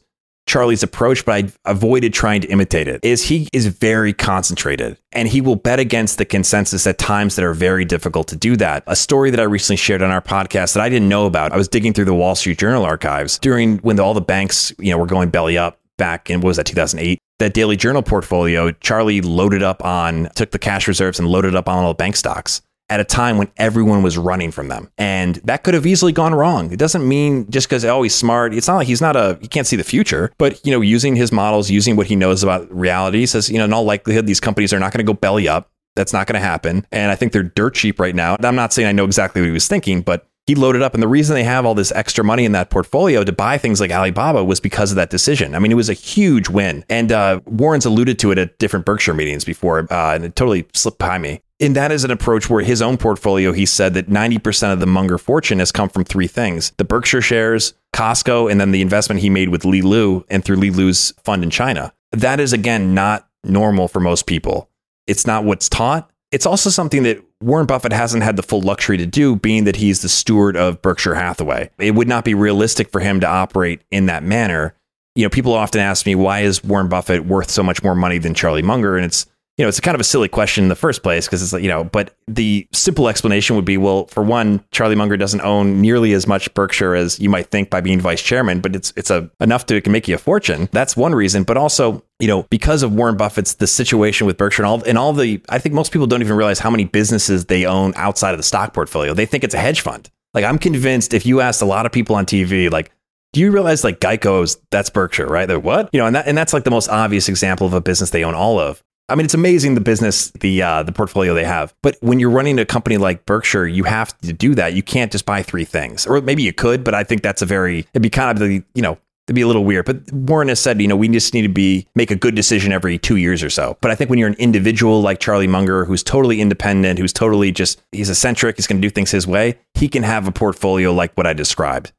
Charlie's 0.47 0.83
approach, 0.83 1.25
but 1.25 1.31
I 1.33 1.51
avoided 1.71 2.13
trying 2.13 2.41
to 2.41 2.47
imitate 2.49 2.87
it, 2.87 3.03
is 3.03 3.23
he 3.23 3.47
is 3.51 3.67
very 3.67 4.13
concentrated 4.13 4.97
and 5.11 5.27
he 5.27 5.41
will 5.41 5.55
bet 5.55 5.79
against 5.79 6.17
the 6.17 6.25
consensus 6.25 6.85
at 6.85 6.97
times 6.99 7.35
that 7.35 7.45
are 7.45 7.53
very 7.53 7.85
difficult 7.85 8.27
to 8.29 8.35
do 8.35 8.55
that. 8.57 8.83
A 8.85 8.95
story 8.95 9.31
that 9.31 9.39
I 9.39 9.43
recently 9.43 9.77
shared 9.77 10.03
on 10.03 10.11
our 10.11 10.21
podcast 10.21 10.73
that 10.73 10.81
I 10.81 10.89
didn't 10.89 11.09
know 11.09 11.25
about, 11.25 11.51
I 11.51 11.57
was 11.57 11.67
digging 11.67 11.93
through 11.93 12.05
the 12.05 12.13
Wall 12.13 12.35
Street 12.35 12.59
Journal 12.59 12.83
archives 12.85 13.39
during 13.39 13.79
when 13.79 13.99
all 13.99 14.13
the 14.13 14.21
banks, 14.21 14.73
you 14.77 14.91
know, 14.91 14.99
were 14.99 15.05
going 15.07 15.29
belly 15.29 15.57
up 15.57 15.79
back 15.97 16.29
in 16.29 16.41
what 16.41 16.47
was 16.47 16.57
that 16.57 16.65
2008 16.65 17.19
that 17.39 17.53
daily 17.53 17.75
journal 17.75 18.01
portfolio 18.01 18.71
charlie 18.73 19.21
loaded 19.21 19.63
up 19.63 19.83
on 19.83 20.29
took 20.35 20.51
the 20.51 20.59
cash 20.59 20.87
reserves 20.87 21.19
and 21.19 21.27
loaded 21.27 21.55
up 21.55 21.67
on 21.67 21.83
all 21.83 21.89
the 21.89 21.95
bank 21.95 22.15
stocks 22.15 22.61
at 22.89 22.99
a 22.99 23.03
time 23.03 23.37
when 23.37 23.49
everyone 23.57 24.01
was 24.01 24.17
running 24.17 24.51
from 24.51 24.67
them. 24.67 24.89
And 24.97 25.35
that 25.43 25.63
could 25.63 25.73
have 25.73 25.85
easily 25.85 26.11
gone 26.11 26.33
wrong. 26.33 26.71
It 26.71 26.79
doesn't 26.79 27.07
mean 27.07 27.49
just 27.49 27.69
because 27.69 27.85
oh 27.85 28.01
he's 28.01 28.15
smart 28.15 28.53
it's 28.53 28.67
not 28.67 28.77
like 28.77 28.87
he's 28.87 29.01
not 29.01 29.15
a 29.15 29.37
he 29.41 29.47
can't 29.47 29.67
see 29.67 29.75
the 29.75 29.83
future 29.83 30.31
but 30.37 30.63
you 30.65 30.71
know 30.71 30.81
using 30.81 31.15
his 31.15 31.31
models 31.31 31.69
using 31.69 31.95
what 31.95 32.07
he 32.07 32.15
knows 32.15 32.43
about 32.43 32.69
reality 32.73 33.25
says 33.25 33.49
you 33.49 33.57
know 33.57 33.65
in 33.65 33.73
all 33.73 33.83
likelihood 33.83 34.25
these 34.25 34.39
companies 34.39 34.73
are 34.73 34.79
not 34.79 34.91
going 34.91 35.05
to 35.05 35.09
go 35.09 35.17
belly 35.17 35.47
up. 35.47 35.69
That's 35.95 36.13
not 36.13 36.27
going 36.27 36.39
to 36.39 36.45
happen. 36.45 36.85
And 36.91 37.11
i 37.11 37.15
think 37.15 37.31
they're 37.31 37.43
dirt 37.43 37.75
cheap 37.75 37.99
right 37.99 38.15
now. 38.15 38.37
I'm 38.41 38.55
not 38.55 38.73
saying 38.73 38.87
i 38.87 38.91
know 38.91 39.05
exactly 39.05 39.41
what 39.41 39.47
he 39.47 39.53
was 39.53 39.67
thinking 39.67 40.01
but 40.01 40.27
he 40.49 40.55
loaded 40.55 40.81
up. 40.81 40.95
And 40.95 41.03
the 41.03 41.07
reason 41.07 41.35
they 41.35 41.43
have 41.43 41.63
all 41.63 41.75
this 41.75 41.91
extra 41.91 42.23
money 42.23 42.43
in 42.43 42.53
that 42.53 42.71
portfolio 42.71 43.23
to 43.23 43.31
buy 43.31 43.59
things 43.59 43.79
like 43.79 43.91
Alibaba 43.91 44.43
was 44.43 44.59
because 44.59 44.91
of 44.91 44.95
that 44.95 45.11
decision. 45.11 45.53
I 45.53 45.59
mean, 45.59 45.71
it 45.71 45.75
was 45.75 45.89
a 45.89 45.93
huge 45.93 46.49
win. 46.49 46.83
And 46.89 47.11
uh, 47.11 47.41
Warren's 47.45 47.85
alluded 47.85 48.17
to 48.19 48.31
it 48.31 48.39
at 48.39 48.57
different 48.57 48.83
Berkshire 48.83 49.13
meetings 49.13 49.45
before, 49.45 49.85
uh, 49.93 50.15
and 50.15 50.25
it 50.25 50.35
totally 50.35 50.65
slipped 50.73 50.97
by 50.97 51.19
me. 51.19 51.41
And 51.59 51.75
that 51.75 51.91
is 51.91 52.03
an 52.03 52.09
approach 52.09 52.49
where 52.49 52.63
his 52.63 52.81
own 52.81 52.97
portfolio, 52.97 53.51
he 53.51 53.67
said 53.67 53.93
that 53.93 54.07
90% 54.07 54.73
of 54.73 54.79
the 54.79 54.87
Munger 54.87 55.19
fortune 55.19 55.59
has 55.59 55.71
come 55.71 55.87
from 55.87 56.03
three 56.03 56.25
things 56.25 56.71
the 56.77 56.83
Berkshire 56.83 57.21
shares, 57.21 57.75
Costco, 57.93 58.49
and 58.49 58.59
then 58.59 58.71
the 58.71 58.81
investment 58.81 59.21
he 59.21 59.29
made 59.29 59.49
with 59.49 59.65
Li 59.65 59.83
Lu 59.83 60.25
and 60.29 60.43
through 60.43 60.55
Li 60.55 60.71
Lu's 60.71 61.11
fund 61.23 61.43
in 61.43 61.51
China. 61.51 61.93
That 62.11 62.39
is, 62.39 62.53
again, 62.53 62.95
not 62.95 63.27
normal 63.43 63.87
for 63.87 63.99
most 63.99 64.25
people. 64.25 64.67
It's 65.05 65.27
not 65.27 65.43
what's 65.43 65.69
taught. 65.69 66.09
It's 66.31 66.47
also 66.47 66.71
something 66.71 67.03
that 67.03 67.23
Warren 67.41 67.65
Buffett 67.65 67.93
hasn't 67.93 68.23
had 68.23 68.35
the 68.35 68.43
full 68.43 68.61
luxury 68.61 68.97
to 68.97 69.05
do, 69.05 69.35
being 69.35 69.63
that 69.63 69.77
he's 69.77 70.01
the 70.01 70.09
steward 70.09 70.57
of 70.57 70.81
Berkshire 70.81 71.15
Hathaway. 71.15 71.69
It 71.77 71.95
would 71.95 72.07
not 72.07 72.25
be 72.25 72.33
realistic 72.33 72.91
for 72.91 72.99
him 72.99 73.21
to 73.21 73.27
operate 73.27 73.81
in 73.91 74.07
that 74.07 74.23
manner. 74.23 74.75
You 75.15 75.23
know, 75.23 75.29
people 75.29 75.53
often 75.53 75.79
ask 75.79 76.05
me, 76.05 76.15
why 76.15 76.41
is 76.41 76.63
Warren 76.63 76.89
Buffett 76.89 77.25
worth 77.25 77.49
so 77.49 77.63
much 77.63 77.81
more 77.81 77.95
money 77.95 78.17
than 78.17 78.33
Charlie 78.33 78.61
Munger? 78.61 78.97
And 78.97 79.05
it's 79.05 79.25
you 79.59 79.65
know, 79.65 79.67
it's 79.67 79.81
kind 79.81 79.93
of 79.93 79.99
a 79.99 80.05
silly 80.05 80.29
question 80.29 80.63
in 80.63 80.69
the 80.69 80.75
first 80.75 81.03
place 81.03 81.25
because 81.25 81.43
it's 81.43 81.51
like, 81.51 81.61
you 81.61 81.67
know, 81.67 81.83
but 81.83 82.15
the 82.29 82.65
simple 82.71 83.09
explanation 83.09 83.57
would 83.57 83.65
be, 83.65 83.75
well, 83.75 84.05
for 84.05 84.23
one, 84.23 84.63
Charlie 84.71 84.95
Munger 84.95 85.17
doesn't 85.17 85.41
own 85.41 85.81
nearly 85.81 86.13
as 86.13 86.25
much 86.25 86.53
Berkshire 86.53 86.95
as 86.95 87.19
you 87.19 87.29
might 87.29 87.47
think 87.47 87.69
by 87.69 87.81
being 87.81 87.99
vice 87.99 88.21
chairman, 88.21 88.61
but 88.61 88.73
it's 88.73 88.93
it's 88.95 89.11
a 89.11 89.29
enough 89.41 89.65
to 89.65 89.75
it 89.75 89.83
can 89.83 89.91
make 89.91 90.07
you 90.07 90.15
a 90.15 90.17
fortune. 90.17 90.69
That's 90.71 90.95
one 90.95 91.13
reason, 91.13 91.43
but 91.43 91.57
also, 91.57 92.05
you 92.19 92.27
know, 92.29 92.43
because 92.43 92.83
of 92.83 92.93
Warren 92.93 93.17
Buffett's 93.17 93.55
the 93.55 93.67
situation 93.67 94.25
with 94.25 94.37
Berkshire 94.37 94.63
and 94.63 94.67
all 94.67 94.81
and 94.83 94.97
all 94.97 95.11
the 95.11 95.41
I 95.49 95.59
think 95.59 95.75
most 95.75 95.91
people 95.91 96.07
don't 96.07 96.21
even 96.21 96.37
realize 96.37 96.59
how 96.59 96.69
many 96.69 96.85
businesses 96.85 97.47
they 97.47 97.65
own 97.65 97.91
outside 97.97 98.31
of 98.31 98.37
the 98.37 98.43
stock 98.43 98.73
portfolio. 98.73 99.13
They 99.13 99.25
think 99.25 99.43
it's 99.43 99.55
a 99.55 99.59
hedge 99.59 99.81
fund. 99.81 100.09
Like 100.33 100.45
I'm 100.45 100.57
convinced 100.57 101.13
if 101.13 101.25
you 101.25 101.41
asked 101.41 101.61
a 101.61 101.65
lot 101.65 101.85
of 101.85 101.91
people 101.91 102.15
on 102.15 102.25
TV, 102.25 102.71
like 102.71 102.91
do 103.33 103.41
you 103.41 103.51
realize 103.51 103.83
like 103.83 103.99
Geico's 103.99 104.57
that's 104.71 104.89
Berkshire, 104.89 105.27
right? 105.27 105.47
They're 105.47 105.59
what? 105.59 105.89
You 105.91 105.99
know, 105.99 106.05
and 106.05 106.15
that 106.15 106.29
and 106.29 106.37
that's 106.37 106.53
like 106.53 106.63
the 106.63 106.71
most 106.71 106.87
obvious 106.87 107.27
example 107.27 107.67
of 107.67 107.73
a 107.73 107.81
business 107.81 108.11
they 108.11 108.23
own 108.23 108.35
all 108.35 108.57
of. 108.57 108.81
I 109.09 109.15
mean, 109.15 109.25
it's 109.25 109.33
amazing 109.33 109.75
the 109.75 109.81
business, 109.81 110.31
the 110.31 110.61
uh, 110.61 110.83
the 110.83 110.91
portfolio 110.91 111.33
they 111.33 111.45
have. 111.45 111.73
But 111.81 111.97
when 112.01 112.19
you're 112.19 112.29
running 112.29 112.59
a 112.59 112.65
company 112.65 112.97
like 112.97 113.25
Berkshire, 113.25 113.67
you 113.67 113.83
have 113.83 114.17
to 114.19 114.33
do 114.33 114.55
that. 114.55 114.73
You 114.73 114.83
can't 114.83 115.11
just 115.11 115.25
buy 115.25 115.43
three 115.43 115.65
things, 115.65 116.05
or 116.05 116.21
maybe 116.21 116.43
you 116.43 116.53
could, 116.53 116.83
but 116.83 116.93
I 116.93 117.03
think 117.03 117.21
that's 117.21 117.41
a 117.41 117.45
very 117.45 117.79
it'd 117.93 118.01
be 118.01 118.09
kind 118.09 118.31
of 118.31 118.39
the 118.39 118.63
you 118.73 118.81
know 118.81 118.97
it'd 119.29 119.35
be 119.35 119.41
a 119.41 119.47
little 119.47 119.63
weird. 119.63 119.85
But 119.85 120.11
Warren 120.11 120.47
has 120.47 120.59
said, 120.59 120.81
you 120.81 120.87
know, 120.87 120.95
we 120.95 121.07
just 121.07 121.33
need 121.35 121.43
to 121.43 121.49
be 121.49 121.87
make 121.95 122.09
a 122.09 122.15
good 122.15 122.33
decision 122.33 122.71
every 122.71 122.97
two 122.97 123.17
years 123.17 123.43
or 123.43 123.49
so. 123.49 123.77
But 123.79 123.91
I 123.91 123.95
think 123.95 124.09
when 124.09 124.17
you're 124.17 124.27
an 124.27 124.35
individual 124.35 125.01
like 125.01 125.19
Charlie 125.19 125.47
Munger, 125.47 125.85
who's 125.85 126.01
totally 126.01 126.41
independent, 126.41 126.97
who's 126.97 127.13
totally 127.13 127.51
just 127.51 127.81
he's 127.91 128.09
eccentric, 128.09 128.55
he's 128.55 128.65
going 128.65 128.81
to 128.81 128.87
do 128.87 128.91
things 128.91 129.11
his 129.11 129.27
way, 129.27 129.59
he 129.75 129.87
can 129.87 130.03
have 130.03 130.27
a 130.27 130.31
portfolio 130.31 130.91
like 130.91 131.13
what 131.13 131.27
I 131.27 131.33
described. 131.33 131.91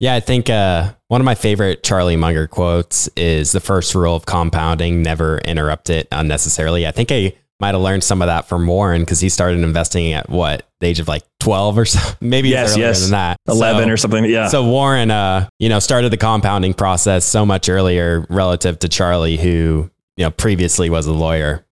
Yeah, 0.00 0.14
I 0.14 0.20
think 0.20 0.48
uh, 0.48 0.92
one 1.08 1.20
of 1.20 1.24
my 1.24 1.34
favorite 1.34 1.82
Charlie 1.82 2.16
Munger 2.16 2.46
quotes 2.46 3.08
is 3.16 3.50
the 3.50 3.60
first 3.60 3.94
rule 3.94 4.14
of 4.14 4.26
compounding 4.26 5.02
never 5.02 5.38
interrupt 5.38 5.90
it 5.90 6.06
unnecessarily. 6.12 6.86
I 6.86 6.92
think 6.92 7.10
I 7.10 7.34
might 7.58 7.74
have 7.74 7.80
learned 7.80 8.04
some 8.04 8.22
of 8.22 8.26
that 8.26 8.48
from 8.48 8.66
Warren 8.66 9.02
because 9.02 9.18
he 9.18 9.28
started 9.28 9.58
investing 9.58 10.12
at 10.12 10.30
what 10.30 10.64
the 10.78 10.86
age 10.86 11.00
of 11.00 11.08
like 11.08 11.24
12 11.40 11.78
or 11.78 11.84
so, 11.86 12.14
maybe 12.20 12.50
yes, 12.50 12.72
earlier 12.72 12.86
yes. 12.86 13.02
than 13.02 13.10
that. 13.10 13.38
11 13.48 13.84
so, 13.84 13.90
or 13.90 13.96
something. 13.96 14.24
Yeah. 14.24 14.48
So 14.48 14.64
Warren, 14.64 15.10
uh, 15.10 15.48
you 15.58 15.68
know, 15.68 15.80
started 15.80 16.12
the 16.12 16.16
compounding 16.16 16.74
process 16.74 17.24
so 17.24 17.44
much 17.44 17.68
earlier 17.68 18.24
relative 18.30 18.78
to 18.80 18.88
Charlie, 18.88 19.36
who, 19.36 19.90
you 20.16 20.24
know, 20.24 20.30
previously 20.30 20.90
was 20.90 21.06
a 21.06 21.12
lawyer. 21.12 21.64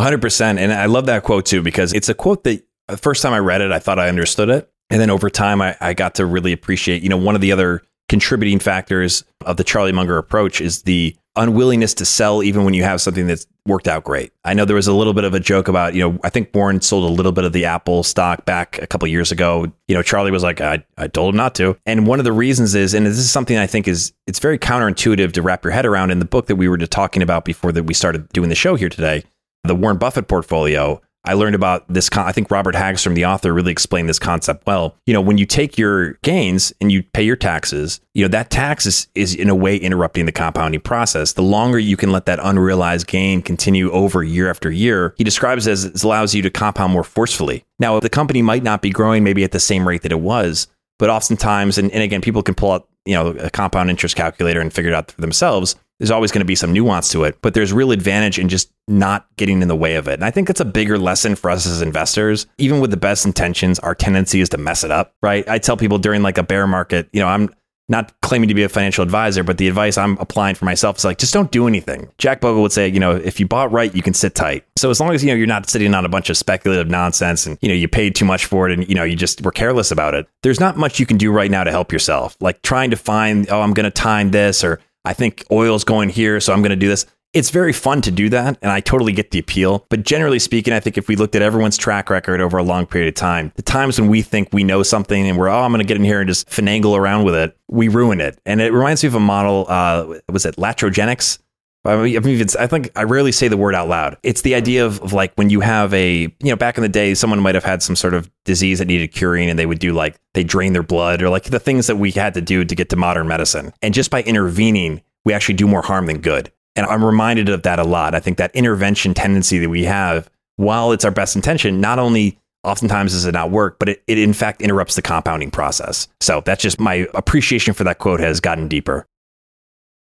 100%. 0.00 0.58
And 0.58 0.72
I 0.72 0.86
love 0.86 1.06
that 1.06 1.22
quote 1.22 1.46
too, 1.46 1.62
because 1.62 1.92
it's 1.92 2.08
a 2.08 2.14
quote 2.14 2.42
that 2.42 2.64
the 2.88 2.96
first 2.96 3.22
time 3.22 3.32
I 3.32 3.38
read 3.38 3.60
it, 3.60 3.70
I 3.70 3.78
thought 3.78 4.00
I 4.00 4.08
understood 4.08 4.48
it. 4.48 4.68
And 4.90 5.00
then 5.00 5.10
over 5.10 5.28
time, 5.30 5.60
I, 5.60 5.76
I 5.80 5.94
got 5.94 6.14
to 6.16 6.26
really 6.26 6.52
appreciate, 6.52 7.02
you 7.02 7.08
know, 7.08 7.16
one 7.16 7.34
of 7.34 7.40
the 7.40 7.52
other 7.52 7.82
contributing 8.08 8.58
factors 8.58 9.22
of 9.44 9.56
the 9.56 9.64
Charlie 9.64 9.92
Munger 9.92 10.16
approach 10.16 10.60
is 10.60 10.82
the 10.82 11.14
unwillingness 11.36 11.94
to 11.94 12.04
sell 12.04 12.42
even 12.42 12.64
when 12.64 12.74
you 12.74 12.82
have 12.82 13.00
something 13.00 13.26
that's 13.26 13.46
worked 13.64 13.86
out 13.86 14.02
great. 14.02 14.32
I 14.44 14.54
know 14.54 14.64
there 14.64 14.74
was 14.74 14.88
a 14.88 14.94
little 14.94 15.12
bit 15.12 15.24
of 15.24 15.34
a 15.34 15.40
joke 15.40 15.68
about, 15.68 15.94
you 15.94 16.00
know, 16.00 16.18
I 16.24 16.30
think 16.30 16.52
Warren 16.52 16.80
sold 16.80 17.08
a 17.08 17.14
little 17.14 17.32
bit 17.32 17.44
of 17.44 17.52
the 17.52 17.66
Apple 17.66 18.02
stock 18.02 18.44
back 18.44 18.80
a 18.82 18.86
couple 18.86 19.06
years 19.06 19.30
ago. 19.30 19.70
You 19.86 19.94
know, 19.94 20.02
Charlie 20.02 20.32
was 20.32 20.42
like, 20.42 20.60
I, 20.60 20.84
I 20.96 21.06
told 21.06 21.34
him 21.34 21.36
not 21.36 21.54
to. 21.56 21.76
And 21.86 22.06
one 22.06 22.18
of 22.18 22.24
the 22.24 22.32
reasons 22.32 22.74
is, 22.74 22.92
and 22.92 23.06
this 23.06 23.18
is 23.18 23.30
something 23.30 23.56
I 23.56 23.68
think 23.68 23.86
is, 23.86 24.12
it's 24.26 24.40
very 24.40 24.58
counterintuitive 24.58 25.32
to 25.32 25.42
wrap 25.42 25.62
your 25.62 25.72
head 25.72 25.86
around 25.86 26.10
in 26.10 26.18
the 26.18 26.24
book 26.24 26.46
that 26.46 26.56
we 26.56 26.66
were 26.66 26.78
talking 26.78 27.22
about 27.22 27.44
before 27.44 27.70
that 27.72 27.84
we 27.84 27.94
started 27.94 28.28
doing 28.30 28.48
the 28.48 28.56
show 28.56 28.74
here 28.74 28.88
today, 28.88 29.22
the 29.64 29.76
Warren 29.76 29.98
Buffett 29.98 30.28
portfolio 30.28 31.00
I 31.28 31.34
learned 31.34 31.54
about 31.54 31.84
this. 31.92 32.08
Con- 32.08 32.26
I 32.26 32.32
think 32.32 32.50
Robert 32.50 32.74
Hagstrom, 32.74 33.14
the 33.14 33.26
author, 33.26 33.52
really 33.52 33.70
explained 33.70 34.08
this 34.08 34.18
concept 34.18 34.66
well. 34.66 34.96
You 35.06 35.12
know, 35.12 35.20
when 35.20 35.36
you 35.36 35.44
take 35.44 35.76
your 35.76 36.14
gains 36.22 36.72
and 36.80 36.90
you 36.90 37.02
pay 37.02 37.22
your 37.22 37.36
taxes, 37.36 38.00
you 38.14 38.22
know, 38.22 38.28
that 38.28 38.50
tax 38.50 38.86
is, 38.86 39.08
is 39.14 39.34
in 39.34 39.50
a 39.50 39.54
way 39.54 39.76
interrupting 39.76 40.24
the 40.24 40.32
compounding 40.32 40.80
process. 40.80 41.34
The 41.34 41.42
longer 41.42 41.78
you 41.78 41.98
can 41.98 42.12
let 42.12 42.24
that 42.26 42.38
unrealized 42.42 43.06
gain 43.06 43.42
continue 43.42 43.90
over 43.90 44.22
year 44.22 44.48
after 44.48 44.70
year, 44.70 45.14
he 45.18 45.24
describes 45.24 45.68
as 45.68 45.84
it 45.84 46.02
allows 46.02 46.34
you 46.34 46.40
to 46.42 46.50
compound 46.50 46.94
more 46.94 47.04
forcefully. 47.04 47.64
Now, 47.78 48.00
the 48.00 48.08
company 48.08 48.40
might 48.40 48.62
not 48.62 48.80
be 48.80 48.90
growing 48.90 49.22
maybe 49.22 49.44
at 49.44 49.52
the 49.52 49.60
same 49.60 49.86
rate 49.86 50.02
that 50.02 50.12
it 50.12 50.20
was, 50.20 50.66
but 50.98 51.10
oftentimes, 51.10 51.76
and, 51.76 51.92
and 51.92 52.02
again, 52.02 52.22
people 52.22 52.42
can 52.42 52.54
pull 52.54 52.72
out, 52.72 52.88
you 53.04 53.14
know, 53.14 53.28
a 53.28 53.50
compound 53.50 53.90
interest 53.90 54.16
calculator 54.16 54.60
and 54.60 54.72
figure 54.72 54.90
it 54.90 54.94
out 54.94 55.10
for 55.10 55.20
themselves 55.20 55.76
there's 55.98 56.10
always 56.10 56.30
going 56.30 56.40
to 56.40 56.46
be 56.46 56.54
some 56.54 56.72
nuance 56.72 57.10
to 57.10 57.24
it, 57.24 57.38
but 57.42 57.54
there's 57.54 57.72
real 57.72 57.90
advantage 57.90 58.38
in 58.38 58.48
just 58.48 58.70
not 58.86 59.26
getting 59.36 59.62
in 59.62 59.68
the 59.68 59.76
way 59.76 59.96
of 59.96 60.08
it. 60.08 60.14
And 60.14 60.24
I 60.24 60.30
think 60.30 60.46
that's 60.46 60.60
a 60.60 60.64
bigger 60.64 60.98
lesson 60.98 61.34
for 61.34 61.50
us 61.50 61.66
as 61.66 61.82
investors. 61.82 62.46
Even 62.58 62.80
with 62.80 62.90
the 62.90 62.96
best 62.96 63.26
intentions, 63.26 63.78
our 63.80 63.94
tendency 63.94 64.40
is 64.40 64.48
to 64.50 64.58
mess 64.58 64.84
it 64.84 64.90
up, 64.90 65.14
right? 65.22 65.48
I 65.48 65.58
tell 65.58 65.76
people 65.76 65.98
during 65.98 66.22
like 66.22 66.38
a 66.38 66.42
bear 66.42 66.66
market, 66.66 67.08
you 67.12 67.20
know, 67.20 67.28
I'm 67.28 67.52
not 67.90 68.12
claiming 68.20 68.48
to 68.48 68.54
be 68.54 68.62
a 68.62 68.68
financial 68.68 69.02
advisor, 69.02 69.42
but 69.42 69.56
the 69.56 69.66
advice 69.66 69.96
I'm 69.96 70.18
applying 70.18 70.54
for 70.54 70.66
myself 70.66 70.98
is 70.98 71.04
like, 71.04 71.16
just 71.16 71.32
don't 71.32 71.50
do 71.50 71.66
anything. 71.66 72.10
Jack 72.18 72.40
Bogle 72.42 72.60
would 72.62 72.72
say, 72.72 72.86
you 72.86 73.00
know, 73.00 73.16
if 73.16 73.40
you 73.40 73.46
bought 73.46 73.72
right, 73.72 73.94
you 73.94 74.02
can 74.02 74.12
sit 74.12 74.34
tight. 74.34 74.66
So 74.76 74.90
as 74.90 75.00
long 75.00 75.14
as, 75.14 75.24
you 75.24 75.30
know, 75.30 75.34
you're 75.34 75.46
not 75.46 75.70
sitting 75.70 75.94
on 75.94 76.04
a 76.04 76.08
bunch 76.08 76.28
of 76.28 76.36
speculative 76.36 76.88
nonsense 76.88 77.46
and, 77.46 77.56
you 77.62 77.68
know, 77.68 77.74
you 77.74 77.88
paid 77.88 78.14
too 78.14 78.26
much 78.26 78.44
for 78.44 78.68
it 78.68 78.74
and, 78.74 78.86
you 78.88 78.94
know, 78.94 79.04
you 79.04 79.16
just 79.16 79.40
were 79.42 79.52
careless 79.52 79.90
about 79.90 80.14
it, 80.14 80.28
there's 80.42 80.60
not 80.60 80.76
much 80.76 81.00
you 81.00 81.06
can 81.06 81.16
do 81.16 81.32
right 81.32 81.50
now 81.50 81.64
to 81.64 81.70
help 81.70 81.90
yourself. 81.90 82.36
Like 82.40 82.60
trying 82.60 82.90
to 82.90 82.96
find, 82.96 83.48
oh, 83.50 83.62
I'm 83.62 83.72
going 83.72 83.84
to 83.84 83.90
time 83.90 84.32
this 84.32 84.62
or 84.62 84.80
I 85.04 85.12
think 85.12 85.44
oil's 85.50 85.84
going 85.84 86.08
here, 86.10 86.40
so 86.40 86.52
I'm 86.52 86.60
going 86.60 86.70
to 86.70 86.76
do 86.76 86.88
this. 86.88 87.06
it's 87.34 87.50
very 87.50 87.72
fun 87.72 88.00
to 88.02 88.10
do 88.10 88.28
that. 88.30 88.58
And 88.62 88.70
I 88.72 88.80
totally 88.80 89.12
get 89.12 89.30
the 89.30 89.38
appeal. 89.38 89.86
But 89.90 90.02
generally 90.02 90.38
speaking, 90.38 90.72
I 90.72 90.80
think 90.80 90.96
if 90.96 91.08
we 91.08 91.16
looked 91.16 91.36
at 91.36 91.42
everyone's 91.42 91.76
track 91.76 92.08
record 92.10 92.40
over 92.40 92.56
a 92.58 92.62
long 92.62 92.86
period 92.86 93.08
of 93.08 93.14
time, 93.14 93.52
the 93.56 93.62
times 93.62 94.00
when 94.00 94.08
we 94.08 94.22
think 94.22 94.48
we 94.52 94.64
know 94.64 94.82
something 94.82 95.28
and 95.28 95.38
we're, 95.38 95.48
oh, 95.48 95.60
I'm 95.60 95.70
going 95.70 95.80
to 95.80 95.86
get 95.86 95.98
in 95.98 96.04
here 96.04 96.20
and 96.20 96.28
just 96.28 96.48
finagle 96.48 96.96
around 96.96 97.24
with 97.24 97.34
it, 97.34 97.56
we 97.68 97.88
ruin 97.88 98.20
it. 98.20 98.38
And 98.46 98.60
it 98.60 98.72
reminds 98.72 99.02
me 99.02 99.08
of 99.08 99.14
a 99.14 99.20
model, 99.20 99.66
uh, 99.68 100.18
was 100.30 100.46
it 100.46 100.56
Iatrogenics? 100.56 101.38
I 101.84 101.96
mean, 101.96 102.40
it's, 102.40 102.56
I 102.56 102.66
think 102.66 102.90
I 102.96 103.04
rarely 103.04 103.32
say 103.32 103.48
the 103.48 103.56
word 103.56 103.74
out 103.74 103.88
loud. 103.88 104.18
It's 104.22 104.42
the 104.42 104.54
idea 104.54 104.84
of, 104.84 105.00
of, 105.00 105.12
like 105.12 105.32
when 105.36 105.48
you 105.48 105.60
have 105.60 105.94
a, 105.94 106.22
you 106.22 106.50
know, 106.50 106.56
back 106.56 106.76
in 106.76 106.82
the 106.82 106.88
day, 106.88 107.14
someone 107.14 107.40
might 107.40 107.54
have 107.54 107.64
had 107.64 107.82
some 107.82 107.96
sort 107.96 108.14
of 108.14 108.30
disease 108.44 108.80
that 108.80 108.86
needed 108.86 109.08
curing 109.08 109.48
and 109.48 109.58
they 109.58 109.64
would 109.64 109.78
do 109.78 109.92
like, 109.92 110.16
they 110.34 110.44
drain 110.44 110.72
their 110.74 110.82
blood 110.82 111.22
or 111.22 111.30
like 111.30 111.44
the 111.44 111.60
things 111.60 111.86
that 111.86 111.96
we 111.96 112.10
had 112.10 112.34
to 112.34 112.40
do 112.40 112.64
to 112.64 112.74
get 112.74 112.90
to 112.90 112.96
modern 112.96 113.26
medicine. 113.26 113.72
And 113.80 113.94
just 113.94 114.10
by 114.10 114.22
intervening, 114.22 115.02
we 115.24 115.32
actually 115.32 115.54
do 115.54 115.66
more 115.66 115.82
harm 115.82 116.06
than 116.06 116.20
good. 116.20 116.52
And 116.76 116.84
I'm 116.86 117.04
reminded 117.04 117.48
of 117.48 117.62
that 117.62 117.78
a 117.78 117.84
lot. 117.84 118.14
I 118.14 118.20
think 118.20 118.38
that 118.38 118.54
intervention 118.54 119.14
tendency 119.14 119.58
that 119.58 119.70
we 119.70 119.84
have, 119.84 120.28
while 120.56 120.92
it's 120.92 121.04
our 121.04 121.10
best 121.10 121.36
intention, 121.36 121.80
not 121.80 121.98
only 121.98 122.38
oftentimes 122.64 123.12
does 123.12 123.24
it 123.24 123.32
not 123.32 123.50
work, 123.50 123.78
but 123.78 123.88
it, 123.88 124.02
it 124.06 124.18
in 124.18 124.32
fact 124.32 124.60
interrupts 124.60 124.94
the 124.94 125.02
compounding 125.02 125.50
process. 125.50 126.06
So 126.20 126.42
that's 126.44 126.62
just 126.62 126.78
my 126.78 127.08
appreciation 127.14 127.72
for 127.72 127.84
that 127.84 127.98
quote 127.98 128.20
has 128.20 128.40
gotten 128.40 128.68
deeper. 128.68 129.06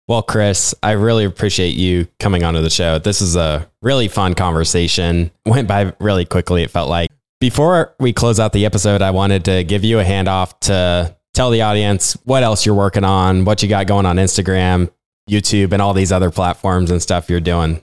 Well, 0.08 0.22
Chris, 0.22 0.74
I 0.82 0.92
really 0.92 1.24
appreciate 1.24 1.76
you 1.76 2.08
coming 2.18 2.42
onto 2.42 2.60
the 2.60 2.70
show. 2.70 2.98
This 2.98 3.22
is 3.22 3.36
a 3.36 3.70
really 3.82 4.08
fun 4.08 4.34
conversation. 4.34 5.30
Went 5.46 5.68
by 5.68 5.92
really 6.00 6.24
quickly, 6.24 6.62
it 6.62 6.70
felt 6.70 6.88
like. 6.88 7.08
Before 7.40 7.94
we 7.98 8.12
close 8.12 8.40
out 8.40 8.52
the 8.52 8.66
episode, 8.66 9.00
I 9.02 9.10
wanted 9.12 9.44
to 9.46 9.64
give 9.64 9.84
you 9.84 10.00
a 10.00 10.04
handoff 10.04 10.58
to 10.60 11.16
tell 11.34 11.50
the 11.50 11.62
audience 11.62 12.16
what 12.24 12.42
else 12.42 12.66
you're 12.66 12.74
working 12.74 13.04
on, 13.04 13.44
what 13.44 13.62
you 13.62 13.68
got 13.68 13.86
going 13.86 14.06
on 14.06 14.16
Instagram, 14.16 14.90
YouTube, 15.30 15.72
and 15.72 15.80
all 15.80 15.94
these 15.94 16.12
other 16.12 16.30
platforms 16.30 16.90
and 16.90 17.00
stuff 17.00 17.30
you're 17.30 17.40
doing. 17.40 17.82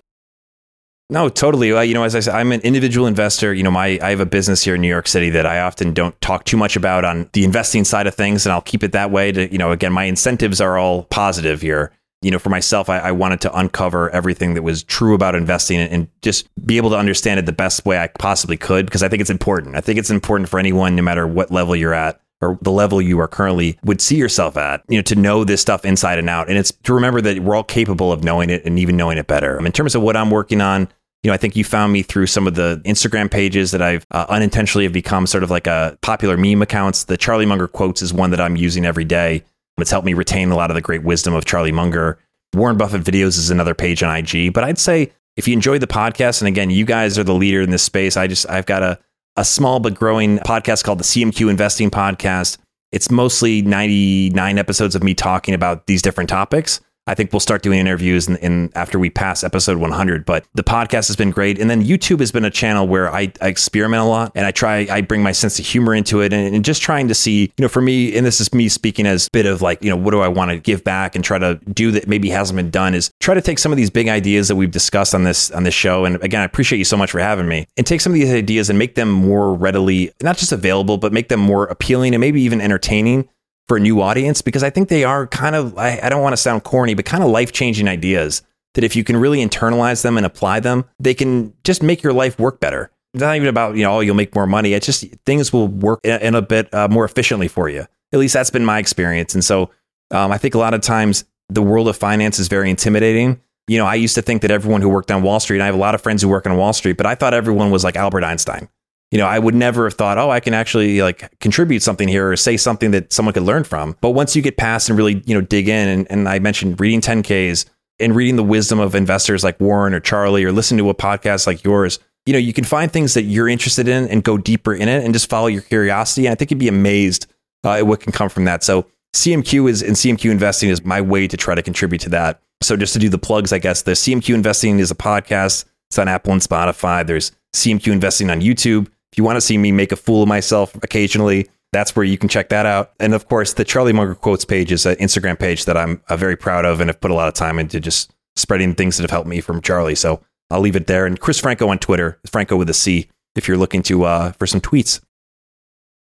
No, 1.09 1.27
totally. 1.27 1.73
Uh, 1.73 1.81
you 1.81 1.93
know, 1.95 2.03
as 2.03 2.15
I 2.15 2.19
said, 2.19 2.35
I'm 2.35 2.51
an 2.51 2.61
individual 2.61 3.07
investor. 3.07 3.53
You 3.53 3.63
know, 3.63 3.71
my 3.71 3.97
I 4.01 4.11
have 4.11 4.19
a 4.19 4.25
business 4.27 4.63
here 4.63 4.75
in 4.75 4.81
New 4.81 4.87
York 4.87 5.07
City 5.07 5.31
that 5.31 5.45
I 5.45 5.61
often 5.61 5.93
don't 5.93 6.19
talk 6.21 6.43
too 6.43 6.57
much 6.57 6.75
about 6.75 7.03
on 7.03 7.29
the 7.33 7.43
investing 7.43 7.83
side 7.83 8.05
of 8.05 8.13
things, 8.13 8.45
and 8.45 8.53
I'll 8.53 8.61
keep 8.61 8.83
it 8.83 8.91
that 8.91 9.09
way. 9.09 9.31
To 9.31 9.51
you 9.51 9.57
know, 9.57 9.71
again, 9.71 9.91
my 9.91 10.03
incentives 10.03 10.61
are 10.61 10.77
all 10.77 11.03
positive 11.05 11.61
here 11.61 11.91
you 12.21 12.31
know, 12.31 12.39
for 12.39 12.49
myself, 12.49 12.89
I, 12.89 12.99
I, 12.99 13.11
wanted 13.11 13.39
to 13.41 13.57
uncover 13.57 14.09
everything 14.09 14.53
that 14.55 14.61
was 14.61 14.83
true 14.83 15.15
about 15.15 15.35
investing 15.35 15.79
and, 15.79 15.91
and, 15.91 16.07
just 16.21 16.49
be 16.65 16.75
able 16.75 16.89
to 16.89 16.97
understand 16.97 17.39
it 17.39 17.45
the 17.45 17.53
best 17.53 17.85
way 17.85 17.97
I 17.97 18.07
possibly 18.07 18.57
could 18.57 18.85
because 18.85 19.03
I 19.03 19.07
think 19.07 19.21
it's 19.21 19.29
important. 19.29 19.77
I 19.77 19.81
think 19.81 19.97
it's 19.99 20.09
important 20.09 20.49
for 20.49 20.59
anyone, 20.59 20.95
no 20.95 21.01
matter 21.01 21.25
what 21.25 21.49
level 21.49 21.75
you're 21.75 21.93
at 21.93 22.19
or 22.41 22.57
the 22.61 22.71
level 22.71 23.01
you 23.01 23.19
are 23.19 23.27
currently 23.27 23.77
would 23.83 24.01
see 24.01 24.17
yourself 24.17 24.57
at, 24.57 24.83
you 24.89 24.97
know, 24.97 25.01
to 25.03 25.15
know 25.15 25.43
this 25.43 25.61
stuff 25.61 25.85
inside 25.85 26.19
and 26.19 26.29
out. 26.29 26.49
And 26.49 26.57
it's 26.57 26.71
to 26.83 26.93
remember 26.93 27.21
that 27.21 27.39
we're 27.39 27.55
all 27.55 27.63
capable 27.63 28.11
of 28.11 28.23
knowing 28.23 28.49
it 28.49 28.65
and 28.65 28.79
even 28.79 28.97
knowing 28.97 29.17
it 29.17 29.27
better. 29.27 29.57
in 29.65 29.71
terms 29.71 29.95
of 29.95 30.01
what 30.01 30.17
I'm 30.17 30.29
working 30.29 30.61
on, 30.61 30.89
you 31.23 31.29
know, 31.29 31.33
I 31.33 31.37
think 31.37 31.55
you 31.57 31.65
found 31.65 31.91
me 31.91 32.01
through 32.01 32.27
some 32.27 32.47
of 32.47 32.55
the 32.55 32.81
Instagram 32.85 33.29
pages 33.29 33.71
that 33.71 33.81
I've 33.81 34.05
uh, 34.11 34.25
unintentionally 34.29 34.85
have 34.85 34.93
become 34.93 35.27
sort 35.27 35.43
of 35.43 35.51
like 35.51 35.67
a 35.67 35.97
popular 36.01 36.37
meme 36.37 36.61
accounts. 36.61 37.05
The 37.05 37.17
Charlie 37.17 37.45
Munger 37.45 37.67
quotes 37.67 38.01
is 38.01 38.13
one 38.13 38.31
that 38.31 38.39
I'm 38.39 38.55
using 38.55 38.85
every 38.85 39.03
day 39.03 39.43
it's 39.81 39.91
helped 39.91 40.05
me 40.05 40.13
retain 40.13 40.51
a 40.51 40.55
lot 40.55 40.71
of 40.71 40.75
the 40.75 40.81
great 40.81 41.03
wisdom 41.03 41.33
of 41.33 41.45
Charlie 41.45 41.71
Munger. 41.71 42.19
Warren 42.53 42.77
Buffett 42.77 43.03
videos 43.03 43.37
is 43.37 43.49
another 43.49 43.75
page 43.75 44.01
on 44.01 44.15
IG. 44.15 44.53
But 44.53 44.63
I'd 44.63 44.79
say 44.79 45.11
if 45.37 45.47
you 45.47 45.53
enjoy 45.53 45.79
the 45.79 45.87
podcast, 45.87 46.41
and 46.41 46.47
again, 46.47 46.69
you 46.69 46.85
guys 46.85 47.17
are 47.17 47.23
the 47.23 47.33
leader 47.33 47.61
in 47.61 47.69
this 47.69 47.83
space. 47.83 48.17
I 48.17 48.27
just 48.27 48.49
I've 48.49 48.65
got 48.65 48.83
a 48.83 48.99
a 49.35 49.45
small 49.45 49.79
but 49.79 49.95
growing 49.95 50.37
podcast 50.39 50.83
called 50.83 50.99
the 50.99 51.03
CMQ 51.03 51.49
Investing 51.49 51.89
Podcast. 51.89 52.57
It's 52.91 53.09
mostly 53.09 53.61
99 53.61 54.57
episodes 54.57 54.95
of 54.95 55.03
me 55.03 55.13
talking 55.13 55.53
about 55.53 55.85
these 55.85 56.01
different 56.01 56.29
topics. 56.29 56.81
I 57.07 57.15
think 57.15 57.33
we'll 57.33 57.39
start 57.39 57.63
doing 57.63 57.79
interviews 57.79 58.27
in, 58.27 58.35
in, 58.37 58.71
after 58.75 58.99
we 58.99 59.09
pass 59.09 59.43
episode 59.43 59.77
100. 59.77 60.25
But 60.25 60.45
the 60.53 60.63
podcast 60.63 61.07
has 61.07 61.15
been 61.15 61.31
great, 61.31 61.59
and 61.59 61.67
then 61.67 61.83
YouTube 61.83 62.19
has 62.19 62.31
been 62.31 62.45
a 62.45 62.51
channel 62.51 62.87
where 62.87 63.11
I, 63.11 63.33
I 63.41 63.47
experiment 63.47 64.03
a 64.03 64.05
lot, 64.05 64.31
and 64.35 64.45
I 64.45 64.51
try 64.51 64.87
I 64.89 65.01
bring 65.01 65.23
my 65.23 65.31
sense 65.31 65.57
of 65.57 65.65
humor 65.65 65.95
into 65.95 66.21
it, 66.21 66.33
and, 66.33 66.55
and, 66.55 66.63
just 66.63 66.83
trying 66.83 67.07
to 67.07 67.15
see, 67.15 67.51
you 67.57 67.63
know, 67.63 67.67
for 67.67 67.81
me, 67.81 68.15
and 68.15 68.25
this 68.25 68.39
is 68.39 68.53
me 68.53 68.69
speaking 68.69 69.07
as 69.07 69.25
a 69.25 69.29
bit 69.31 69.47
of 69.47 69.61
like, 69.61 69.83
you 69.83 69.89
know, 69.89 69.95
what 69.95 70.11
do 70.11 70.19
I 70.19 70.27
want 70.27 70.51
to 70.51 70.59
give 70.59 70.83
back 70.83 71.15
and 71.15 71.23
try 71.23 71.39
to 71.39 71.55
do 71.73 71.89
that 71.91 72.07
maybe 72.07 72.29
hasn't 72.29 72.57
been 72.57 72.69
done 72.69 72.93
is 72.93 73.09
try 73.19 73.33
to 73.33 73.41
take 73.41 73.57
some 73.57 73.71
of 73.71 73.77
these 73.77 73.89
big 73.89 74.07
ideas 74.07 74.47
that 74.47 74.55
we've 74.55 74.69
discussed 74.69 75.15
on 75.15 75.23
this 75.23 75.49
on 75.51 75.63
this 75.63 75.73
show, 75.73 76.05
and 76.05 76.21
again, 76.23 76.41
I 76.41 76.45
appreciate 76.45 76.77
you 76.77 76.85
so 76.85 76.97
much 76.97 77.09
for 77.09 77.19
having 77.19 77.47
me, 77.47 77.65
and 77.75 77.87
take 77.87 78.01
some 78.01 78.11
of 78.11 78.19
these 78.19 78.31
ideas 78.31 78.69
and 78.69 78.77
make 78.77 78.93
them 78.93 79.09
more 79.09 79.53
readily 79.53 80.11
not 80.21 80.37
just 80.37 80.51
available, 80.51 80.97
but 80.97 81.11
make 81.11 81.29
them 81.29 81.39
more 81.39 81.65
appealing 81.65 82.13
and 82.13 82.21
maybe 82.21 82.41
even 82.41 82.61
entertaining 82.61 83.27
for 83.69 83.77
a 83.77 83.79
new 83.79 84.01
audience 84.01 84.41
because 84.41 84.63
I 84.63 84.69
think 84.69 84.89
they 84.89 85.05
are 85.05 85.27
kind 85.27 85.55
of, 85.55 85.77
I, 85.77 85.99
I 86.03 86.09
don't 86.09 86.21
want 86.21 86.33
to 86.33 86.37
sound 86.37 86.63
corny, 86.65 86.95
but 86.95 87.05
kind 87.05 87.23
of 87.23 87.29
life 87.29 87.53
changing 87.53 87.87
ideas 87.87 88.41
that 88.73 88.83
if 88.83 88.95
you 88.95 89.03
can 89.03 89.15
really 89.15 89.39
internalize 89.39 90.01
them 90.01 90.17
and 90.17 90.25
apply 90.25 90.59
them, 90.59 90.85
they 90.99 91.13
can 91.13 91.53
just 91.63 91.81
make 91.81 92.03
your 92.03 92.11
life 92.11 92.37
work 92.37 92.59
better. 92.59 92.91
It's 93.13 93.21
not 93.21 93.35
even 93.35 93.47
about, 93.47 93.75
you 93.75 93.83
know, 93.83 93.97
oh, 93.97 93.99
you'll 94.01 94.15
make 94.15 94.35
more 94.35 94.47
money. 94.47 94.73
It's 94.73 94.85
just 94.85 95.05
things 95.25 95.53
will 95.53 95.67
work 95.67 95.99
in 96.03 96.35
a 96.35 96.41
bit 96.41 96.73
uh, 96.73 96.87
more 96.89 97.05
efficiently 97.05 97.47
for 97.47 97.69
you. 97.69 97.85
At 98.11 98.19
least 98.19 98.33
that's 98.33 98.49
been 98.49 98.65
my 98.65 98.79
experience. 98.79 99.35
And 99.35 99.43
so 99.43 99.69
um, 100.11 100.31
I 100.31 100.39
think 100.39 100.55
a 100.55 100.59
lot 100.59 100.73
of 100.73 100.81
times 100.81 101.25
the 101.47 101.61
world 101.61 101.87
of 101.87 101.95
finance 101.95 102.39
is 102.39 102.47
very 102.47 102.69
intimidating. 102.69 103.39
You 103.67 103.77
know, 103.77 103.85
I 103.85 103.95
used 103.95 104.15
to 104.15 104.23
think 104.23 104.41
that 104.41 104.51
everyone 104.51 104.81
who 104.81 104.89
worked 104.89 105.11
on 105.11 105.21
Wall 105.21 105.39
Street, 105.39 105.61
I 105.61 105.67
have 105.67 105.75
a 105.75 105.79
lot 105.79 105.93
of 105.93 106.01
friends 106.01 106.23
who 106.23 106.27
work 106.27 106.47
on 106.47 106.57
Wall 106.57 106.73
Street, 106.73 106.97
but 106.97 107.05
I 107.05 107.13
thought 107.13 107.35
everyone 107.35 107.69
was 107.69 107.83
like 107.83 107.95
Albert 107.95 108.23
Einstein 108.23 108.67
you 109.11 109.17
know, 109.17 109.25
I 109.25 109.39
would 109.39 109.55
never 109.55 109.85
have 109.85 109.95
thought, 109.95 110.17
oh, 110.17 110.29
I 110.29 110.39
can 110.39 110.53
actually 110.53 111.01
like 111.01 111.39
contribute 111.39 111.81
something 111.81 112.07
here 112.07 112.31
or 112.31 112.35
say 112.35 112.57
something 112.57 112.91
that 112.91 113.11
someone 113.11 113.33
could 113.33 113.43
learn 113.43 113.63
from. 113.63 113.97
But 114.01 114.11
once 114.11 114.35
you 114.35 114.41
get 114.41 114.57
past 114.57 114.89
and 114.89 114.97
really, 114.97 115.23
you 115.25 115.33
know, 115.33 115.41
dig 115.41 115.67
in, 115.67 115.87
and, 115.87 116.11
and 116.11 116.29
I 116.29 116.39
mentioned 116.39 116.79
reading 116.79 117.01
10Ks 117.01 117.65
and 117.99 118.15
reading 118.15 118.35
the 118.35 118.43
wisdom 118.43 118.79
of 118.79 118.95
investors 118.95 119.43
like 119.43 119.59
Warren 119.59 119.93
or 119.93 119.99
Charlie 119.99 120.43
or 120.43 120.51
listening 120.51 120.77
to 120.79 120.89
a 120.89 120.95
podcast 120.95 121.47
like 121.47 121.63
yours, 121.63 121.99
you 122.25 122.33
know, 122.33 122.39
you 122.39 122.53
can 122.53 122.63
find 122.63 122.91
things 122.91 123.15
that 123.15 123.23
you're 123.23 123.49
interested 123.49 123.87
in 123.87 124.07
and 124.07 124.23
go 124.23 124.37
deeper 124.37 124.73
in 124.73 124.87
it 124.87 125.03
and 125.03 125.13
just 125.13 125.29
follow 125.29 125.47
your 125.47 125.63
curiosity. 125.63 126.27
And 126.27 126.31
I 126.31 126.35
think 126.35 126.51
you'd 126.51 126.59
be 126.59 126.67
amazed 126.67 127.25
uh, 127.63 127.73
at 127.73 127.87
what 127.87 128.01
can 128.01 128.11
come 128.11 128.29
from 128.29 128.45
that. 128.45 128.63
So 128.63 128.85
CMQ 129.15 129.69
is 129.69 129.81
and 129.81 129.95
CMQ 129.95 130.29
investing 130.29 130.69
is 130.69 130.85
my 130.85 131.01
way 131.01 131.27
to 131.27 131.35
try 131.35 131.55
to 131.55 131.63
contribute 131.63 131.99
to 132.01 132.09
that. 132.09 132.41
So 132.61 132.75
just 132.77 132.93
to 132.93 132.99
do 132.99 133.09
the 133.09 133.17
plugs, 133.17 133.51
I 133.51 133.59
guess 133.59 133.81
the 133.81 133.91
CMQ 133.91 134.35
investing 134.35 134.79
is 134.79 134.91
a 134.91 134.95
podcast. 134.95 135.65
It's 135.89 135.97
on 135.97 136.07
Apple 136.07 136.33
and 136.33 136.41
Spotify. 136.41 137.05
There's 137.05 137.31
CMQ 137.55 137.91
investing 137.91 138.29
on 138.29 138.41
YouTube. 138.41 138.87
If 139.11 139.17
you 139.17 139.23
want 139.23 139.37
to 139.37 139.41
see 139.41 139.57
me 139.57 139.71
make 139.71 139.91
a 139.91 139.95
fool 139.95 140.23
of 140.23 140.29
myself 140.29 140.75
occasionally, 140.75 141.49
that's 141.71 141.95
where 141.95 142.05
you 142.05 142.17
can 142.17 142.29
check 142.29 142.49
that 142.49 142.65
out. 142.65 142.93
And 142.99 143.13
of 143.13 143.27
course, 143.27 143.53
the 143.53 143.63
Charlie 143.63 143.93
Munger 143.93 144.15
quotes 144.15 144.45
page 144.45 144.71
is 144.71 144.85
an 144.85 144.95
Instagram 144.95 145.37
page 145.37 145.65
that 145.65 145.77
I'm 145.77 146.01
uh, 146.09 146.17
very 146.17 146.35
proud 146.35 146.65
of 146.65 146.79
and 146.79 146.89
have 146.89 147.01
put 147.01 147.11
a 147.11 147.15
lot 147.15 147.27
of 147.27 147.33
time 147.33 147.59
into 147.59 147.79
just 147.79 148.11
spreading 148.35 148.75
things 148.75 148.97
that 148.97 149.03
have 149.03 149.11
helped 149.11 149.27
me 149.27 149.41
from 149.41 149.61
Charlie. 149.61 149.95
So 149.95 150.21
I'll 150.49 150.61
leave 150.61 150.75
it 150.75 150.87
there. 150.87 151.05
And 151.05 151.19
Chris 151.19 151.39
Franco 151.39 151.67
on 151.69 151.79
Twitter, 151.79 152.19
Franco 152.29 152.57
with 152.57 152.69
a 152.69 152.73
C, 152.73 153.09
if 153.35 153.47
you're 153.47 153.57
looking 153.57 153.83
to 153.83 154.05
uh, 154.05 154.31
for 154.33 154.47
some 154.47 154.61
tweets. 154.61 155.01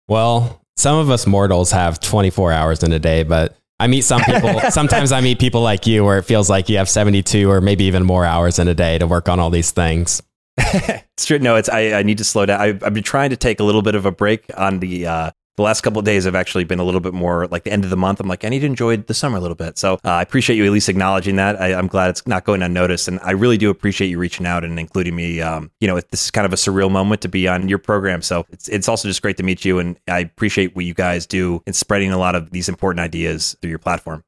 Well, 0.07 0.61
some 0.77 0.97
of 0.97 1.09
us 1.09 1.27
mortals 1.27 1.71
have 1.71 1.99
24 1.99 2.51
hours 2.51 2.83
in 2.83 2.91
a 2.91 2.99
day, 2.99 3.23
but 3.23 3.55
I 3.79 3.87
meet 3.87 4.01
some 4.01 4.21
people. 4.23 4.59
sometimes 4.69 5.11
I 5.11 5.21
meet 5.21 5.39
people 5.39 5.61
like 5.61 5.85
you, 5.85 6.03
where 6.03 6.17
it 6.17 6.23
feels 6.23 6.49
like 6.49 6.69
you 6.69 6.77
have 6.77 6.89
72 6.89 7.49
or 7.49 7.61
maybe 7.61 7.85
even 7.85 8.03
more 8.03 8.25
hours 8.25 8.59
in 8.59 8.67
a 8.67 8.73
day 8.73 8.97
to 8.97 9.07
work 9.07 9.29
on 9.29 9.39
all 9.39 9.49
these 9.49 9.71
things. 9.71 10.21
it's 10.57 11.25
true. 11.25 11.39
No, 11.39 11.55
it's 11.55 11.69
I, 11.69 11.93
I 11.93 12.03
need 12.03 12.17
to 12.17 12.23
slow 12.23 12.45
down. 12.45 12.59
I, 12.59 12.67
have 12.67 12.93
been 12.93 13.03
trying 13.03 13.29
to 13.29 13.37
take 13.37 13.59
a 13.59 13.63
little 13.63 13.81
bit 13.81 13.95
of 13.95 14.05
a 14.05 14.11
break 14.11 14.45
on 14.57 14.79
the 14.79 15.07
uh, 15.07 15.31
the 15.55 15.63
last 15.63 15.81
couple 15.81 15.99
of 15.99 16.05
days. 16.05 16.27
I've 16.27 16.35
actually 16.35 16.63
been 16.65 16.79
a 16.79 16.83
little 16.83 16.99
bit 16.99 17.13
more 17.13 17.47
like 17.47 17.63
the 17.63 17.71
end 17.71 17.83
of 17.83 17.89
the 17.89 17.97
month. 17.97 18.19
I'm 18.19 18.27
like 18.27 18.43
I 18.43 18.49
need 18.49 18.59
to 18.59 18.65
enjoy 18.65 18.97
the 18.97 19.13
summer 19.13 19.37
a 19.37 19.39
little 19.39 19.55
bit. 19.55 19.77
So 19.77 19.93
uh, 20.03 20.09
I 20.09 20.21
appreciate 20.21 20.57
you 20.57 20.65
at 20.65 20.71
least 20.71 20.89
acknowledging 20.89 21.37
that. 21.37 21.59
I, 21.59 21.69
am 21.69 21.87
glad 21.87 22.09
it's 22.09 22.25
not 22.27 22.43
going 22.43 22.61
unnoticed, 22.61 23.07
and 23.07 23.19
I 23.21 23.31
really 23.31 23.57
do 23.57 23.69
appreciate 23.69 24.09
you 24.09 24.17
reaching 24.17 24.45
out 24.45 24.63
and 24.63 24.77
including 24.79 25.15
me. 25.15 25.41
Um, 25.41 25.71
you 25.79 25.87
know, 25.87 25.99
this 25.99 26.25
is 26.25 26.31
kind 26.31 26.45
of 26.45 26.53
a 26.53 26.57
surreal 26.57 26.91
moment 26.91 27.21
to 27.21 27.29
be 27.29 27.47
on 27.47 27.69
your 27.69 27.79
program. 27.79 28.21
So 28.21 28.45
it's 28.49 28.67
it's 28.69 28.89
also 28.89 29.07
just 29.07 29.21
great 29.21 29.37
to 29.37 29.43
meet 29.43 29.63
you, 29.63 29.79
and 29.79 29.97
I 30.07 30.19
appreciate 30.19 30.75
what 30.75 30.85
you 30.85 30.93
guys 30.93 31.25
do 31.25 31.61
in 31.65 31.73
spreading 31.73 32.11
a 32.11 32.17
lot 32.17 32.35
of 32.35 32.51
these 32.51 32.67
important 32.67 32.99
ideas 32.99 33.55
through 33.61 33.69
your 33.69 33.79
platform. 33.79 34.23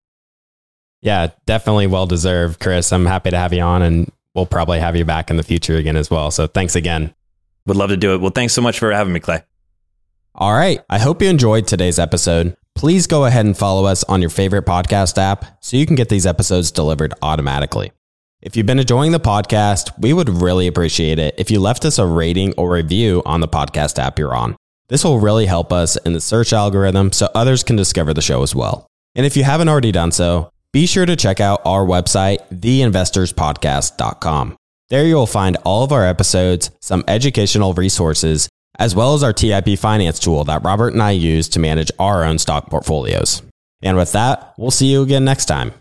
Yeah, 1.02 1.32
definitely 1.46 1.88
well 1.88 2.06
deserved, 2.06 2.62
Chris. 2.62 2.94
I'm 2.94 3.06
happy 3.06 3.32
to 3.32 3.38
have 3.38 3.52
you 3.52 3.62
on 3.62 3.82
and 3.82 4.10
we'll 4.36 4.46
probably 4.46 4.80
have 4.80 4.96
you 4.96 5.06
back 5.06 5.30
in 5.30 5.38
the 5.38 5.44
future 5.44 5.78
again 5.78 5.96
as 5.96 6.10
well. 6.10 6.32
So 6.32 6.48
thanks 6.48 6.76
again. 6.76 7.14
Would 7.66 7.78
love 7.78 7.90
to 7.90 7.98
do 7.98 8.14
it. 8.14 8.22
Well, 8.22 8.32
thanks 8.32 8.54
so 8.54 8.62
much 8.62 8.80
for 8.80 8.92
having 8.92 9.14
me, 9.14 9.20
Clay. 9.20 9.44
All 10.36 10.54
right. 10.54 10.82
I 10.90 11.00
hope 11.00 11.22
you 11.22 11.30
enjoyed 11.30 11.68
today's 11.68 12.00
episode. 12.00 12.58
Please 12.76 13.08
go 13.08 13.26
ahead 13.26 13.46
and 13.46 13.58
follow 13.58 13.86
us 13.86 14.04
on 14.06 14.20
your 14.20 14.32
favorite 14.32 14.66
podcast 14.66 15.18
app 15.18 15.46
so 15.64 15.78
you 15.78 15.86
can 15.86 15.96
get 15.96 16.10
these 16.10 16.26
episodes 16.26 16.72
delivered 16.72 17.14
automatically. 17.22 17.92
If 18.42 18.58
you've 18.58 18.66
been 18.66 18.80
enjoying 18.80 19.14
the 19.14 19.20
podcast, 19.20 19.92
we 19.98 20.12
would 20.12 20.28
really 20.28 20.68
appreciate 20.68 21.20
it 21.20 21.36
if 21.38 21.50
you 21.50 21.62
left 21.62 21.86
us 21.86 21.98
a 21.98 22.06
rating 22.06 22.54
or 22.58 22.74
review 22.74 23.22
on 23.26 23.40
the 23.40 23.48
podcast 23.48 24.00
app 24.00 24.20
you're 24.20 24.36
on. 24.36 24.58
This 24.90 25.04
will 25.04 25.20
really 25.20 25.46
help 25.46 25.72
us 25.72 25.96
in 25.98 26.14
the 26.14 26.20
search 26.20 26.52
algorithm 26.52 27.14
so 27.14 27.30
others 27.34 27.64
can 27.64 27.78
discover 27.78 28.14
the 28.14 28.22
show 28.22 28.44
as 28.44 28.54
well. 28.54 28.88
And 29.16 29.26
if 29.26 29.38
you 29.38 29.44
haven't 29.44 29.70
already 29.70 29.92
done 29.94 30.12
so, 30.12 30.52
be 30.74 30.88
sure 30.88 31.06
to 31.06 31.16
check 31.16 31.40
out 31.40 31.62
our 31.66 31.86
website, 31.86 32.40
theinvestorspodcast.com. 32.50 34.56
There 34.90 35.06
you'll 35.06 35.28
find 35.28 35.58
all 35.64 35.84
of 35.84 35.92
our 35.92 36.06
episodes, 36.06 36.72
some 36.82 37.04
educational 37.08 37.74
resources, 37.74 38.50
as 38.80 38.96
well 38.96 39.14
as 39.14 39.24
our 39.24 39.34
TIP 39.34 39.78
finance 39.78 40.20
tool 40.20 40.44
that 40.46 40.64
Robert 40.64 40.94
and 40.94 41.02
I 41.02 41.12
use 41.12 41.48
to 41.50 41.60
manage 41.60 41.92
our 42.00 42.24
own 42.24 42.40
stock 42.40 42.70
portfolios. 42.70 43.42
And 43.82 43.98
with 43.98 44.12
that, 44.14 44.54
we'll 44.58 44.72
see 44.72 44.92
you 44.92 45.04
again 45.04 45.24
next 45.24 45.46
time. 45.46 45.74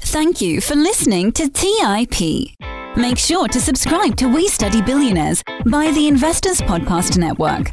Thank 0.00 0.40
you 0.40 0.60
for 0.60 0.76
listening 0.76 1.32
to 1.32 1.48
TIP. 1.48 2.54
Make 2.96 3.18
sure 3.18 3.48
to 3.48 3.60
subscribe 3.60 4.16
to 4.16 4.26
We 4.26 4.48
Study 4.48 4.80
Billionaires 4.80 5.42
by 5.66 5.90
the 5.90 6.08
Investors 6.08 6.60
Podcast 6.60 7.18
Network. 7.18 7.72